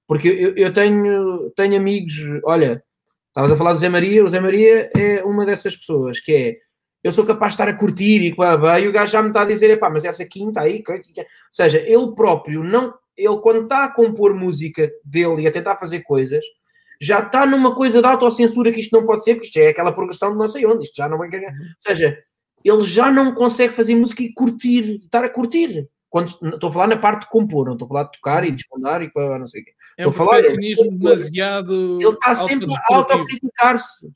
Porque 0.07 0.29
eu, 0.29 0.55
eu 0.57 0.73
tenho, 0.73 1.51
tenho 1.57 1.77
amigos, 1.77 2.14
olha, 2.45 2.83
estavas 3.29 3.51
a 3.51 3.57
falar 3.57 3.73
do 3.73 3.79
Zé 3.79 3.89
Maria, 3.89 4.25
o 4.25 4.29
Zé 4.29 4.41
Maria 4.41 4.91
é 4.97 5.25
uma 5.25 5.45
dessas 5.45 5.75
pessoas 5.77 6.20
que 6.20 6.33
é 6.33 6.57
eu 7.03 7.11
sou 7.11 7.27
capaz 7.27 7.53
de 7.53 7.55
estar 7.55 7.68
a 7.68 7.77
curtir 7.77 8.20
e 8.20 8.29
e 8.29 8.89
o 8.89 8.93
gajo 8.93 9.11
já 9.11 9.20
me 9.20 9.29
está 9.29 9.43
a 9.43 9.47
dizer, 9.47 9.77
pá, 9.81 9.91
mas 9.91 10.05
essa 10.05 10.25
quinta 10.25 10.61
aí, 10.61 10.85
ou 10.89 11.25
seja, 11.51 11.79
ele 11.79 12.14
próprio 12.14 12.62
não, 12.62 12.95
ele 13.16 13.37
quando 13.39 13.64
está 13.64 13.85
a 13.85 13.93
compor 13.93 14.35
música 14.35 14.89
dele 15.05 15.43
e 15.43 15.47
a 15.49 15.51
tentar 15.51 15.77
fazer 15.79 16.03
coisas, 16.03 16.45
já 17.03 17.19
está 17.19 17.45
numa 17.45 17.75
coisa 17.75 18.01
de 18.01 18.07
autocensura 18.07 18.71
que 18.71 18.79
isto 18.79 18.97
não 18.97 19.05
pode 19.05 19.25
ser, 19.25 19.35
porque 19.35 19.49
isto 19.49 19.57
é 19.57 19.69
aquela 19.69 19.91
progressão 19.91 20.31
de 20.31 20.39
não 20.39 20.47
sei 20.47 20.65
onde, 20.65 20.85
isto 20.85 20.95
já 20.97 21.09
não 21.09 21.19
vai 21.19 21.29
ganhar. 21.29 21.51
Ou 21.51 21.83
seja, 21.85 22.17
ele 22.65 22.83
já 22.85 23.11
não 23.11 23.35
consegue 23.35 23.73
fazer 23.73 23.97
música 23.97 24.23
e 24.23 24.33
curtir, 24.33 25.01
estar 25.03 25.25
a 25.25 25.29
curtir. 25.29 25.89
Quando, 26.09 26.29
estou 26.29 26.69
a 26.69 26.73
falar 26.73 26.87
na 26.87 26.97
parte 26.97 27.23
de 27.23 27.31
compor, 27.31 27.67
não 27.67 27.73
estou 27.73 27.87
a 27.87 27.89
falar 27.89 28.05
de 28.05 28.13
tocar 28.13 28.45
e 28.45 28.53
de 28.53 28.61
esconder 28.61 29.03
e 29.03 29.11
não 29.39 29.47
sei 29.47 29.63
o 29.63 29.65
quê. 29.65 29.73
É 29.99 30.07
um 30.07 30.13
perfeccionismo 30.13 30.97
demasiado. 30.97 32.01
Ele 32.01 32.11
está 32.11 32.35
sempre 32.37 32.69
a 32.73 32.95
autocriticar-se. 32.97 34.09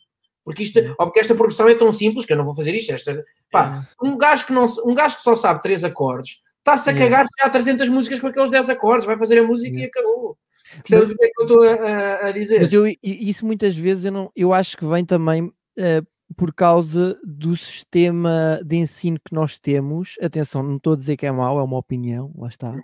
Porque, 0.45 0.62
isto, 0.62 0.78
ou 0.78 1.07
porque 1.07 1.18
esta 1.18 1.34
progressão 1.34 1.68
é 1.68 1.74
tão 1.74 1.91
simples 1.91 2.24
que 2.24 2.32
eu 2.32 2.37
não 2.37 2.45
vou 2.45 2.55
fazer 2.55 2.72
isto. 2.72 2.93
Esta, 2.93 3.24
pá, 3.51 3.82
é. 3.82 4.07
um, 4.07 4.16
gajo 4.16 4.47
que 4.47 4.53
não, 4.53 4.64
um 4.84 4.95
gajo 4.95 5.16
que 5.16 5.22
só 5.22 5.34
sabe 5.34 5.61
três 5.61 5.82
acordes 5.82 6.37
está-se 6.66 6.91
a 6.91 6.93
é. 6.93 6.99
cagar 6.99 7.24
já 7.39 7.47
há 7.47 7.51
300 7.51 7.89
músicas 7.89 8.18
com 8.18 8.26
aqueles 8.26 8.51
10 8.51 8.70
acordes, 8.70 9.07
vai 9.07 9.16
fazer 9.16 9.39
a 9.39 9.43
música 9.43 9.76
é. 9.76 9.82
e 9.82 9.84
acabou. 9.84 10.37
Percebes 10.82 11.10
o 11.10 11.16
que 11.16 11.24
é 11.24 11.28
que 11.28 11.42
eu 11.42 11.46
estou 11.46 11.62
a, 11.62 12.26
a, 12.26 12.32
dizer? 12.32 12.60
Mas 12.60 12.72
eu, 12.72 12.84
isso 13.02 13.46
muitas 13.46 13.74
vezes 13.76 14.04
eu, 14.04 14.12
não, 14.12 14.30
eu 14.34 14.52
acho 14.52 14.76
que 14.76 14.86
vem 14.86 15.04
também 15.04 15.44
uh, 15.44 16.06
por 16.34 16.52
causa 16.52 17.18
do 17.24 17.56
sistema 17.56 18.60
de 18.64 18.76
ensino 18.76 19.18
que 19.24 19.34
nós 19.34 19.58
temos. 19.58 20.16
Atenção, 20.20 20.62
não 20.62 20.76
estou 20.76 20.94
a 20.94 20.96
dizer 20.96 21.16
que 21.16 21.26
é 21.26 21.32
mau, 21.32 21.58
é 21.58 21.62
uma 21.62 21.78
opinião, 21.78 22.32
lá 22.36 22.48
está. 22.48 22.74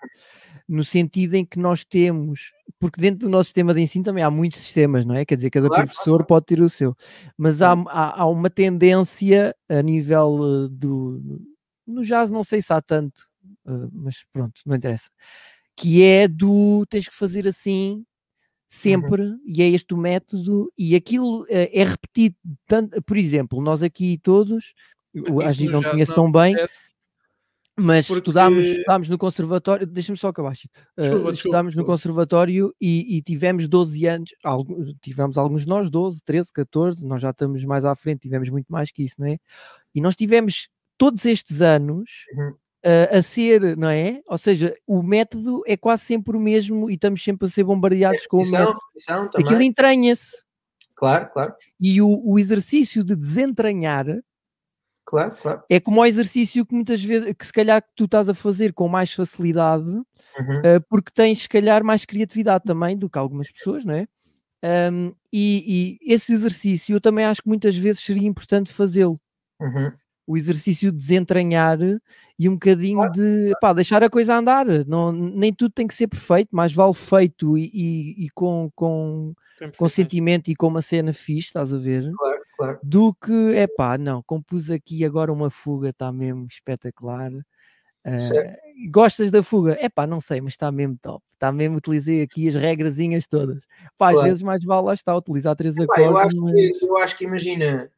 No 0.69 0.85
sentido 0.85 1.35
em 1.35 1.45
que 1.45 1.59
nós 1.59 1.85
temos, 1.85 2.53
porque 2.79 3.01
dentro 3.01 3.27
do 3.27 3.31
nosso 3.31 3.49
sistema 3.49 3.75
de 3.75 3.81
ensino 3.81 4.05
também 4.05 4.23
há 4.23 4.31
muitos 4.31 4.59
sistemas, 4.59 5.05
não 5.05 5.15
é? 5.15 5.25
Quer 5.25 5.37
dizer, 5.37 5.51
cada 5.51 5.69
claro, 5.69 5.85
professor 5.85 6.19
claro. 6.19 6.27
pode 6.27 6.47
ter 6.47 6.61
o 6.61 6.71
seu, 6.71 6.97
mas 7.37 7.61
há, 7.61 7.73
há, 7.89 8.23
há, 8.23 8.27
uma 8.27 8.49
tendência 8.49 9.55
a 9.69 9.83
nível 9.83 10.39
uh, 10.41 10.69
do. 10.69 11.41
No 11.87 12.03
jazz, 12.03 12.31
não 12.31 12.45
sei 12.45 12.63
se 12.63 12.73
há 12.73 12.81
tanto, 12.81 13.27
uh, 13.67 13.91
mas 13.93 14.25
pronto, 14.33 14.61
não 14.65 14.77
interessa. 14.77 15.11
Que 15.77 16.03
é 16.03 16.29
do 16.29 16.85
tens 16.89 17.09
que 17.09 17.15
fazer 17.15 17.47
assim, 17.47 18.05
Uhum. 18.73 18.79
sempre, 18.81 19.23
uhum. 19.23 19.39
e 19.45 19.63
é 19.63 19.69
este 19.69 19.93
o 19.93 19.99
método, 19.99 20.73
e 20.79 20.97
aquilo 20.97 21.45
é, 21.49 21.81
é 21.81 21.85
repetido, 21.85 22.35
tanto, 22.67 23.03
por 23.03 23.19
exemplo, 23.19 23.61
nós 23.61 23.83
aqui 23.83 24.19
todos, 24.23 24.73
a 25.45 25.53
gente 25.53 25.71
não 25.71 25.83
conhece 25.83 26.15
tão 26.15 26.33
bem, 26.33 26.57
mas 27.79 28.07
porque... 28.07 28.21
estudámos, 28.21 28.65
estudámos 28.65 29.09
no 29.11 29.19
conservatório, 29.19 29.87
deixa-me 29.87 30.17
só 30.17 30.29
acabar, 30.29 30.55
Chico. 30.55 30.75
Desculpa, 30.97 31.29
uh, 31.29 31.33
estudámos 31.33 31.73
desculpa. 31.73 31.93
no 31.93 31.97
conservatório 31.97 32.75
e, 32.81 33.19
e, 33.19 33.23
tivemos 33.23 33.69
12 33.69 34.07
anos, 34.07 34.31
tivemos 35.03 35.37
alguns 35.37 35.67
nós, 35.67 35.91
12, 35.91 36.23
13, 36.25 36.53
14, 36.53 37.07
nós 37.07 37.21
já 37.21 37.31
estamos 37.31 37.63
mais 37.65 37.85
à 37.85 37.95
frente, 37.95 38.21
tivemos 38.21 38.49
muito 38.49 38.73
mais 38.73 38.91
que 38.91 39.03
isso, 39.03 39.17
não 39.19 39.27
é? 39.27 39.37
E 39.95 40.01
nós 40.01 40.17
tivemos 40.17 40.69
todos 40.97 41.25
estes 41.27 41.61
anos 41.61 42.25
uhum 42.35 42.62
uh, 42.85 43.19
a 43.19 43.23
ser, 43.23 43.77
não 43.77 43.89
é? 43.89 44.21
Ou 44.29 44.39
seja, 44.39 44.75
o 44.87 45.03
método 45.03 45.63
é 45.67 45.77
quase 45.77 46.05
sempre 46.05 46.37
o 46.37 46.41
mesmo 46.41 46.91
e 46.91 46.95
estamos 46.95 47.23
sempre 47.23 47.47
a 47.47 47.49
ser 47.49 47.65
bombardeados 47.65 48.27
com 48.27 48.43
o 48.43 48.51
método. 48.51 48.79
Aquilo 49.37 49.63
entranha-se. 49.63 50.45
Claro, 50.95 51.31
claro. 51.33 51.55
E 51.81 52.01
o, 52.01 52.23
o 52.25 52.39
exercício 52.39 53.03
de 53.03 53.17
desentranhar 53.17 54.07
Claro, 55.05 55.37
claro. 55.43 55.63
É 55.69 55.81
como 55.81 56.01
o 56.01 56.07
exercício 56.07 56.65
que 56.65 56.75
muitas 56.75 57.03
vezes, 57.03 57.35
que 57.35 57.47
se 57.47 57.53
calhar 57.53 57.83
que 57.83 57.89
tu 57.95 58.05
estás 58.05 58.29
a 58.29 58.35
fazer 58.35 58.73
com 58.73 58.89
mais 58.89 59.13
facilidade, 59.13 59.85
uhum. 59.85 60.05
uh, 60.61 60.81
porque 60.89 61.11
tens 61.13 61.43
se 61.43 61.49
calhar 61.49 61.83
mais 61.85 62.05
criatividade 62.05 62.65
também 62.65 62.97
do 62.97 63.11
que 63.11 63.19
algumas 63.19 63.51
pessoas, 63.51 63.85
não 63.85 63.95
é? 63.95 64.07
Um, 64.65 65.13
e, 65.33 65.99
e, 66.01 66.15
esse 66.15 66.33
exercício 66.33 66.95
eu 66.95 67.01
também 67.01 67.25
acho 67.25 67.43
que 67.43 67.49
muitas 67.49 67.77
vezes 67.77 68.01
seria 68.01 68.29
importante 68.29 68.73
fazê-lo. 68.73 69.21
Uhum. 69.61 69.93
O 70.33 70.37
exercício 70.37 70.91
de 70.91 70.97
desentranhar 70.97 71.79
e 72.39 72.49
um 72.49 72.55
bocadinho 72.55 73.11
de 73.11 73.53
pá, 73.61 73.73
deixar 73.73 74.03
a 74.03 74.09
coisa 74.09 74.35
andar. 74.35 74.67
Não, 74.87 75.13
nem 75.13 75.53
tudo 75.53 75.73
tem 75.73 75.87
que 75.87 75.95
ser 75.95 76.09
perfeito, 76.09 76.49
mais 76.57 76.73
vale 76.73 76.95
feito 76.95 77.59
e, 77.59 77.71
e, 77.73 78.25
e 78.27 78.31
com, 78.31 78.71
com, 78.75 79.35
com 79.77 79.89
sentimento 79.89 80.51
e 80.51 80.57
com 80.57 80.69
uma 80.69 80.81
cena 80.81 81.13
fixe, 81.13 81.49
estás 81.49 81.73
a 81.75 81.79
ver? 81.79 82.11
Claro, 82.17 82.41
claro. 82.57 82.79
Do 82.83 83.15
que, 83.15 83.55
é 83.55 83.67
pá, 83.67 83.99
não, 83.99 84.23
compus 84.23 84.71
aqui 84.71 85.05
agora 85.05 85.33
uma 85.33 85.51
fuga, 85.51 85.91
está 85.91 86.11
mesmo 86.11 86.47
espetacular. 86.51 87.31
Uh, 88.05 88.91
gostas 88.91 89.31
da 89.31 89.43
fuga? 89.43 89.77
É 89.79 89.89
pá, 89.89 90.07
não 90.07 90.21
sei, 90.21 90.41
mas 90.41 90.55
está 90.55 90.73
mesmo 90.73 90.99
top. 91.01 91.23
Está 91.31 91.53
mesmo, 91.53 91.77
utilizei 91.77 92.23
aqui 92.23 92.49
as 92.49 92.55
regrazinhas 92.55 93.27
todas. 93.27 93.65
Pá, 93.97 94.09
às 94.09 94.15
claro. 94.15 94.29
vezes 94.29 94.43
mais 94.43 94.65
vale 94.65 94.87
lá 94.87 94.95
está, 94.95 95.17
utilizar 95.17 95.55
três 95.55 95.77
Epá, 95.77 95.95
acordes. 95.95 96.11
Eu 96.11 96.19
acho, 96.19 96.37
mas... 96.41 96.79
que, 96.79 96.85
eu 96.87 96.97
acho 96.97 97.19
que 97.19 97.25
imagina, 97.25 97.91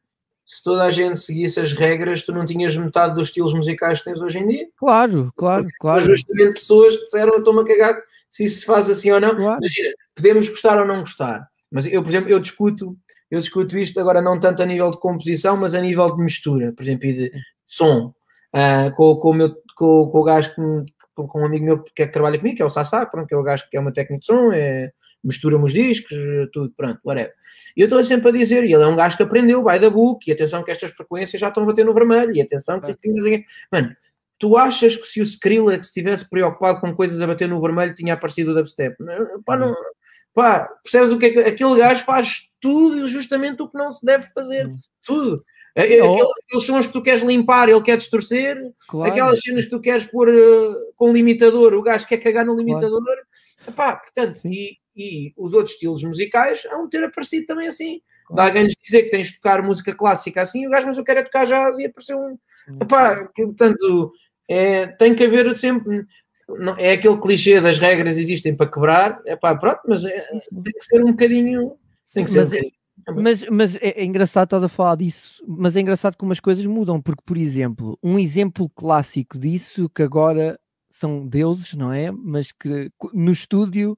se 0.45 0.63
toda 0.63 0.83
a 0.83 0.91
gente 0.91 1.17
seguisse 1.17 1.59
as 1.59 1.73
regras, 1.73 2.21
tu 2.21 2.31
não 2.31 2.45
tinhas 2.45 2.75
metade 2.77 3.15
dos 3.15 3.27
estilos 3.27 3.53
musicais 3.53 3.99
que 3.99 4.05
tens 4.05 4.21
hoje 4.21 4.39
em 4.39 4.47
dia. 4.47 4.67
Claro, 4.77 5.31
claro, 5.35 5.63
Porque 5.63 5.77
claro. 5.79 6.01
justamente 6.01 6.59
pessoas 6.59 6.95
que 6.95 7.05
disseram, 7.05 7.37
estou-me 7.37 7.61
a 7.61 7.65
cagar 7.65 8.01
se 8.29 8.43
isso 8.43 8.59
se 8.59 8.65
faz 8.65 8.89
assim 8.89 9.11
ou 9.11 9.19
não. 9.19 9.35
Claro. 9.35 9.59
Imagina, 9.59 9.89
podemos 10.13 10.49
gostar 10.49 10.79
ou 10.79 10.85
não 10.85 10.99
gostar. 10.99 11.47
Mas 11.71 11.85
eu, 11.85 12.03
por 12.03 12.09
exemplo, 12.09 12.29
eu 12.29 12.39
discuto, 12.39 12.95
eu 13.31 13.39
discuto 13.39 13.77
isto 13.77 13.99
agora 13.99 14.21
não 14.21 14.39
tanto 14.39 14.61
a 14.61 14.65
nível 14.65 14.91
de 14.91 14.99
composição, 14.99 15.57
mas 15.57 15.73
a 15.73 15.81
nível 15.81 16.15
de 16.15 16.21
mistura, 16.21 16.71
por 16.73 16.83
exemplo, 16.83 17.07
e 17.07 17.13
de 17.13 17.31
som. 17.65 18.13
Uh, 18.53 18.93
com, 18.95 19.15
com 19.17 19.31
o 19.31 19.33
meu 19.33 19.53
com, 19.75 20.07
com 20.07 20.19
o 20.19 20.23
gajo 20.23 20.49
que, 20.55 20.61
com, 21.13 21.27
com, 21.27 21.41
um 21.41 21.45
amigo 21.45 21.65
meu 21.65 21.83
que, 21.83 22.03
é 22.03 22.05
que 22.05 22.13
trabalha 22.13 22.37
comigo, 22.37 22.55
que 22.55 22.61
é 22.61 22.65
o 22.65 22.69
Sassá, 22.69 23.05
pronto, 23.05 23.27
que 23.27 23.33
é 23.33 23.37
o 23.37 23.43
gajo 23.43 23.65
que 23.69 23.75
é 23.75 23.79
uma 23.79 23.91
técnica 23.91 24.19
de 24.19 24.25
som, 24.25 24.51
é, 24.53 24.91
mistura-me 25.25 25.65
os 25.65 25.73
discos, 25.73 26.15
tudo, 26.53 26.71
pronto, 26.77 26.99
whatever. 27.03 27.33
E 27.75 27.81
eu 27.81 27.85
estou 27.85 28.03
sempre 28.03 28.29
a 28.29 28.31
dizer, 28.31 28.63
e 28.63 28.73
ele 28.73 28.83
é 28.83 28.87
um 28.87 28.95
gajo 28.95 29.17
que 29.17 29.23
aprendeu, 29.23 29.63
vai 29.63 29.79
da 29.79 29.89
book, 29.89 30.27
e 30.27 30.31
atenção 30.31 30.63
que 30.63 30.71
estas 30.71 30.91
frequências 30.91 31.39
já 31.39 31.49
estão 31.49 31.63
a 31.63 31.65
bater 31.65 31.85
no 31.85 31.93
vermelho, 31.93 32.35
e 32.35 32.41
atenção 32.41 32.79
que... 32.79 32.91
É. 32.91 33.43
Mano, 33.71 33.95
tu 34.37 34.57
achas 34.57 34.95
que 34.95 35.07
se 35.07 35.19
o 35.19 35.23
Skrillex 35.23 35.87
estivesse 35.87 36.29
preocupado 36.29 36.79
com 36.79 36.95
coisas 36.95 37.19
a 37.19 37.27
bater 37.27 37.49
no 37.49 37.59
vermelho 37.59 37.95
tinha 37.95 38.13
aparecido 38.13 38.51
o 38.51 38.53
dubstep? 38.53 38.95
Pá, 39.45 39.57
não, 39.57 39.75
pá, 40.33 40.69
percebes 40.83 41.11
o 41.11 41.17
que 41.17 41.25
é 41.25 41.29
que 41.31 41.39
aquele 41.39 41.77
gajo 41.77 42.03
faz 42.05 42.49
tudo 42.61 43.07
justamente 43.07 43.61
o 43.61 43.69
que 43.69 43.77
não 43.77 43.89
se 43.89 44.05
deve 44.05 44.27
fazer, 44.33 44.71
tudo. 45.03 45.43
Sim, 45.77 45.83
aqueles 45.83 46.65
sons 46.65 46.87
que 46.87 46.93
tu 46.93 47.01
queres 47.01 47.21
limpar, 47.21 47.67
ele 47.67 47.81
quer 47.81 47.97
distorcer. 47.97 48.57
Claro. 48.87 49.11
Aquelas 49.11 49.41
cenas 49.41 49.65
que 49.65 49.69
tu 49.69 49.81
queres 49.81 50.05
pôr 50.05 50.29
uh, 50.29 50.93
com 50.95 51.11
limitador, 51.11 51.73
o 51.73 51.81
gajo 51.81 52.07
quer 52.07 52.17
cagar 52.17 52.45
no 52.45 52.55
limitador. 52.55 53.03
Claro. 53.03 53.21
Epá, 53.67 53.95
portanto, 53.97 54.39
e, 54.45 54.77
e, 54.95 55.33
os 55.37 55.53
outros 55.53 55.73
estilos 55.73 56.03
musicais 56.03 56.65
hão 56.71 56.89
ter 56.89 57.03
aparecido 57.03 57.45
também 57.45 57.67
assim. 57.67 58.01
Claro. 58.27 58.53
Dá 58.53 58.59
a 58.59 58.63
dizer 58.63 59.03
que 59.03 59.09
tens 59.09 59.27
de 59.27 59.35
tocar 59.35 59.61
música 59.61 59.93
clássica 59.93 60.41
assim, 60.41 60.65
o 60.65 60.69
gajo, 60.69 60.87
mas 60.87 60.97
eu 60.97 61.03
quero 61.03 61.19
é 61.19 61.23
tocar 61.23 61.45
jazz 61.45 61.77
e 61.77 61.85
apareceu 61.85 62.17
um. 62.17 62.37
Hum. 62.69 62.79
Epá, 62.81 63.29
portanto, 63.35 64.11
é, 64.49 64.87
tem 64.87 65.13
que 65.13 65.23
haver 65.23 65.53
sempre. 65.53 66.05
Não, 66.49 66.75
é 66.77 66.93
aquele 66.93 67.19
clichê 67.19 67.59
das 67.59 67.79
regras 67.79 68.17
existem 68.17 68.55
para 68.55 68.69
quebrar, 68.69 69.19
é 69.25 69.35
pá, 69.35 69.55
pronto, 69.55 69.81
mas 69.87 70.03
é, 70.03 70.11
tem 70.11 70.39
que 70.63 70.85
ser 70.85 71.03
um 71.03 71.11
bocadinho. 71.11 71.75
Tem 72.13 72.23
que 72.23 72.31
ser 72.31 72.37
mas, 72.37 72.47
um 72.47 72.51
bocadinho. 72.51 72.75
Mas, 73.13 73.43
mas 73.49 73.75
é, 73.75 74.01
é, 74.01 74.05
engraçado 74.05 74.45
estás 74.45 74.63
a 74.63 74.69
falar 74.69 74.95
disso, 74.95 75.43
mas 75.47 75.75
é 75.75 75.81
engraçado 75.81 76.15
como 76.17 76.31
as 76.31 76.39
coisas 76.39 76.65
mudam, 76.65 77.01
porque, 77.01 77.21
por 77.25 77.37
exemplo, 77.37 77.99
um 78.01 78.17
exemplo 78.17 78.69
clássico 78.69 79.37
disso 79.37 79.89
que 79.89 80.01
agora 80.01 80.59
são 80.89 81.27
deuses, 81.27 81.73
não 81.73 81.91
é? 81.91 82.09
Mas 82.11 82.51
que 82.51 82.89
no 83.13 83.31
estúdio 83.31 83.97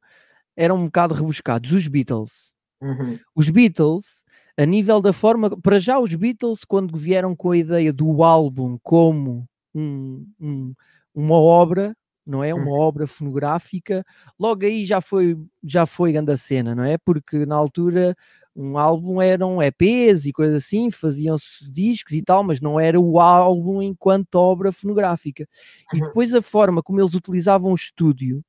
eram 0.58 0.76
um 0.76 0.86
bocado 0.86 1.14
rebuscados, 1.14 1.72
os 1.72 1.88
Beatles. 1.88 2.52
Uhum. 2.82 3.20
Os 3.36 3.50
Beatles, 3.50 4.24
a 4.58 4.66
nível 4.66 5.00
da 5.00 5.14
forma, 5.14 5.56
para 5.62 5.80
já 5.80 6.00
os 6.00 6.14
Beatles, 6.14 6.66
quando 6.66 6.98
vieram 6.98 7.36
com 7.36 7.52
a 7.52 7.58
ideia 7.58 7.94
do 7.94 8.24
álbum 8.24 8.78
como 8.82 9.48
um, 9.74 10.26
um, 10.40 10.74
uma 11.14 11.36
obra, 11.36 11.96
não 12.26 12.44
é? 12.44 12.54
Uma 12.54 12.72
uhum. 12.72 12.80
obra 12.80 13.08
fonográfica, 13.08 14.04
logo 14.38 14.66
aí 14.66 14.84
já 14.84 15.00
foi, 15.00 15.38
já 15.64 15.86
foi 15.86 16.12
grande 16.12 16.34
a 16.34 16.38
cena, 16.38 16.76
não 16.76 16.84
é? 16.84 16.98
Porque 16.98 17.46
na 17.46 17.56
altura 17.56 18.16
um 18.56 18.76
álbum 18.78 19.22
eram 19.22 19.62
EPs 19.62 20.26
e 20.26 20.34
coisas 20.34 20.64
assim, 20.64 20.90
faziam-se 20.90 21.72
discos 21.72 22.14
e 22.14 22.24
tal, 22.24 22.44
mas 22.44 22.60
não 22.60 22.80
era 22.80 23.00
o 23.00 23.20
álbum 23.20 23.84
enquanto 23.84 24.36
obra 24.36 24.72
fonográfica. 24.72 25.48
E 25.94 26.00
uhum. 26.00 26.08
depois 26.08 26.34
a 26.34 26.42
forma 26.42 26.82
como 26.82 27.00
eles 27.00 27.14
utilizavam 27.14 27.72
o 27.72 27.76
estúdio 27.76 28.44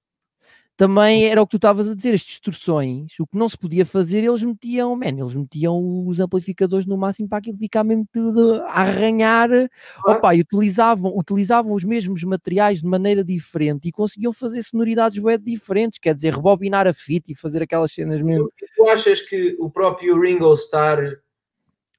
também 0.79 1.27
era 1.27 1.43
o 1.43 1.47
que 1.47 1.51
tu 1.51 1.57
estavas 1.57 1.89
a 1.89 1.95
dizer, 1.95 2.15
as 2.15 2.21
distorções, 2.21 3.19
o 3.19 3.27
que 3.27 3.37
não 3.37 3.49
se 3.49 3.59
podia 3.59 3.85
fazer, 3.85 4.23
eles 4.23 4.45
metiam, 4.45 4.95
man, 4.95 5.09
eles 5.09 5.35
metiam 5.35 6.07
os 6.07 6.21
amplificadores 6.21 6.87
no 6.87 6.97
máximo 6.97 7.29
para 7.29 7.39
aquilo 7.39 7.59
ficar 7.59 7.83
mesmo 7.83 8.07
tudo 8.13 8.63
a 8.63 8.83
arranhar, 8.83 9.49
claro. 9.49 10.19
opa, 10.19 10.37
e 10.37 10.41
utilizavam, 10.41 11.19
utilizavam 11.19 11.73
os 11.73 11.83
mesmos 11.83 12.23
materiais 12.23 12.81
de 12.81 12.87
maneira 12.87 13.25
diferente 13.25 13.89
e 13.89 13.93
conseguiam 13.93 14.33
fazer 14.33 14.63
sonoridades 14.63 15.21
bem 15.21 15.37
diferentes, 15.41 15.99
quer 15.99 16.15
dizer, 16.15 16.33
rebobinar 16.33 16.87
a 16.87 16.95
fita 16.95 17.33
e 17.33 17.35
fazer 17.35 17.61
aquelas 17.61 17.93
cenas 17.93 18.23
mesmo. 18.23 18.49
Tu, 18.57 18.67
tu 18.77 18.89
achas 18.89 19.21
que 19.21 19.57
o 19.59 19.69
próprio 19.69 20.21
Ringo 20.21 20.55
Starr 20.55 21.19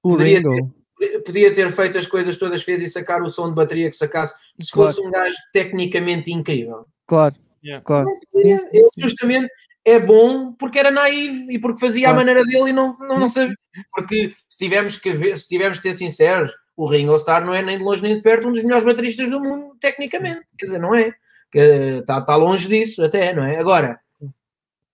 o 0.02 0.16
Ringo. 0.16 0.74
Ter, 0.98 1.20
podia 1.20 1.54
ter 1.54 1.70
feito 1.74 1.98
as 1.98 2.08
coisas 2.08 2.38
todas 2.38 2.64
fez 2.64 2.82
e 2.82 2.88
sacar 2.88 3.22
o 3.22 3.30
som 3.30 3.50
de 3.50 3.56
bateria 3.56 3.90
que 3.90 3.98
sacasse, 3.98 4.34
se 4.58 4.72
claro. 4.72 4.94
fosse 4.94 5.06
um 5.06 5.12
gajo 5.12 5.36
tecnicamente 5.52 6.32
incrível? 6.32 6.86
Claro. 7.06 7.36
Yeah. 7.64 7.84
Claro. 7.84 8.10
Ele 8.34 8.60
justamente 8.98 9.52
é 9.86 10.00
bom 10.00 10.54
porque 10.54 10.80
era 10.80 10.92
naivo 10.92 11.52
e 11.52 11.60
porque 11.60 11.80
fazia 11.80 12.08
claro. 12.08 12.18
a 12.18 12.20
maneira 12.20 12.46
dele 12.46 12.70
e 12.70 12.74
não, 12.74 12.98
não, 13.00 13.20
não 13.20 13.30
sabia. 13.30 13.56
Porque 13.94 14.34
se 14.48 14.58
tivermos 14.58 14.98
que 14.98 15.14
ver, 15.14 15.38
se 15.38 15.48
tivermos 15.48 15.78
que 15.78 15.84
ser 15.84 15.94
sinceros, 15.94 16.52
o 16.76 16.86
Ringo 16.86 17.16
Starr 17.16 17.46
não 17.46 17.54
é 17.54 17.62
nem 17.62 17.78
de 17.78 17.84
longe 17.84 18.02
nem 18.02 18.16
de 18.16 18.22
perto 18.22 18.48
um 18.48 18.54
dos 18.54 18.64
melhores 18.64 18.86
bateristas 18.86 19.30
do 19.30 19.42
mundo, 19.42 19.76
tecnicamente. 19.80 20.46
Quer 20.58 20.66
dizer, 20.66 20.80
não 20.80 20.96
é. 20.96 21.14
Está 21.54 22.22
tá 22.22 22.36
longe 22.36 22.68
disso, 22.68 23.04
até, 23.04 23.34
não 23.34 23.44
é? 23.44 23.58
Agora, 23.58 24.00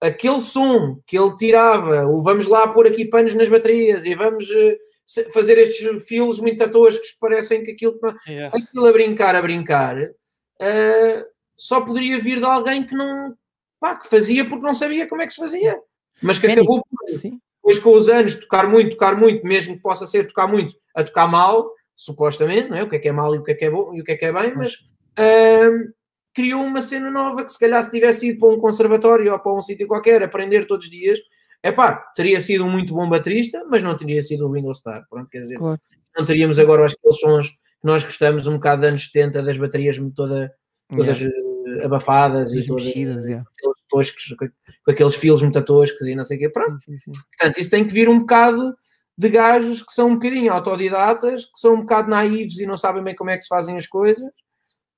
aquele 0.01 0.41
som 0.41 0.99
que 1.05 1.17
ele 1.17 1.35
tirava, 1.37 2.05
o 2.05 2.23
vamos 2.23 2.47
lá 2.47 2.67
pôr 2.67 2.87
aqui 2.87 3.05
panos 3.05 3.35
nas 3.35 3.49
baterias 3.49 4.05
e 4.05 4.15
vamos 4.15 4.49
uh, 4.49 5.31
fazer 5.33 5.57
estes 5.57 6.05
fios 6.05 6.39
muito 6.39 6.67
toscos 6.69 7.11
que 7.11 7.19
parecem 7.19 7.63
que 7.63 7.71
aquilo, 7.71 7.99
yeah. 8.27 8.55
aquilo 8.55 8.85
a 8.85 8.91
brincar, 8.91 9.35
a 9.35 9.41
brincar. 9.41 9.97
Uh, 10.01 11.25
só 11.57 11.81
poderia 11.81 12.19
vir 12.19 12.39
de 12.39 12.45
alguém 12.45 12.85
que 12.85 12.95
não 12.95 13.35
pá, 13.79 13.95
que 13.95 14.09
fazia 14.09 14.47
porque 14.47 14.65
não 14.65 14.73
sabia 14.73 15.07
como 15.07 15.21
é 15.21 15.27
que 15.27 15.33
se 15.33 15.39
fazia, 15.39 15.79
mas 16.21 16.37
que 16.37 16.47
acabou 16.47 16.83
por 16.83 17.09
Sim. 17.17 17.39
depois 17.57 17.79
com 17.79 17.93
os 17.93 18.09
anos 18.09 18.35
tocar 18.35 18.67
muito, 18.67 18.91
tocar 18.91 19.17
muito, 19.17 19.45
mesmo 19.45 19.75
que 19.75 19.81
possa 19.81 20.07
ser 20.07 20.27
tocar 20.27 20.47
muito, 20.47 20.75
a 20.93 21.03
tocar 21.03 21.27
mal, 21.27 21.71
supostamente, 21.95 22.69
não 22.69 22.77
é? 22.77 22.83
O 22.83 22.89
que 22.89 22.97
é 22.97 22.99
que 22.99 23.07
é 23.07 23.11
mal 23.11 23.33
e 23.35 23.37
o 23.37 23.43
que 23.43 23.51
é 23.51 23.55
que 23.55 23.65
é 23.65 23.69
bom 23.69 23.93
e 23.93 24.01
o 24.01 24.03
que 24.03 24.11
é 24.11 24.15
que 24.15 24.25
é 24.25 24.33
bem, 24.33 24.53
mas 24.55 24.73
hum, 25.19 25.91
criou 26.33 26.63
uma 26.63 26.81
cena 26.81 27.09
nova 27.09 27.45
que 27.45 27.51
se 27.51 27.59
calhar 27.59 27.81
se 27.81 27.91
tivesse 27.91 28.27
ido 28.27 28.39
para 28.39 28.49
um 28.49 28.59
conservatório 28.59 29.31
ou 29.31 29.39
para 29.39 29.53
um 29.53 29.61
sítio 29.61 29.87
qualquer 29.87 30.21
aprender 30.21 30.67
todos 30.67 30.85
os 30.85 30.91
dias, 30.91 31.19
é 31.63 31.71
pá, 31.71 31.95
teria 32.15 32.41
sido 32.41 32.65
um 32.65 32.69
muito 32.69 32.93
bom 32.93 33.09
baterista, 33.09 33.65
mas 33.69 33.81
não 33.81 33.95
teria 33.95 34.21
sido 34.21 34.47
o 34.47 34.51
Windows 34.51 34.77
Star, 34.77 35.05
pronto, 35.09 35.29
quer 35.29 35.41
dizer, 35.41 35.55
claro. 35.57 35.79
não 36.15 36.25
teríamos 36.25 36.59
agora 36.59 36.85
aqueles 36.85 37.19
sons 37.19 37.49
que 37.49 37.57
nós 37.83 38.03
gostamos 38.03 38.45
um 38.45 38.53
bocado 38.53 38.81
dos 38.81 38.89
anos 38.89 39.05
70 39.05 39.41
das 39.41 39.57
baterias 39.57 39.97
toda 40.15 40.53
todas 40.89 41.19
yeah. 41.19 41.85
abafadas 41.85 42.53
e 42.53 42.65
todas 42.65 42.85
mexidas, 42.85 43.25
yeah. 43.25 43.45
toscos, 43.89 44.35
com 44.37 44.91
aqueles 44.91 45.15
fios 45.15 45.41
muito 45.41 45.61
toscos 45.63 46.01
e 46.01 46.15
não 46.15 46.25
sei 46.25 46.37
o 46.37 46.39
quê. 46.41 46.49
Pronto. 46.49 46.79
Sim, 46.79 46.97
sim, 46.97 47.13
sim. 47.13 47.21
Portanto, 47.37 47.59
isso 47.59 47.69
tem 47.69 47.85
que 47.85 47.93
vir 47.93 48.09
um 48.09 48.19
bocado 48.19 48.75
de 49.17 49.29
gajos 49.29 49.81
que 49.81 49.93
são 49.93 50.09
um 50.09 50.13
bocadinho 50.15 50.51
autodidatas, 50.51 51.45
que 51.45 51.59
são 51.59 51.75
um 51.75 51.81
bocado 51.81 52.09
naivos 52.09 52.59
e 52.59 52.65
não 52.65 52.77
sabem 52.77 53.03
bem 53.03 53.15
como 53.15 53.29
é 53.29 53.37
que 53.37 53.43
se 53.43 53.47
fazem 53.47 53.77
as 53.77 53.87
coisas. 53.87 54.29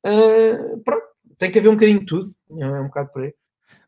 Uh, 0.06 0.80
pronto, 0.84 1.06
tem 1.38 1.52
que 1.52 1.60
haver 1.60 1.70
um 1.70 1.76
bocadinho 1.76 2.00
de 2.00 2.06
tudo. 2.06 2.36
É 2.50 2.66
um 2.66 2.88
bocado 2.88 3.12
por 3.12 3.24
aí. 3.24 3.34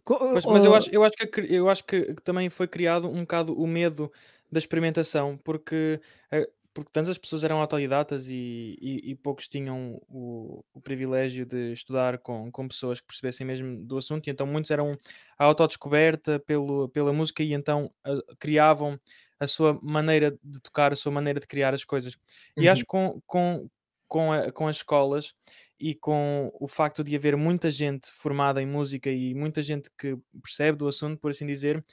Pois, 0.05 0.45
mas 0.45 0.65
eu 0.65 0.73
acho, 0.73 0.89
eu, 0.91 1.03
acho 1.03 1.15
que, 1.17 1.41
eu 1.53 1.69
acho 1.69 1.83
que 1.83 2.15
também 2.23 2.49
foi 2.49 2.67
criado 2.67 3.07
um 3.07 3.21
bocado 3.21 3.53
o 3.53 3.67
medo 3.67 4.11
da 4.51 4.57
experimentação, 4.57 5.37
porque 5.43 5.99
uh, 6.33 6.51
porque 6.79 6.91
tantas 6.91 7.17
pessoas 7.17 7.43
eram 7.43 7.59
autodidatas 7.59 8.27
e, 8.29 8.77
e, 8.81 9.11
e 9.11 9.15
poucos 9.15 9.47
tinham 9.47 10.01
o, 10.07 10.63
o, 10.73 10.81
privilégio 10.81 11.45
de 11.45 11.73
estudar 11.73 12.17
com, 12.19 12.51
com 12.51 12.67
pessoas 12.67 12.99
que 12.99 13.07
percebessem 13.07 13.45
mesmo 13.45 13.83
do 13.85 13.97
assunto, 13.97 14.27
e 14.27 14.31
então 14.31 14.47
muitos 14.47 14.71
eram 14.71 14.97
a 15.37 15.45
autodescoberta 15.45 16.39
pelo, 16.39 16.89
pela 16.89 17.13
música 17.13 17.43
e 17.43 17.53
então 17.53 17.91
a, 18.03 18.11
criavam 18.39 18.99
a 19.39 19.47
sua 19.47 19.79
maneira 19.81 20.37
de 20.43 20.59
tocar, 20.61 20.91
a 20.91 20.95
sua 20.95 21.11
maneira 21.11 21.39
de 21.39 21.47
criar 21.47 21.73
as 21.73 21.85
coisas. 21.85 22.15
Uhum. 22.57 22.63
E 22.63 22.69
acho 22.69 22.81
que 22.81 22.87
com, 22.87 23.21
com, 23.25 23.69
com, 24.07 24.31
a, 24.31 24.51
com 24.51 24.67
as 24.67 24.77
escolas 24.77 25.33
e 25.79 25.95
com 25.95 26.51
o 26.59 26.67
facto 26.67 27.03
de 27.03 27.15
haver 27.15 27.37
muita 27.37 27.71
gente 27.71 28.11
formada 28.11 28.61
em 28.61 28.65
música 28.65 29.09
e 29.09 29.33
muita 29.33 29.61
gente 29.61 29.89
que 29.97 30.17
percebe 30.41 30.77
do 30.77 30.87
assunto, 30.87 31.17
por 31.19 31.31
assim 31.31 31.47
dizer, 31.47 31.83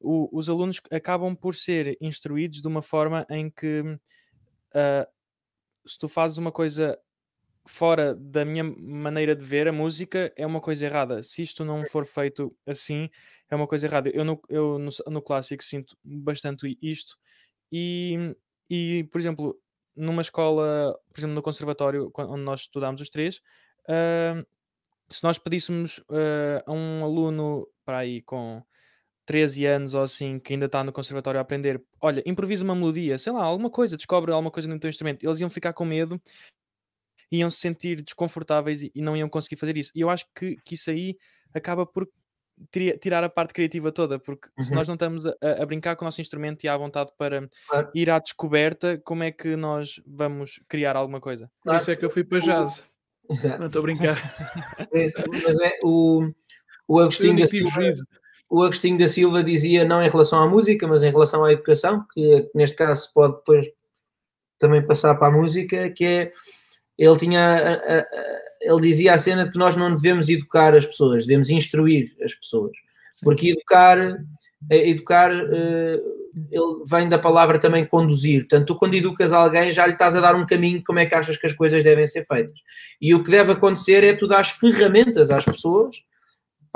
o, 0.00 0.28
os 0.36 0.50
alunos 0.50 0.80
acabam 0.90 1.34
por 1.34 1.54
ser 1.54 1.96
instruídos 2.00 2.60
de 2.60 2.68
uma 2.68 2.82
forma 2.82 3.24
em 3.30 3.48
que 3.48 3.82
uh, 4.76 5.06
se 5.86 5.98
tu 5.98 6.08
fazes 6.08 6.36
uma 6.36 6.52
coisa 6.52 6.98
fora 7.66 8.14
da 8.14 8.44
minha 8.44 8.62
maneira 8.64 9.34
de 9.34 9.44
ver 9.44 9.66
a 9.68 9.72
música, 9.72 10.32
é 10.36 10.46
uma 10.46 10.60
coisa 10.60 10.86
errada. 10.86 11.22
Se 11.22 11.42
isto 11.42 11.64
não 11.64 11.84
for 11.86 12.06
feito 12.06 12.56
assim, 12.66 13.08
é 13.50 13.56
uma 13.56 13.66
coisa 13.66 13.86
errada. 13.86 14.10
Eu 14.10 14.24
no, 14.24 14.40
eu 14.48 14.78
no, 14.78 14.90
no 15.08 15.22
clássico 15.22 15.64
sinto 15.64 15.96
bastante 16.04 16.78
isto. 16.80 17.16
E, 17.72 18.36
e, 18.70 19.04
por 19.10 19.20
exemplo, 19.20 19.60
numa 19.96 20.22
escola, 20.22 20.96
por 21.12 21.18
exemplo, 21.18 21.34
no 21.34 21.42
conservatório, 21.42 22.12
onde 22.16 22.42
nós 22.42 22.60
estudámos 22.60 23.00
os 23.00 23.10
três, 23.10 23.38
uh, 23.88 24.46
se 25.10 25.24
nós 25.24 25.38
pedíssemos 25.38 25.98
uh, 26.10 26.62
a 26.66 26.72
um 26.72 27.04
aluno 27.04 27.66
para 27.84 27.98
aí 27.98 28.22
com 28.22 28.62
13 29.26 29.66
anos 29.66 29.94
ou 29.94 30.02
assim, 30.02 30.38
que 30.38 30.54
ainda 30.54 30.66
está 30.66 30.82
no 30.82 30.92
conservatório 30.92 31.38
a 31.38 31.42
aprender, 31.42 31.82
olha, 32.00 32.22
improvisa 32.24 32.64
uma 32.64 32.74
melodia, 32.74 33.18
sei 33.18 33.32
lá, 33.32 33.42
alguma 33.42 33.68
coisa, 33.68 33.96
descobre 33.96 34.32
alguma 34.32 34.50
coisa 34.50 34.68
no 34.68 34.78
teu 34.78 34.88
instrumento, 34.88 35.26
eles 35.26 35.40
iam 35.40 35.50
ficar 35.50 35.72
com 35.72 35.84
medo, 35.84 36.20
iam 37.30 37.50
se 37.50 37.58
sentir 37.58 38.02
desconfortáveis 38.02 38.84
e, 38.84 38.92
e 38.94 39.02
não 39.02 39.16
iam 39.16 39.28
conseguir 39.28 39.56
fazer 39.56 39.76
isso. 39.76 39.90
E 39.94 40.00
eu 40.00 40.08
acho 40.08 40.24
que, 40.34 40.56
que 40.64 40.74
isso 40.74 40.90
aí 40.90 41.16
acaba 41.52 41.84
por 41.84 42.08
tirar 43.00 43.22
a 43.22 43.28
parte 43.28 43.52
criativa 43.52 43.92
toda, 43.92 44.18
porque 44.18 44.48
uhum. 44.56 44.64
se 44.64 44.74
nós 44.74 44.88
não 44.88 44.94
estamos 44.94 45.26
a, 45.26 45.34
a, 45.60 45.66
brincar 45.66 45.94
com 45.96 46.04
o 46.04 46.06
nosso 46.06 46.20
instrumento 46.20 46.64
e 46.64 46.68
à 46.68 46.76
vontade 46.76 47.10
para 47.18 47.46
claro. 47.68 47.90
ir 47.94 48.08
à 48.08 48.18
descoberta, 48.18 48.98
como 49.04 49.22
é 49.22 49.30
que 49.30 49.56
nós 49.56 50.00
vamos 50.06 50.60
criar 50.68 50.96
alguma 50.96 51.20
coisa? 51.20 51.50
Por 51.62 51.74
isso 51.74 51.90
é 51.90 51.96
que 51.96 52.04
eu 52.04 52.10
fui 52.10 52.24
para 52.24 52.38
jazz. 52.38 52.84
Exato. 53.28 53.58
Não 53.58 53.66
estou 53.66 53.80
a 53.80 53.82
brincar. 53.82 54.16
Mas 54.92 55.60
é 55.60 55.78
o, 55.82 56.30
o 56.88 57.00
Agostinho 57.00 57.38
da 57.40 57.48
Silva, 57.48 57.82
o 58.48 58.62
Agostinho 58.62 58.98
da 58.98 59.08
Silva 59.08 59.42
dizia 59.42 59.84
não 59.84 60.02
em 60.02 60.08
relação 60.08 60.38
à 60.40 60.48
música, 60.48 60.86
mas 60.86 61.02
em 61.02 61.10
relação 61.10 61.44
à 61.44 61.52
educação, 61.52 62.04
que 62.12 62.50
neste 62.54 62.76
caso 62.76 63.10
pode 63.12 63.36
depois 63.36 63.66
também 64.58 64.86
passar 64.86 65.14
para 65.16 65.28
a 65.28 65.36
música, 65.36 65.90
que 65.90 66.04
é 66.04 66.32
ele 66.98 67.16
tinha 67.18 68.04
ele 68.60 68.80
dizia 68.80 69.14
a 69.14 69.18
cena 69.18 69.44
de 69.44 69.52
que 69.52 69.58
nós 69.58 69.76
não 69.76 69.94
devemos 69.94 70.28
educar 70.28 70.74
as 70.74 70.84
pessoas, 70.84 71.26
devemos 71.26 71.48
instruir 71.50 72.14
as 72.22 72.34
pessoas. 72.34 72.72
Porque 73.22 73.50
educar, 73.50 73.98
eh, 74.70 74.88
educar 74.90 75.32
eh, 75.32 76.00
ele 76.50 76.84
vem 76.84 77.08
da 77.08 77.18
palavra 77.18 77.58
também 77.58 77.86
conduzir. 77.86 78.40
Portanto, 78.40 78.66
tu 78.66 78.78
quando 78.78 78.94
educas 78.94 79.32
alguém 79.32 79.72
já 79.72 79.86
lhe 79.86 79.92
estás 79.92 80.14
a 80.14 80.20
dar 80.20 80.34
um 80.34 80.44
caminho 80.44 80.78
de 80.78 80.84
como 80.84 80.98
é 80.98 81.06
que 81.06 81.14
achas 81.14 81.36
que 81.36 81.46
as 81.46 81.52
coisas 81.52 81.82
devem 81.82 82.06
ser 82.06 82.26
feitas. 82.26 82.58
E 83.00 83.14
o 83.14 83.22
que 83.24 83.30
deve 83.30 83.52
acontecer 83.52 84.04
é 84.04 84.14
tu 84.14 84.26
dar 84.26 84.40
as 84.40 84.50
ferramentas 84.50 85.30
às 85.30 85.44
pessoas 85.44 85.96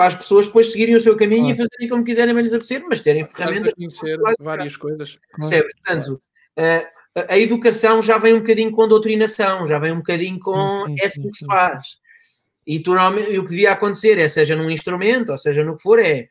para 0.01 0.07
as 0.07 0.17
pessoas 0.17 0.47
depois 0.47 0.73
seguirem 0.73 0.95
o 0.95 1.01
seu 1.01 1.15
caminho 1.15 1.43
claro. 1.43 1.53
e 1.53 1.57
fazerem 1.59 1.89
como 1.91 2.05
quiserem 2.05 2.35
bem 2.35 2.43
lhes 2.43 2.55
apetecer, 2.55 2.83
mas 2.89 3.01
terem 3.01 3.23
ferramentas. 3.27 3.75
Conhecer 3.75 4.17
várias 4.41 4.75
coisas. 4.75 5.19
Percebes? 5.37 5.75
Portanto, 5.75 6.23
uh, 6.59 7.25
a 7.29 7.39
educação 7.39 8.01
já 8.01 8.17
vem 8.17 8.33
um 8.33 8.39
bocadinho 8.39 8.71
com 8.71 8.89
doutrinação, 8.89 9.67
já 9.67 9.79
vem 9.79 9.93
um 9.93 9.99
bocadinho 9.99 10.41
com 10.41 10.87
sim, 10.87 10.95
sim, 10.95 11.03
é 11.03 11.05
assim 11.05 11.23
que 11.29 11.37
se 11.37 11.45
faz. 11.45 11.87
E, 12.67 12.81
tu, 12.81 12.95
e 12.95 13.39
o 13.39 13.45
que 13.45 13.51
devia 13.51 13.73
acontecer 13.73 14.19
é, 14.19 14.27
seja 14.27 14.57
num 14.57 14.71
instrumento, 14.71 15.33
ou 15.33 15.37
seja 15.37 15.63
no 15.63 15.77
que 15.77 15.83
for, 15.83 15.99
é 15.99 16.29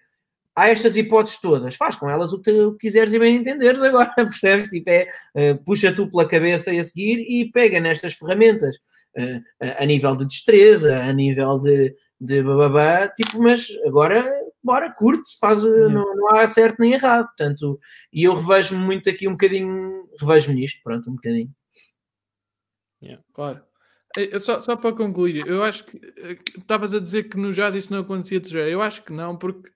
há 0.56 0.70
estas 0.70 0.96
hipóteses 0.96 1.40
todas, 1.40 1.76
faz 1.76 1.96
com 1.96 2.10
elas 2.10 2.34
o 2.34 2.42
que 2.42 2.52
tu 2.52 2.76
quiseres 2.76 3.14
e 3.14 3.20
bem 3.20 3.36
entenderes 3.36 3.84
agora, 3.84 4.12
percebes? 4.18 4.68
Tipo, 4.70 4.90
é, 4.90 5.08
uh, 5.36 5.64
puxa 5.64 5.94
tu 5.94 6.10
pela 6.10 6.28
cabeça 6.28 6.72
a 6.72 6.84
seguir 6.84 7.20
e 7.20 7.52
pega 7.52 7.80
nestas 7.80 8.16
ferramentas 8.16 8.78
uh, 9.16 9.44
a 9.78 9.86
nível 9.86 10.16
de 10.16 10.26
destreza, 10.26 11.04
a 11.04 11.14
nível 11.14 11.60
de, 11.60 11.94
de 12.20 12.44
bababá, 12.44 13.08
tipo, 13.08 13.42
mas 13.42 13.68
agora 13.86 14.30
bora, 14.64 14.92
curte, 14.92 15.38
faz, 15.40 15.64
yeah. 15.64 15.94
não, 15.94 16.16
não 16.16 16.36
há 16.36 16.48
certo 16.48 16.80
nem 16.80 16.94
errado, 16.94 17.28
portanto, 17.28 17.80
e 18.12 18.24
eu 18.24 18.34
revejo-me 18.34 18.84
muito 18.84 19.10
aqui 19.10 19.28
um 19.28 19.32
bocadinho, 19.32 20.08
revejo-me 20.20 20.60
nisto, 20.60 20.82
pronto, 20.84 21.10
um 21.10 21.16
bocadinho. 21.16 21.52
Yeah, 23.02 23.24
claro. 23.34 23.64
Só, 24.40 24.60
só 24.60 24.76
para 24.76 24.96
concluir, 24.96 25.48
eu 25.48 25.64
acho 25.64 25.86
que 25.86 26.00
estavas 26.58 26.94
a 26.94 27.00
dizer 27.00 27.30
que 27.30 27.38
no 27.38 27.54
jazz 27.54 27.76
isso 27.76 27.94
não 27.94 28.02
acontecia 28.02 28.40
de 28.40 28.58
eu 28.58 28.82
acho 28.82 29.04
que 29.04 29.14
não, 29.14 29.38
porque, 29.38 29.72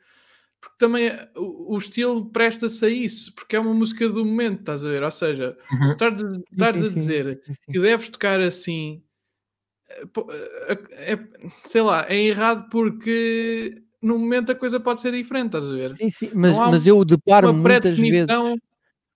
porque 0.60 0.78
também 0.80 1.12
o, 1.38 1.76
o 1.76 1.78
estilo 1.78 2.30
presta-se 2.32 2.84
a 2.84 2.90
isso, 2.90 3.34
porque 3.36 3.56
é 3.56 3.60
uma 3.60 3.74
música 3.74 4.10
do 4.10 4.26
momento, 4.26 4.62
estás 4.62 4.84
a 4.84 4.90
ver? 4.90 5.04
Ou 5.04 5.12
seja, 5.12 5.58
uhum. 5.72 5.92
estás, 5.92 6.22
estás 6.52 6.76
sim, 6.76 6.86
a 6.86 6.90
dizer 6.90 7.34
sim, 7.34 7.54
sim, 7.54 7.72
que 7.72 7.80
deves 7.80 8.10
tocar 8.10 8.42
assim, 8.42 9.04
é, 10.68 11.14
é, 11.14 11.20
sei 11.66 11.82
lá, 11.82 12.06
é 12.10 12.18
errado 12.18 12.70
porque 12.70 13.82
no 14.02 14.18
momento 14.18 14.52
a 14.52 14.56
coisa 14.56 14.80
pode 14.80 15.02
ser 15.02 15.12
diferente, 15.12 15.56
estás 15.56 15.70
a 15.70 15.74
ver? 15.74 15.96
Sim, 15.96 16.10
sim, 16.10 16.32
mas, 16.34 16.58
mas 16.58 16.88
eu 16.88 17.04
deparo 17.06 17.54
muitas 17.54 17.98
vezes. 17.98 18.28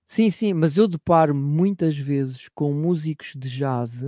Sim, 0.08 0.30
sim, 0.30 0.54
mas 0.54 0.78
eu 0.78 0.88
deparo 0.88 1.36
muitas 1.36 1.98
vezes 1.98 2.48
com 2.56 2.72
músicos 2.74 3.34
de 3.36 3.50
jazz 3.50 4.06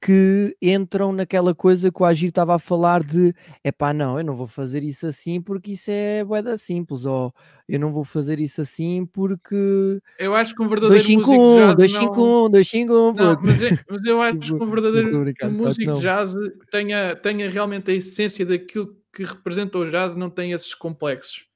que 0.00 0.56
entram 0.60 1.12
naquela 1.12 1.54
coisa 1.54 1.90
que 1.90 2.02
o 2.02 2.04
Agir 2.04 2.28
estava 2.28 2.54
a 2.54 2.58
falar 2.58 3.02
de 3.02 3.34
é 3.64 3.72
pá, 3.72 3.94
não, 3.94 4.18
eu 4.18 4.24
não 4.24 4.36
vou 4.36 4.46
fazer 4.46 4.84
isso 4.84 5.06
assim 5.06 5.40
porque 5.40 5.72
isso 5.72 5.90
é 5.90 6.22
boeda 6.22 6.56
simples, 6.58 7.04
ou 7.04 7.34
eu 7.68 7.80
não 7.80 7.90
vou 7.90 8.04
fazer 8.04 8.38
isso 8.38 8.60
assim 8.60 9.06
porque 9.06 10.00
eu 10.18 10.34
acho 10.34 10.54
que 10.54 10.62
um 10.62 10.68
verdadeiro 10.68 11.02
251, 11.02 11.66
músico 11.66 11.76
251, 11.76 12.50
251, 12.50 13.12
não, 13.14 13.40
mas, 13.42 13.62
é, 13.62 13.78
mas 13.88 14.04
eu 14.04 14.22
acho 14.22 14.38
que 14.38 14.52
um 14.52 14.70
verdadeiro 14.70 15.50
músico 15.50 15.92
de 15.92 16.00
jazz 16.00 16.34
tenha, 16.70 17.16
tenha 17.16 17.50
realmente 17.50 17.90
a 17.90 17.94
essência 17.94 18.44
daquilo 18.44 18.94
que 19.12 19.24
representa 19.24 19.78
o 19.78 19.90
jazz, 19.90 20.14
não 20.14 20.28
tem 20.28 20.52
esses 20.52 20.74
complexos. 20.74 21.46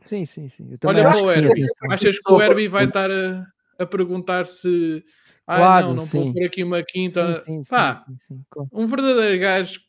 Sim, 0.00 0.26
sim, 0.26 0.48
sim. 0.48 0.76
Olha 0.84 1.10
para 1.10 1.22
o 1.22 1.32
Herbie, 1.32 1.66
achas 1.90 2.18
que 2.18 2.30
o 2.30 2.42
Herbie 2.42 2.68
vai 2.68 2.84
estar 2.84 3.10
a, 3.10 3.46
a 3.78 3.86
perguntar 3.86 4.44
se 4.44 5.02
ah, 5.46 5.56
claro, 5.56 5.86
não, 5.88 5.94
não 5.94 6.06
sim. 6.06 6.24
vou 6.24 6.32
por 6.32 6.44
aqui 6.44 6.64
uma 6.64 6.82
quinta. 6.82 7.40
Sim, 7.40 7.62
sim, 7.62 7.70
Pá, 7.70 8.04
sim, 8.18 8.42
claro. 8.50 8.68
Um 8.72 8.86
verdadeiro 8.86 9.40
gajo 9.40 9.80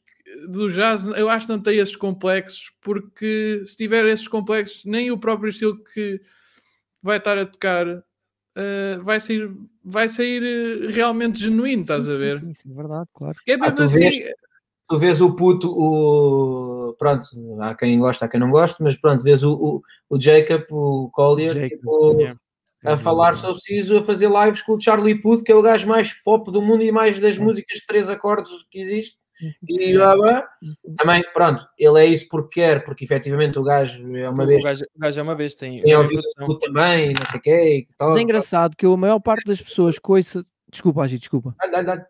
do 0.50 0.70
jazz, 0.70 1.08
eu 1.08 1.30
acho 1.30 1.48
que 1.48 1.52
não 1.54 1.62
tem 1.62 1.78
esses 1.78 1.96
complexos, 1.96 2.72
porque 2.82 3.64
se 3.66 3.76
tiver 3.76 4.06
esses 4.06 4.28
complexos, 4.28 4.86
nem 4.86 5.10
o 5.12 5.18
próprio 5.18 5.50
estilo 5.50 5.82
que 5.84 6.22
vai 7.02 7.18
estar 7.18 7.38
a 7.38 7.46
tocar 7.46 7.88
uh, 7.88 9.04
vai 9.04 9.20
sair, 9.20 9.50
vai 9.84 10.10
sair 10.10 10.44
eh, 10.44 10.92
realmente 10.92 11.40
genuíno, 11.40 11.84
estás 11.84 12.08
a 12.08 12.18
ver? 12.18 12.40
Sim, 12.40 12.54
sim, 12.54 12.74
verdade, 12.74 13.10
claro. 13.14 13.38
É 13.48 13.52
mesmo 13.52 13.66
ah, 13.66 13.72
tu 13.72 13.84
assim. 13.84 14.00
Vês, 14.00 14.20
tu 14.90 14.98
vês 15.00 15.22
o 15.22 15.34
puto, 15.34 15.72
o 15.72 16.94
pronto, 17.00 17.30
há 17.62 17.74
quem 17.74 17.98
gosta, 17.98 18.26
há 18.26 18.28
quem 18.28 18.40
não 18.40 18.52
gosta, 18.52 18.84
mas 18.84 18.96
pronto, 18.96 19.24
vês 19.24 19.44
o, 19.44 19.54
o, 19.54 19.82
o 20.10 20.20
Jacob, 20.20 20.64
o 20.72 21.10
Collier, 21.12 21.54
Jacob, 21.54 21.70
tipo, 21.70 22.20
yeah 22.20 22.36
a 22.94 22.98
falar 22.98 23.36
sobre 23.36 23.60
Siso, 23.60 23.98
a 23.98 24.04
fazer 24.04 24.30
lives 24.30 24.62
com 24.62 24.74
o 24.74 24.80
Charlie 24.80 25.20
Puth, 25.20 25.44
que 25.44 25.52
é 25.52 25.56
o 25.56 25.62
gajo 25.62 25.88
mais 25.88 26.14
pop 26.14 26.52
do 26.52 26.62
mundo 26.62 26.84
e 26.84 26.92
mais 26.92 27.20
das 27.20 27.38
músicas 27.38 27.80
de 27.80 27.86
três 27.86 28.10
acordes 28.10 28.52
que 28.70 28.80
existe. 28.80 29.16
E 29.70 29.94
também, 30.98 31.24
pronto, 31.32 31.64
ele 31.78 32.00
é 32.00 32.06
isso 32.06 32.28
porque 32.28 32.60
quer, 32.62 32.84
porque 32.84 33.06
efetivamente 33.06 33.60
o 33.60 33.64
gajo 33.64 34.16
é 34.16 34.30
uma 34.30 34.46
vez. 34.46 34.60
O 34.60 34.64
gajo, 34.64 34.86
o 34.96 35.00
gajo 35.00 35.20
é 35.20 35.24
uma 35.24 35.36
vez, 35.36 35.54
tem, 35.54 35.82
tem 35.82 35.96
ouvido 35.96 36.24
também, 36.60 37.14
não 37.14 37.26
sei 37.30 37.40
o 37.40 37.42
quê. 37.42 37.88
Mas 38.00 38.16
é 38.16 38.22
engraçado 38.22 38.76
que 38.76 38.86
a 38.86 38.98
maior 38.98 39.20
parte 39.20 39.46
das 39.46 39.62
pessoas 39.62 39.98
esse. 40.18 40.44
Desculpa, 40.70 41.04
Agi, 41.04 41.18
desculpa. 41.18 41.56
Dá, 41.60 41.68
dá, 41.68 41.96
dá. 41.96 42.08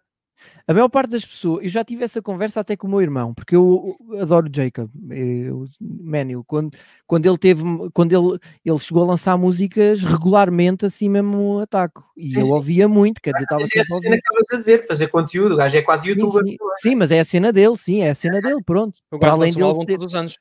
A 0.67 0.73
maior 0.73 0.89
parte 0.89 1.11
das 1.11 1.25
pessoas, 1.25 1.63
eu 1.63 1.69
já 1.69 1.83
tive 1.83 2.03
essa 2.03 2.21
conversa 2.21 2.59
até 2.59 2.75
com 2.75 2.87
o 2.87 2.89
meu 2.89 3.01
irmão, 3.01 3.33
porque 3.33 3.55
eu, 3.55 3.95
adoro 4.19 4.49
Jacob, 4.53 4.89
eu, 5.09 5.65
Manu, 5.79 6.43
quando, 6.43 6.77
quando 7.05 7.25
ele 7.25 7.37
teve, 7.37 7.63
quando 7.93 8.11
ele, 8.11 8.39
ele 8.65 8.79
chegou 8.79 9.03
a 9.03 9.07
lançar 9.07 9.37
músicas 9.37 10.03
regularmente, 10.03 10.85
assim 10.85 11.09
mesmo 11.09 11.59
ataco, 11.59 12.03
e 12.17 12.31
sim, 12.31 12.39
eu 12.39 12.47
ouvia 12.49 12.87
muito, 12.87 13.21
quer 13.21 13.31
dizer, 13.31 13.43
estava 13.43 13.65
sempre 13.65 13.93
a 13.93 13.97
cena 13.97 14.17
que 14.17 14.55
a 14.55 14.57
dizer, 14.57 14.79
de 14.79 14.87
fazer 14.87 15.07
conteúdo, 15.07 15.53
o 15.53 15.57
gajo 15.57 15.77
é 15.77 15.81
quase 15.81 16.09
youtuber. 16.09 16.43
Sim, 16.43 16.51
sim, 16.51 16.57
sim, 16.89 16.95
mas 16.95 17.11
é 17.11 17.19
a 17.19 17.25
cena 17.25 17.53
dele, 17.53 17.77
sim, 17.77 18.01
é 18.01 18.09
a 18.09 18.15
cena 18.15 18.41
dele, 18.41 18.61
pronto. 18.65 18.99
Para 19.19 19.31
além 19.31 19.53
dele 19.53 19.85
ter... 19.85 19.97
todos 19.97 20.07
os 20.07 20.15
anos. 20.15 20.37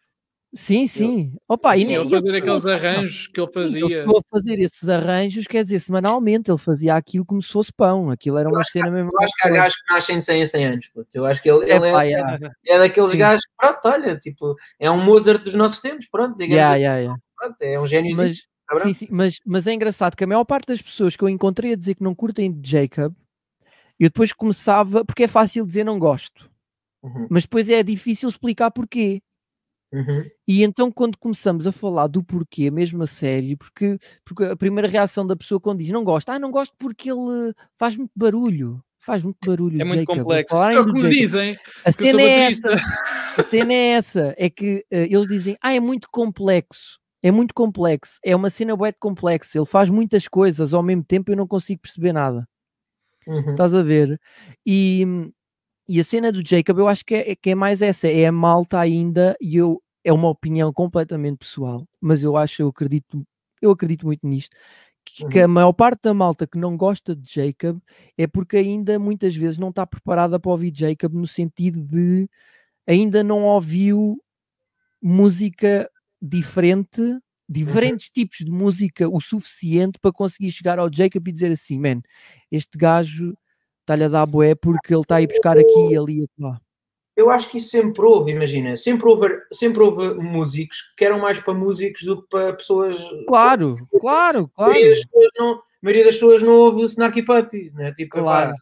Sim, 0.55 0.87
sim. 0.87 1.35
Opa, 1.49 1.77
sim, 1.77 1.89
e, 1.89 1.95
ele 1.95 2.09
fazer 2.09 2.35
aqueles 2.37 2.67
arranjos 2.67 3.27
que 3.27 3.41
ele 3.41 3.53
fazia. 3.53 3.85
Ele 3.85 4.11
a 4.11 4.21
fazer 4.31 4.59
esses 4.59 4.89
arranjos, 4.89 5.47
quer 5.47 5.63
dizer, 5.63 5.81
semanalmente 5.81 6.51
ele 6.51 6.59
fazia 6.59 6.95
aquilo 6.95 7.25
como 7.25 7.43
se 7.43 7.53
fosse 7.53 7.73
pão. 7.73 8.11
Aquilo 8.11 8.39
era 8.39 8.49
uma 8.49 8.65
cena 8.65 8.91
mesmo. 8.91 9.11
Eu 9.13 9.21
acho 9.21 9.33
que 9.35 9.49
há 9.49 9.51
gajos 9.51 9.77
que 9.77 9.93
nascem 9.93 10.19
de 10.19 10.25
100 10.25 10.43
a 10.43 10.47
100 10.47 10.67
anos. 10.67 10.89
Puto. 10.89 11.09
Eu 11.15 11.27
acho 11.27 11.43
que 11.43 11.51
ele, 11.51 11.71
é, 11.71 11.77
ele 11.77 11.87
é, 11.89 12.13
é, 12.13 12.75
é, 12.75 12.79
daqueles 12.79 13.11
sim. 13.11 13.19
gajos, 13.19 13.45
pronto, 13.57 13.81
olha, 13.85 14.17
tipo, 14.19 14.57
é 14.79 14.91
um 14.91 15.05
Mozart 15.05 15.43
dos 15.43 15.55
nossos 15.55 15.81
tempos, 15.81 16.07
pronto. 16.09 16.41
Yeah, 16.41 16.77
yeah, 16.77 16.99
yeah. 17.01 17.21
Pronto, 17.37 17.57
é 17.61 17.79
um 17.79 17.87
gênio. 17.87 18.17
Mas, 18.17 18.45
sim, 18.83 18.93
sim, 18.93 19.09
mas, 19.11 19.39
mas 19.45 19.67
é 19.67 19.73
engraçado 19.73 20.17
que 20.17 20.25
a 20.25 20.27
maior 20.27 20.45
parte 20.45 20.69
das 20.69 20.81
pessoas 20.81 21.17
que 21.17 21.23
eu 21.23 21.29
encontrei 21.29 21.73
a 21.73 21.77
dizer 21.77 21.97
que 21.97 22.03
não 22.03 22.15
curtem 22.15 22.59
Jacob, 22.65 23.13
eu 23.99 24.09
depois 24.09 24.33
começava, 24.33 25.05
porque 25.05 25.25
é 25.25 25.29
fácil 25.29 25.67
dizer 25.67 25.85
não 25.85 25.99
gosto. 25.99 26.49
Uhum. 27.03 27.27
Mas 27.31 27.45
depois 27.45 27.69
é 27.71 27.83
difícil 27.83 28.29
explicar 28.29 28.71
porquê. 28.71 29.23
Uhum. 29.97 30.29
E 30.47 30.63
então, 30.63 30.93
quando 30.93 31.17
começamos 31.17 31.67
a 31.67 31.73
falar 31.73 32.07
do 32.07 32.23
porquê, 32.23 32.71
mesmo 32.71 33.03
a 33.03 33.07
sério, 33.07 33.57
porque, 33.57 33.99
porque 34.25 34.45
a 34.45 34.57
primeira 34.57 34.89
reação 34.89 35.27
da 35.27 35.35
pessoa 35.35 35.59
quando 35.59 35.79
diz 35.79 35.89
não 35.89 36.05
gosta, 36.05 36.33
ah, 36.33 36.39
não 36.39 36.51
gosto 36.51 36.75
porque 36.79 37.11
ele 37.11 37.55
faz 37.79 37.97
muito 37.97 38.11
barulho, 38.15 38.85
faz 38.99 39.23
muito 39.23 39.39
barulho. 39.47 39.81
É 39.81 39.85
muito 39.85 40.01
Jacob. 40.01 40.19
complexo. 40.19 40.57
É 40.57 40.79
o 40.79 40.85
que 40.85 40.93
me 40.93 41.09
dizem. 41.09 41.59
A 41.83 41.93
cena 41.93 42.21
é 42.21 42.41
essa. 42.41 42.69
A 43.39 43.43
cena 43.43 43.73
é 43.73 43.87
essa. 43.93 44.35
É 44.37 44.51
que 44.51 44.79
uh, 44.79 44.85
eles 44.91 45.29
dizem, 45.29 45.57
ah, 45.63 45.75
é 45.75 45.81
muito 45.81 46.09
complexo. 46.11 46.99
É 47.23 47.31
muito 47.31 47.55
complexo. 47.55 48.19
É 48.23 48.37
uma 48.37 48.51
cena 48.51 48.75
web 48.75 48.97
complexa. 49.01 49.57
Ele 49.57 49.67
faz 49.67 49.89
muitas 49.89 50.29
coisas 50.29 50.75
ao 50.75 50.83
mesmo 50.83 51.05
tempo 51.05 51.31
e 51.31 51.33
eu 51.33 51.37
não 51.37 51.47
consigo 51.47 51.81
perceber 51.81 52.13
nada. 52.13 52.47
Uhum. 53.27 53.53
Estás 53.53 53.75
a 53.75 53.83
ver? 53.83 54.21
E, 54.67 55.05
e 55.89 55.99
a 55.99 56.05
cena 56.05 56.31
do 56.31 56.47
Jacob, 56.47 56.79
eu 56.79 56.89
acho 56.89 57.05
que 57.05 57.15
é, 57.15 57.35
que 57.35 57.51
é 57.51 57.55
mais 57.55 57.81
essa, 57.81 58.09
é 58.09 58.27
a 58.27 58.33
malta 58.33 58.79
ainda, 58.79 59.37
e 59.41 59.57
eu 59.57 59.83
é 60.07 60.13
uma 60.13 60.29
opinião 60.29 60.73
completamente 60.73 61.39
pessoal, 61.39 61.85
mas 62.01 62.23
eu 62.23 62.37
acho, 62.37 62.63
eu 62.63 62.69
acredito, 62.69 63.27
eu 63.61 63.73
acredito 63.73 64.07
muito 64.07 64.25
nisto, 64.25 64.57
que, 65.05 65.25
uhum. 65.25 65.45
a 65.45 65.49
maior 65.49 65.73
parte 65.73 66.03
da 66.05 66.15
malta 66.15 66.47
que 66.47 66.57
não 66.57 66.77
gosta 66.77 67.15
de 67.15 67.29
Jacob 67.29 67.81
é 68.17 68.25
porque 68.25 68.57
ainda 68.57 69.01
muitas 69.01 69.35
vezes 69.35 69.59
não 69.59 69.71
está 69.71 69.85
preparada 69.85 70.39
para 70.39 70.53
ouvir 70.53 70.73
Jacob 70.73 71.13
no 71.13 71.27
sentido 71.27 71.83
de 71.83 72.29
ainda 72.87 73.25
não 73.25 73.43
ouviu 73.43 74.17
música 75.03 75.91
diferente, 76.23 77.01
uhum. 77.01 77.21
diferentes 77.49 78.07
uhum. 78.07 78.13
tipos 78.15 78.39
de 78.39 78.51
música 78.51 79.09
o 79.09 79.21
suficiente 79.21 79.99
para 79.99 80.13
conseguir 80.13 80.53
chegar 80.53 80.79
ao 80.79 80.89
Jacob 80.93 81.27
e 81.27 81.33
dizer 81.33 81.51
assim, 81.51 81.81
man, 81.81 82.01
este 82.49 82.79
gajo 82.79 83.37
está-lhe 83.81 84.05
a 84.05 84.09
dar 84.09 84.27
boé 84.27 84.55
porque 84.55 84.95
ele 84.95 85.03
está 85.03 85.17
a 85.17 85.23
ir 85.23 85.27
buscar 85.27 85.59
aqui 85.59 85.91
e 85.91 85.97
ali 85.97 86.23
e 86.23 86.29
lá. 86.39 86.61
Eu 87.17 87.31
acho 87.31 87.49
que 87.49 87.57
isso 87.57 87.71
sempre 87.71 88.03
houve, 88.05 88.31
imagina, 88.31 88.77
sempre 88.77 89.09
houve, 89.09 89.41
sempre 89.51 89.83
houve 89.83 90.15
músicos 90.21 90.93
que 90.95 91.05
eram 91.05 91.19
mais 91.19 91.41
para 91.41 91.55
músicos 91.55 92.03
do 92.03 92.21
que 92.21 92.29
para 92.29 92.53
pessoas. 92.53 92.97
Claro, 93.27 93.77
claro, 93.99 94.49
claro. 94.49 94.73
A 94.73 94.75
maioria 94.75 94.91
das 94.91 95.05
pessoas 95.07 95.31
não, 95.39 95.53
a 95.55 95.63
maioria 95.83 96.05
das 96.05 96.15
pessoas 96.15 96.43
não 96.43 96.53
ouve 96.53 96.83
o 96.83 96.85
Snarky 96.85 97.23
Puppy, 97.23 97.73
né? 97.75 97.93
tipo, 97.93 98.19
claro. 98.19 98.53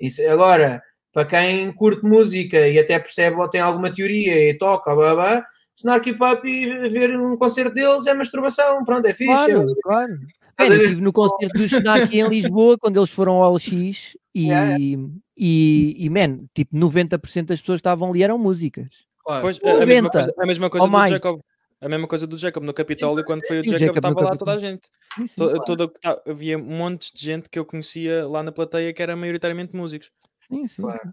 Isso, 0.00 0.20
agora, 0.28 0.82
para 1.12 1.24
quem 1.24 1.72
curte 1.72 2.04
música 2.04 2.66
e 2.66 2.76
até 2.76 2.98
percebe 2.98 3.36
ou 3.36 3.48
tem 3.48 3.60
alguma 3.60 3.92
teoria 3.92 4.50
e 4.50 4.58
toca, 4.58 4.92
blá, 4.92 5.14
blá, 5.14 5.46
Snarky 5.76 6.12
Puppy 6.12 6.88
ver 6.88 7.18
um 7.18 7.36
concerto 7.36 7.74
deles 7.74 8.06
é 8.06 8.14
masturbação, 8.14 8.84
pronto, 8.84 9.06
é 9.06 9.12
fixe. 9.12 9.32
Claro, 9.32 9.70
é... 9.70 9.74
claro. 9.82 10.18
Man, 10.58 10.66
eu 10.66 10.82
estive 10.82 11.02
no 11.02 11.12
concerto 11.12 11.58
do 11.58 11.64
Snarky 11.64 12.20
em 12.20 12.28
Lisboa 12.28 12.78
quando 12.78 12.98
eles 12.98 13.10
foram 13.10 13.42
ao 13.42 13.54
LX 13.54 14.16
e, 14.32 14.46
yeah. 14.48 14.76
e, 14.78 15.96
e, 15.98 16.10
man, 16.10 16.44
tipo, 16.54 16.76
90% 16.76 17.46
das 17.46 17.60
pessoas 17.60 17.78
que 17.78 17.80
estavam 17.80 18.10
ali 18.10 18.22
eram 18.22 18.38
músicas. 18.38 18.88
Claro. 19.24 19.42
Pois, 19.42 19.58
90. 19.58 19.80
A 19.80 19.86
mesma 19.86 20.10
coisa, 20.10 20.34
a 20.38 20.46
mesma 20.46 20.70
coisa 20.70 20.88
do 20.88 21.06
Jacob. 21.08 21.40
A 21.80 21.88
mesma 21.88 22.08
coisa 22.08 22.26
do 22.26 22.38
Jacob 22.38 22.62
no 22.62 22.72
Capitólio, 22.72 23.24
quando 23.24 23.44
foi 23.46 23.60
o 23.60 23.64
Jacob, 23.64 23.78
Jacob 23.78 23.96
estava 23.96 24.20
lá 24.22 24.36
toda 24.36 24.54
a 24.54 24.58
gente. 24.58 24.88
Sim, 25.16 25.26
sim, 25.26 25.34
toda, 25.36 25.58
claro. 25.58 25.92
toda, 26.02 26.22
havia 26.26 26.56
montes 26.56 27.10
de 27.12 27.20
gente 27.20 27.50
que 27.50 27.58
eu 27.58 27.64
conhecia 27.64 28.26
lá 28.26 28.42
na 28.42 28.52
plateia 28.52 28.92
que 28.92 29.02
era 29.02 29.14
maioritariamente 29.14 29.76
músicos. 29.76 30.10
Sim, 30.38 30.66
sim. 30.66 30.82
Claro. 30.82 31.12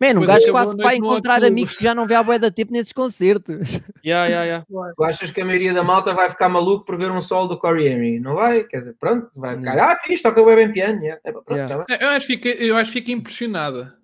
Mano, 0.00 0.22
um 0.22 0.26
gajo 0.26 0.50
quase 0.50 0.76
vai 0.76 0.96
encontrar 0.96 1.42
amigos 1.44 1.76
que 1.76 1.82
já 1.82 1.94
não 1.94 2.06
vê 2.06 2.14
a 2.14 2.22
boia 2.22 2.38
da 2.38 2.50
tempo 2.50 2.72
nesses 2.72 2.92
concertos. 2.92 3.80
Yeah, 4.04 4.28
yeah, 4.28 4.44
yeah. 4.44 4.66
Tu 4.96 5.04
achas 5.04 5.30
que 5.30 5.40
a 5.40 5.44
maioria 5.44 5.72
da 5.72 5.82
malta 5.82 6.12
vai 6.12 6.28
ficar 6.28 6.48
maluco 6.48 6.84
por 6.84 6.98
ver 6.98 7.10
um 7.10 7.20
solo 7.20 7.48
do 7.48 7.58
Corey 7.58 7.88
Henry? 7.88 8.20
Não 8.20 8.34
vai? 8.34 8.64
Quer 8.64 8.78
dizer, 8.78 8.96
pronto, 9.00 9.28
vai 9.36 9.56
ficar, 9.56 9.78
ah, 9.78 9.96
fixe, 9.96 10.22
toca 10.22 10.44
bem 10.44 10.70
piano. 10.70 11.00
Yeah. 11.00 11.20
É, 11.24 11.32
pronto, 11.32 11.52
yeah. 11.52 11.84
Tá 11.84 11.98
eu, 12.00 12.08
acho 12.10 12.26
que 12.26 12.34
fica, 12.34 12.48
eu 12.48 12.76
acho 12.76 12.92
que 12.92 12.98
fica 13.00 13.12
impressionada. 13.12 13.96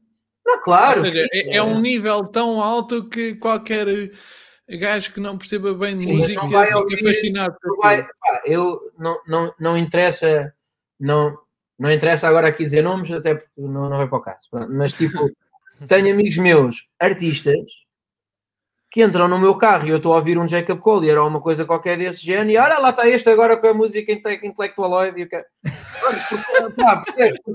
Não, 0.46 0.60
claro. 0.62 1.04
Seja, 1.04 1.26
é, 1.32 1.56
é, 1.56 1.62
um 1.62 1.80
nível 1.80 2.24
tão 2.24 2.60
alto 2.62 3.08
que 3.08 3.34
qualquer 3.34 4.10
gajo 4.78 5.12
que 5.12 5.20
não 5.20 5.36
perceba 5.36 5.74
bem 5.74 5.96
de 5.96 6.06
Sim, 6.06 6.16
música 6.16 6.46
fica 6.46 6.78
ouvir, 6.78 7.02
fascinado. 7.02 7.56
Vai, 7.82 8.02
pá, 8.02 8.42
eu 8.46 8.80
não, 8.98 9.20
não, 9.26 9.54
não 9.58 9.76
interessa, 9.76 10.52
não, 10.98 11.36
não 11.78 11.92
interessa 11.92 12.28
agora 12.28 12.48
aqui 12.48 12.64
dizer 12.64 12.82
nomes, 12.82 13.10
até 13.10 13.34
porque 13.34 13.50
não, 13.56 13.88
não 13.88 13.98
vai 13.98 14.08
para 14.08 14.18
o 14.18 14.22
caso. 14.22 14.48
Mas 14.70 14.92
tipo 14.92 15.18
tenho 15.86 16.12
amigos 16.12 16.36
meus, 16.36 16.86
artistas, 16.98 17.70
que 18.90 19.02
entram 19.02 19.28
no 19.28 19.38
meu 19.38 19.56
carro 19.56 19.86
e 19.86 19.90
eu 19.90 19.98
estou 19.98 20.12
a 20.12 20.16
ouvir 20.16 20.36
um 20.36 20.48
Jacob 20.48 20.80
Collier 20.80 21.16
ou 21.18 21.28
uma 21.28 21.40
coisa 21.40 21.64
qualquer 21.64 21.96
desse 21.96 22.24
género 22.24 22.50
e 22.50 22.58
olha 22.58 22.78
lá 22.78 22.90
está 22.90 23.08
este 23.08 23.28
agora 23.30 23.56
com 23.56 23.68
a 23.68 23.74
música 23.74 24.10
inte 24.10 24.40
intelectualoide 24.42 25.20
e 25.20 25.24
o 25.24 25.28
que 25.28 25.44
pá, 26.76 27.02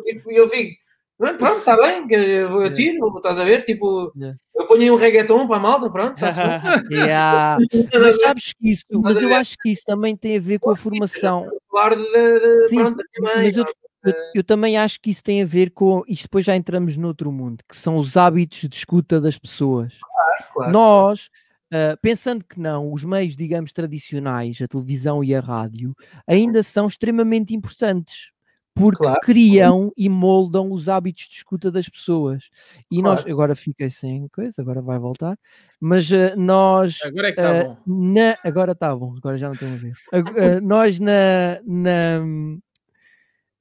tipo, 0.03 0.31
eu 0.31 0.47
vi 0.47 0.77
pronto, 1.17 1.59
está 1.59 1.77
bem, 1.77 2.05
eu 2.09 2.73
tiro, 2.73 3.17
estás 3.17 3.39
a 3.39 3.43
ver, 3.43 3.63
tipo, 3.63 4.11
eu 4.55 4.67
ponho 4.67 4.93
um 4.93 4.97
reggaeton 4.97 5.47
para 5.47 5.57
a 5.57 5.59
malta, 5.59 5.89
pronto, 5.89 6.19
yeah. 6.91 7.57
mas 7.93 8.19
sabes 8.19 8.53
que 8.53 8.71
isso, 8.71 8.85
mas 8.91 9.21
eu 9.21 9.33
acho 9.33 9.55
que 9.61 9.71
isso 9.71 9.83
também 9.85 10.15
tem 10.15 10.37
a 10.37 10.41
ver 10.41 10.59
com 10.59 10.71
a 10.71 10.75
formação. 10.75 11.49
claro, 11.69 11.95
de, 11.95 12.39
de, 12.39 12.67
Sim, 12.67 12.81
pronto, 12.81 13.03
mas 13.21 13.55
eu, 13.55 13.65
eu, 14.05 14.13
eu, 14.35 14.43
também 14.43 14.77
acho 14.77 14.99
que 14.99 15.09
isso 15.09 15.23
tem 15.23 15.41
a 15.41 15.45
ver 15.45 15.71
com. 15.71 16.03
Isto 16.07 16.23
depois 16.23 16.45
já 16.45 16.55
entramos 16.55 16.97
noutro 16.97 17.31
mundo, 17.31 17.63
que 17.67 17.75
são 17.75 17.97
os 17.97 18.15
hábitos 18.15 18.61
de 18.69 18.75
escuta 18.75 19.19
das 19.19 19.37
pessoas. 19.37 19.97
Claro, 19.99 20.53
claro. 20.53 20.71
Nós, 20.71 21.29
uh, 21.73 21.97
pensando 22.01 22.43
que 22.43 22.59
não, 22.59 22.91
os 22.91 23.03
meios, 23.03 23.35
digamos, 23.35 23.71
tradicionais, 23.71 24.59
a 24.61 24.67
televisão 24.67 25.23
e 25.23 25.33
a 25.33 25.39
rádio, 25.39 25.95
ainda 26.27 26.61
são 26.63 26.87
extremamente 26.87 27.55
importantes. 27.55 28.31
Porque 28.77 28.97
claro. 28.97 29.21
criam 29.21 29.89
e 29.95 30.09
moldam 30.09 30.69
os 30.69 30.89
hábitos 30.89 31.29
de 31.29 31.35
escuta 31.35 31.71
das 31.71 31.87
pessoas. 31.87 32.49
E 32.91 33.01
nós, 33.01 33.25
agora 33.25 33.55
fiquei 33.55 33.89
sem 33.89 34.27
coisa, 34.27 34.61
agora 34.61 34.81
vai 34.81 34.99
voltar, 34.99 35.39
mas 35.79 36.11
uh, 36.11 36.35
nós. 36.35 36.99
Agora 37.05 37.29
é 37.29 37.31
que 37.31 37.39
está 37.39 37.53
uh, 37.53 37.77
bom. 37.85 38.13
Na, 38.13 38.37
agora 38.43 38.71
está 38.73 38.93
bom, 38.93 39.15
agora 39.15 39.37
já 39.37 39.47
não 39.47 39.55
tenho 39.55 39.75
a 39.75 39.77
ver. 39.77 39.93
nós 40.61 40.99
na, 40.99 41.61
na 41.65 42.21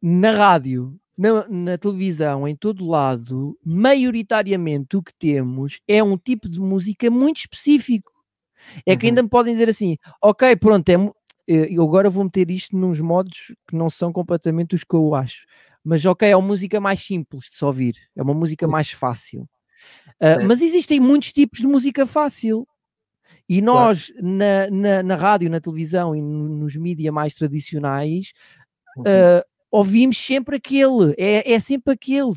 na 0.06 0.32
rádio, 0.32 1.00
na, 1.16 1.48
na, 1.48 1.78
televisão, 1.78 2.46
em 2.46 2.54
todo 2.54 2.86
lado, 2.86 3.58
maioritariamente 3.64 4.98
o 4.98 5.02
que 5.02 5.14
temos 5.14 5.80
é 5.88 6.02
um 6.02 6.18
tipo 6.18 6.46
de 6.46 6.60
música 6.60 7.10
muito 7.10 7.38
específico. 7.38 8.12
É 8.84 8.92
uhum. 8.92 8.98
que 8.98 9.06
ainda 9.06 9.22
me 9.22 9.30
podem 9.30 9.54
dizer 9.54 9.70
assim, 9.70 9.96
ok, 10.20 10.56
pronto, 10.56 10.86
é, 10.90 10.94
eh, 11.48 11.68
eu 11.70 11.82
agora 11.82 12.10
vou 12.10 12.22
meter 12.22 12.50
isto 12.50 12.76
nos 12.76 13.00
modos 13.00 13.54
que 13.66 13.74
não 13.74 13.88
são 13.88 14.12
completamente 14.12 14.74
os 14.74 14.84
que 14.84 14.94
eu 14.94 15.14
acho. 15.14 15.46
Mas 15.82 16.04
ok, 16.04 16.28
é 16.28 16.36
uma 16.36 16.48
música 16.48 16.78
mais 16.78 17.00
simples 17.00 17.44
de 17.44 17.56
se 17.56 17.64
ouvir, 17.64 17.96
é 18.14 18.22
uma 18.22 18.34
música 18.34 18.68
mais 18.68 18.90
fácil. 18.90 19.48
Uh, 20.20 20.46
mas 20.46 20.60
existem 20.60 21.00
muitos 21.00 21.32
tipos 21.32 21.60
de 21.60 21.66
música 21.66 22.06
fácil. 22.06 22.68
E 23.48 23.62
nós, 23.62 24.10
claro. 24.10 24.26
na, 24.26 24.70
na, 24.70 25.02
na, 25.02 25.16
rádio, 25.16 25.48
na 25.48 25.60
televisão 25.60 26.14
e 26.14 26.20
nos 26.20 26.76
mídias 26.76 27.12
mais 27.12 27.34
tradicionais, 27.34 28.32
uhum. 28.98 29.04
uh, 29.04 29.53
ouvimos 29.74 30.16
sempre 30.16 30.56
aquele, 30.56 31.14
é, 31.18 31.52
é 31.52 31.58
sempre 31.58 31.94
aquele. 31.94 32.34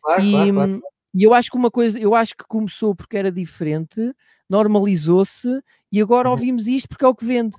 Claro, 0.00 0.22
e, 0.22 0.30
claro, 0.30 0.52
claro. 0.54 0.82
e 1.12 1.22
eu 1.24 1.34
acho 1.34 1.50
que 1.50 1.56
uma 1.56 1.70
coisa, 1.70 1.98
eu 1.98 2.14
acho 2.14 2.36
que 2.36 2.44
começou 2.46 2.94
porque 2.94 3.16
era 3.16 3.32
diferente, 3.32 4.14
normalizou-se 4.48 5.48
e 5.90 6.00
agora 6.00 6.28
uhum. 6.28 6.34
ouvimos 6.34 6.68
isto 6.68 6.88
porque 6.88 7.04
é 7.04 7.08
o 7.08 7.14
que 7.14 7.24
vende. 7.24 7.56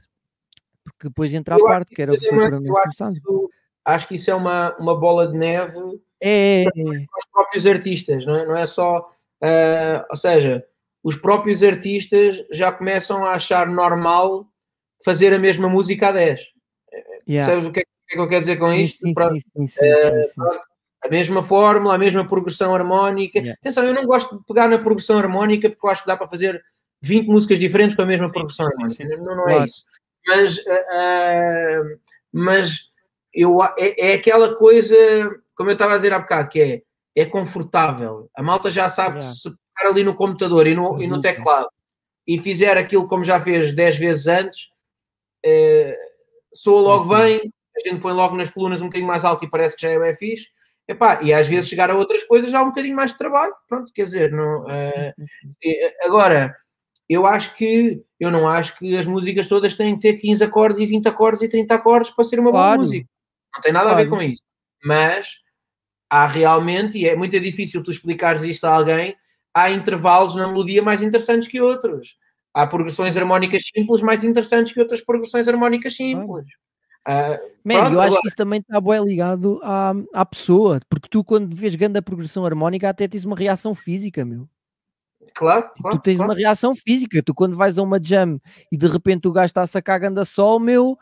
Porque 0.82 1.10
depois 1.10 1.34
entra 1.34 1.56
a 1.56 1.60
parte 1.60 1.94
que 1.94 2.02
era 2.02 2.14
o 2.14 2.18
que 2.18 2.30
foi 2.30 2.48
para 2.48 2.62
mim 2.62 2.70
acho, 2.70 3.50
acho 3.84 4.08
que 4.08 4.16
isso 4.16 4.32
é 4.32 4.36
uma, 4.36 4.74
uma 4.78 4.98
bola 4.98 5.28
de 5.28 5.38
neve 5.38 5.78
é, 6.22 6.64
para 6.64 7.20
os 7.20 7.26
próprios 7.30 7.66
artistas, 7.66 8.26
não 8.26 8.36
é, 8.38 8.46
não 8.46 8.56
é 8.56 8.66
só, 8.66 9.00
uh, 9.44 10.06
ou 10.10 10.16
seja, 10.16 10.66
os 11.04 11.16
próprios 11.16 11.62
artistas 11.64 12.46
já 12.50 12.72
começam 12.72 13.26
a 13.26 13.32
achar 13.32 13.68
normal 13.68 14.48
fazer 15.04 15.34
a 15.34 15.40
mesma 15.40 15.68
música 15.68 16.08
a 16.08 16.12
10. 16.14 16.48
Yeah. 17.28 17.52
Sabes 17.52 17.68
o 17.68 17.72
que 17.74 17.82
é 17.82 17.84
que 17.84 17.97
é 18.10 18.16
que 18.16 18.20
eu 18.20 18.28
quero 18.28 18.42
dizer 18.42 18.58
com 18.58 18.72
sim, 18.72 18.84
isto? 18.84 19.06
Sim, 19.06 19.14
sim, 19.14 19.68
sim, 19.68 19.86
uh, 19.86 20.60
a 21.04 21.10
mesma 21.10 21.44
fórmula, 21.44 21.96
a 21.96 21.98
mesma 21.98 22.28
progressão 22.28 22.74
harmónica. 22.76 23.40
Yeah. 23.40 23.58
Atenção, 23.60 23.84
eu 23.84 23.94
não 23.94 24.06
gosto 24.06 24.38
de 24.38 24.46
pegar 24.46 24.68
na 24.68 24.78
progressão 24.78 25.18
harmónica 25.18 25.70
porque 25.70 25.86
eu 25.86 25.90
acho 25.90 26.02
que 26.02 26.08
dá 26.08 26.18
para 26.18 26.28
fazer 26.28 26.62
20 27.02 27.28
músicas 27.28 27.60
diferentes 27.60 27.96
com 27.96 28.02
a 28.02 28.06
mesma 28.06 28.32
progressão 28.32 28.66
harmónica. 28.66 29.04
Não, 29.18 29.36
não 29.36 29.50
é 29.50 29.54
claro. 29.54 29.66
isso. 29.66 29.84
Mas, 30.26 30.58
uh, 30.58 32.00
mas 32.32 32.90
eu, 33.34 33.64
é, 33.64 34.12
é, 34.12 34.14
aquela 34.14 34.56
coisa, 34.56 34.96
como 35.56 35.70
eu 35.70 35.74
estava 35.74 35.94
a 35.94 35.96
dizer 35.98 36.14
há 36.14 36.20
bocado, 36.20 36.50
que 36.50 36.62
é, 36.62 36.82
é 37.16 37.26
confortável. 37.26 38.30
A 38.36 38.44
malta 38.44 38.70
já 38.70 38.90
sabe 38.90 39.20
yeah. 39.20 39.34
se 39.34 39.50
pegar 39.76 39.90
ali 39.92 40.04
no 40.04 40.16
computador 40.16 40.68
e 40.68 40.76
no, 40.76 41.02
e 41.02 41.08
no 41.08 41.22
teclado 41.22 41.70
e 42.28 42.38
fizer 42.38 42.78
aquilo 42.78 43.08
como 43.08 43.24
já 43.24 43.40
fez 43.40 43.74
10 43.74 43.98
vezes 43.98 44.28
antes, 44.28 44.70
uh, 45.46 45.96
soa 46.54 46.82
logo 46.82 47.16
bem, 47.16 47.54
a 47.78 47.90
gente 47.90 48.02
põe 48.02 48.14
logo 48.14 48.36
nas 48.36 48.50
colunas 48.50 48.82
um 48.82 48.86
bocadinho 48.86 49.08
mais 49.08 49.24
alto 49.24 49.46
e 49.46 49.50
parece 49.50 49.76
que 49.76 49.82
já 49.82 49.90
é 49.90 50.16
fixe. 50.16 50.48
Epá, 50.88 51.22
e 51.22 51.34
às 51.34 51.48
vezes 51.48 51.70
chegar 51.70 51.92
a 51.92 51.96
outras 51.96 52.24
coisas 52.24 52.50
já 52.50 52.60
há 52.60 52.64
um 52.64 52.70
bocadinho 52.70 52.96
mais 52.96 53.12
de 53.12 53.18
trabalho. 53.18 53.54
Pronto, 53.68 53.92
quer 53.94 54.06
dizer, 54.06 54.32
não, 54.32 54.64
uh, 54.64 56.06
agora, 56.06 56.56
eu 57.10 57.26
acho 57.26 57.56
que 57.56 58.02
eu 58.20 58.32
não 58.32 58.48
acho 58.48 58.78
que 58.78 58.96
as 58.98 59.06
músicas 59.06 59.48
todas 59.48 59.76
têm 59.76 59.96
que 59.96 60.02
ter 60.02 60.14
15 60.14 60.44
acordes 60.44 60.82
e 60.82 60.86
20 60.86 61.08
acordes 61.08 61.42
e 61.42 61.50
30 61.50 61.76
acordes 61.76 62.12
para 62.12 62.24
ser 62.24 62.40
uma 62.40 62.52
claro. 62.52 62.76
boa 62.76 62.86
música. 62.86 63.08
Não 63.54 63.62
tem 63.62 63.72
nada 63.74 63.86
claro. 63.86 64.00
a 64.00 64.04
ver 64.04 64.10
com 64.10 64.22
isso. 64.22 64.42
Mas 64.84 65.36
há 66.10 66.26
realmente, 66.26 66.98
e 66.98 67.08
é 67.08 67.16
muito 67.16 67.38
difícil 67.40 67.84
tu 67.84 67.92
explicares 67.92 68.44
isto 68.44 68.66
a 68.66 68.74
alguém, 68.74 69.16
há 69.54 69.70
intervalos 69.70 70.36
na 70.36 70.48
melodia 70.48 70.82
mais 70.82 71.02
interessantes 71.02 71.48
que 71.48 71.62
outros. 71.62 72.16
Há 72.54 72.66
progressões 72.66 73.16
harmónicas 73.16 73.64
simples 73.74 74.02
mais 74.02 74.24
interessantes 74.24 74.74
que 74.74 74.80
outras 74.80 75.02
progressões 75.02 75.48
harmónicas 75.48 75.96
simples. 75.96 76.46
Uh, 77.08 77.40
Man, 77.64 77.76
pronto, 77.76 77.94
eu 77.94 78.02
acho 78.02 78.08
agora... 78.08 78.22
que 78.22 78.28
isso 78.28 78.36
também 78.36 78.60
está 78.60 78.82
bem 78.82 79.02
ligado 79.02 79.62
à, 79.64 79.94
à 80.14 80.26
pessoa, 80.26 80.82
porque 80.90 81.08
tu, 81.08 81.24
quando 81.24 81.56
vês 81.56 81.74
grande 81.74 81.98
a 81.98 82.02
progressão 82.02 82.46
harmónica, 82.46 82.90
até 82.90 83.08
tens 83.08 83.24
uma 83.24 83.36
reação 83.36 83.74
física, 83.74 84.26
meu. 84.26 84.48
Claro, 85.34 85.70
claro 85.80 85.98
Tu 85.98 86.02
tens 86.02 86.18
claro. 86.18 86.32
uma 86.32 86.38
reação 86.38 86.76
física. 86.76 87.24
Tu, 87.24 87.34
quando 87.34 87.56
vais 87.56 87.78
a 87.78 87.84
uma 87.84 88.00
jam 88.02 88.42
e 88.72 88.78
de 88.78 88.88
repente 88.88 89.28
o 89.28 89.32
gajo 89.32 89.46
está 89.46 89.62
a 89.62 89.68
sacar 89.68 90.00
ganda 90.00 90.26
sol, 90.26 90.60
meu. 90.60 90.98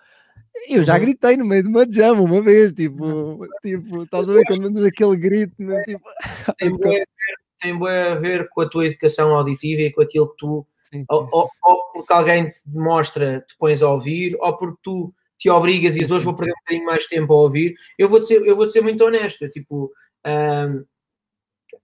Eu 0.69 0.83
já 0.83 0.93
uhum. 0.93 0.99
gritei 1.01 1.37
no 1.37 1.45
meio 1.45 1.63
de 1.63 1.69
uma 1.69 1.91
jam 1.91 2.23
uma 2.23 2.41
vez, 2.41 2.71
tipo, 2.71 3.45
tipo, 3.63 4.03
estás 4.03 4.29
a 4.29 4.33
ver 4.33 4.43
quando 4.45 4.61
mandas 4.63 4.83
aquele 4.83 5.15
grito, 5.17 5.55
tipo. 5.85 6.09
Tem, 6.57 7.05
tem 7.59 7.87
a 7.87 8.15
ver 8.15 8.49
com 8.49 8.61
a 8.61 8.69
tua 8.69 8.85
educação 8.85 9.33
auditiva 9.35 9.81
e 9.81 9.91
com 9.91 10.01
aquilo 10.01 10.29
que 10.29 10.37
tu. 10.37 10.67
Sim, 10.83 10.99
sim. 10.99 11.05
Ou, 11.09 11.27
ou, 11.31 11.49
ou, 11.63 11.91
porque 11.93 12.13
alguém 12.13 12.51
te 12.51 12.69
demonstra, 12.71 13.41
te 13.41 13.55
pões 13.57 13.81
a 13.81 13.89
ouvir, 13.89 14.35
ou 14.39 14.57
porque 14.57 14.77
tu 14.83 15.13
te 15.37 15.49
obrigas 15.49 15.95
e 15.95 15.99
dizes 15.99 16.11
hoje 16.11 16.25
vou 16.25 16.35
perder 16.35 16.53
um 16.53 16.59
bocadinho 16.59 16.85
mais 16.85 17.05
tempo 17.05 17.33
a 17.33 17.37
ouvir. 17.37 17.75
Eu 17.97 18.09
vou-te 18.09 18.27
ser, 18.27 18.45
eu 18.45 18.55
vou 18.55 18.67
ser 18.67 18.81
muito 18.81 19.03
honesto. 19.03 19.47
Tipo, 19.49 19.91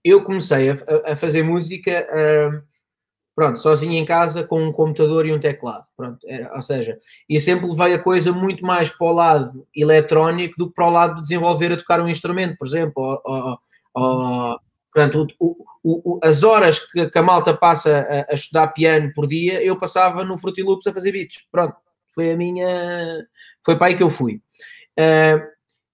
eu 0.04 0.24
comecei 0.24 0.70
a, 0.70 0.76
a 1.12 1.16
fazer 1.16 1.42
música. 1.42 2.06
Pronto, 3.34 3.58
sozinho 3.58 3.94
em 3.94 4.04
casa 4.04 4.44
com 4.44 4.62
um 4.62 4.72
computador 4.72 5.26
e 5.26 5.32
um 5.32 5.40
teclado. 5.40 5.86
Pronto, 5.96 6.18
era, 6.28 6.54
ou 6.54 6.60
seja, 6.60 6.98
e 7.26 7.40
sempre 7.40 7.66
levei 7.66 7.94
a 7.94 7.98
coisa 7.98 8.30
muito 8.30 8.64
mais 8.64 8.90
para 8.90 9.06
o 9.06 9.12
lado 9.12 9.66
eletrónico 9.74 10.54
do 10.58 10.68
que 10.68 10.74
para 10.74 10.86
o 10.86 10.90
lado 10.90 11.14
de 11.16 11.22
desenvolver 11.22 11.72
a 11.72 11.76
tocar 11.78 12.00
um 12.00 12.08
instrumento, 12.08 12.58
por 12.58 12.66
exemplo. 12.66 12.92
Ou, 13.02 13.22
ou, 13.24 13.58
ou, 13.94 14.60
portanto, 14.92 15.26
o, 15.40 15.64
o, 15.82 16.16
o, 16.16 16.20
as 16.22 16.42
horas 16.42 16.78
que, 16.78 17.08
que, 17.08 17.18
a 17.18 17.22
malta 17.22 17.54
passa 17.54 18.00
a, 18.00 18.32
a, 18.32 18.34
estudar 18.34 18.68
piano 18.68 19.10
por 19.14 19.26
dia, 19.26 19.62
eu 19.64 19.78
passava 19.78 20.22
no 20.24 20.36
Fruity 20.36 20.62
Loops 20.62 20.86
a 20.86 20.92
fazer 20.92 21.12
beats. 21.12 21.42
Pronto, 21.50 21.74
foi 22.14 22.32
a 22.32 22.36
minha. 22.36 23.26
Foi 23.64 23.76
para 23.76 23.88
aí 23.88 23.96
que 23.96 24.02
eu 24.02 24.10
fui. 24.10 24.40
Uh, 24.98 25.42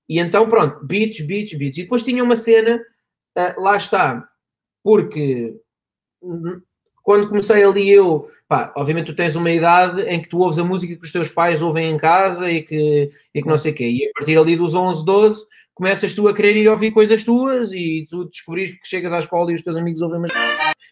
e 0.08 0.18
então, 0.18 0.48
pronto, 0.48 0.84
beats, 0.84 1.20
beats, 1.20 1.56
beats. 1.56 1.78
E 1.78 1.82
depois 1.82 2.02
tinha 2.02 2.22
uma 2.24 2.36
cena, 2.36 2.76
uh, 3.36 3.60
lá 3.60 3.76
está, 3.76 4.26
porque 4.82 5.54
quando 7.02 7.28
comecei 7.28 7.62
ali 7.62 7.88
eu, 7.90 8.28
pá, 8.48 8.72
obviamente 8.76 9.06
tu 9.06 9.14
tens 9.14 9.36
uma 9.36 9.50
idade 9.50 10.02
em 10.02 10.20
que 10.20 10.28
tu 10.28 10.38
ouves 10.38 10.58
a 10.58 10.64
música 10.64 10.96
que 10.96 11.04
os 11.04 11.12
teus 11.12 11.28
pais 11.28 11.62
ouvem 11.62 11.90
em 11.90 11.96
casa 11.96 12.50
e 12.50 12.62
que, 12.62 13.10
e 13.34 13.42
que 13.42 13.48
não 13.48 13.58
sei 13.58 13.72
o 13.72 13.74
quê, 13.74 13.88
e 13.88 14.06
a 14.06 14.10
partir 14.14 14.36
ali 14.36 14.56
dos 14.56 14.74
11, 14.74 15.04
12 15.04 15.46
começas 15.74 16.12
tu 16.12 16.26
a 16.26 16.34
querer 16.34 16.56
ir 16.56 16.68
ouvir 16.68 16.90
coisas 16.90 17.22
tuas 17.22 17.72
e 17.72 18.06
tu 18.10 18.24
descobris 18.24 18.72
que 18.72 18.86
chegas 18.86 19.12
à 19.12 19.20
escola 19.20 19.52
e 19.52 19.54
os 19.54 19.62
teus 19.62 19.76
amigos 19.76 20.00
ouvem 20.00 20.20
mas 20.20 20.32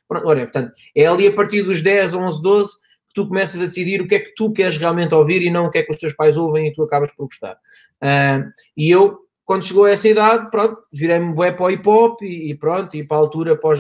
pronto, 0.07 0.29
olha, 0.29 0.43
portanto, 0.43 0.73
é 0.95 1.07
ali 1.07 1.27
a 1.27 1.33
partir 1.33 1.63
dos 1.63 1.83
10, 1.83 2.15
11, 2.15 2.41
12 2.41 2.73
que 2.73 2.79
tu 3.17 3.27
começas 3.27 3.61
a 3.63 3.65
decidir 3.65 4.03
o 4.03 4.07
que 4.07 4.15
é 4.15 4.21
que 4.21 4.35
tu 4.35 4.53
queres 4.53 4.77
realmente 4.77 5.15
ouvir 5.15 5.43
e 5.43 5.51
não 5.51 5.67
o 5.67 5.71
que 5.71 5.79
é 5.79 5.83
que 5.83 5.91
os 5.91 5.97
teus 5.97 6.13
pais 6.13 6.37
ouvem 6.37 6.69
e 6.69 6.73
tu 6.73 6.83
acabas 6.83 7.11
por 7.13 7.25
gostar. 7.25 7.55
Uh, 8.03 8.45
e 8.77 8.91
eu 8.91 9.19
quando 9.47 9.65
chegou 9.65 9.85
a 9.85 9.93
essa 9.93 10.09
idade, 10.09 10.51
pronto, 10.51 10.77
virei-me 10.93 11.33
bué 11.33 11.53
para 11.53 11.65
o 11.65 11.71
hip 11.71 11.89
hop 11.89 12.21
e, 12.21 12.51
e, 12.51 12.55
pronto, 12.57 12.97
e 12.97 13.05
para 13.05 13.17
a 13.17 13.21
altura 13.21 13.57
pós, 13.57 13.79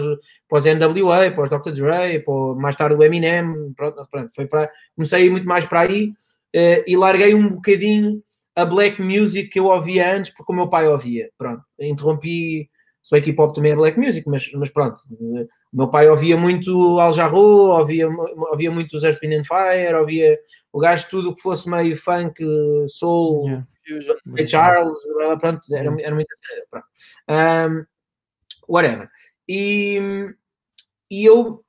pós 0.48 0.64
NWA, 0.64 1.32
pós 1.34 1.50
Dr. 1.50 1.72
Dre, 1.72 2.20
pós, 2.20 2.56
mais 2.56 2.76
tarde 2.76 2.94
o 2.94 3.02
Eminem, 3.02 3.72
pronto, 3.76 4.06
pronto, 4.08 4.30
foi 4.32 4.46
para, 4.46 4.70
comecei 4.94 5.22
a 5.22 5.26
ir 5.26 5.30
muito 5.30 5.46
mais 5.46 5.66
para 5.66 5.80
aí 5.80 6.10
uh, 6.54 6.84
e 6.86 6.96
larguei 6.96 7.34
um 7.34 7.48
bocadinho 7.48 8.22
a 8.54 8.64
black 8.64 9.02
music 9.02 9.48
que 9.48 9.58
eu 9.58 9.66
ouvia 9.66 10.16
antes 10.16 10.30
porque 10.30 10.52
o 10.52 10.56
meu 10.56 10.68
pai 10.68 10.86
ouvia, 10.86 11.30
pronto, 11.36 11.62
interrompi, 11.80 12.70
se 13.06 13.12
bem 13.12 13.22
que 13.22 13.30
hip 13.30 13.40
hop 13.40 13.54
também 13.54 13.70
é 13.70 13.76
black 13.76 13.96
music, 13.96 14.28
mas, 14.28 14.50
mas 14.54 14.68
pronto, 14.68 15.00
o 15.08 15.46
meu 15.72 15.88
pai 15.88 16.08
ouvia 16.08 16.36
muito 16.36 16.98
Al 16.98 17.12
Jarreau, 17.12 17.68
ouvia, 17.68 18.08
ouvia 18.08 18.68
muito 18.68 18.96
os 18.96 19.04
Earth, 19.04 19.20
Wind 19.22 19.46
Fire, 19.46 19.94
ouvia 19.94 20.36
o 20.72 20.80
gajo 20.80 21.08
tudo 21.08 21.32
que 21.32 21.40
fosse 21.40 21.70
meio 21.70 21.96
funk, 21.96 22.44
soul, 22.88 23.46
yeah. 23.46 24.48
Charles, 24.48 24.96
pronto, 25.38 25.60
era, 25.72 26.02
era 26.02 26.14
muito 26.16 26.28
pronto. 26.68 26.86
Um, 27.30 27.86
whatever. 28.66 29.08
E, 29.48 30.00
e 31.08 31.24
eu, 31.24 31.64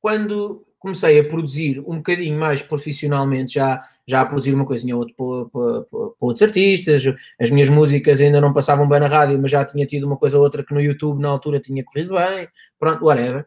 quando 0.00 0.66
comecei 0.82 1.20
a 1.20 1.24
produzir 1.24 1.78
um 1.86 1.98
bocadinho 1.98 2.36
mais 2.36 2.60
profissionalmente, 2.60 3.54
já, 3.54 3.82
já 4.06 4.20
a 4.20 4.26
produzir 4.26 4.52
uma 4.52 4.66
coisinha 4.66 4.96
ou 4.96 5.02
outra 5.02 5.14
para, 5.16 5.86
outros 6.20 6.42
artistas. 6.42 7.04
As 7.40 7.50
minhas 7.50 7.68
músicas 7.68 8.20
ainda 8.20 8.40
não 8.40 8.52
passavam 8.52 8.88
bem 8.88 8.98
na 8.98 9.06
rádio, 9.06 9.38
mas 9.40 9.52
já 9.52 9.64
tinha 9.64 9.86
tido 9.86 10.04
uma 10.04 10.16
coisa 10.16 10.36
ou 10.36 10.42
outra 10.42 10.64
que 10.64 10.74
no 10.74 10.80
YouTube 10.80 11.22
na 11.22 11.28
altura 11.28 11.60
tinha 11.60 11.84
corrido 11.84 12.14
bem, 12.14 12.48
pronto, 12.80 13.04
whatever. 13.04 13.46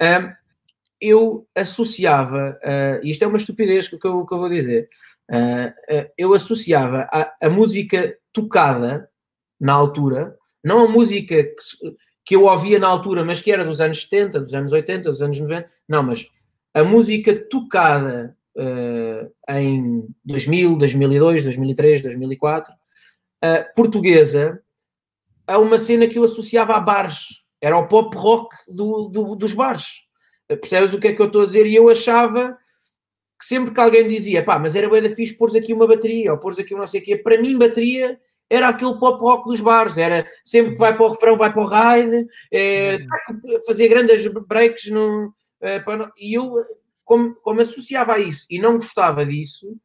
Um, 0.00 0.32
eu 1.00 1.46
associava, 1.54 2.56
uh, 2.64 3.04
isto 3.06 3.22
é 3.24 3.26
uma 3.26 3.36
estupidez 3.36 3.88
que 3.88 3.96
eu, 3.96 3.98
que 3.98 4.06
eu 4.06 4.38
vou 4.38 4.48
dizer, 4.48 4.88
uh, 5.30 5.68
uh, 5.94 6.08
eu 6.16 6.32
associava 6.32 7.08
a, 7.12 7.32
a, 7.42 7.50
música 7.50 8.16
tocada 8.32 9.08
na 9.60 9.74
altura, 9.74 10.36
não 10.64 10.84
a 10.84 10.88
música 10.88 11.42
que, 11.42 11.96
que 12.24 12.36
eu 12.36 12.44
ouvia 12.44 12.78
na 12.78 12.88
altura, 12.88 13.24
mas 13.24 13.40
que 13.40 13.52
era 13.52 13.64
dos 13.64 13.80
anos 13.80 14.02
70, 14.02 14.40
dos 14.40 14.54
anos 14.54 14.72
80, 14.72 15.10
dos 15.10 15.20
anos 15.20 15.38
90, 15.38 15.68
não, 15.88 16.02
mas 16.02 16.26
a 16.76 16.84
música 16.84 17.34
tocada 17.34 18.36
uh, 18.54 19.32
em 19.48 20.06
2000, 20.22 20.76
2002, 20.76 21.44
2003, 21.44 22.02
2004, 22.02 22.70
uh, 22.70 23.74
portuguesa, 23.74 24.60
a 25.46 25.56
uma 25.58 25.78
cena 25.78 26.06
que 26.06 26.18
eu 26.18 26.24
associava 26.24 26.74
a 26.74 26.80
bares. 26.80 27.42
Era 27.62 27.78
o 27.78 27.88
pop 27.88 28.14
rock 28.14 28.54
do, 28.68 29.08
do, 29.08 29.34
dos 29.34 29.54
bares. 29.54 29.86
Uh, 30.52 30.58
percebes 30.58 30.92
o 30.92 31.00
que 31.00 31.08
é 31.08 31.14
que 31.14 31.22
eu 31.22 31.28
estou 31.28 31.44
a 31.44 31.46
dizer? 31.46 31.64
E 31.64 31.74
eu 31.74 31.88
achava 31.88 32.58
que 33.40 33.46
sempre 33.46 33.72
que 33.72 33.80
alguém 33.80 34.06
dizia, 34.06 34.44
pá, 34.44 34.58
mas 34.58 34.76
era 34.76 34.90
bem 34.90 35.00
da 35.00 35.08
fixe 35.08 35.32
pôr 35.32 35.56
aqui 35.56 35.72
uma 35.72 35.86
bateria, 35.86 36.32
ou 36.32 36.38
pôr 36.38 36.52
aqui 36.60 36.74
um 36.74 36.78
não 36.78 36.86
sei 36.86 37.00
o 37.00 37.04
quê, 37.04 37.16
para 37.16 37.40
mim 37.40 37.56
bateria 37.56 38.20
era 38.50 38.68
aquele 38.68 38.98
pop 38.98 39.18
rock 39.20 39.48
dos 39.48 39.60
bares, 39.60 39.96
era 39.96 40.26
sempre 40.44 40.72
que 40.72 40.78
vai 40.78 40.94
para 40.94 41.06
o 41.06 41.08
refrão, 41.08 41.36
vai 41.36 41.52
para 41.52 41.62
o 41.62 41.66
ride, 41.66 42.26
é, 42.52 42.98
fazia 43.66 43.88
grandes 43.88 44.26
breaks 44.46 44.90
no, 44.90 45.34
eh, 45.62 45.82
e 46.18 46.34
eu, 46.34 46.54
como, 47.04 47.34
como 47.36 47.60
associava 47.60 48.14
a 48.14 48.18
isso 48.18 48.46
e 48.50 48.58
não 48.58 48.76
gostava 48.76 49.24
disso, 49.24 49.76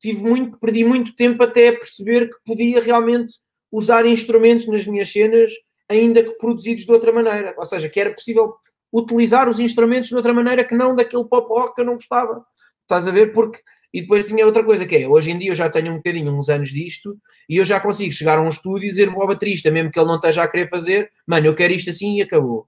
tive 0.00 0.22
muito, 0.22 0.58
perdi 0.58 0.84
muito 0.84 1.14
tempo 1.14 1.42
até 1.42 1.68
a 1.68 1.72
perceber 1.72 2.28
que 2.28 2.36
podia 2.44 2.80
realmente 2.80 3.32
usar 3.72 4.06
instrumentos 4.06 4.66
nas 4.66 4.86
minhas 4.86 5.10
cenas, 5.10 5.50
ainda 5.88 6.22
que 6.22 6.32
produzidos 6.32 6.84
de 6.84 6.92
outra 6.92 7.12
maneira. 7.12 7.54
Ou 7.58 7.66
seja, 7.66 7.88
que 7.88 7.98
era 7.98 8.12
possível 8.12 8.54
utilizar 8.92 9.48
os 9.48 9.58
instrumentos 9.58 10.08
de 10.08 10.14
outra 10.14 10.32
maneira 10.32 10.62
que 10.62 10.74
não 10.74 10.94
daquele 10.94 11.24
pop 11.24 11.48
rock 11.48 11.74
que 11.74 11.80
eu 11.80 11.84
não 11.84 11.94
gostava. 11.94 12.44
Estás 12.82 13.06
a 13.06 13.10
ver? 13.10 13.32
Porque. 13.32 13.58
E 13.92 14.02
depois 14.02 14.24
tinha 14.24 14.44
outra 14.44 14.64
coisa 14.64 14.84
que 14.84 14.96
é, 14.96 15.08
hoje 15.08 15.30
em 15.30 15.38
dia 15.38 15.52
eu 15.52 15.54
já 15.54 15.70
tenho 15.70 15.92
um 15.92 15.96
bocadinho, 15.98 16.36
uns 16.36 16.48
anos 16.48 16.68
disto, 16.68 17.16
e 17.48 17.58
eu 17.58 17.64
já 17.64 17.78
consigo 17.78 18.12
chegar 18.12 18.38
a 18.38 18.42
um 18.42 18.48
estúdio 18.48 18.86
e 18.86 18.90
dizer 18.90 19.08
ao 19.08 19.26
baterista, 19.26 19.70
mesmo 19.70 19.88
que 19.88 19.98
ele 19.98 20.08
não 20.08 20.16
esteja 20.16 20.42
a 20.42 20.48
querer 20.48 20.68
fazer, 20.68 21.08
mano, 21.24 21.46
eu 21.46 21.54
quero 21.54 21.72
isto 21.72 21.90
assim 21.90 22.16
e 22.18 22.22
acabou. 22.22 22.66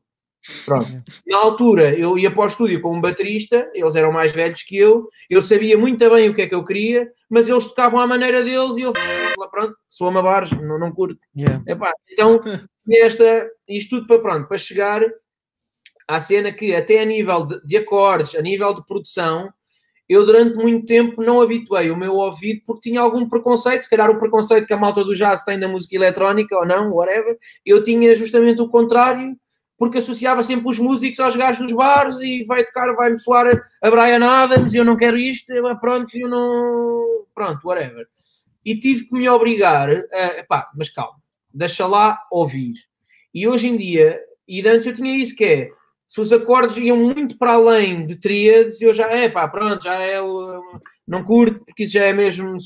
Pronto. 0.65 0.87
Na 1.27 1.39
altura, 1.39 1.99
eu 1.99 2.17
ia 2.19 2.31
para 2.31 2.45
o 2.45 2.47
estúdio 2.47 2.81
com 2.81 2.97
um 2.97 3.01
baterista, 3.01 3.71
eles 3.75 3.97
eram 3.97 4.13
mais 4.13 4.33
velhos 4.33 4.63
que 4.63 4.77
eu, 4.77 5.09
eu 5.29 5.43
sabia 5.43 5.77
muito 5.77 6.09
bem 6.11 6.29
o 6.29 6.35
que 6.35 6.43
é 6.43 6.47
que 6.47 6.55
eu 6.55 6.65
queria, 6.65 7.11
mas 7.29 7.49
eles 7.49 7.67
tocavam 7.67 7.99
à 7.99 8.07
maneira 8.07 8.43
deles 8.43 8.77
e 8.77 8.83
eu, 8.83 8.93
pronto, 9.51 9.77
sou 9.91 10.09
uma 10.09 10.23
barge, 10.23 10.55
não, 10.63 10.79
não 10.79 10.93
curto. 10.93 11.19
Yeah. 11.37 11.63
Epá, 11.67 11.93
então, 12.11 12.41
esta, 12.91 13.49
isto 13.69 13.97
tudo 13.97 14.07
para, 14.07 14.21
pronto, 14.21 14.49
para 14.49 14.59
chegar 14.59 15.03
à 16.07 16.21
cena 16.21 16.53
que, 16.53 16.75
até 16.75 17.01
a 17.01 17.05
nível 17.05 17.45
de, 17.45 17.61
de 17.67 17.77
acordes, 17.77 18.35
a 18.37 18.43
nível 18.43 18.73
de 18.73 18.87
produção, 18.87 19.53
eu 20.09 20.25
durante 20.25 20.57
muito 20.57 20.87
tempo 20.87 21.23
não 21.23 21.41
habituei 21.41 21.91
o 21.91 21.97
meu 21.97 22.15
ouvido 22.15 22.63
porque 22.65 22.89
tinha 22.89 23.01
algum 23.01 23.29
preconceito, 23.29 23.83
se 23.83 23.91
calhar 23.91 24.09
o 24.09 24.19
preconceito 24.19 24.65
que 24.65 24.73
a 24.73 24.77
malta 24.77 25.03
do 25.03 25.15
jazz 25.15 25.43
tem 25.43 25.59
da 25.59 25.67
música 25.67 25.97
eletrónica 25.97 26.57
ou 26.57 26.65
não, 26.65 26.93
whatever, 26.93 27.37
eu 27.65 27.83
tinha 27.83 28.15
justamente 28.15 28.63
o 28.63 28.69
contrário 28.69 29.37
porque 29.79 29.99
associava 29.99 30.43
sempre 30.43 30.69
os 30.69 30.79
músicos 30.79 31.21
aos 31.21 31.37
gajos 31.37 31.67
dos 31.67 31.73
bares 31.73 32.19
e 32.21 32.45
vai 32.45 32.65
tocar, 32.65 32.95
vai-me 32.95 33.19
soar 33.19 33.63
a 33.83 33.91
Brian 33.91 34.25
Adams 34.25 34.75
eu 34.75 34.85
não 34.85 34.97
quero 34.97 35.19
isto, 35.19 35.53
pronto, 35.81 36.17
eu 36.17 36.29
não. 36.29 37.27
Pronto, 37.35 37.67
whatever. 37.67 38.07
E 38.65 38.79
tive 38.79 39.05
que 39.05 39.15
me 39.15 39.29
obrigar 39.29 39.91
a. 39.91 40.45
Pá, 40.49 40.71
mas 40.75 40.89
calma, 40.89 41.19
deixa 41.53 41.87
lá 41.87 42.19
ouvir. 42.33 42.75
E 43.35 43.47
hoje 43.47 43.69
em 43.69 43.77
dia, 43.77 44.19
e 44.49 44.67
antes 44.67 44.87
eu 44.87 44.95
tinha 44.95 45.15
isso 45.15 45.37
que 45.37 45.45
é. 45.45 45.71
Se 46.09 46.21
os 46.21 46.33
acordes 46.33 46.77
iam 46.77 46.97
muito 46.97 47.37
para 47.37 47.55
além 47.55 48.07
de 48.07 48.17
tríades, 48.17 48.81
eu 48.81 48.95
já, 48.95 49.11
é 49.11 49.29
pá, 49.29 49.47
pronto, 49.49 49.83
já 49.83 50.01
é, 50.01 50.21
não 51.07 51.25
curto, 51.25 51.65
porque 51.65 51.83
isso 51.83 51.95
já 51.95 52.05
é 52.05 52.13
mesmo, 52.13 52.57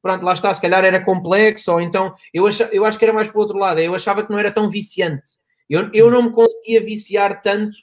pronto, 0.00 0.24
lá 0.24 0.32
está, 0.32 0.54
se 0.54 0.60
calhar 0.60 0.84
era 0.84 1.04
complexo, 1.04 1.72
ou 1.72 1.80
então, 1.80 2.14
eu, 2.32 2.46
ach, 2.46 2.60
eu 2.70 2.84
acho 2.84 2.96
que 2.96 3.04
era 3.04 3.12
mais 3.12 3.28
para 3.28 3.36
o 3.36 3.40
outro 3.40 3.58
lado, 3.58 3.80
eu 3.80 3.96
achava 3.96 4.24
que 4.24 4.30
não 4.30 4.38
era 4.38 4.52
tão 4.52 4.68
viciante 4.68 5.37
eu, 5.68 5.90
eu 5.92 6.10
não 6.10 6.24
me 6.24 6.32
conseguia 6.32 6.80
viciar 6.80 7.42
tanto 7.42 7.76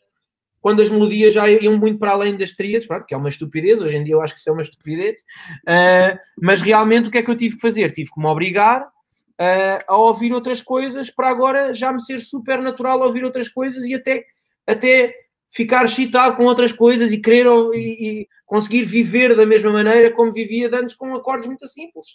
quando 0.66 0.82
as 0.82 0.90
melodias 0.90 1.32
já 1.32 1.48
iam 1.48 1.78
muito 1.78 2.00
para 2.00 2.12
além 2.12 2.36
das 2.36 2.52
tríades, 2.52 2.88
que 3.08 3.14
é 3.14 3.18
uma 3.18 3.30
estupidez, 3.30 3.82
hoje 3.82 3.98
em 3.98 4.04
dia 4.04 4.16
eu 4.16 4.22
acho 4.22 4.34
que 4.34 4.40
isso 4.40 4.50
é 4.50 4.54
uma 4.54 4.64
estupidez, 4.64 5.22
uh, 5.62 6.18
mas 6.42 6.60
realmente 6.60 7.08
o 7.08 7.12
que 7.12 7.20
é 7.20 7.22
que 7.22 7.30
eu 7.30 7.36
tive 7.36 7.56
que 7.56 7.62
fazer? 7.62 7.92
Tive 7.92 8.10
que 8.10 8.20
me 8.20 8.26
obrigar 8.26 8.82
uh, 8.82 9.84
a 9.88 9.96
ouvir 9.96 10.34
outras 10.34 10.64
coisas 10.64 11.12
para 11.12 11.30
agora 11.30 11.72
já 11.72 11.94
me 11.94 12.02
ser 12.02 12.20
super 12.20 12.60
natural 12.64 13.00
ouvir 13.02 13.24
outras 13.24 13.48
coisas 13.48 13.86
e 13.86 13.94
até, 13.94 14.24
até 14.66 15.14
ficar 15.52 15.86
excitado 15.86 16.36
com 16.36 16.46
outras 16.46 16.72
coisas 16.72 17.12
e 17.12 17.20
querer 17.20 17.46
e, 17.76 18.22
e 18.22 18.28
conseguir 18.46 18.86
viver 18.86 19.36
da 19.36 19.46
mesma 19.46 19.72
maneira 19.72 20.12
como 20.12 20.32
vivia 20.32 20.68
antes 20.74 20.96
com 20.96 21.14
acordes 21.14 21.48
muito 21.48 21.68
simples. 21.68 22.08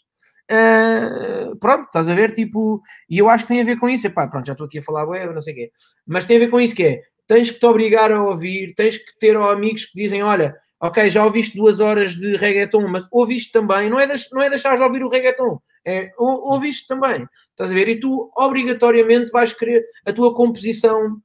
Uh, 0.50 1.54
pronto, 1.60 1.84
estás 1.84 2.08
a 2.08 2.14
ver, 2.14 2.32
tipo, 2.32 2.82
e 3.08 3.18
eu 3.18 3.28
acho 3.28 3.44
que 3.44 3.52
tem 3.52 3.60
a 3.60 3.64
ver 3.64 3.78
com 3.78 3.88
isso, 3.88 4.08
epá, 4.08 4.26
pronto, 4.26 4.46
já 4.46 4.52
estou 4.52 4.66
aqui 4.66 4.80
a 4.80 4.82
falar 4.82 5.04
web, 5.04 5.32
não 5.32 5.40
sei 5.40 5.52
o 5.52 5.56
quê, 5.56 5.72
mas 6.04 6.24
tem 6.24 6.38
a 6.38 6.40
ver 6.40 6.48
com 6.48 6.60
isso 6.60 6.74
que 6.74 6.82
é, 6.82 7.02
tens 7.24 7.52
que 7.52 7.60
te 7.60 7.66
obrigar 7.66 8.10
a 8.10 8.20
ouvir, 8.20 8.74
tens 8.74 8.96
que 8.96 9.16
ter 9.20 9.36
amigos 9.36 9.84
que 9.84 10.02
dizem, 10.02 10.24
olha, 10.24 10.56
ok, 10.80 11.08
já 11.08 11.24
ouviste 11.24 11.56
duas 11.56 11.78
horas 11.78 12.16
de 12.16 12.36
reggaeton, 12.36 12.88
mas 12.88 13.06
ouviste 13.12 13.52
também, 13.52 13.88
não 13.88 14.00
é, 14.00 14.08
deix, 14.08 14.28
não 14.32 14.42
é 14.42 14.50
deixar 14.50 14.76
de 14.76 14.82
ouvir 14.82 15.04
o 15.04 15.08
reggaeton, 15.08 15.60
é 15.86 16.10
ou, 16.18 16.52
ouviste 16.54 16.88
também, 16.88 17.28
estás 17.50 17.70
a 17.70 17.74
ver, 17.74 17.88
e 17.88 18.00
tu 18.00 18.28
obrigatoriamente 18.36 19.30
vais 19.30 19.52
querer, 19.52 19.84
a 20.04 20.12
tua 20.12 20.34
composição 20.34 21.16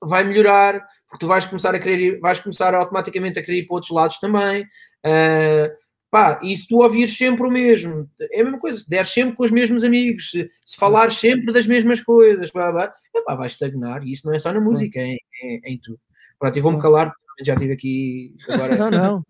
vai 0.00 0.24
melhorar, 0.24 0.80
porque 1.06 1.24
tu 1.24 1.28
vais 1.28 1.44
começar 1.44 1.74
a 1.74 1.78
querer 1.78 2.18
vais 2.20 2.40
começar 2.40 2.74
automaticamente 2.74 3.38
a 3.38 3.42
querer 3.42 3.58
ir 3.58 3.66
para 3.66 3.74
outros 3.74 3.92
lados 3.92 4.18
também. 4.18 4.62
Uh, 5.04 5.68
pá, 6.10 6.40
e 6.42 6.56
se 6.56 6.68
tu 6.68 6.82
ouvires 6.82 7.16
sempre 7.16 7.46
o 7.46 7.50
mesmo, 7.50 8.08
é 8.32 8.40
a 8.40 8.44
mesma 8.44 8.58
coisa, 8.58 8.78
se 8.78 8.88
deres 8.88 9.08
sempre 9.10 9.36
com 9.36 9.44
os 9.44 9.50
mesmos 9.50 9.84
amigos, 9.84 10.30
se, 10.30 10.50
se 10.64 10.76
falares 10.76 11.14
sempre 11.14 11.52
das 11.52 11.66
mesmas 11.66 12.00
coisas, 12.00 12.50
pá, 12.50 12.72
pá, 12.72 12.92
pá, 13.26 13.34
vai 13.34 13.46
estagnar, 13.46 14.02
e 14.02 14.12
isso 14.12 14.26
não 14.26 14.34
é 14.34 14.38
só 14.38 14.52
na 14.52 14.60
música, 14.60 15.00
é, 15.00 15.12
é, 15.12 15.60
é 15.64 15.70
em 15.70 15.78
tudo. 15.78 15.98
Pronto, 16.38 16.56
e 16.56 16.62
vou-me 16.62 16.80
calar, 16.80 17.12
já 17.42 17.54
estive 17.54 17.72
aqui 17.72 18.34
agora. 18.48 18.76
Não, 18.76 18.90
não. 18.90 19.22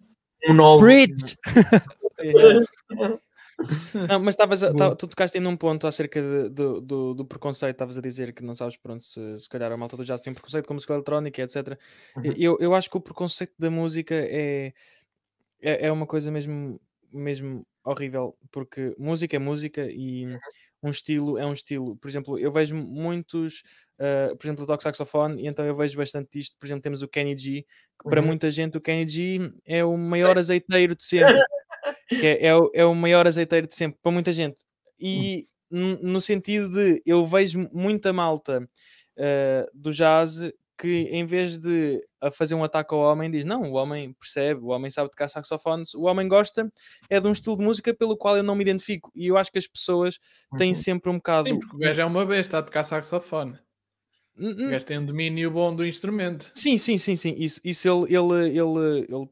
Um 0.48 0.54
novo. 0.54 0.84
Bridge! 0.84 1.36
Não, 4.08 4.20
mas 4.20 4.34
estavas 4.34 4.60
tu 4.96 5.08
tocaste 5.08 5.36
aí 5.36 5.42
num 5.42 5.56
ponto 5.56 5.86
acerca 5.86 6.22
de, 6.22 6.48
do, 6.48 6.80
do, 6.80 7.14
do, 7.14 7.24
preconceito, 7.24 7.72
estavas 7.72 7.98
a 7.98 8.00
dizer 8.00 8.32
que 8.32 8.44
não 8.44 8.54
sabes 8.54 8.76
pronto, 8.76 9.02
se, 9.02 9.38
se 9.38 9.48
calhar 9.48 9.72
a 9.72 9.76
malta 9.76 9.96
do 9.96 10.04
jazz 10.04 10.20
tem 10.20 10.32
preconceito 10.32 10.66
com 10.66 10.74
música 10.74 10.94
eletrónica, 10.94 11.42
etc. 11.42 11.76
Uhum. 12.16 12.32
Eu, 12.36 12.56
eu 12.60 12.72
acho 12.72 12.88
que 12.88 12.96
o 12.96 13.00
preconceito 13.00 13.54
da 13.58 13.68
música 13.68 14.14
é, 14.14 14.72
é, 15.60 15.86
é, 15.86 15.92
uma 15.92 16.06
coisa 16.06 16.30
mesmo, 16.30 16.80
mesmo 17.12 17.66
horrível, 17.84 18.36
porque 18.50 18.94
música 18.98 19.36
é 19.36 19.38
música 19.38 19.86
e 19.90 20.26
uhum. 20.26 20.38
um 20.84 20.90
estilo 20.90 21.38
é 21.38 21.46
um 21.46 21.52
estilo. 21.52 21.96
Por 21.96 22.08
exemplo, 22.08 22.38
eu 22.38 22.52
vejo 22.52 22.74
muitos, 22.74 23.62
uh, 23.98 24.36
por 24.36 24.46
exemplo, 24.46 24.62
eu 24.62 24.66
toco 24.66 24.82
saxofone 24.82 25.42
e 25.42 25.46
então 25.46 25.64
eu 25.64 25.74
vejo 25.74 25.96
bastante 25.96 26.38
isto. 26.38 26.56
Por 26.58 26.66
exemplo, 26.66 26.82
temos 26.82 27.02
o 27.02 27.08
Kenny 27.08 27.36
G, 27.36 27.62
que 27.62 28.04
uhum. 28.04 28.10
para 28.10 28.22
muita 28.22 28.50
gente 28.50 28.76
o 28.76 28.80
Kenny 28.80 29.08
G 29.08 29.52
é 29.64 29.84
o 29.84 29.96
maior 29.96 30.38
azeiteiro 30.38 30.94
de 30.94 31.04
sempre 31.04 31.38
que 32.08 32.26
é, 32.26 32.46
é, 32.46 32.56
o, 32.56 32.70
é 32.74 32.84
o 32.84 32.94
maior 32.94 33.26
azeiteiro 33.26 33.66
de 33.66 33.74
sempre 33.74 33.98
para 34.02 34.12
muita 34.12 34.32
gente. 34.32 34.62
E 34.98 35.46
no 35.70 36.20
sentido 36.20 36.70
de 36.70 37.02
eu 37.04 37.26
vejo 37.26 37.68
muita 37.72 38.12
malta 38.12 38.60
uh, 38.62 39.70
do 39.74 39.90
jazz 39.90 40.50
que 40.78 41.08
em 41.10 41.26
vez 41.26 41.58
de 41.58 42.00
fazer 42.32 42.54
um 42.54 42.62
ataque 42.62 42.94
ao 42.94 43.00
homem, 43.00 43.30
diz 43.30 43.44
não, 43.44 43.62
o 43.62 43.72
homem 43.72 44.12
percebe, 44.12 44.60
o 44.62 44.68
homem 44.68 44.90
sabe 44.90 45.10
tocar 45.10 45.28
saxofones, 45.28 45.94
o 45.94 46.02
homem 46.02 46.28
gosta, 46.28 46.72
é 47.10 47.18
de 47.18 47.26
um 47.26 47.32
estilo 47.32 47.58
de 47.58 47.64
música 47.64 47.92
pelo 47.92 48.16
qual 48.16 48.36
eu 48.36 48.42
não 48.42 48.54
me 48.54 48.62
identifico. 48.62 49.10
E 49.14 49.26
eu 49.26 49.36
acho 49.36 49.50
que 49.50 49.58
as 49.58 49.66
pessoas 49.66 50.18
têm 50.56 50.68
uhum. 50.68 50.74
sempre 50.74 51.10
um 51.10 51.16
bocado. 51.16 51.48
Sim, 51.48 51.58
porque 51.58 51.76
o 51.76 51.78
gajo 51.78 52.00
é 52.00 52.04
uma 52.04 52.24
besta 52.24 52.58
a 52.58 52.62
tocar 52.62 52.84
saxofone. 52.84 53.58
O 54.38 54.70
gajo 54.70 54.86
tem 54.86 54.98
um 54.98 55.04
domínio 55.04 55.50
bom 55.50 55.74
do 55.74 55.84
instrumento. 55.84 56.50
Sim, 56.54 56.78
sim, 56.78 56.96
sim, 56.96 57.16
sim. 57.16 57.34
Isso, 57.36 57.60
isso 57.64 57.88
ele, 58.06 58.14
ele, 58.16 58.58
ele, 58.58 59.28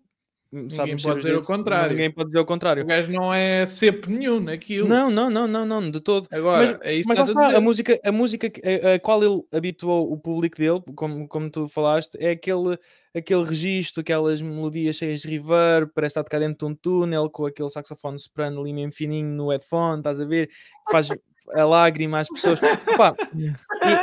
ele 0.57 0.69
Ninguém 0.69 0.97
pode 0.97 1.19
dizer 1.21 1.37
o 1.37 1.43
contrário. 1.43 1.91
Ninguém 1.91 2.11
pode 2.11 2.29
dizer 2.29 2.39
o 2.39 2.45
contrário. 2.45 2.83
O 2.83 2.87
gajo 2.87 3.13
não 3.13 3.33
é 3.33 3.67
cepo 3.67 4.11
nenhum 4.11 4.41
naquilo. 4.41 4.89
Não, 4.89 5.11
não, 5.11 5.29
não, 5.29 5.47
não, 5.47 5.65
não, 5.67 5.91
de 5.91 6.01
todo. 6.01 6.27
Agora, 6.33 6.67
mas, 6.67 6.79
é 6.83 6.95
isso 6.95 7.09
mas 7.09 7.19
a, 7.19 7.57
a, 7.57 7.61
música, 7.61 8.01
a 8.03 8.13
música 8.13 8.47
a, 8.47 8.95
a, 8.95 8.99
qual 8.99 9.23
ele 9.23 9.43
habituou 9.53 10.13
o 10.13 10.19
público 10.19 10.57
dele, 10.57 10.83
como, 10.95 11.29
como 11.29 11.51
tu 11.51 11.69
falaste, 11.69 12.17
é 12.19 12.31
aquele, 12.31 12.79
aquele 13.15 13.45
registro, 13.45 14.01
aquelas 14.01 14.41
melodias 14.41 14.97
cheias 14.97 15.21
de 15.21 15.29
reverb, 15.29 15.91
parece 15.95 16.13
estar 16.13 16.21
a 16.21 16.25
tocar 16.25 16.39
dentro 16.39 16.67
de 16.67 16.73
um 16.73 16.75
túnel, 16.75 17.29
com 17.31 17.47
aquele 17.47 17.71
saxofone 17.71 18.19
soprano 18.19 18.61
ali 18.61 18.73
mesmo 18.73 18.93
fininho 18.93 19.29
no 19.29 19.51
headphone, 19.51 19.99
estás 19.99 20.21
a 20.21 20.25
ver? 20.25 20.49
Faz 20.91 21.09
a 21.55 21.65
lágrima 21.65 22.21
às 22.21 22.29
pessoas. 22.29 22.61
Opa, 22.63 23.15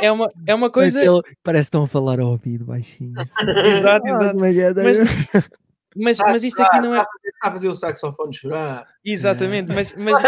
é, 0.00 0.10
uma, 0.10 0.30
é 0.46 0.54
uma 0.54 0.70
coisa. 0.70 1.00
Ele, 1.00 1.20
parece 1.42 1.64
que 1.64 1.68
estão 1.68 1.82
a 1.84 1.86
falar 1.86 2.20
ao 2.20 2.30
ouvido 2.30 2.64
baixinho. 2.64 3.14
exato, 3.66 4.06
exato. 4.06 4.80
Mas, 4.82 5.44
mas, 5.94 6.18
mas 6.18 6.44
isto 6.44 6.60
aqui 6.60 6.80
não 6.80 6.94
é. 6.94 7.00
Está 7.00 7.48
a 7.48 7.52
fazer 7.52 7.68
o 7.68 7.74
saxofone 7.74 8.34
chorar. 8.34 8.86
Exatamente, 9.04 9.72
mas, 9.72 9.94
mas 9.98 10.18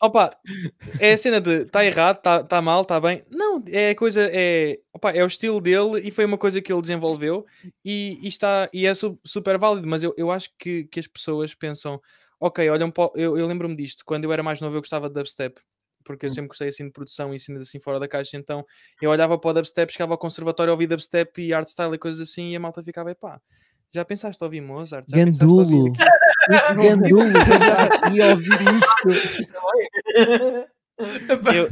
opa, 0.00 0.36
é 0.98 1.12
a 1.12 1.16
cena 1.16 1.40
de 1.40 1.62
está 1.62 1.84
errado, 1.84 2.16
está 2.16 2.42
tá 2.42 2.62
mal, 2.62 2.82
está 2.82 3.00
bem. 3.00 3.24
Não, 3.30 3.62
é 3.68 3.90
a 3.90 3.94
coisa, 3.94 4.28
é, 4.32 4.78
opa, 4.92 5.10
é 5.10 5.22
o 5.22 5.26
estilo 5.26 5.60
dele 5.60 6.00
e 6.02 6.10
foi 6.10 6.24
uma 6.24 6.38
coisa 6.38 6.60
que 6.60 6.72
ele 6.72 6.80
desenvolveu 6.80 7.44
e, 7.84 8.18
e 8.22 8.28
está, 8.28 8.68
e 8.72 8.86
é 8.86 8.92
super 8.94 9.58
válido, 9.58 9.86
mas 9.86 10.02
eu, 10.02 10.14
eu 10.16 10.30
acho 10.30 10.50
que, 10.58 10.84
que 10.84 11.00
as 11.00 11.06
pessoas 11.06 11.54
pensam, 11.54 12.00
ok, 12.38 12.68
olham, 12.70 12.92
eu, 13.14 13.36
eu 13.36 13.46
lembro-me 13.46 13.76
disto, 13.76 14.04
quando 14.04 14.24
eu 14.24 14.32
era 14.32 14.42
mais 14.42 14.60
novo 14.60 14.76
eu 14.76 14.80
gostava 14.80 15.08
de 15.08 15.14
dubstep 15.14 15.60
porque 16.04 16.26
eu 16.26 16.30
hum. 16.30 16.34
sempre 16.34 16.48
gostei 16.48 16.68
assim 16.68 16.84
de 16.84 16.90
produção 16.90 17.32
e 17.32 17.36
assim, 17.36 17.56
assim 17.58 17.80
fora 17.80 18.00
da 18.00 18.08
caixa, 18.08 18.36
então 18.36 18.64
eu 19.00 19.10
olhava 19.10 19.38
para 19.38 19.50
o 19.50 19.54
dubstep, 19.54 19.92
chegava 19.92 20.14
ao 20.14 20.18
conservatório, 20.18 20.72
ouvia 20.72 20.88
dubstep 20.88 21.40
e 21.40 21.52
art 21.52 21.66
style 21.66 21.94
e 21.94 21.98
coisas 21.98 22.20
assim, 22.20 22.50
e 22.50 22.56
a 22.56 22.60
malta 22.60 22.82
ficava, 22.82 23.14
pá, 23.14 23.40
já 23.92 24.04
pensaste 24.04 24.42
a 24.42 24.46
ouvir 24.46 24.60
Mozart? 24.60 25.04
Já 25.08 25.16
Gandulo. 25.16 25.78
Ouvir... 25.78 25.92
Este 26.50 26.74
Gandulo 26.76 27.30
já 27.32 27.84
aqui 27.84 28.22
a 28.22 28.26
ouvir 28.28 28.60
isto. 28.78 29.10
eu, 31.54 31.70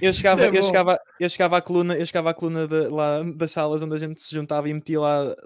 eu, 0.00 0.12
chegava, 0.12 0.44
é 0.44 0.48
eu, 0.48 0.62
chegava, 0.62 0.98
eu 1.20 1.28
chegava 1.28 1.56
à 1.58 1.60
coluna, 1.60 1.96
eu 1.96 2.06
chegava 2.06 2.30
à 2.30 2.34
coluna 2.34 2.66
de, 2.66 2.88
lá 2.88 3.22
das 3.22 3.50
salas 3.50 3.82
onde 3.82 3.94
a 3.94 3.98
gente 3.98 4.22
se 4.22 4.34
juntava 4.34 4.68
e 4.68 4.74
metia 4.74 5.00
lá 5.00 5.36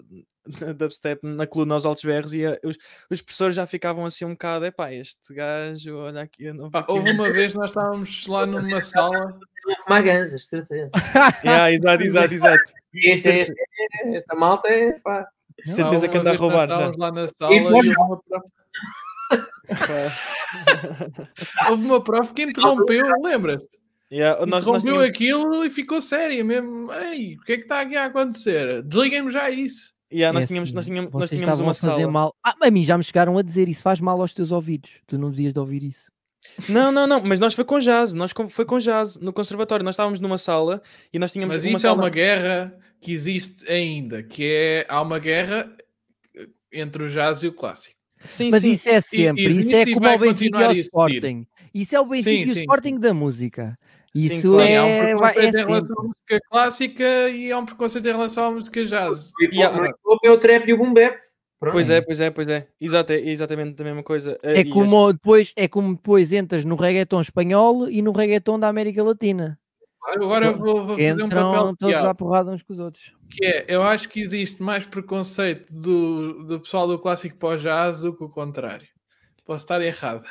dubstep 0.76 1.20
na 1.22 1.46
coluna 1.46 1.74
aos 1.74 1.84
altos 1.84 2.02
berros 2.02 2.32
e 2.32 2.44
os, 2.64 2.76
os 3.10 3.20
professores 3.20 3.54
já 3.56 3.66
ficavam 3.66 4.06
assim 4.06 4.24
um 4.24 4.30
bocado, 4.30 4.64
é 4.64 4.70
pá, 4.70 4.92
este 4.92 5.34
gajo, 5.34 5.96
olha 5.96 6.22
aqui. 6.22 6.44
Eu 6.44 6.54
não 6.54 6.70
houve 6.88 7.10
uma 7.10 7.30
vez 7.30 7.54
nós 7.54 7.70
estávamos 7.70 8.26
lá 8.26 8.46
numa 8.46 8.80
sala. 8.80 9.38
Fumar 9.84 10.02
ganzas, 10.02 10.48
certeza. 10.48 10.90
yeah, 11.44 11.70
exato, 11.70 12.02
exato, 12.02 12.34
exato. 12.34 12.72
Este, 12.94 13.28
este, 13.28 13.54
esta 14.14 14.34
malta 14.34 14.68
é 14.68 14.98
pá. 15.00 15.28
Certeza 15.66 16.06
não, 16.06 16.12
que 16.12 16.18
anda 16.18 16.30
a 16.30 16.36
roubar. 16.36 16.64
Estávamos 16.64 16.96
lá 16.96 17.12
na 17.12 17.28
sala 17.28 17.54
e, 17.54 17.66
houve 17.66 17.96
uma 17.96 18.22
prof... 18.22 18.44
houve 21.68 21.84
uma 21.84 22.02
prof 22.02 22.32
que 22.32 22.42
interrompeu, 22.42 23.06
lembras? 23.22 23.60
Yeah, 24.10 24.46
nós, 24.46 24.62
interrompeu 24.62 24.72
nós 24.72 24.82
tínhamos... 24.82 25.04
aquilo 25.04 25.64
e 25.64 25.70
ficou 25.70 26.00
séria 26.00 26.42
mesmo. 26.42 26.92
Ei, 26.92 27.36
o 27.36 27.44
que 27.44 27.52
é 27.52 27.56
que 27.56 27.64
está 27.64 27.80
aqui 27.80 27.96
a 27.96 28.06
acontecer? 28.06 28.82
Desliguem-me 28.82 29.30
já 29.30 29.50
isso. 29.50 29.92
Yeah, 30.10 30.32
nós, 30.32 30.44
é 30.44 30.48
tínhamos, 30.48 30.68
assim, 30.68 30.76
nós 30.76 30.86
tínhamos, 30.86 31.12
nós 31.12 31.30
tínhamos 31.30 31.60
uma 31.60 31.74
sala. 31.74 32.10
Mal. 32.10 32.34
Ah, 32.42 32.54
a 32.62 32.70
mim 32.70 32.82
já 32.82 32.96
me 32.96 33.04
chegaram 33.04 33.36
a 33.36 33.42
dizer 33.42 33.68
isso 33.68 33.82
faz 33.82 34.00
mal 34.00 34.18
aos 34.20 34.32
teus 34.32 34.50
ouvidos. 34.50 34.90
Tu 35.06 35.18
não 35.18 35.30
devias 35.30 35.52
de 35.52 35.58
ouvir 35.58 35.82
isso. 35.82 36.10
Não, 36.68 36.90
não, 36.90 37.06
não, 37.06 37.20
mas 37.20 37.40
nós 37.40 37.54
foi 37.54 37.64
com 37.64 37.78
jazz, 37.78 38.14
nós 38.14 38.32
foi 38.50 38.64
com 38.64 38.78
jazz 38.78 39.16
no 39.16 39.32
conservatório, 39.32 39.84
nós 39.84 39.94
estávamos 39.94 40.20
numa 40.20 40.38
sala 40.38 40.82
e 41.12 41.18
nós 41.18 41.32
tínhamos 41.32 41.56
Mas 41.56 41.64
uma 41.64 41.72
isso 41.72 41.82
sala... 41.82 41.94
é 41.94 41.98
uma 41.98 42.10
guerra 42.10 42.78
que 43.00 43.12
existe 43.12 43.70
ainda, 43.70 44.22
que 44.22 44.44
é 44.44 44.86
há 44.88 45.00
uma 45.00 45.18
guerra 45.18 45.70
entre 46.72 47.04
o 47.04 47.08
jazz 47.08 47.42
e 47.42 47.48
o 47.48 47.52
clássico. 47.52 47.96
Sim, 48.24 48.50
mas 48.50 48.62
sim. 48.62 48.72
isso 48.72 48.88
é 48.88 49.00
sempre, 49.00 49.44
e, 49.44 49.60
isso 49.60 49.74
é 49.74 49.86
como 49.86 50.08
o 50.08 50.18
Benfica 50.18 50.72
e 50.72 50.78
o 50.78 50.80
Sporting. 50.80 51.46
Isso 51.72 51.94
é 51.94 52.00
o 52.00 52.06
Benfica 52.06 52.30
sim, 52.30 52.40
e 52.40 52.50
o 52.50 52.54
sim, 52.54 52.60
Sporting 52.60 52.94
sim. 52.94 53.00
da 53.00 53.14
música. 53.14 53.78
Isso 54.14 54.54
sim, 54.56 54.62
é, 54.62 54.76
há 54.78 54.84
um 54.84 55.18
preconceito 55.18 55.56
é 55.56 55.60
em 55.60 55.66
relação 55.66 55.96
à 55.96 56.02
música 56.02 56.40
clássica 56.50 57.28
e 57.30 57.52
há 57.52 57.58
um 57.58 57.66
preconceito 57.66 58.06
em 58.06 58.12
relação 58.12 58.44
à 58.44 58.50
música 58.50 58.84
jazz. 58.84 59.32
E, 59.40 59.56
e 59.56 59.62
há... 59.62 59.72
é 60.24 60.30
o 60.30 60.38
trap 60.38 60.68
e 60.68 60.72
o 60.72 60.78
boom 60.78 60.92
bap. 60.92 61.16
Pois 61.60 61.90
é, 61.90 62.00
pois 62.00 62.20
é, 62.20 62.30
pois 62.30 62.48
é. 62.48 62.68
Exato, 62.80 63.12
é 63.12 63.18
exatamente 63.18 63.80
a 63.80 63.84
mesma 63.84 64.02
coisa. 64.02 64.38
É 64.42 64.64
como, 64.64 65.12
depois, 65.12 65.52
é 65.56 65.66
como 65.66 65.94
depois 65.94 66.32
entras 66.32 66.64
no 66.64 66.76
reggaeton 66.76 67.20
espanhol 67.20 67.88
e 67.90 68.00
no 68.00 68.12
reggaeton 68.12 68.60
da 68.60 68.68
América 68.68 69.02
Latina. 69.02 69.58
Agora 70.04 70.52
vou, 70.52 70.86
vou 70.86 70.96
fazer 70.96 71.22
um 71.22 71.28
papel 71.28 71.76
todos 71.76 71.96
à 71.96 72.14
porrada 72.14 72.50
uns 72.52 72.62
com 72.62 72.72
os 72.72 72.78
outros. 72.78 73.12
Que 73.28 73.44
é, 73.44 73.64
eu 73.68 73.82
acho 73.82 74.08
que 74.08 74.20
existe 74.20 74.62
mais 74.62 74.86
preconceito 74.86 75.70
do, 75.72 76.44
do 76.44 76.60
pessoal 76.60 76.86
do 76.86 76.98
clássico 76.98 77.36
pós-jazz 77.36 78.02
do 78.02 78.16
que 78.16 78.24
o 78.24 78.28
contrário. 78.28 78.86
Posso 79.44 79.64
estar 79.64 79.82
errado. 79.82 80.24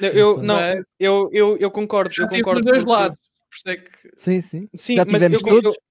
Eu, 0.00 0.42
não, 0.42 0.58
eu, 0.98 1.28
eu, 1.32 1.56
eu 1.58 1.70
concordo. 1.70 2.10
Eu 2.18 2.26
concordo 2.26 2.62
dos 2.62 2.70
dois 2.70 2.84
porque... 2.84 3.00
lados. 3.00 3.18
É 3.66 3.76
que... 3.76 3.90
Sim, 4.16 4.40
sim. 4.40 4.68
sim 4.74 4.96
Já 4.96 5.04
mas 5.04 5.22
eu, 5.22 5.40
todos. 5.40 5.64
Eu, 5.64 5.82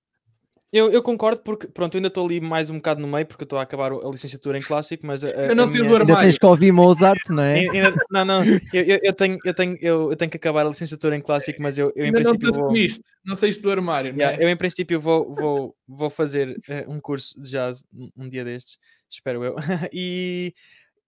eu, 0.72 0.92
eu, 0.92 1.02
concordo 1.02 1.42
porque, 1.42 1.68
pronto, 1.68 1.96
eu 1.96 1.98
ainda 1.98 2.10
estou 2.10 2.24
ali 2.26 2.40
mais 2.40 2.70
um 2.70 2.76
bocado 2.76 3.02
no 3.02 3.08
meio 3.08 3.26
porque 3.26 3.42
eu 3.42 3.46
estou 3.46 3.58
a 3.58 3.64
acabar 3.64 3.92
a 3.92 4.10
licenciatura 4.10 4.58
em 4.58 4.62
clássico, 4.62 5.06
mas... 5.06 5.24
A, 5.24 5.30
eu 5.30 5.56
não 5.56 5.66
sei 5.66 5.78
minha... 5.78 5.90
do 5.90 5.96
armário. 5.96 6.16
Ainda 6.16 6.30
tens 6.30 6.38
que 6.38 6.46
ouvir 6.46 6.72
Mozart, 6.72 7.30
não 7.30 7.42
é? 7.42 7.60
Ainda, 7.70 7.96
não, 8.12 8.26
não, 8.26 8.44
eu, 8.72 9.00
eu, 9.02 9.14
tenho, 9.14 9.40
eu, 9.44 9.54
tenho, 9.54 9.78
eu, 9.82 10.12
eu 10.12 10.16
tenho 10.16 10.30
que 10.30 10.38
acabar 10.38 10.66
a 10.66 10.70
licenciatura 10.70 11.16
em 11.16 11.22
clássico, 11.22 11.60
mas 11.60 11.78
eu, 11.78 11.92
eu 11.96 12.04
em 12.04 12.08
ainda 12.08 12.20
princípio 12.20 12.52
não 12.52 12.68
vou... 12.68 12.78
Isto. 12.78 13.04
Não 13.26 13.36
saíste 13.36 13.64
do 13.64 13.72
armário, 13.72 14.14
yeah, 14.14 14.38
não 14.38 14.44
é? 14.44 14.46
Eu 14.46 14.50
em 14.50 14.56
princípio 14.56 15.00
vou, 15.02 15.34
vou, 15.34 15.76
vou 15.88 16.10
fazer 16.10 16.50
uh, 16.50 16.92
um 16.92 17.00
curso 17.00 17.42
de 17.42 17.50
jazz 17.50 17.84
um 18.16 18.30
dia 18.30 18.44
destes, 18.46 18.78
espero 19.10 19.44
eu. 19.44 19.56
e 19.92 20.54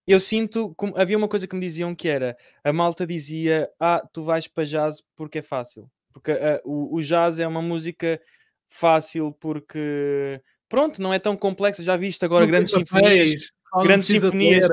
eu 0.08 0.18
sinto, 0.18 0.74
como, 0.76 0.92
havia 0.96 1.16
uma 1.16 1.28
coisa 1.28 1.46
que 1.46 1.54
me 1.54 1.60
diziam 1.60 1.94
que 1.94 2.08
era, 2.08 2.36
a 2.64 2.72
malta 2.72 3.06
dizia, 3.06 3.70
ah, 3.78 4.02
tu 4.12 4.24
vais 4.24 4.48
para 4.48 4.64
jazz 4.64 5.04
porque 5.14 5.38
é 5.38 5.42
fácil. 5.42 5.88
Porque 6.12 6.32
uh, 6.32 6.60
o, 6.64 6.96
o 6.96 7.00
jazz 7.00 7.38
é 7.38 7.46
uma 7.46 7.62
música 7.62 8.20
fácil 8.72 9.32
porque 9.40 10.40
pronto, 10.68 11.00
não 11.00 11.12
é 11.12 11.18
tão 11.18 11.36
complexo. 11.36 11.82
Já 11.82 11.96
viste 11.96 12.24
agora 12.24 12.46
grandes 12.46 12.72
sinfonias, 12.72 13.50
grandes 13.82 14.08
sinfonias. 14.08 14.68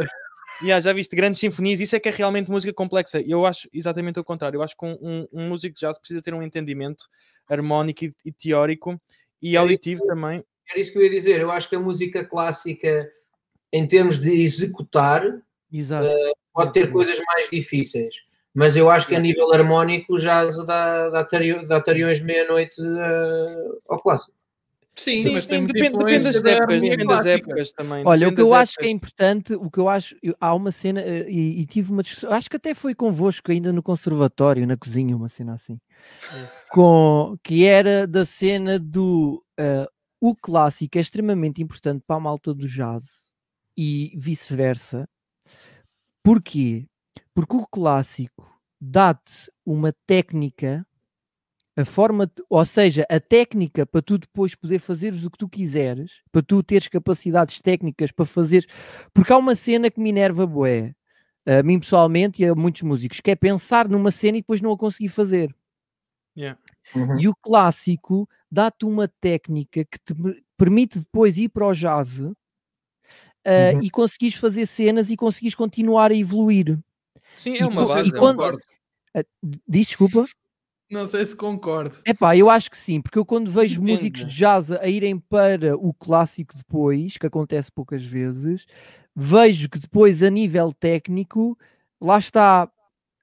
Yeah, 0.62 0.82
já 0.82 0.92
viste 0.92 1.16
grandes 1.16 1.40
sinfonias, 1.40 1.80
isso 1.80 1.96
é 1.96 2.00
que 2.02 2.10
é 2.10 2.12
realmente 2.12 2.52
música 2.52 2.74
complexa. 2.74 3.22
Eu 3.26 3.46
acho 3.46 3.70
exatamente 3.72 4.20
o 4.20 4.24
contrário. 4.24 4.58
Eu 4.58 4.62
acho 4.62 4.76
que 4.76 4.86
um, 4.86 5.26
um 5.32 5.48
músico 5.48 5.74
de 5.74 5.80
jazz 5.80 5.98
precisa 5.98 6.22
ter 6.22 6.34
um 6.34 6.44
entendimento 6.44 7.06
harmónico 7.48 8.04
e, 8.04 8.14
e 8.26 8.32
teórico 8.32 9.00
e 9.42 9.56
é 9.56 9.60
auditivo 9.60 10.04
isso, 10.04 10.08
também. 10.08 10.44
Era 10.70 10.80
isso 10.80 10.92
que 10.92 10.98
eu 10.98 11.04
ia 11.04 11.10
dizer. 11.10 11.40
Eu 11.40 11.52
acho 11.52 11.70
que 11.70 11.76
a 11.76 11.80
música 11.80 12.26
clássica, 12.26 13.10
em 13.72 13.88
termos 13.88 14.20
de 14.20 14.42
executar, 14.42 15.26
uh, 15.26 15.44
pode 16.54 16.74
ter 16.74 16.92
coisas 16.92 17.18
mais 17.26 17.50
difíceis. 17.50 18.16
Mas 18.54 18.76
eu 18.76 18.90
acho 18.90 19.08
que 19.08 19.16
a 19.16 19.20
nível 19.20 19.54
harmónico 19.54 20.20
já 20.20 20.46
dá, 20.46 21.10
dá, 21.10 21.28
dá 21.68 21.82
tariões 21.82 22.22
meia-noite 22.22 22.82
uh, 22.82 23.80
ao 23.88 24.02
clássico. 24.02 24.34
Sim, 24.96 25.22
sim, 25.22 25.34
mas 25.34 25.46
sim, 25.46 25.66
depende, 25.66 25.98
depende, 25.98 26.24
das 26.26 26.44
épocas, 26.44 26.82
depende 26.82 27.08
das 27.08 27.26
épocas 27.26 27.72
também. 27.72 28.06
Olha, 28.06 28.28
o 28.28 28.36
que 28.36 28.42
eu 28.42 28.54
acho 28.54 28.76
que 28.78 28.86
é 28.86 28.90
importante, 28.90 29.56
o 29.56 29.72
que 29.72 29.80
eu 29.80 29.88
acho, 29.88 30.14
eu, 30.22 30.36
há 30.42 30.54
uma 30.54 30.72
cena, 30.72 31.00
eh, 31.00 31.26
e, 31.30 31.62
e, 31.62 31.66
tive 31.66 31.90
uma 31.90 32.04
discussão, 32.04 32.34
acho 32.34 32.50
que 32.50 32.58
até 32.58 32.74
foi 32.74 32.94
convosco 32.94 33.50
ainda 33.50 33.72
no 33.72 33.82
conservatório, 33.82 34.68
na 34.68 34.76
cozinha, 34.76 35.16
uma 35.16 35.30
cena 35.30 35.54
assim, 35.54 35.80
com, 36.70 37.38
que 37.42 37.66
era 37.66 38.06
da 38.06 38.26
cena 38.26 38.78
do 38.78 39.42
uh, 39.58 39.88
o 40.20 40.36
clássico 40.36 40.98
é 40.98 41.02
extremamente 41.02 41.64
importante 41.64 42.04
para 42.06 42.18
a 42.18 42.20
malta 42.20 42.54
do 42.54 42.68
jazz 42.68 43.30
e 43.78 44.12
vice-versa. 44.18 45.08
Porquê? 46.22 46.89
Porque 47.40 47.56
o 47.56 47.66
clássico 47.66 48.46
dá-te 48.82 49.50
uma 49.66 49.94
técnica 50.06 50.86
a 51.78 51.86
forma, 51.86 52.30
ou 52.50 52.66
seja, 52.66 53.06
a 53.10 53.18
técnica 53.18 53.86
para 53.86 54.02
tu 54.02 54.18
depois 54.18 54.56
poder 54.56 54.80
fazeres 54.80 55.24
o 55.24 55.32
que 55.32 55.38
tu 55.38 55.48
quiseres, 55.48 56.22
para 56.34 56.42
tu 56.42 56.62
teres 56.62 56.90
capacidades 56.90 57.62
técnicas 57.62 58.12
para 58.12 58.26
fazer, 58.26 58.68
porque 59.14 59.32
há 59.32 59.38
uma 59.38 59.56
cena 59.56 59.90
que 59.90 60.02
me 60.02 60.10
enerva 60.10 60.46
bué, 60.46 60.94
a 61.46 61.64
mim 61.64 61.80
pessoalmente 61.80 62.44
e 62.44 62.46
a 62.46 62.54
muitos 62.54 62.82
músicos, 62.82 63.22
que 63.22 63.32
é 63.32 63.38
pensar 63.38 63.88
numa 63.88 64.12
cena 64.12 64.40
e 64.40 64.42
depois 64.42 64.60
não 64.60 64.74
a 64.74 64.78
conseguir 64.78 65.08
fazer. 65.08 65.56
Yeah. 66.36 66.60
Uhum. 66.94 67.18
E 67.22 67.30
o 67.30 67.36
clássico 67.38 68.28
dá-te 68.52 68.86
uma 68.86 69.08
técnica 69.08 69.86
que 69.86 69.98
te 69.98 70.14
permite 70.58 71.00
depois 71.00 71.38
ir 71.38 71.48
para 71.48 71.68
o 71.68 71.74
jazz 71.74 72.20
uh, 72.20 72.36
uhum. 73.46 73.82
e 73.82 73.90
conseguires 73.90 74.36
fazer 74.36 74.66
cenas 74.66 75.10
e 75.10 75.16
conseguires 75.16 75.56
continuar 75.56 76.12
a 76.12 76.16
evoluir. 76.16 76.78
Sim, 77.40 77.56
é 77.58 77.66
uma 77.66 77.84
e, 77.84 77.88
base. 77.88 78.10
E 78.10 78.12
quando... 78.12 78.40
uh, 78.50 79.24
diz 79.68 79.88
desculpa. 79.88 80.26
Não 80.92 81.06
sei 81.06 81.26
se 81.26 81.36
concordo. 81.36 81.96
É 82.04 82.14
pá, 82.14 82.36
eu 82.36 82.50
acho 82.50 82.70
que 82.70 82.78
sim, 82.78 83.00
porque 83.00 83.18
eu 83.18 83.26
quando 83.26 83.52
vejo 83.52 83.82
Entendo. 83.82 83.96
músicos 83.96 84.26
de 84.26 84.36
jazz 84.36 84.72
a 84.72 84.88
irem 84.88 85.20
para 85.20 85.78
o 85.78 85.94
clássico 85.94 86.58
depois, 86.58 87.16
que 87.16 87.28
acontece 87.28 87.72
poucas 87.72 88.04
vezes, 88.04 88.66
vejo 89.16 89.70
que 89.70 89.80
depois 89.80 90.22
a 90.24 90.30
nível 90.30 90.74
técnico, 90.74 91.58
lá 92.02 92.18
está, 92.18 92.70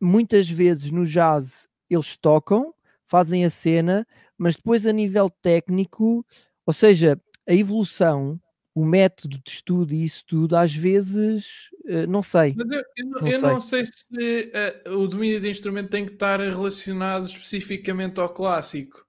muitas 0.00 0.48
vezes 0.48 0.90
no 0.90 1.04
jazz 1.04 1.66
eles 1.90 2.16
tocam, 2.16 2.72
fazem 3.06 3.44
a 3.44 3.50
cena, 3.50 4.06
mas 4.38 4.56
depois 4.56 4.86
a 4.86 4.92
nível 4.92 5.28
técnico, 5.28 6.24
ou 6.64 6.72
seja, 6.72 7.20
a 7.48 7.52
evolução 7.52 8.40
o 8.76 8.84
método 8.84 9.40
de 9.42 9.50
estudo 9.50 9.94
e 9.94 10.04
isso 10.04 10.22
tudo, 10.26 10.54
às 10.54 10.74
vezes, 10.74 11.70
uh, 11.86 12.06
não 12.06 12.22
sei. 12.22 12.54
Mas 12.54 12.70
eu, 12.70 12.82
eu, 12.94 13.06
não, 13.06 13.26
eu 13.26 13.40
sei. 13.40 13.40
não, 13.40 13.58
sei. 13.58 13.86
se 13.86 14.52
uh, 14.86 14.98
o 14.98 15.08
domínio 15.08 15.40
de 15.40 15.48
instrumento 15.48 15.88
tem 15.88 16.04
que 16.04 16.12
estar 16.12 16.38
relacionado 16.40 17.24
especificamente 17.24 18.20
ao 18.20 18.28
clássico. 18.28 19.06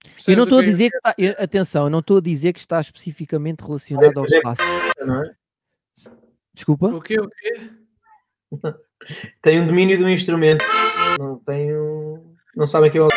Percebes 0.00 0.28
eu 0.28 0.36
não 0.36 0.44
estou 0.44 0.60
a 0.60 0.62
é 0.62 0.64
dizer 0.64 0.90
que 0.90 0.96
está, 0.96 1.14
eu, 1.18 1.34
atenção, 1.38 1.84
eu 1.84 1.90
não 1.90 1.98
estou 1.98 2.16
a 2.16 2.22
dizer 2.22 2.54
que 2.54 2.60
está 2.60 2.80
especificamente 2.80 3.60
relacionado 3.60 4.20
ao 4.20 4.24
clássico. 4.24 4.66
É? 4.66 5.34
Desculpa? 6.54 6.86
O 6.86 7.02
quê? 7.02 7.20
O 7.20 7.28
quê? 7.28 7.70
tem 9.42 9.60
um 9.60 9.66
domínio 9.66 9.98
do 9.98 10.08
instrumento. 10.08 10.64
Não 11.18 11.38
tem 11.40 11.76
um... 11.76 12.34
Não 12.56 12.64
sabem 12.64 12.90
que 12.90 12.96
é 12.96 13.02
o. 13.02 13.08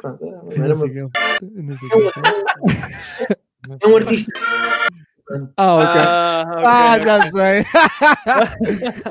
Pronto, 0.00 0.24
é, 0.24 0.58
não 0.58 1.76
sei 1.76 3.36
é 3.86 3.92
um 3.92 3.96
artista. 3.96 4.32
Ah, 5.56 5.74
ok. 5.74 6.00
Ah, 6.00 6.44
okay. 6.48 6.64
ah 6.64 6.98
já 7.00 7.30
sei. 7.30 7.64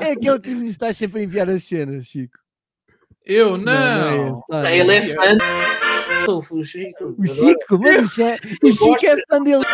é 0.00 0.12
aquele 0.12 0.40
que 0.40 0.54
nos 0.54 0.70
está 0.70 0.92
sempre 0.92 1.20
a 1.20 1.24
enviar 1.24 1.48
as 1.48 1.64
cenas, 1.64 2.06
Chico. 2.06 2.38
Eu 3.24 3.58
não. 3.58 4.42
não, 4.48 4.64
é 4.64 4.78
Ele 4.78 4.94
é 4.94 5.14
fã. 5.14 5.36
O 6.28 6.62
Chico. 6.64 7.14
O 7.18 7.26
Chico, 7.26 7.78
mas 7.78 8.18
é, 8.18 8.36
o 8.62 8.72
Chico 8.72 9.06
é 9.06 9.16
fã 9.28 9.42
dele. 9.42 9.64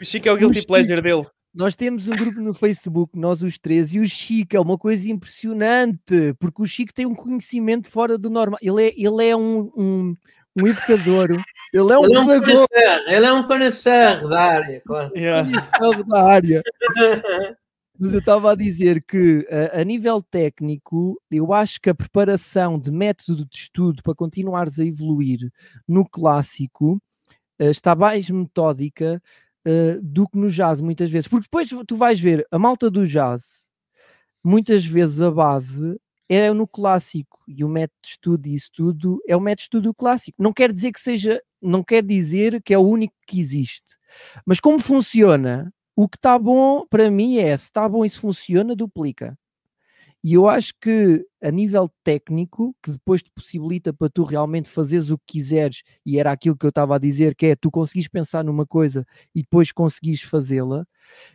O 0.00 0.04
Chico 0.04 0.28
é 0.28 0.32
o 0.32 0.36
guilty 0.36 0.60
o 0.60 0.66
pleasure 0.66 1.00
dele. 1.00 1.26
Nós 1.52 1.74
temos 1.74 2.06
um 2.06 2.14
grupo 2.14 2.40
no 2.40 2.54
Facebook, 2.54 3.18
nós 3.18 3.42
os 3.42 3.58
três, 3.58 3.92
e 3.92 3.98
o 3.98 4.08
Chico 4.08 4.56
é 4.56 4.60
uma 4.60 4.78
coisa 4.78 5.10
impressionante, 5.10 6.32
porque 6.38 6.62
o 6.62 6.66
Chico 6.66 6.94
tem 6.94 7.06
um 7.06 7.14
conhecimento 7.14 7.90
fora 7.90 8.16
do 8.16 8.30
normal. 8.30 8.58
Ele 8.62 8.88
é, 8.88 8.94
ele 8.96 9.28
é 9.28 9.36
um, 9.36 9.70
um, 9.76 10.14
um 10.56 10.66
educador. 10.66 11.30
Ele 11.72 11.92
é 11.92 11.98
um, 11.98 12.04
ele 12.04 12.14
é 12.14 12.20
um 12.20 12.32
ele 13.06 13.26
é 13.26 13.32
um 13.32 13.46
conhecer 13.46 14.20
da 14.28 14.40
área, 14.40 14.82
claro. 14.86 15.12
Yeah. 15.16 15.48
da 16.06 16.22
área. 16.22 16.62
Mas 18.02 18.14
eu 18.14 18.20
estava 18.20 18.52
a 18.52 18.54
dizer 18.54 19.04
que, 19.04 19.46
a, 19.50 19.82
a, 19.82 19.84
nível 19.84 20.22
técnico, 20.22 21.20
eu 21.30 21.52
acho 21.52 21.78
que 21.78 21.90
a 21.90 21.94
preparação 21.94 22.78
de 22.78 22.90
método 22.90 23.44
de 23.44 23.58
estudo 23.58 24.02
para 24.02 24.14
continuares 24.14 24.78
a 24.78 24.86
evoluir 24.86 25.52
no 25.86 26.08
clássico 26.08 26.94
uh, 27.60 27.64
está 27.64 27.94
mais 27.94 28.30
metódica 28.30 29.22
uh, 29.68 30.02
do 30.02 30.26
que 30.26 30.38
no 30.38 30.48
jazz, 30.48 30.80
muitas 30.80 31.10
vezes. 31.10 31.28
Porque 31.28 31.44
depois 31.44 31.68
tu 31.86 31.94
vais 31.94 32.18
ver 32.18 32.46
a 32.50 32.58
malta 32.58 32.90
do 32.90 33.06
jazz, 33.06 33.70
muitas 34.42 34.82
vezes 34.82 35.20
a 35.20 35.30
base 35.30 36.00
é 36.30 36.52
no 36.52 36.66
clássico 36.66 37.40
e 37.48 37.64
o 37.64 37.68
método 37.68 37.98
de 38.02 38.08
estudo 38.08 38.46
e 38.46 38.54
isso 38.54 38.70
tudo 38.72 39.20
é 39.28 39.36
o 39.36 39.40
método 39.40 39.56
de 39.56 39.62
estudo 39.64 39.94
clássico. 39.94 40.40
Não 40.40 40.52
quer 40.52 40.72
dizer 40.72 40.92
que 40.92 41.00
seja, 41.00 41.42
não 41.60 41.82
quer 41.82 42.04
dizer 42.04 42.62
que 42.62 42.72
é 42.72 42.78
o 42.78 42.82
único 42.82 43.14
que 43.26 43.40
existe, 43.40 43.98
mas 44.46 44.60
como 44.60 44.78
funciona, 44.78 45.72
o 45.96 46.08
que 46.08 46.16
está 46.16 46.38
bom 46.38 46.86
para 46.88 47.10
mim 47.10 47.38
é 47.38 47.56
se 47.56 47.64
está 47.64 47.88
bom 47.88 48.04
e 48.04 48.10
se 48.10 48.18
funciona, 48.18 48.76
duplica. 48.76 49.36
E 50.22 50.34
eu 50.34 50.48
acho 50.48 50.74
que 50.80 51.24
a 51.42 51.50
nível 51.50 51.88
técnico, 52.04 52.76
que 52.82 52.90
depois 52.92 53.22
te 53.22 53.30
possibilita 53.34 53.92
para 53.92 54.10
tu 54.10 54.22
realmente 54.22 54.68
fazeres 54.68 55.08
o 55.10 55.18
que 55.18 55.38
quiseres, 55.38 55.82
e 56.04 56.18
era 56.20 56.30
aquilo 56.30 56.56
que 56.56 56.66
eu 56.66 56.68
estava 56.70 56.96
a 56.96 56.98
dizer, 56.98 57.34
que 57.34 57.46
é 57.46 57.56
tu 57.56 57.70
conseguires 57.70 58.08
pensar 58.08 58.44
numa 58.44 58.66
coisa 58.66 59.06
e 59.34 59.40
depois 59.42 59.72
conseguires 59.72 60.22
fazê-la. 60.22 60.86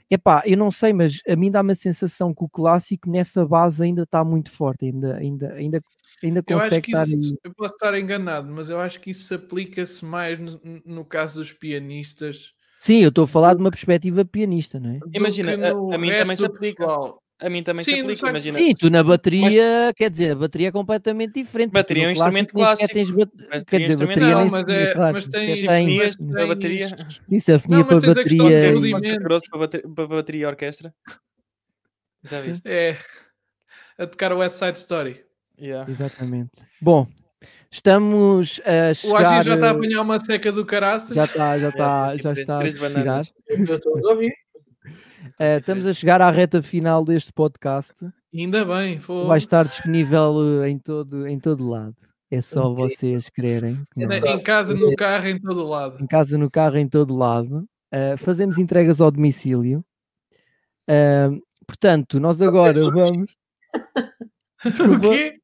Epá, 0.10 0.44
eu 0.46 0.56
não 0.56 0.70
sei, 0.70 0.94
mas 0.94 1.20
a 1.28 1.36
mim 1.36 1.50
dá-me 1.50 1.74
a 1.74 1.76
sensação 1.76 2.34
que 2.34 2.44
o 2.44 2.50
clássico 2.50 3.10
nessa 3.10 3.46
base 3.46 3.84
ainda 3.84 4.04
está 4.04 4.24
muito 4.24 4.52
forte, 4.52 4.86
ainda, 4.86 5.18
ainda, 5.18 5.54
ainda, 5.54 5.82
ainda 6.24 6.44
consegue 6.44 6.92
estar 6.92 7.08
isso, 7.08 7.36
Eu 7.44 7.54
posso 7.56 7.74
estar 7.74 7.98
enganado, 7.98 8.52
mas 8.52 8.70
eu 8.70 8.80
acho 8.80 9.00
que 9.00 9.10
isso 9.10 9.34
aplica-se 9.34 10.06
mais 10.06 10.40
no, 10.40 10.60
no 10.86 11.06
caso 11.06 11.40
dos 11.40 11.52
pianistas. 11.52 12.54
Sim, 12.80 13.00
eu 13.00 13.10
estou 13.10 13.24
a 13.24 13.28
falar 13.28 13.56
de 13.56 13.62
uma 13.62 13.72
perspectiva 13.72 14.24
pianista, 14.24 14.80
não 14.80 14.92
é? 14.92 15.00
Imagina, 15.12 15.70
a, 15.70 15.96
a 15.96 15.98
mim 15.98 16.12
também 16.12 16.36
se 16.36 16.46
aplica. 16.46 16.86
Pessoal. 16.86 17.25
A 17.38 17.50
mim 17.50 17.62
também 17.64 17.84
Sim, 17.84 17.96
se 17.96 18.00
aplica, 18.00 18.30
imagina. 18.30 18.58
Sim, 18.58 18.74
tu 18.74 18.90
na 18.90 19.04
bateria, 19.04 19.88
mas... 19.88 19.94
quer 19.98 20.10
dizer, 20.10 20.32
a 20.32 20.36
bateria 20.36 20.70
é 20.70 20.72
completamente 20.72 21.34
diferente. 21.34 21.72
Bateria 21.72 22.06
é 22.06 22.08
um 22.08 22.12
instrumento 22.12 22.54
clássico. 22.54 22.94
Tens 22.94 23.12
bat... 23.12 23.30
Quer 23.68 23.80
dizer, 23.82 23.98
bateria 23.98 24.36
não, 24.36 24.50
mas, 24.50 24.68
é, 24.70 24.94
claro, 24.94 25.14
mas 25.16 25.28
tem 25.28 25.52
sinfonias 25.52 26.16
para 26.16 26.48
bateria. 26.48 26.88
Sim, 27.28 27.40
sinfonia 27.40 27.80
não, 27.80 27.86
para 27.86 28.00
bateria. 28.00 29.20
Para 29.20 29.60
bateria, 29.60 29.90
para 29.94 30.08
bateria 30.08 30.42
e 30.42 30.46
orquestra. 30.46 30.94
Já 32.24 32.40
viste? 32.40 32.72
É. 32.72 32.98
A 33.98 34.08
tocar 34.08 34.32
o 34.32 34.38
West 34.38 34.56
Side 34.56 34.78
Story. 34.78 35.24
Yeah. 35.60 35.90
Exatamente. 35.92 36.62
Bom, 36.82 37.06
estamos 37.70 38.62
a 38.66 38.94
chegar... 38.94 39.14
O 39.14 39.18
Agir 39.18 39.44
já 39.44 39.56
está 39.56 39.68
a 39.68 39.72
apanhar 39.72 40.02
uma 40.02 40.20
seca 40.20 40.52
do 40.54 40.66
caraças. 40.66 41.16
Já 41.16 41.26
está, 41.26 41.60
já 41.60 41.70
está, 41.70 42.14
é, 42.14 42.18
já 42.18 42.34
está 42.34 42.58
a 42.60 42.64
respirar. 42.64 43.26
Eu 43.50 43.76
estou 43.76 43.98
a 43.98 44.12
ouvir. 44.14 44.34
Uh, 45.40 45.60
estamos 45.60 45.86
a 45.86 45.94
chegar 45.94 46.22
à 46.22 46.32
reta 46.32 46.62
final 46.62 47.04
deste 47.04 47.34
podcast. 47.34 47.94
Ainda 48.34 48.64
bem, 48.64 49.00
foi. 49.00 49.26
Vai 49.26 49.38
estar 49.38 49.66
disponível 49.66 50.64
eh, 50.64 50.70
em 50.70 50.80
todo, 50.80 51.28
em 51.28 51.40
todo 51.40 51.68
lado. 51.68 51.96
É 52.32 52.42
só 52.42 52.72
okay. 52.72 52.84
vocês 52.84 53.30
quererem. 53.30 53.84
Em 53.98 54.42
casa, 54.42 54.74
no 54.74 54.96
carro, 54.96 55.28
em 55.28 55.40
todo 55.40 55.68
lado. 55.68 56.04
Em 56.04 56.08
casa, 56.08 56.38
no 56.38 56.50
carro, 56.50 56.78
em 56.78 56.88
todo 56.88 57.16
lado. 57.16 57.68
Uh, 57.94 58.18
fazemos 58.18 58.58
entregas 58.58 59.00
ao 59.00 59.12
domicílio. 59.12 59.86
Uh, 60.90 61.42
portanto, 61.68 62.20
nós 62.20 62.42
agora 62.42 62.74
vamos. 62.92 63.36
o 64.66 65.00
quê? 65.00 65.40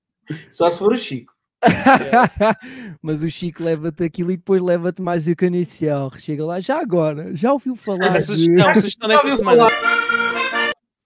Só 0.50 0.70
se 0.70 0.80
for 0.80 0.94
o 0.94 0.98
Chico. 0.98 1.31
Mas 3.02 3.22
o 3.24 3.30
Chico 3.30 3.64
leva-te 3.64 4.04
aquilo 4.04 4.32
e 4.32 4.38
depois 4.38 4.62
leva-te 4.62 5.02
mais 5.02 5.28
o 5.28 5.36
canição. 5.36 6.12
Chega 6.18 6.46
lá, 6.46 6.60
já 6.60 6.80
agora, 6.80 7.36
já 7.36 7.54
ouviu 7.54 7.76
falar? 7.76 8.20
Sugestão, 8.20 8.72
de... 8.72 8.80
sugestão 8.80 9.08
desta 9.10 9.30
semana. 9.30 9.68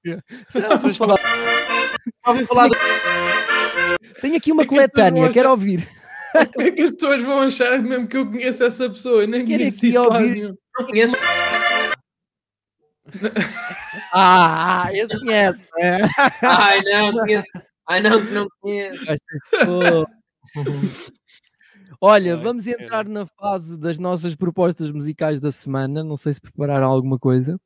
Já 0.05 0.69
ouviu 0.69 0.93
falar? 0.93 1.17
Já 2.25 2.31
ouviu 2.31 2.47
falar? 2.47 2.69
Tenho 4.21 4.37
aqui 4.37 4.51
uma 4.51 4.63
é 4.63 4.65
coletânea, 4.65 5.31
quero 5.31 5.49
ouvir. 5.49 5.87
É 6.57 6.71
que 6.71 6.81
as 6.81 6.91
pessoas 6.91 7.23
vão 7.23 7.41
achar 7.41 7.81
mesmo 7.81 8.07
que 8.07 8.17
eu 8.17 8.25
conheço 8.25 8.63
essa 8.63 8.89
pessoa. 8.89 9.21
Eu 9.21 9.27
nem 9.27 9.45
conheço 9.45 9.85
isso 9.85 10.01
ouvir. 10.01 10.53
Não 10.77 10.85
conheço. 10.85 11.15
ah, 14.13 14.89
esse 14.91 15.19
conhece. 15.19 15.65
É. 15.79 15.97
Ai, 16.41 16.81
não, 16.81 17.11
conheço. 17.13 17.47
Ai, 17.87 18.01
não, 18.01 18.19
não 18.19 18.47
conheço. 18.59 19.05
Olha, 22.01 22.37
vamos 22.37 22.67
entrar 22.67 23.07
na 23.07 23.25
fase 23.25 23.77
das 23.77 23.97
nossas 23.97 24.35
propostas 24.35 24.91
musicais 24.91 25.39
da 25.39 25.51
semana. 25.51 26.03
Não 26.03 26.17
sei 26.17 26.33
se 26.33 26.41
prepararam 26.41 26.87
alguma 26.87 27.17
coisa. 27.17 27.59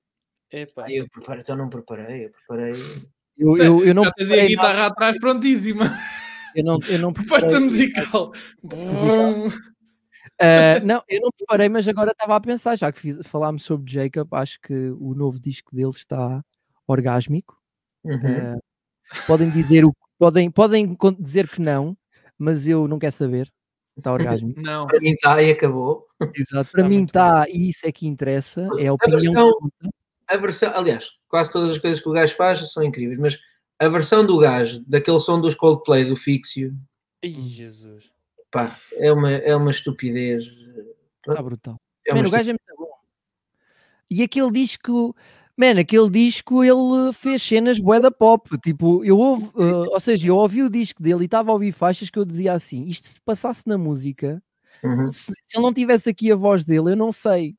Epá. 0.52 0.86
Eu 0.90 1.08
preparo, 1.10 1.42
então 1.42 1.56
não 1.56 1.70
preparei, 1.70 2.26
eu 2.26 2.32
preparei. 2.32 2.74
Eu, 3.38 3.58
eu, 3.58 3.86
eu 3.86 3.94
não 3.94 4.04
Já 4.06 4.12
tens 4.12 4.32
a 4.32 4.46
guitarra 4.46 4.74
nada. 4.74 4.88
atrás 4.88 5.20
prontíssima. 5.20 5.86
Eu 6.56 6.64
não, 6.64 6.78
eu 6.88 7.00
não 7.00 7.14
Proposta 7.14 7.60
musical. 7.60 8.32
musical. 8.64 9.48
Uh, 10.42 10.80
não, 10.86 11.04
eu 11.10 11.20
não 11.20 11.32
preparei, 11.36 11.68
mas 11.68 11.86
agora 11.86 12.12
estava 12.12 12.34
a 12.34 12.40
pensar, 12.40 12.78
já 12.78 12.90
que 12.94 13.00
fiz, 13.00 13.20
falámos 13.28 13.64
sobre 13.64 13.92
Jacob, 13.92 14.34
acho 14.34 14.58
que 14.62 14.74
o 14.92 15.14
novo 15.14 15.38
disco 15.38 15.76
dele 15.76 15.90
está 15.90 16.42
orgásmico. 16.88 17.58
Uhum. 18.06 18.56
Uh, 18.56 18.60
podem 19.28 19.50
dizer 19.50 19.84
o 19.84 19.94
podem, 20.18 20.50
podem 20.50 20.96
dizer 21.20 21.50
que 21.50 21.62
não, 21.62 21.98
mas 22.40 22.68
eu 22.68 22.88
não 22.88 22.98
quero 22.98 23.12
saber. 23.12 23.52
Está 23.98 24.14
orgásmico. 24.14 24.60
Não. 24.64 24.88
Para 24.88 25.00
mim 25.02 25.12
está 25.12 25.44
e 25.44 25.52
acabou. 25.52 26.08
Exato. 26.34 26.72
Para 26.72 26.88
mim 26.88 27.04
está 27.04 27.46
e 27.50 27.70
isso 27.70 27.86
é 27.86 27.92
que 27.92 28.08
interessa. 28.08 28.68
É 28.80 28.88
a 28.88 28.94
opinião. 28.94 29.18
A 29.18 29.18
versão, 29.18 29.52
a 30.30 30.38
versão, 30.38 30.74
aliás, 30.74 31.12
quase 31.28 31.52
todas 31.52 31.72
as 31.72 31.78
coisas 31.78 32.02
que 32.02 32.08
o 32.08 32.14
gajo 32.14 32.34
faz 32.36 32.72
são 32.72 32.82
incríveis, 32.84 33.20
mas 33.20 33.38
a 33.78 33.90
versão 33.90 34.26
do 34.26 34.38
gajo, 34.40 34.84
daquele 34.88 35.20
som 35.20 35.40
dos 35.40 35.54
Coldplay, 35.54 36.06
do 36.06 36.16
Fixio. 36.16 36.74
Ai, 37.24 37.32
Jesus. 37.32 38.10
Pá, 38.52 38.78
é 38.94 39.12
uma, 39.12 39.32
é 39.32 39.56
uma 39.56 39.72
estupidez. 39.72 40.46
Está 41.28 41.42
brutal. 41.42 41.76
É 42.08 42.14
Mano, 42.14 42.30
o 42.30 42.32
gajo 42.32 42.50
é 42.50 42.54
muito 42.54 42.78
bom. 42.78 42.90
E 44.10 44.24
aquele 44.24 44.52
disco, 44.52 45.16
Mano, 45.60 45.82
aquele 45.82 46.10
disco 46.10 46.64
ele 46.64 47.12
fez 47.12 47.44
cenas 47.44 47.78
bué 47.82 48.00
da 48.00 48.10
pop. 48.10 48.58
Tipo, 48.64 49.04
eu 49.04 49.18
ouvi, 49.18 49.52
uh, 49.56 49.92
ou 49.92 50.00
seja, 50.00 50.30
eu 50.30 50.38
ouvi 50.38 50.64
o 50.64 50.70
disco 50.70 51.04
dele 51.04 51.24
e 51.24 51.26
estava 51.26 51.52
a 51.52 51.54
ouvir 51.54 51.74
faixas 51.74 52.10
que 52.10 52.18
eu 52.18 52.24
dizia 52.24 52.54
assim: 52.54 52.86
isto 52.86 53.10
se 53.10 53.20
passasse 53.20 53.68
na 53.68 53.78
música, 53.78 54.42
uhum. 54.82 55.12
se, 55.12 55.26
se 55.26 55.58
ele 55.58 55.64
não 55.64 55.74
tivesse 55.74 56.10
aqui 56.10 56.32
a 56.32 56.36
voz 56.38 56.64
dele, 56.64 56.92
eu 56.92 56.96
não 56.96 57.12
sei. 57.12 57.56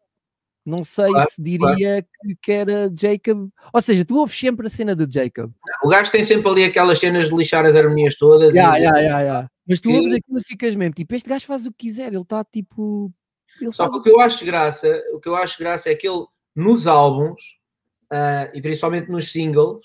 Não 0.64 0.82
sei 0.82 1.10
claro, 1.10 1.28
se 1.30 1.42
diria 1.42 1.68
claro. 1.68 2.06
que, 2.22 2.36
que 2.40 2.52
era 2.52 2.90
Jacob. 2.98 3.50
Ou 3.70 3.82
seja, 3.82 4.02
tu 4.02 4.16
ouves 4.16 4.38
sempre 4.38 4.66
a 4.66 4.70
cena 4.70 4.96
do 4.96 5.10
Jacob. 5.10 5.52
O 5.84 5.88
gajo 5.88 6.10
tem 6.10 6.24
sempre 6.24 6.50
ali 6.50 6.64
aquelas 6.64 6.98
cenas 6.98 7.28
de 7.28 7.36
lixar 7.36 7.66
as 7.66 7.76
harmonias 7.76 8.14
todas. 8.16 8.54
Yeah, 8.54 8.78
e... 8.78 8.82
yeah, 8.82 8.98
yeah, 8.98 9.20
yeah. 9.20 9.50
Mas 9.68 9.78
tu 9.78 9.90
ouves 9.90 10.14
aquilo 10.14 10.38
e 10.38 10.42
ficas 10.42 10.74
mesmo, 10.74 10.94
tipo, 10.94 11.14
este 11.14 11.28
gajo 11.28 11.44
faz 11.44 11.66
o 11.66 11.70
que 11.70 11.86
quiser, 11.86 12.06
ele 12.14 12.22
está 12.22 12.42
tipo. 12.44 13.12
Ele 13.60 13.72
Só 13.72 13.90
que 13.90 13.96
o 13.98 14.02
que 14.02 14.08
eu 14.08 14.20
acho 14.20 14.42
graça, 14.42 14.88
o 15.12 15.20
que 15.20 15.28
eu 15.28 15.36
acho 15.36 15.58
graça 15.58 15.90
é 15.90 15.94
que 15.94 16.08
ele 16.08 16.24
nos 16.56 16.86
álbuns 16.86 17.59
uh, 18.12 18.50
e 18.54 18.60
principalmente 18.60 19.10
nos 19.10 19.30
singles. 19.30 19.80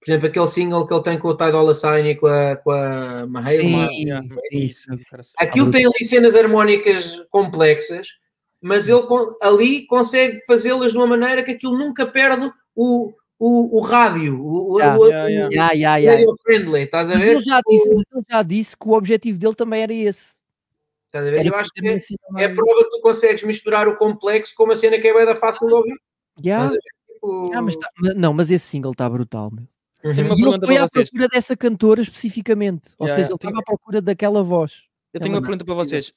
Por 0.00 0.10
exemplo, 0.10 0.26
aquele 0.26 0.48
single 0.48 0.86
que 0.86 0.92
ele 0.92 1.02
tem 1.02 1.18
com 1.18 1.28
o 1.28 1.36
Ty 1.36 1.52
Dolla 1.52 1.74
Sign 1.74 2.10
e 2.10 2.16
com 2.16 2.26
a, 2.26 2.56
com 2.56 2.72
a 2.72 3.24
Maheira. 3.26 3.62
Sim, 3.62 4.28
isso, 4.50 4.92
isso. 4.92 5.32
Aquilo 5.38 5.70
tem 5.70 5.86
ali 5.86 6.04
cenas 6.04 6.34
harmónicas 6.34 7.24
complexas, 7.30 8.08
mas 8.60 8.88
ele 8.88 9.00
ali 9.40 9.86
consegue 9.86 10.40
fazê-las 10.44 10.90
de 10.90 10.98
uma 10.98 11.06
maneira 11.06 11.44
que 11.44 11.52
aquilo 11.52 11.78
nunca 11.78 12.04
perde 12.04 12.50
o, 12.74 13.12
o, 13.38 13.78
o 13.78 13.80
rádio, 13.80 14.44
o, 14.44 14.78
yeah, 14.78 14.98
o, 14.98 15.06
yeah, 15.06 15.28
yeah. 15.28 15.72
Yeah, 15.74 15.96
yeah, 15.96 16.34
friendly, 16.42 16.82
estás 16.82 17.08
a 17.08 17.14
ver? 17.14 17.18
Mas 17.18 17.28
ele, 17.28 17.40
já 17.40 17.60
disse, 17.64 17.94
mas 17.94 18.04
ele 18.12 18.24
já 18.28 18.42
disse 18.42 18.76
que 18.76 18.88
o 18.88 18.92
objetivo 18.92 19.38
dele 19.38 19.54
também 19.54 19.82
era 19.82 19.92
esse. 19.92 20.34
Estás 21.06 21.26
a 21.26 21.30
ver? 21.30 21.40
Era 21.40 21.48
Eu 21.48 21.54
acho 21.56 21.70
que 21.72 21.86
é, 21.86 21.98
é 22.38 22.44
a 22.46 22.54
prova 22.54 22.84
que 22.84 22.90
tu 22.90 23.00
consegues 23.02 23.44
misturar 23.44 23.86
o 23.86 23.96
complexo 23.96 24.54
com 24.56 24.64
uma 24.64 24.76
cena 24.76 24.98
que 24.98 25.06
é 25.06 25.14
bem 25.14 25.26
da 25.26 25.36
fácil 25.36 25.66
de 25.68 25.74
ouvir. 25.74 25.96
Yeah. 26.44 26.74
Ah, 27.54 27.62
mas 27.62 27.76
tá, 27.76 27.90
não, 28.16 28.32
mas 28.32 28.50
esse 28.50 28.66
single 28.66 28.92
está 28.92 29.08
brutal, 29.08 29.50
meu. 29.52 29.66
Uhum. 30.04 30.14
Tenho 30.14 30.26
uma 30.26 30.36
e 30.36 30.54
ele 30.54 30.66
foi 30.66 30.76
à 30.76 30.88
procura 30.88 31.28
dessa 31.28 31.56
cantora 31.56 32.00
especificamente. 32.00 32.90
Ou 32.98 33.06
yeah, 33.06 33.22
seja, 33.22 33.32
ele 33.32 33.36
estava 33.36 33.52
tenho... 33.52 33.60
à 33.60 33.64
procura 33.64 34.00
daquela 34.00 34.42
voz. 34.42 34.84
Eu 35.12 35.20
tenho 35.20 35.34
uma 35.34 35.42
pergunta 35.42 35.64
para 35.64 35.74
vocês. 35.74 36.12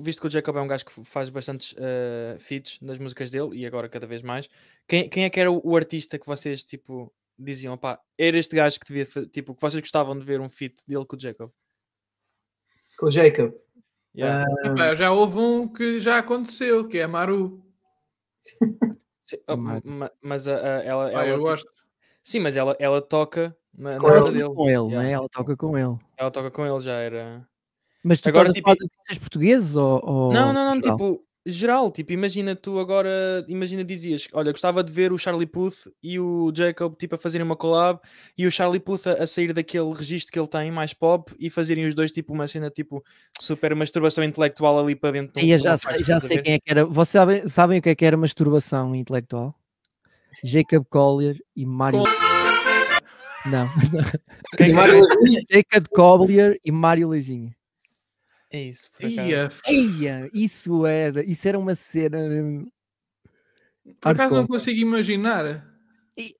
Visto 0.00 0.20
que 0.20 0.26
o 0.28 0.30
Jacob 0.30 0.56
é 0.56 0.60
um 0.60 0.66
gajo 0.66 0.86
que 0.86 1.04
faz 1.04 1.28
bastantes 1.28 1.72
uh, 1.72 2.38
feats 2.38 2.78
nas 2.80 2.96
músicas 2.98 3.30
dele 3.30 3.50
e 3.56 3.66
agora 3.66 3.88
cada 3.88 4.06
vez 4.06 4.22
mais, 4.22 4.48
quem, 4.86 5.08
quem 5.08 5.24
é 5.24 5.30
que 5.30 5.40
era 5.40 5.50
o, 5.50 5.60
o 5.64 5.76
artista 5.76 6.18
que 6.18 6.26
vocês 6.26 6.62
tipo 6.62 7.12
diziam, 7.36 7.76
pá, 7.76 8.00
era 8.16 8.38
este 8.38 8.54
gajo 8.54 8.78
que 8.78 8.86
devia, 8.86 9.26
tipo, 9.26 9.54
que 9.54 9.60
vocês 9.60 9.80
gostavam 9.80 10.18
de 10.18 10.24
ver 10.24 10.40
um 10.40 10.48
feat 10.48 10.82
dele 10.86 11.04
com 11.04 11.16
o 11.16 11.20
Jacob? 11.20 11.50
Com 12.96 13.06
o 13.06 13.10
Jacob. 13.10 13.52
Yeah. 14.16 14.44
Uh... 14.72 14.96
já 14.96 15.12
houve 15.12 15.38
um 15.38 15.68
que 15.68 16.00
já 16.00 16.18
aconteceu, 16.18 16.86
que 16.86 16.98
é 16.98 17.06
Maru. 17.06 17.64
Sim, 19.28 19.36
oh, 19.46 19.56
mas 20.22 20.46
uh, 20.46 20.50
ela, 20.50 21.08
ah, 21.08 21.26
eu 21.26 21.36
tipo, 21.36 21.48
gosto. 21.48 21.70
Sim, 22.22 22.40
mas 22.40 22.56
ela, 22.56 22.74
ela 22.78 23.02
toca 23.02 23.54
na, 23.76 23.98
na 23.98 24.16
ele, 24.16 24.30
dele. 24.30 24.54
Com 24.54 24.64
ele, 24.64 24.88
yeah. 24.88 25.02
né? 25.02 25.10
Ela 25.12 25.28
toca 25.28 25.56
com 25.56 25.76
ele. 25.76 25.96
Ela 26.16 26.30
toca 26.30 26.50
com 26.50 26.66
ele, 26.66 26.80
já 26.80 26.92
era. 26.92 27.46
Mas 28.02 28.20
tu 28.20 28.28
agora 28.30 28.52
tipo 28.52 28.70
artistas 28.70 29.18
portugueses 29.18 29.76
ou, 29.76 30.00
ou, 30.02 30.32
Não, 30.32 30.52
não, 30.52 30.74
não, 30.74 30.80
tipo 30.80 31.22
geral, 31.50 31.90
tipo, 31.90 32.12
imagina 32.12 32.54
tu 32.54 32.78
agora, 32.78 33.44
imagina 33.48 33.82
dizias, 33.82 34.28
olha, 34.32 34.52
gostava 34.52 34.84
de 34.84 34.92
ver 34.92 35.12
o 35.12 35.18
Charlie 35.18 35.46
Puth 35.46 35.88
e 36.02 36.18
o 36.18 36.52
Jacob 36.54 36.94
tipo 36.96 37.14
a 37.14 37.18
fazerem 37.18 37.44
uma 37.44 37.56
collab 37.56 38.00
e 38.36 38.46
o 38.46 38.50
Charlie 38.50 38.80
Puth 38.80 39.06
a, 39.06 39.22
a, 39.22 39.26
sair 39.26 39.52
daquele 39.52 39.92
registro 39.92 40.32
que 40.32 40.38
ele 40.38 40.48
tem 40.48 40.70
mais 40.70 40.92
pop 40.92 41.34
e 41.38 41.48
fazerem 41.48 41.86
os 41.86 41.94
dois 41.94 42.12
tipo 42.12 42.32
uma 42.32 42.46
cena 42.46 42.70
tipo 42.70 43.02
super 43.40 43.74
masturbação 43.74 44.22
intelectual 44.22 44.78
ali 44.78 44.94
para 44.94 45.12
dentro. 45.12 45.40
De 45.40 45.54
um, 45.54 45.58
já 45.58 45.76
sei, 45.76 46.04
já 46.04 46.20
sei 46.20 46.42
quem 46.42 46.54
é 46.54 46.58
que 46.58 46.70
era. 46.70 46.84
Vocês 46.84 47.12
sabem, 47.12 47.48
sabem 47.48 47.78
o 47.78 47.82
que 47.82 47.88
é 47.88 47.94
que 47.94 48.04
era 48.04 48.16
masturbação 48.16 48.94
intelectual? 48.94 49.54
Jacob 50.44 50.84
Collier 50.88 51.36
e 51.56 51.64
Mario. 51.64 52.04
Não. 53.46 53.68
Quem 54.56 54.72
é 54.72 54.74
Jacob 55.50 55.88
Collier 55.94 56.58
e 56.64 56.70
Mário 56.70 57.08
Leginha. 57.08 57.57
É 58.50 58.62
isso, 58.62 58.90
por 58.92 59.06
acaso. 59.06 59.60
Ia, 59.68 60.30
isso 60.32 60.86
era, 60.86 61.22
isso 61.24 61.46
era 61.46 61.58
uma 61.58 61.74
cena. 61.74 62.18
Por 64.00 64.12
acaso 64.12 64.34
não 64.34 64.46
consigo 64.46 64.80
imaginar. 64.80 65.66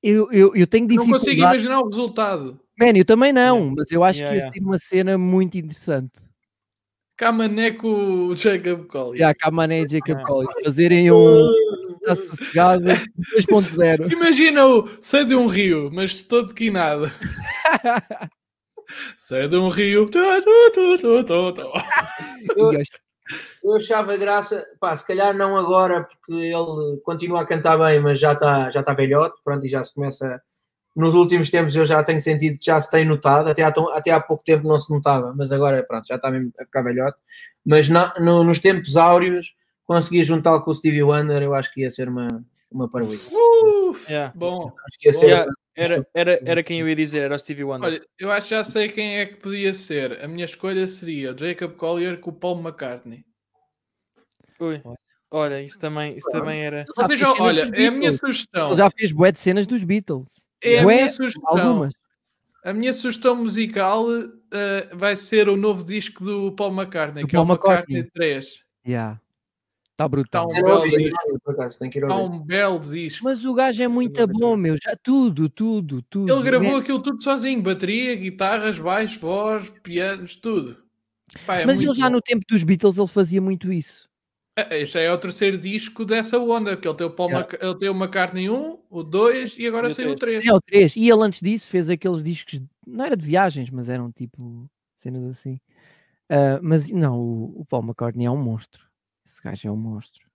Eu, 0.03 0.31
eu, 0.33 0.55
eu 0.55 0.67
tenho 0.67 0.87
dificuldade. 0.87 1.11
Não 1.13 1.19
consigo 1.19 1.41
imaginar 1.41 1.81
o 1.81 1.89
resultado. 1.89 2.61
Man, 2.79 2.97
eu 2.97 3.05
também 3.05 3.33
não, 3.33 3.59
yeah. 3.59 3.75
mas 3.77 3.91
eu 3.91 4.05
acho 4.05 4.21
yeah, 4.21 4.31
que 4.31 4.37
ia 4.37 4.43
yeah. 4.43 4.55
ser 4.55 4.65
uma 4.65 4.79
cena 4.79 5.19
muito 5.19 5.59
interessante. 5.59 6.13
Camané 7.17 7.73
com 7.73 8.29
o 8.29 8.37
Jacob 8.37 8.87
Collier. 8.87 9.17
Yeah, 9.17 9.35
Camané 9.35 9.83
e 9.83 9.89
Jacob 9.89 10.23
Collier. 10.23 10.55
Fazerem 10.65 11.11
um 11.11 11.53
sossegado 12.07 12.85
2.0. 12.85 14.11
Imagina 14.13 14.65
o 14.65 14.89
sei 15.01 15.25
de 15.25 15.35
um 15.35 15.47
rio, 15.47 15.91
mas 15.93 16.23
todo 16.23 16.55
quinado. 16.55 17.11
Sai 19.17 19.49
de 19.49 19.57
um 19.57 19.69
rio. 19.69 20.09
eu, 22.57 22.73
eu 23.63 23.77
achava 23.77 24.17
graça, 24.17 24.65
pá, 24.81 24.95
se 24.97 25.07
calhar 25.07 25.37
não 25.37 25.57
agora, 25.57 26.05
porque 26.05 26.33
ele 26.33 26.99
continua 27.05 27.43
a 27.43 27.47
cantar 27.47 27.79
bem, 27.79 28.01
mas 28.01 28.19
já 28.19 28.33
está 28.33 28.71
já 28.71 28.83
tá 28.83 28.95
velhote, 28.95 29.41
pronto, 29.45 29.65
e 29.67 29.69
já 29.69 29.83
se 29.85 29.95
começa. 29.95 30.41
Nos 30.97 31.15
últimos 31.15 31.51
tempos 31.51 31.77
eu 31.77 31.85
já 31.85 32.03
tenho 32.03 32.21
sentido 32.21 32.59
que 32.59 32.65
já 32.65 32.81
se 32.81 32.91
tem 32.91 33.05
notado, 33.05 33.49
até 33.49 33.63
há, 33.63 33.73
até 33.93 34.11
há 34.11 34.21
pouco 34.21 34.43
tempo 34.43 34.67
não 34.67 34.79
se 34.79 34.91
notava, 34.93 35.33
mas 35.37 35.53
agora 35.53 35.85
pronto, 35.85 36.07
já 36.07 36.17
está 36.17 36.31
mesmo 36.31 36.53
a 36.59 36.65
ficar 36.65 36.83
velhote. 36.83 37.17
Mas 37.65 37.89
na, 37.89 38.15
no, 38.19 38.43
nos 38.43 38.59
tempos 38.59 38.97
áureos, 38.97 39.55
conseguia 39.85 40.25
juntá-lo 40.25 40.63
com 40.63 40.71
o 40.71 40.75
Stevie 40.75 41.03
Wonder, 41.03 41.43
eu 41.43 41.55
acho 41.55 41.73
que 41.73 41.83
ia 41.83 41.91
ser 41.91 42.09
uma, 42.09 42.27
uma 42.71 42.89
parabéns. 42.89 43.29
Yeah. 44.09 44.33
Bom, 44.35 44.73
acho 44.89 44.99
que 44.99 45.09
ia 45.09 45.13
ser 45.13 45.27
yeah. 45.27 45.53
Era, 45.79 46.07
era, 46.13 46.41
era 46.45 46.63
quem 46.63 46.81
eu 46.81 46.89
ia 46.89 46.97
dizer, 46.97 47.21
era 47.21 47.35
o 47.35 47.39
Stevie 47.39 47.63
Wonder. 47.63 47.89
Olha, 47.89 48.07
eu 48.19 48.33
acho 48.33 48.49
que 48.49 48.55
já 48.55 48.65
sei 48.65 48.89
quem 48.89 49.19
é 49.19 49.27
que 49.27 49.37
podia 49.37 49.73
ser. 49.73 50.25
A 50.25 50.27
minha 50.27 50.45
escolha 50.45 50.87
seria 50.89 51.37
Jacob 51.39 51.77
Collier 51.77 52.19
com 52.19 52.31
o 52.31 52.33
Paul 52.33 52.61
McCartney. 52.61 53.25
Ui. 54.59 54.83
Olha, 55.31 55.63
isso 55.63 55.79
também, 55.79 56.17
isso 56.17 56.29
também 56.31 56.63
era. 56.63 56.85
Já 57.17 57.33
olha, 57.41 57.71
é 57.73 57.87
a 57.87 57.91
minha 57.93 58.11
sugestão. 58.11 58.71
Ele 58.71 58.77
já 58.77 58.91
fez 58.91 59.13
bué 59.13 59.31
de 59.31 59.39
cenas 59.39 59.67
dos 59.67 59.85
Beatles. 59.85 60.45
É 60.61 60.83
bué, 60.83 60.95
a 60.95 60.97
minha 60.97 61.09
sugestão. 61.09 61.59
Algumas. 61.59 61.93
A 62.65 62.73
minha 62.73 62.93
sugestão 62.93 63.37
musical 63.37 64.09
uh, 64.09 64.35
vai 64.95 65.15
ser 65.15 65.49
o 65.49 65.57
novo 65.57 65.85
disco 65.85 66.25
do 66.25 66.53
Paul 66.53 66.73
McCartney, 66.73 67.23
do 67.23 67.29
que 67.29 67.37
Paul 67.37 67.47
é 67.47 67.49
o 67.49 67.53
McCartney, 67.53 67.99
McCartney 67.99 68.31
3. 68.33 68.65
Yeah. 68.87 69.21
Está 69.99 70.07
brutal. 70.07 70.49
Está 70.53 70.61
um, 70.61 70.65
belo 70.65 70.89
disco. 70.89 71.91
Está 71.91 72.17
um 72.17 72.39
belo 72.39 72.79
disco. 72.79 73.25
Mas 73.25 73.45
o 73.45 73.53
gajo 73.53 73.83
é 73.83 73.89
muito 73.89 74.25
bom, 74.29 74.57
meu. 74.57 74.77
Já, 74.81 74.97
tudo, 75.03 75.49
tudo, 75.49 76.01
tudo. 76.03 76.33
Ele 76.33 76.43
gravou 76.45 76.77
aquilo 76.77 77.03
tudo 77.03 77.21
sozinho. 77.21 77.61
Bateria, 77.61 78.15
guitarras, 78.15 78.79
baixo, 78.79 79.19
voz, 79.19 79.73
pianos, 79.83 80.37
tudo. 80.37 80.77
Pá, 81.45 81.57
é 81.57 81.67
Mas 81.67 81.83
ele 81.83 81.93
já 81.95 82.05
bom. 82.05 82.13
no 82.13 82.23
tempo 82.23 82.45
dos 82.49 82.63
Beatles 82.63 82.97
ele 82.97 83.09
fazia 83.09 83.41
muito 83.41 83.73
isso. 83.73 84.09
É, 84.57 84.83
este 84.83 84.99
é 85.01 85.13
o 85.13 85.19
terceiro 85.19 85.59
disco 85.59 86.05
dessa 86.05 86.39
onda, 86.39 86.77
que 86.77 86.87
ele 86.87 86.97
tem 86.97 87.07
o, 87.07 87.11
Paul 87.11 87.31
yeah. 87.31 87.49
Mac... 87.51 87.61
ele 87.61 87.79
tem 87.79 87.89
o 87.89 87.93
McCartney 87.93 88.49
1, 88.49 88.79
o 88.89 89.03
2 89.03 89.59
e 89.59 89.67
agora 89.67 89.91
saiu 89.91 90.13
o 90.13 90.15
3. 90.15 90.47
É 90.47 90.53
o 90.53 90.61
3. 90.61 90.95
E 90.95 91.11
ele 91.11 91.23
antes 91.25 91.41
disso 91.41 91.69
fez 91.69 91.91
aqueles 91.91 92.23
discos, 92.23 92.63
não 92.87 93.05
era 93.05 93.17
de 93.17 93.27
viagens, 93.27 93.69
mas 93.69 93.89
eram 93.89 94.13
tipo 94.13 94.71
cenas 94.97 95.25
assim. 95.25 95.61
Uh, 96.31 96.63
mas 96.63 96.89
não, 96.89 97.19
o, 97.19 97.63
o 97.63 97.65
Paul 97.65 97.83
McCartney 97.83 98.27
é 98.27 98.31
um 98.31 98.37
monstro. 98.37 98.88
Esse 99.29 99.43
gajo 99.43 99.69
é 99.69 99.71
um 99.71 99.77
monstro. 99.77 100.27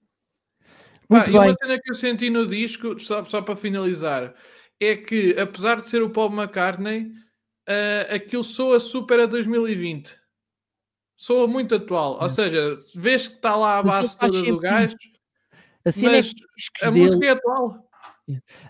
Pá, 1.09 1.27
e 1.27 1.31
uma 1.31 1.51
cena 1.51 1.79
que 1.79 1.89
eu 1.89 1.95
senti 1.95 2.29
no 2.29 2.45
disco, 2.47 2.99
só, 2.99 3.25
só 3.25 3.41
para 3.41 3.55
finalizar, 3.55 4.35
é 4.79 4.95
que 4.95 5.37
apesar 5.39 5.77
de 5.77 5.87
ser 5.87 6.03
o 6.03 6.11
Paul 6.11 6.31
McCartney, 6.31 7.07
uh, 7.07 8.13
aquilo 8.15 8.43
soa 8.43 8.79
super 8.79 9.19
a 9.19 9.25
2020. 9.25 10.15
Soa 11.17 11.47
muito 11.47 11.75
atual. 11.75 12.21
Ou 12.21 12.29
seja, 12.29 12.75
vês 12.95 13.27
que 13.27 13.35
está 13.35 13.55
lá 13.55 13.79
a 13.79 13.83
base 13.83 14.17
toda 14.17 14.41
do 14.43 14.59
gajo, 14.59 14.95
a 15.85 15.91
cena 15.91 16.11
mas 16.17 16.33
é 16.81 16.85
a 16.85 16.89
dele... 16.91 17.05
música 17.05 17.25
é 17.25 17.29
atual. 17.29 17.89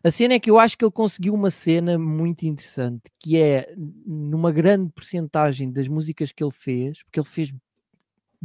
A 0.03 0.09
cena 0.09 0.33
é 0.33 0.39
que 0.39 0.49
eu 0.49 0.57
acho 0.57 0.77
que 0.77 0.83
ele 0.83 0.91
conseguiu 0.91 1.33
uma 1.33 1.51
cena 1.51 1.99
muito 1.99 2.43
interessante, 2.43 3.03
que 3.19 3.37
é 3.37 3.71
numa 3.77 4.51
grande 4.51 4.91
porcentagem 4.91 5.71
das 5.71 5.87
músicas 5.87 6.31
que 6.31 6.43
ele 6.43 6.51
fez, 6.51 7.03
porque 7.03 7.19
ele 7.19 7.27
fez 7.27 7.53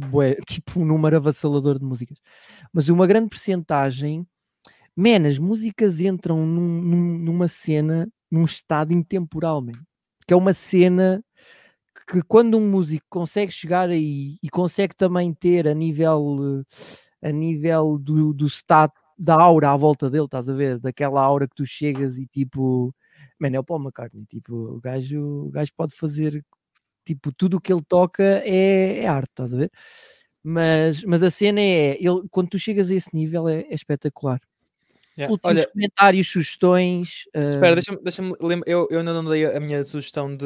bué, 0.07 0.35
tipo 0.47 0.79
um 0.79 0.85
número 0.85 1.17
avassalador 1.17 1.79
de 1.79 1.85
músicas. 1.85 2.17
Mas 2.73 2.89
uma 2.89 3.07
grande 3.07 3.29
percentagem, 3.29 4.27
man, 4.95 5.27
as 5.27 5.37
músicas 5.37 5.99
entram 5.99 6.45
num, 6.45 6.81
num, 6.81 7.17
numa 7.19 7.47
cena, 7.47 8.07
num 8.31 8.45
estado 8.45 8.93
intemporal, 8.93 9.61
man. 9.61 9.73
Que 10.27 10.33
é 10.33 10.37
uma 10.37 10.53
cena 10.53 11.23
que 12.07 12.21
quando 12.23 12.57
um 12.57 12.69
músico 12.71 13.05
consegue 13.09 13.51
chegar 13.51 13.89
aí 13.89 14.37
e 14.41 14.49
consegue 14.49 14.95
também 14.95 15.33
ter 15.33 15.67
a 15.67 15.73
nível 15.73 16.63
a 17.21 17.31
nível 17.31 17.97
do, 17.99 18.33
do 18.33 18.47
estado 18.47 18.93
da 19.17 19.35
aura 19.35 19.71
à 19.71 19.77
volta 19.77 20.09
dele, 20.09 20.25
estás 20.25 20.47
a 20.47 20.53
ver? 20.53 20.79
Daquela 20.79 21.21
aura 21.21 21.47
que 21.47 21.55
tu 21.55 21.65
chegas 21.65 22.17
e 22.17 22.25
tipo, 22.25 22.95
man, 23.39 23.49
é 23.53 23.59
o 23.59 23.63
Paul 23.63 23.81
McCartney, 23.81 24.25
tipo, 24.25 24.55
o 24.55 24.79
gajo, 24.79 25.47
o 25.47 25.49
gajo 25.49 25.71
pode 25.75 25.93
fazer 25.93 26.43
tipo, 27.09 27.31
tudo 27.31 27.57
o 27.57 27.61
que 27.61 27.73
ele 27.73 27.81
toca 27.87 28.23
é, 28.45 28.99
é 28.99 29.07
arte, 29.07 29.29
estás 29.31 29.53
a 29.53 29.57
ver? 29.57 29.71
Mas, 30.43 31.03
mas 31.03 31.23
a 31.23 31.31
cena 31.31 31.59
é, 31.59 31.97
ele, 31.99 32.27
quando 32.29 32.49
tu 32.49 32.59
chegas 32.59 32.91
a 32.91 32.95
esse 32.95 33.09
nível 33.13 33.47
é, 33.49 33.61
é 33.61 33.73
espetacular. 33.73 34.39
Yeah. 35.17 35.35
Olha, 35.43 35.67
comentários, 35.67 36.31
sugestões. 36.31 37.25
Uh... 37.35 37.49
Espera, 37.49 37.75
deixa-me 37.75 38.01
deixa 38.01 38.21
eu, 38.65 38.87
eu 38.89 38.99
ainda 38.99 39.13
não 39.13 39.25
dei 39.25 39.45
a 39.45 39.59
minha 39.59 39.83
sugestão 39.83 40.33
de, 40.33 40.45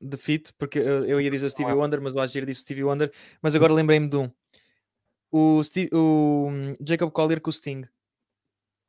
de 0.00 0.16
fit, 0.16 0.52
porque 0.56 0.78
eu, 0.78 1.04
eu 1.06 1.20
ia 1.20 1.30
dizer 1.30 1.46
o 1.46 1.50
Stevie 1.50 1.72
Wonder, 1.72 2.00
mas 2.00 2.14
o 2.14 2.20
Agir 2.20 2.46
disse 2.46 2.60
Stevie 2.60 2.84
Wonder, 2.84 3.10
mas 3.40 3.56
agora 3.56 3.72
lembrei-me 3.72 4.08
de 4.08 4.16
um. 4.16 4.30
O, 5.30 5.64
Steve, 5.64 5.90
o 5.92 6.48
hum, 6.50 6.74
Jacob 6.86 7.10
Collier 7.10 7.40
com 7.40 7.50
o 7.50 7.52
Sting. 7.52 7.82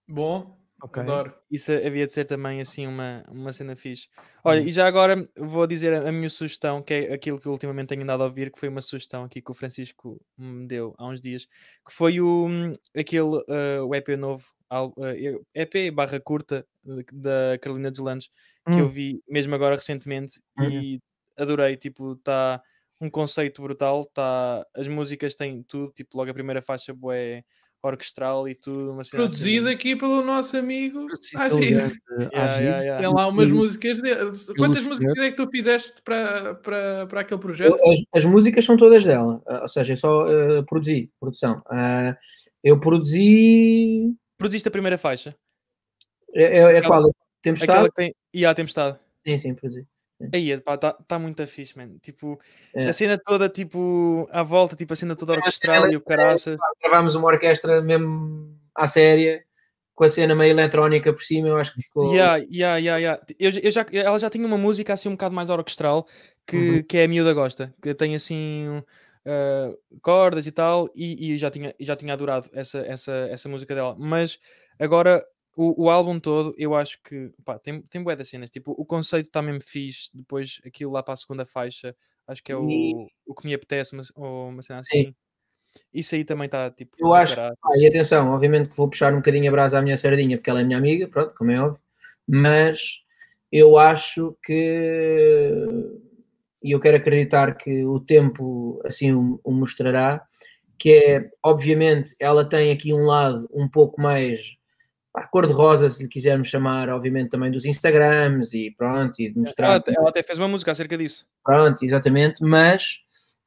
Bom, 0.07 0.55
okay. 0.83 1.01
adoro. 1.01 1.33
Isso 1.49 1.71
havia 1.71 2.05
de 2.05 2.11
ser 2.11 2.25
também 2.25 2.61
assim 2.61 2.85
uma, 2.85 3.23
uma 3.29 3.53
cena 3.53 3.75
fixe. 3.75 4.07
Olha, 4.43 4.61
hum. 4.61 4.65
e 4.65 4.71
já 4.71 4.85
agora 4.85 5.23
vou 5.37 5.65
dizer 5.65 5.93
a, 5.93 6.09
a, 6.09 6.11
minha 6.11 6.29
sugestão, 6.29 6.81
que 6.81 6.93
é 6.93 7.13
aquilo 7.13 7.39
que 7.39 7.47
ultimamente 7.47 7.89
tenho 7.89 8.03
andado 8.03 8.23
a 8.23 8.25
ouvir, 8.25 8.51
que 8.51 8.59
foi 8.59 8.69
uma 8.69 8.81
sugestão 8.81 9.23
aqui 9.23 9.41
que 9.41 9.51
o 9.51 9.53
Francisco 9.53 10.21
me 10.37 10.67
deu 10.67 10.93
há 10.97 11.07
uns 11.07 11.21
dias, 11.21 11.45
que 11.85 11.93
foi 11.93 12.19
o, 12.19 12.47
hum, 12.47 12.71
aquele 12.95 13.21
uh, 13.21 13.85
o 13.87 13.95
EP 13.95 14.09
novo, 14.17 14.45
uh, 14.71 15.45
EP 15.55 15.93
barra 15.93 16.19
curta 16.19 16.65
da 17.11 17.57
Carolina 17.61 17.89
dos 17.89 17.99
Landes, 17.99 18.29
que 18.65 18.75
hum. 18.75 18.79
eu 18.79 18.89
vi 18.89 19.23
mesmo 19.27 19.55
agora 19.55 19.75
recentemente 19.75 20.41
hum. 20.59 20.69
e 20.69 21.01
adorei, 21.37 21.77
tipo, 21.77 22.13
está 22.13 22.61
um 23.01 23.09
conceito 23.09 23.61
brutal, 23.61 24.05
tá, 24.05 24.65
as 24.75 24.87
músicas 24.87 25.35
têm 25.35 25.61
tudo, 25.63 25.91
tipo, 25.91 26.17
logo 26.17 26.31
a 26.31 26.33
primeira 26.33 26.61
faixa 26.61 26.93
boé 26.93 27.43
orquestral 27.83 28.47
e 28.47 28.55
tudo. 28.55 28.91
Uma 28.91 29.01
Produzido 29.09 29.67
assim. 29.67 29.75
aqui 29.75 29.95
pelo 29.95 30.21
nosso 30.23 30.55
amigo 30.57 31.05
Agir. 31.35 31.91
Yeah, 32.13 32.57
yeah, 32.57 32.81
yeah. 32.81 33.01
Tem 33.01 33.13
lá 33.13 33.27
umas 33.27 33.51
músicas 33.51 34.01
dele. 34.01 34.31
Quantas 34.57 34.87
músicas 34.87 35.17
é 35.17 35.31
que 35.31 35.35
tu 35.35 35.49
fizeste 35.49 36.01
para, 36.03 36.55
para, 36.55 37.07
para 37.07 37.21
aquele 37.21 37.39
projeto? 37.39 37.75
As, 37.75 37.99
as 38.13 38.25
músicas 38.25 38.63
são 38.63 38.77
todas 38.77 39.03
dela, 39.03 39.41
ou 39.61 39.67
seja, 39.67 39.93
eu 39.93 39.97
só 39.97 40.25
uh, 40.25 40.63
produzi, 40.65 41.11
produção. 41.19 41.55
Uh, 41.67 42.15
eu 42.63 42.79
produzi. 42.79 44.13
Produziste 44.37 44.67
a 44.67 44.71
primeira 44.71 44.97
faixa? 44.97 45.35
É, 46.33 46.59
é, 46.59 46.77
é 46.77 46.81
qual? 46.81 47.11
Tempestade? 47.41 47.71
Aquela 47.71 47.89
que 47.89 47.95
tem... 47.95 48.15
E 48.33 48.45
a 48.45 48.53
Tempestade. 48.53 48.97
Sim, 49.25 49.37
sim, 49.37 49.53
produzi. 49.53 49.85
Aí, 50.33 50.51
está 50.51 50.93
tá 50.93 51.19
muito 51.19 51.45
fixe, 51.47 51.77
mano. 51.77 51.97
Tipo, 51.99 52.39
é. 52.75 52.87
a 52.87 52.93
cena 52.93 53.17
toda, 53.17 53.49
tipo, 53.49 54.27
à 54.31 54.43
volta, 54.43 54.75
tipo, 54.75 54.93
a 54.93 54.95
cena 54.95 55.15
toda 55.15 55.33
orquestral 55.33 55.91
e 55.91 55.95
o 55.95 56.01
caraça. 56.01 56.57
Gravámos 56.81 57.15
uma 57.15 57.27
orquestra 57.27 57.81
mesmo 57.81 58.55
à 58.75 58.87
séria, 58.87 59.43
com 59.95 60.03
a 60.03 60.09
cena 60.09 60.35
meio 60.35 60.51
eletrónica 60.51 61.13
por 61.13 61.23
cima, 61.23 61.47
eu 61.47 61.57
acho 61.57 61.73
que 61.73 61.81
ficou. 61.81 62.13
Yeah, 62.13 62.37
yeah, 62.51 62.77
yeah, 62.77 62.97
yeah. 62.97 63.21
Eu, 63.39 63.51
eu 63.61 63.71
já, 63.71 63.85
ela 63.91 64.17
já 64.17 64.29
tinha 64.29 64.45
uma 64.45 64.57
música 64.57 64.93
assim 64.93 65.09
um 65.09 65.13
bocado 65.13 65.35
mais 65.35 65.49
orquestral 65.49 66.07
que, 66.47 66.57
uhum. 66.57 66.83
que 66.83 66.97
é 66.97 67.03
a 67.05 67.07
miúda 67.07 67.33
gosta, 67.33 67.73
que 67.81 67.93
tem 67.93 68.15
assim 68.15 68.67
uh, 69.25 69.99
cordas 70.01 70.47
e 70.47 70.51
tal, 70.51 70.89
e, 70.95 71.33
e 71.33 71.37
já, 71.37 71.51
tinha, 71.51 71.73
já 71.79 71.95
tinha 71.95 72.13
adorado 72.13 72.49
essa, 72.53 72.79
essa, 72.79 73.11
essa 73.29 73.49
música 73.49 73.75
dela. 73.75 73.95
Mas 73.97 74.39
agora 74.79 75.23
o, 75.55 75.85
o 75.85 75.89
álbum 75.89 76.19
todo, 76.19 76.53
eu 76.57 76.75
acho 76.75 77.01
que 77.03 77.31
pá, 77.45 77.59
tem, 77.59 77.81
tem 77.83 78.03
bué 78.03 78.15
das 78.15 78.29
cenas. 78.29 78.49
Tipo, 78.49 78.71
o 78.77 78.85
conceito 78.85 79.25
está 79.25 79.41
mesmo 79.41 79.61
fixe. 79.61 80.09
Depois, 80.13 80.59
aquilo 80.65 80.91
lá 80.91 81.03
para 81.03 81.13
a 81.13 81.17
segunda 81.17 81.45
faixa, 81.45 81.95
acho 82.27 82.43
que 82.43 82.51
é 82.51 82.55
o, 82.55 82.69
e... 82.69 83.07
o 83.25 83.35
que 83.35 83.45
me 83.45 83.53
apetece, 83.53 83.93
uma, 83.93 84.03
ou 84.15 84.49
uma 84.49 84.61
cena 84.61 84.79
assim. 84.79 85.05
Sim. 85.05 85.15
Isso 85.93 86.15
aí 86.15 86.23
também 86.23 86.45
está 86.45 86.69
tipo. 86.69 86.95
Eu 86.99 87.13
acho. 87.13 87.39
Ah, 87.39 87.53
e 87.75 87.87
atenção, 87.87 88.31
obviamente 88.31 88.69
que 88.69 88.77
vou 88.77 88.89
puxar 88.89 89.13
um 89.13 89.17
bocadinho 89.17 89.49
a 89.49 89.51
brasa 89.51 89.79
à 89.79 89.81
minha 89.81 89.97
sardinha, 89.97 90.37
porque 90.37 90.49
ela 90.49 90.61
é 90.61 90.63
minha 90.63 90.77
amiga, 90.77 91.07
pronto, 91.07 91.33
como 91.35 91.51
é 91.51 91.59
óbvio. 91.59 91.81
Mas 92.27 93.01
eu 93.51 93.77
acho 93.77 94.37
que. 94.43 95.51
E 96.61 96.71
eu 96.71 96.79
quero 96.79 96.97
acreditar 96.97 97.55
que 97.57 97.83
o 97.85 97.99
tempo 97.99 98.81
assim 98.85 99.11
o, 99.13 99.39
o 99.43 99.51
mostrará. 99.51 100.25
Que 100.77 100.91
é, 100.91 101.29
obviamente, 101.43 102.15
ela 102.19 102.43
tem 102.43 102.71
aqui 102.71 102.93
um 102.93 103.05
lado 103.05 103.47
um 103.53 103.69
pouco 103.69 104.01
mais 104.01 104.39
cor-de-rosa, 105.21 105.89
se 105.89 106.01
lhe 106.01 106.09
quisermos 106.09 106.47
chamar, 106.47 106.89
obviamente 106.89 107.29
também 107.29 107.51
dos 107.51 107.65
Instagrams 107.65 108.53
e 108.53 108.71
pronto, 108.77 109.19
e 109.19 109.29
de 109.29 109.39
mostrar. 109.39 109.67
Ela, 109.75 109.83
ela, 109.87 110.09
até 110.09 110.23
fez 110.23 110.39
uma 110.39 110.47
música 110.47 110.71
acerca 110.71 110.97
disso. 110.97 111.27
Pronto, 111.43 111.83
exatamente, 111.83 112.43
mas 112.43 112.99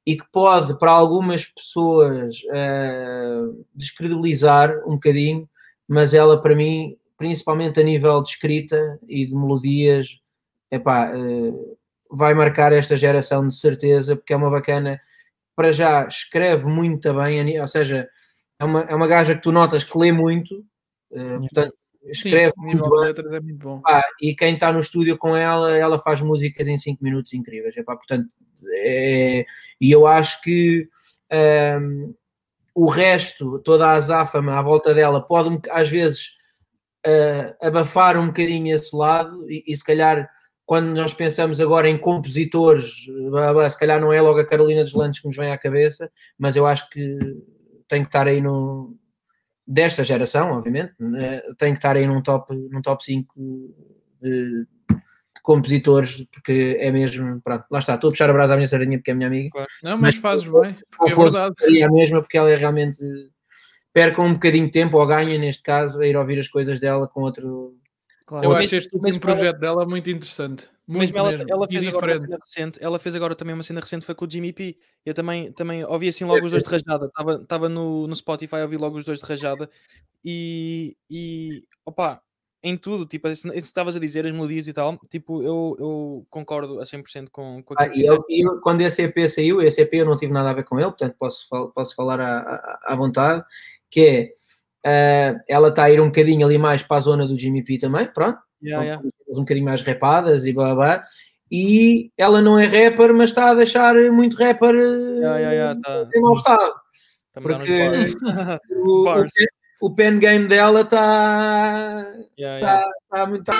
e 0.07 0.17
que 0.17 0.25
pode 0.31 0.79
para 0.79 0.93
algumas 0.93 1.45
pessoas 1.45 2.37
uh, 2.45 3.67
descredibilizar 3.75 4.73
um 4.87 4.95
bocadinho, 4.95 5.49
mas 5.89 6.15
ela 6.15 6.41
para 6.41 6.55
mim, 6.55 6.97
principalmente 7.19 7.81
a 7.81 7.83
nível 7.83 8.23
de 8.23 8.31
escrita 8.31 9.01
e 9.09 9.27
de 9.27 9.35
melodias, 9.35 10.21
epá, 10.71 11.13
uh, 11.13 11.77
vai 12.11 12.35
marcar 12.35 12.73
esta 12.73 12.97
geração 12.97 13.49
de 13.49 13.57
certeza, 13.57 14.15
porque 14.15 14.33
é 14.33 14.37
uma 14.37 14.51
bacana, 14.51 15.01
para 15.57 15.73
já 15.73 16.07
escreve 16.07 16.67
muito 16.67 17.13
bem, 17.15 17.61
ou 17.61 17.67
seja, 17.67 18.09
é 18.61 18.65
uma, 18.65 18.81
é 18.83 18.95
uma 18.95 19.09
gaja 19.09 19.35
que 19.35 19.43
tu 19.43 19.51
notas 19.51 19.83
que 19.83 19.99
lê 19.99 20.13
muito, 20.13 20.65
Uh, 21.11 21.41
portanto, 21.41 21.75
escreve 22.05 22.53
Sim, 22.55 22.63
muito 22.63 22.91
bem. 22.91 23.37
É 23.37 23.41
muito 23.41 23.59
bom. 23.59 23.83
Ah, 23.87 24.03
e 24.21 24.35
quem 24.35 24.55
está 24.55 24.73
no 24.73 24.81
estúdio 24.81 25.17
com 25.19 25.37
ela, 25.37 25.77
ela 25.77 25.99
faz 25.99 26.21
músicas 26.21 26.69
em 26.69 26.77
5 26.77 27.03
minutos 27.03 27.33
incríveis. 27.33 27.77
Epá, 27.77 27.97
portanto, 27.97 28.29
é, 28.75 29.45
e 29.81 29.91
eu 29.93 30.07
acho 30.07 30.41
que 30.43 30.89
um, 31.81 32.15
o 32.75 32.87
resto, 32.89 33.59
toda 33.61 33.87
a 33.87 33.95
azáfama 33.95 34.59
à 34.59 34.63
volta 34.63 34.95
dela, 34.95 35.21
pode 35.21 35.59
às 35.71 35.89
vezes 35.89 36.31
uh, 37.07 37.67
abafar 37.67 38.19
um 38.19 38.27
bocadinho 38.27 38.75
esse 38.75 38.95
lado 38.95 39.51
e, 39.51 39.65
e, 39.67 39.77
se 39.77 39.85
calhar 39.85 40.29
quando 40.65 40.89
nós 40.89 41.15
pensamos 41.15 41.61
agora 41.61 41.89
em 41.89 41.97
compositores, 41.97 43.05
se 43.71 43.79
calhar 43.79 44.01
não 44.01 44.13
é 44.13 44.21
logo 44.21 44.41
a 44.41 44.47
Carolina 44.47 44.83
dos 44.83 44.95
Landes 44.95 45.21
que 45.21 45.27
nos 45.27 45.37
vem 45.37 45.53
à 45.53 45.57
cabeça, 45.57 46.11
mas 46.37 46.57
eu 46.57 46.67
acho 46.67 46.89
que 46.91 47.19
tem 47.87 48.03
que 48.03 48.09
estar 48.09 48.27
aí 48.27 48.41
no, 48.41 48.97
desta 49.67 50.05
geração, 50.05 50.53
obviamente, 50.53 50.95
né, 50.99 51.41
tem 51.59 51.73
que 51.73 51.79
estar 51.79 51.97
aí 51.97 52.07
num 52.07 52.23
top, 52.23 52.55
num 52.55 52.81
top 52.81 53.05
5 53.05 53.35
de, 54.23 54.31
de, 54.31 54.67
compositores, 55.43 56.25
porque 56.33 56.77
é 56.81 56.91
mesmo, 56.91 57.41
pronto, 57.41 57.65
lá 57.71 57.79
está, 57.79 57.95
estou 57.95 58.09
a 58.09 58.11
puxar 58.13 58.31
a 58.31 58.33
brasa 58.33 58.55
à 58.55 58.57
minha 58.57 58.67
sardinha 58.67 58.99
porque 58.99 59.11
é 59.11 59.15
minha 59.15 59.29
amiga. 59.29 59.51
Claro. 59.51 59.69
Não, 59.83 59.91
mas, 59.93 60.01
mas 60.01 60.17
fazes 60.17 60.49
bem, 60.49 60.77
porque 60.91 61.13
é 61.13 61.17
verdade. 61.17 61.55
É 61.79 61.83
a 61.83 61.91
mesma, 61.91 62.21
porque 62.21 62.39
ela 62.39 62.51
é 62.51 62.55
realmente 62.55 62.99
perca 63.93 64.21
um 64.21 64.35
bocadinho 64.35 64.67
de 64.67 64.73
tempo, 64.73 64.99
ou 64.99 65.07
ganha, 65.07 65.39
neste 65.39 65.63
caso, 65.63 66.01
a 66.01 66.07
ir 66.07 66.17
ouvir 66.17 66.39
as 66.39 66.49
coisas 66.49 66.79
dela 66.79 67.09
com 67.09 67.23
outro. 67.23 67.75
Claro. 68.27 68.45
Eu 68.45 68.57
acho 68.57 68.75
este 68.75 68.95
último 68.95 69.21
projeto 69.21 69.59
dela 69.59 69.87
muito 69.87 70.11
interessante. 70.11 70.69
Muito 70.87 71.01
mesmo, 71.01 71.19
ela, 71.19 71.45
ela 71.49 71.69
fez 71.69 71.87
agora 71.87 72.19
uma 72.19 72.27
cena 72.27 72.39
recente, 72.45 72.79
ela 72.83 72.99
fez 72.99 73.15
agora 73.15 73.35
também 73.35 73.55
uma 73.55 73.63
cena 73.63 73.81
recente, 73.81 74.05
foi 74.05 74.15
com 74.15 74.25
o 74.25 74.31
Jimmy 74.31 74.53
P. 74.53 74.77
Eu 75.05 75.15
também, 75.15 75.53
também 75.53 75.85
ouvi 75.85 76.09
assim 76.09 76.25
logo 76.25 76.45
os 76.45 76.51
dois 76.51 76.63
de 76.63 76.69
rajada. 76.69 77.11
Estava 77.41 77.69
no, 77.69 78.07
no 78.07 78.17
Spotify, 78.17 78.57
ouvi 78.57 78.77
logo 78.77 78.99
os 78.99 79.05
dois 79.05 79.21
de 79.21 79.25
rajada 79.25 79.71
e, 80.25 80.97
e 81.09 81.63
opa, 81.85 82.21
em 82.63 82.77
tudo, 82.77 83.07
tipo, 83.07 83.29
isso 83.29 83.49
que 83.49 83.59
estavas 83.59 83.95
a 83.95 84.01
dizer, 84.01 84.27
as 84.27 84.33
melodias 84.33 84.67
e 84.67 84.73
tal, 84.73 84.99
tipo, 85.09 85.41
eu, 85.41 85.77
eu 85.79 86.27
concordo 86.29 86.81
a 86.81 86.83
100% 86.83 87.29
com, 87.31 87.63
com 87.63 87.75
aquilo 87.75 87.93
ah, 87.93 87.97
e 87.97 88.05
eu, 88.05 88.25
eu, 88.29 88.61
Quando 88.61 88.81
esse 88.81 89.03
EP 89.03 89.29
saiu, 89.29 89.63
esse 89.63 89.81
EP 89.83 89.95
eu 89.95 90.07
não 90.07 90.17
tive 90.17 90.33
nada 90.33 90.51
a 90.51 90.53
ver 90.53 90.65
com 90.65 90.81
ele, 90.81 90.89
portanto 90.89 91.15
posso, 91.17 91.49
posso 91.73 91.95
falar 91.95 92.21
à, 92.21 92.81
à 92.85 92.97
vontade, 92.97 93.45
que 93.89 94.01
é, 94.01 94.35
uh, 94.87 95.41
ela 95.49 95.69
está 95.69 95.85
a 95.85 95.91
ir 95.91 96.01
um 96.01 96.07
bocadinho 96.07 96.47
ali 96.47 96.57
mais 96.57 96.83
para 96.83 96.99
a 96.99 97.01
zona 97.01 97.27
do 97.27 97.39
Jimmy 97.39 97.65
P 97.65 97.79
também, 97.79 98.07
pronto, 98.07 98.39
Yeah, 98.63 98.85
yeah. 98.85 99.03
Um 99.29 99.41
bocadinho 99.41 99.67
mais 99.67 99.83
rapadas 99.83 100.45
e 100.47 100.53
blá 100.53 100.75
blá. 100.75 101.05
E 101.51 102.11
ela 102.17 102.43
não 102.43 102.59
é 102.59 102.65
rapper, 102.65 103.15
mas 103.15 103.31
está 103.31 103.51
a 103.51 103.55
deixar 103.55 103.95
muito 104.11 104.37
rapper 104.37 104.75
yeah, 104.75 105.39
yeah, 105.39 105.53
yeah, 105.53 105.81
tá. 105.81 106.09
em 106.15 106.21
mau 106.21 106.35
estado. 106.35 106.75
Porque 107.41 107.87
o, 108.71 109.09
o, 109.09 109.27
o, 109.83 109.95
pen 109.95 110.19
game 110.19 110.49
dela 110.49 110.81
está 110.81 112.13
yeah, 112.39 112.61
tá, 112.61 112.91
tá 113.11 113.27
muito. 113.27 113.53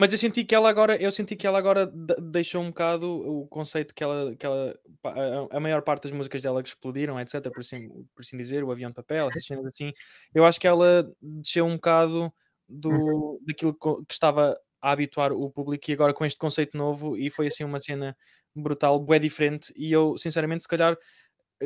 Mas 0.00 0.12
eu 0.12 0.18
senti 0.18 0.44
que 0.44 0.54
ela 0.54 0.70
agora, 0.70 0.96
eu 0.96 1.12
senti 1.12 1.36
que 1.36 1.46
ela 1.46 1.58
agora 1.58 1.86
deixou 2.32 2.62
um 2.62 2.68
bocado 2.68 3.06
o 3.06 3.46
conceito 3.48 3.94
que 3.94 4.02
ela, 4.02 4.34
que 4.34 4.46
ela 4.46 4.74
a, 5.04 5.58
a 5.58 5.60
maior 5.60 5.82
parte 5.82 6.04
das 6.04 6.12
músicas 6.12 6.40
dela 6.40 6.62
que 6.62 6.70
explodiram, 6.70 7.20
etc, 7.20 7.34
por 7.52 7.60
assim, 7.60 7.86
por 8.14 8.22
assim 8.22 8.38
dizer, 8.38 8.64
o 8.64 8.72
avião 8.72 8.88
de 8.88 8.94
papel, 8.94 9.28
assim, 9.66 9.92
eu 10.34 10.46
acho 10.46 10.58
que 10.58 10.66
ela 10.66 11.06
desceu 11.20 11.66
um 11.66 11.74
bocado 11.74 12.32
do, 12.66 12.88
uhum. 12.88 13.38
daquilo 13.46 13.74
que 13.74 14.14
estava 14.14 14.58
a 14.80 14.90
habituar 14.90 15.34
o 15.34 15.50
público 15.50 15.90
e 15.90 15.92
agora 15.92 16.14
com 16.14 16.24
este 16.24 16.38
conceito 16.38 16.78
novo 16.78 17.14
e 17.14 17.28
foi 17.28 17.48
assim 17.48 17.64
uma 17.64 17.78
cena 17.78 18.16
brutal, 18.56 18.98
bué 18.98 19.18
diferente 19.18 19.70
e 19.76 19.92
eu 19.92 20.16
sinceramente 20.16 20.62
se 20.62 20.68
calhar 20.68 20.96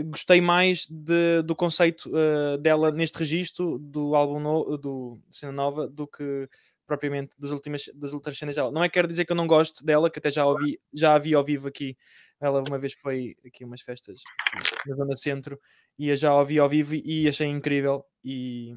gostei 0.07 0.41
mais 0.41 0.89
de, 0.91 1.41
do 1.43 1.55
conceito 1.55 2.11
uh, 2.11 2.59
dela 2.59 2.91
neste 2.91 3.17
registro 3.17 3.79
do 3.79 4.17
álbum 4.17 4.41
no, 4.41 4.77
do 4.77 5.21
cena 5.31 5.53
nova 5.53 5.87
do 5.87 6.05
que 6.09 6.49
propriamente 6.87 7.37
das 7.39 7.51
últimas 7.51 7.91
das 7.95 8.13
outras 8.13 8.37
cenas 8.37 8.57
dela. 8.57 8.71
Não 8.71 8.85
é 8.85 8.89
quero 8.89 9.09
dizer 9.09 9.25
que 9.25 9.33
eu 9.33 9.37
não 9.37 9.47
gosto 9.47 9.85
dela, 9.85 10.11
que 10.11 10.19
até 10.19 10.31
já 10.31 10.45
ouvi, 10.47 10.79
já 10.93 11.15
a 11.15 11.19
vi 11.19 11.35
ao 11.35 11.45
vivo 11.45 11.69
aqui. 11.69 11.97
Ela 12.41 12.63
uma 12.67 12.79
vez 12.79 12.95
foi 12.95 13.37
aqui 13.47 13.65
umas 13.65 13.81
festas 13.81 14.21
na 14.87 14.95
zona 14.95 15.17
centro 15.17 15.59
e 15.99 16.09
eu 16.09 16.17
já 16.17 16.31
a 16.31 16.39
ouvi 16.39 16.59
ao 16.59 16.69
vivo 16.69 16.95
e 16.95 17.29
achei 17.29 17.47
incrível 17.47 18.05
e 18.25 18.77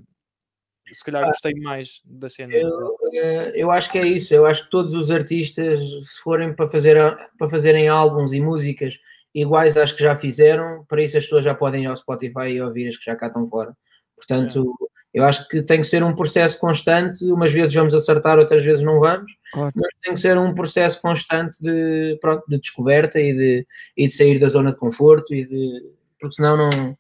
se 0.94 1.04
calhar 1.04 1.24
ah, 1.24 1.28
gostei 1.28 1.54
mais 1.56 2.02
da 2.06 2.30
cena. 2.30 2.54
Eu, 2.54 2.98
eh, 3.14 3.52
eu 3.56 3.72
acho 3.72 3.92
que 3.92 3.98
é 3.98 4.08
isso. 4.08 4.34
Eu 4.34 4.46
acho 4.46 4.64
que 4.64 4.70
todos 4.70 4.94
os 4.94 5.12
artistas, 5.12 5.80
se 5.80 6.22
forem 6.22 6.54
para, 6.54 6.70
fazer, 6.70 6.96
para 7.38 7.50
fazerem 7.50 7.88
álbuns 7.90 8.32
e 8.34 8.40
músicas 8.40 8.98
iguais 9.34 9.76
às 9.76 9.92
que 9.92 10.02
já 10.02 10.16
fizeram, 10.16 10.86
para 10.86 11.02
isso 11.04 11.18
as 11.18 11.24
pessoas 11.24 11.44
já 11.44 11.54
podem 11.54 11.84
ir 11.84 11.88
ao 11.88 11.96
Spotify 11.96 12.50
e 12.50 12.62
ouvir 12.62 12.88
as 12.88 12.98
que 12.98 13.06
já 13.06 13.16
cá 13.16 13.28
estão 13.28 13.46
fora. 13.46 13.76
Portanto, 14.16 14.76
é. 14.82 14.97
Eu 15.18 15.24
acho 15.24 15.48
que 15.48 15.64
tem 15.64 15.82
que 15.82 15.88
ser 15.88 16.04
um 16.04 16.14
processo 16.14 16.60
constante. 16.60 17.26
Umas 17.26 17.52
vezes 17.52 17.74
vamos 17.74 17.96
acertar, 17.96 18.38
outras 18.38 18.64
vezes 18.64 18.84
não 18.84 19.00
vamos, 19.00 19.32
claro. 19.52 19.74
mas 19.76 19.90
tem 20.04 20.14
que 20.14 20.20
ser 20.20 20.38
um 20.38 20.54
processo 20.54 21.02
constante 21.02 21.58
de, 21.60 22.18
pronto, 22.22 22.44
de 22.48 22.60
descoberta 22.60 23.20
e 23.20 23.34
de, 23.34 23.68
e 23.98 24.08
de 24.08 24.14
sair 24.14 24.40
da 24.40 24.48
zona 24.48 24.72
de 24.72 24.78
conforto, 24.78 25.34
e 25.34 25.44
de, 25.44 25.82
porque 26.20 26.36
senão 26.36 26.56
não, 26.56 26.98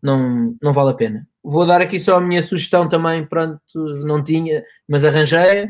não, 0.00 0.56
não 0.62 0.72
vale 0.72 0.90
a 0.90 0.94
pena. 0.94 1.26
Vou 1.42 1.66
dar 1.66 1.80
aqui 1.80 1.98
só 1.98 2.16
a 2.16 2.20
minha 2.20 2.42
sugestão 2.44 2.88
também, 2.88 3.26
pronto, 3.26 3.60
não 3.74 4.22
tinha, 4.22 4.62
mas 4.88 5.04
arranjei. 5.04 5.64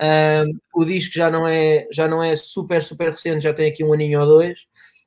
Um, 0.00 0.80
o 0.80 0.84
disco 0.84 1.12
já 1.12 1.28
não, 1.28 1.48
é, 1.48 1.88
já 1.90 2.06
não 2.06 2.22
é 2.22 2.36
super, 2.36 2.82
super 2.84 3.10
recente, 3.10 3.42
já 3.42 3.52
tem 3.52 3.68
aqui 3.68 3.82
um 3.82 3.92
aninho 3.92 4.20
ou 4.20 4.26
dois, 4.26 4.60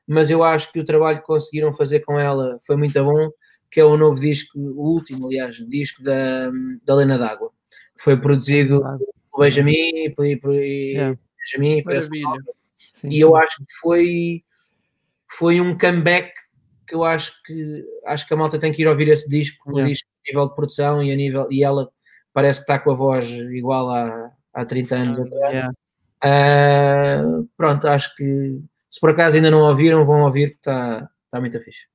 mas 0.06 0.30
eu 0.30 0.44
acho 0.44 0.70
que 0.74 0.82
o 0.82 0.84
trabalho 0.84 1.20
que 1.20 1.26
conseguiram 1.26 1.72
fazer 1.72 2.02
com 2.02 2.20
ela 2.20 2.57
foi 2.66 2.76
muito 2.76 3.02
bom, 3.02 3.30
que 3.76 3.81
é 3.81 3.84
o 3.84 3.97
novo 3.97 4.22
disco, 4.22 4.57
o 4.57 4.93
último, 4.93 5.27
aliás, 5.27 5.57
disco 5.68 6.02
da, 6.02 6.49
da 6.85 6.95
Lena 6.95 7.18
D'Água. 7.18 7.52
Foi 7.99 8.15
produzido 8.15 8.81
por 9.30 9.41
Benjamin 9.41 10.06
e, 10.06 10.10
por, 10.11 10.53
yeah. 10.53 11.14
Benjamin, 11.38 11.84
e 13.03 13.19
eu 13.19 13.35
acho 13.35 13.57
que 13.57 13.73
foi, 13.81 14.43
foi 15.30 15.60
um 15.60 15.77
comeback 15.77 16.31
que 16.88 16.95
eu 16.95 17.03
acho 17.03 17.34
que 17.43 17.84
acho 18.06 18.26
que 18.26 18.34
a 18.34 18.38
malta 18.38 18.57
tem 18.57 18.72
que 18.72 18.81
ir 18.81 18.88
ouvir 18.88 19.10
esse 19.10 19.27
disco, 19.27 19.57
porque 19.65 19.80
yeah. 19.80 19.89
o 19.89 19.93
disco 19.93 20.07
a 20.07 20.31
nível 20.31 20.47
de 20.47 20.56
produção 20.56 21.03
e 21.03 21.11
a 21.11 21.15
nível 21.18 21.45
e 21.52 21.61
ela 21.61 21.89
parece 22.31 22.61
que 22.61 22.72
está 22.72 22.80
com 22.80 22.91
a 22.91 22.95
voz 22.95 23.27
igual 23.30 23.89
há, 23.89 24.31
há 24.53 24.64
30 24.64 24.95
anos 24.95 25.19
atrás. 25.19 25.53
Yeah. 25.53 25.73
Uh, 26.23 27.49
pronto, 27.57 27.89
acho 27.89 28.15
que 28.15 28.57
se 28.89 29.02
por 29.02 29.10
acaso 29.10 29.35
ainda 29.35 29.52
não 29.52 29.64
ouviram, 29.64 30.06
vão 30.06 30.22
ouvir, 30.22 30.52
porque 30.52 30.69
está, 30.69 31.10
está 31.26 31.41
muito 31.41 31.60
fixe. 31.60 31.93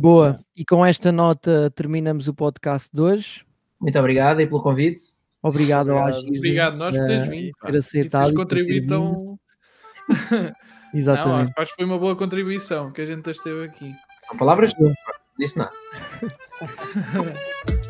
Boa, 0.00 0.40
e 0.56 0.64
com 0.64 0.84
esta 0.84 1.12
nota 1.12 1.70
terminamos 1.76 2.26
o 2.26 2.32
podcast 2.32 2.88
de 2.90 3.02
hoje. 3.02 3.44
Muito 3.78 3.98
obrigado 3.98 4.40
e 4.40 4.46
pelo 4.46 4.62
convite. 4.62 5.02
Obrigado, 5.42 5.90
obrigado, 5.90 6.16
Agir, 6.16 6.38
obrigado 6.38 6.76
nós 6.78 6.96
por 6.96 7.06
teres 7.06 7.28
vindo. 7.28 7.52
Ter 7.60 7.76
aceitado. 7.76 8.30
E 8.30 8.34
contribuído 8.34 8.86
tão. 8.86 9.38
Exatamente. 10.94 11.52
Não, 11.54 11.62
acho 11.62 11.72
que 11.72 11.76
foi 11.76 11.84
uma 11.84 11.98
boa 11.98 12.16
contribuição 12.16 12.90
que 12.90 13.02
a 13.02 13.04
gente 13.04 13.28
esteve 13.28 13.66
aqui. 13.66 13.94
Palavras 14.38 14.72
não, 14.78 14.90
disse 15.38 15.58
nada. 15.58 15.70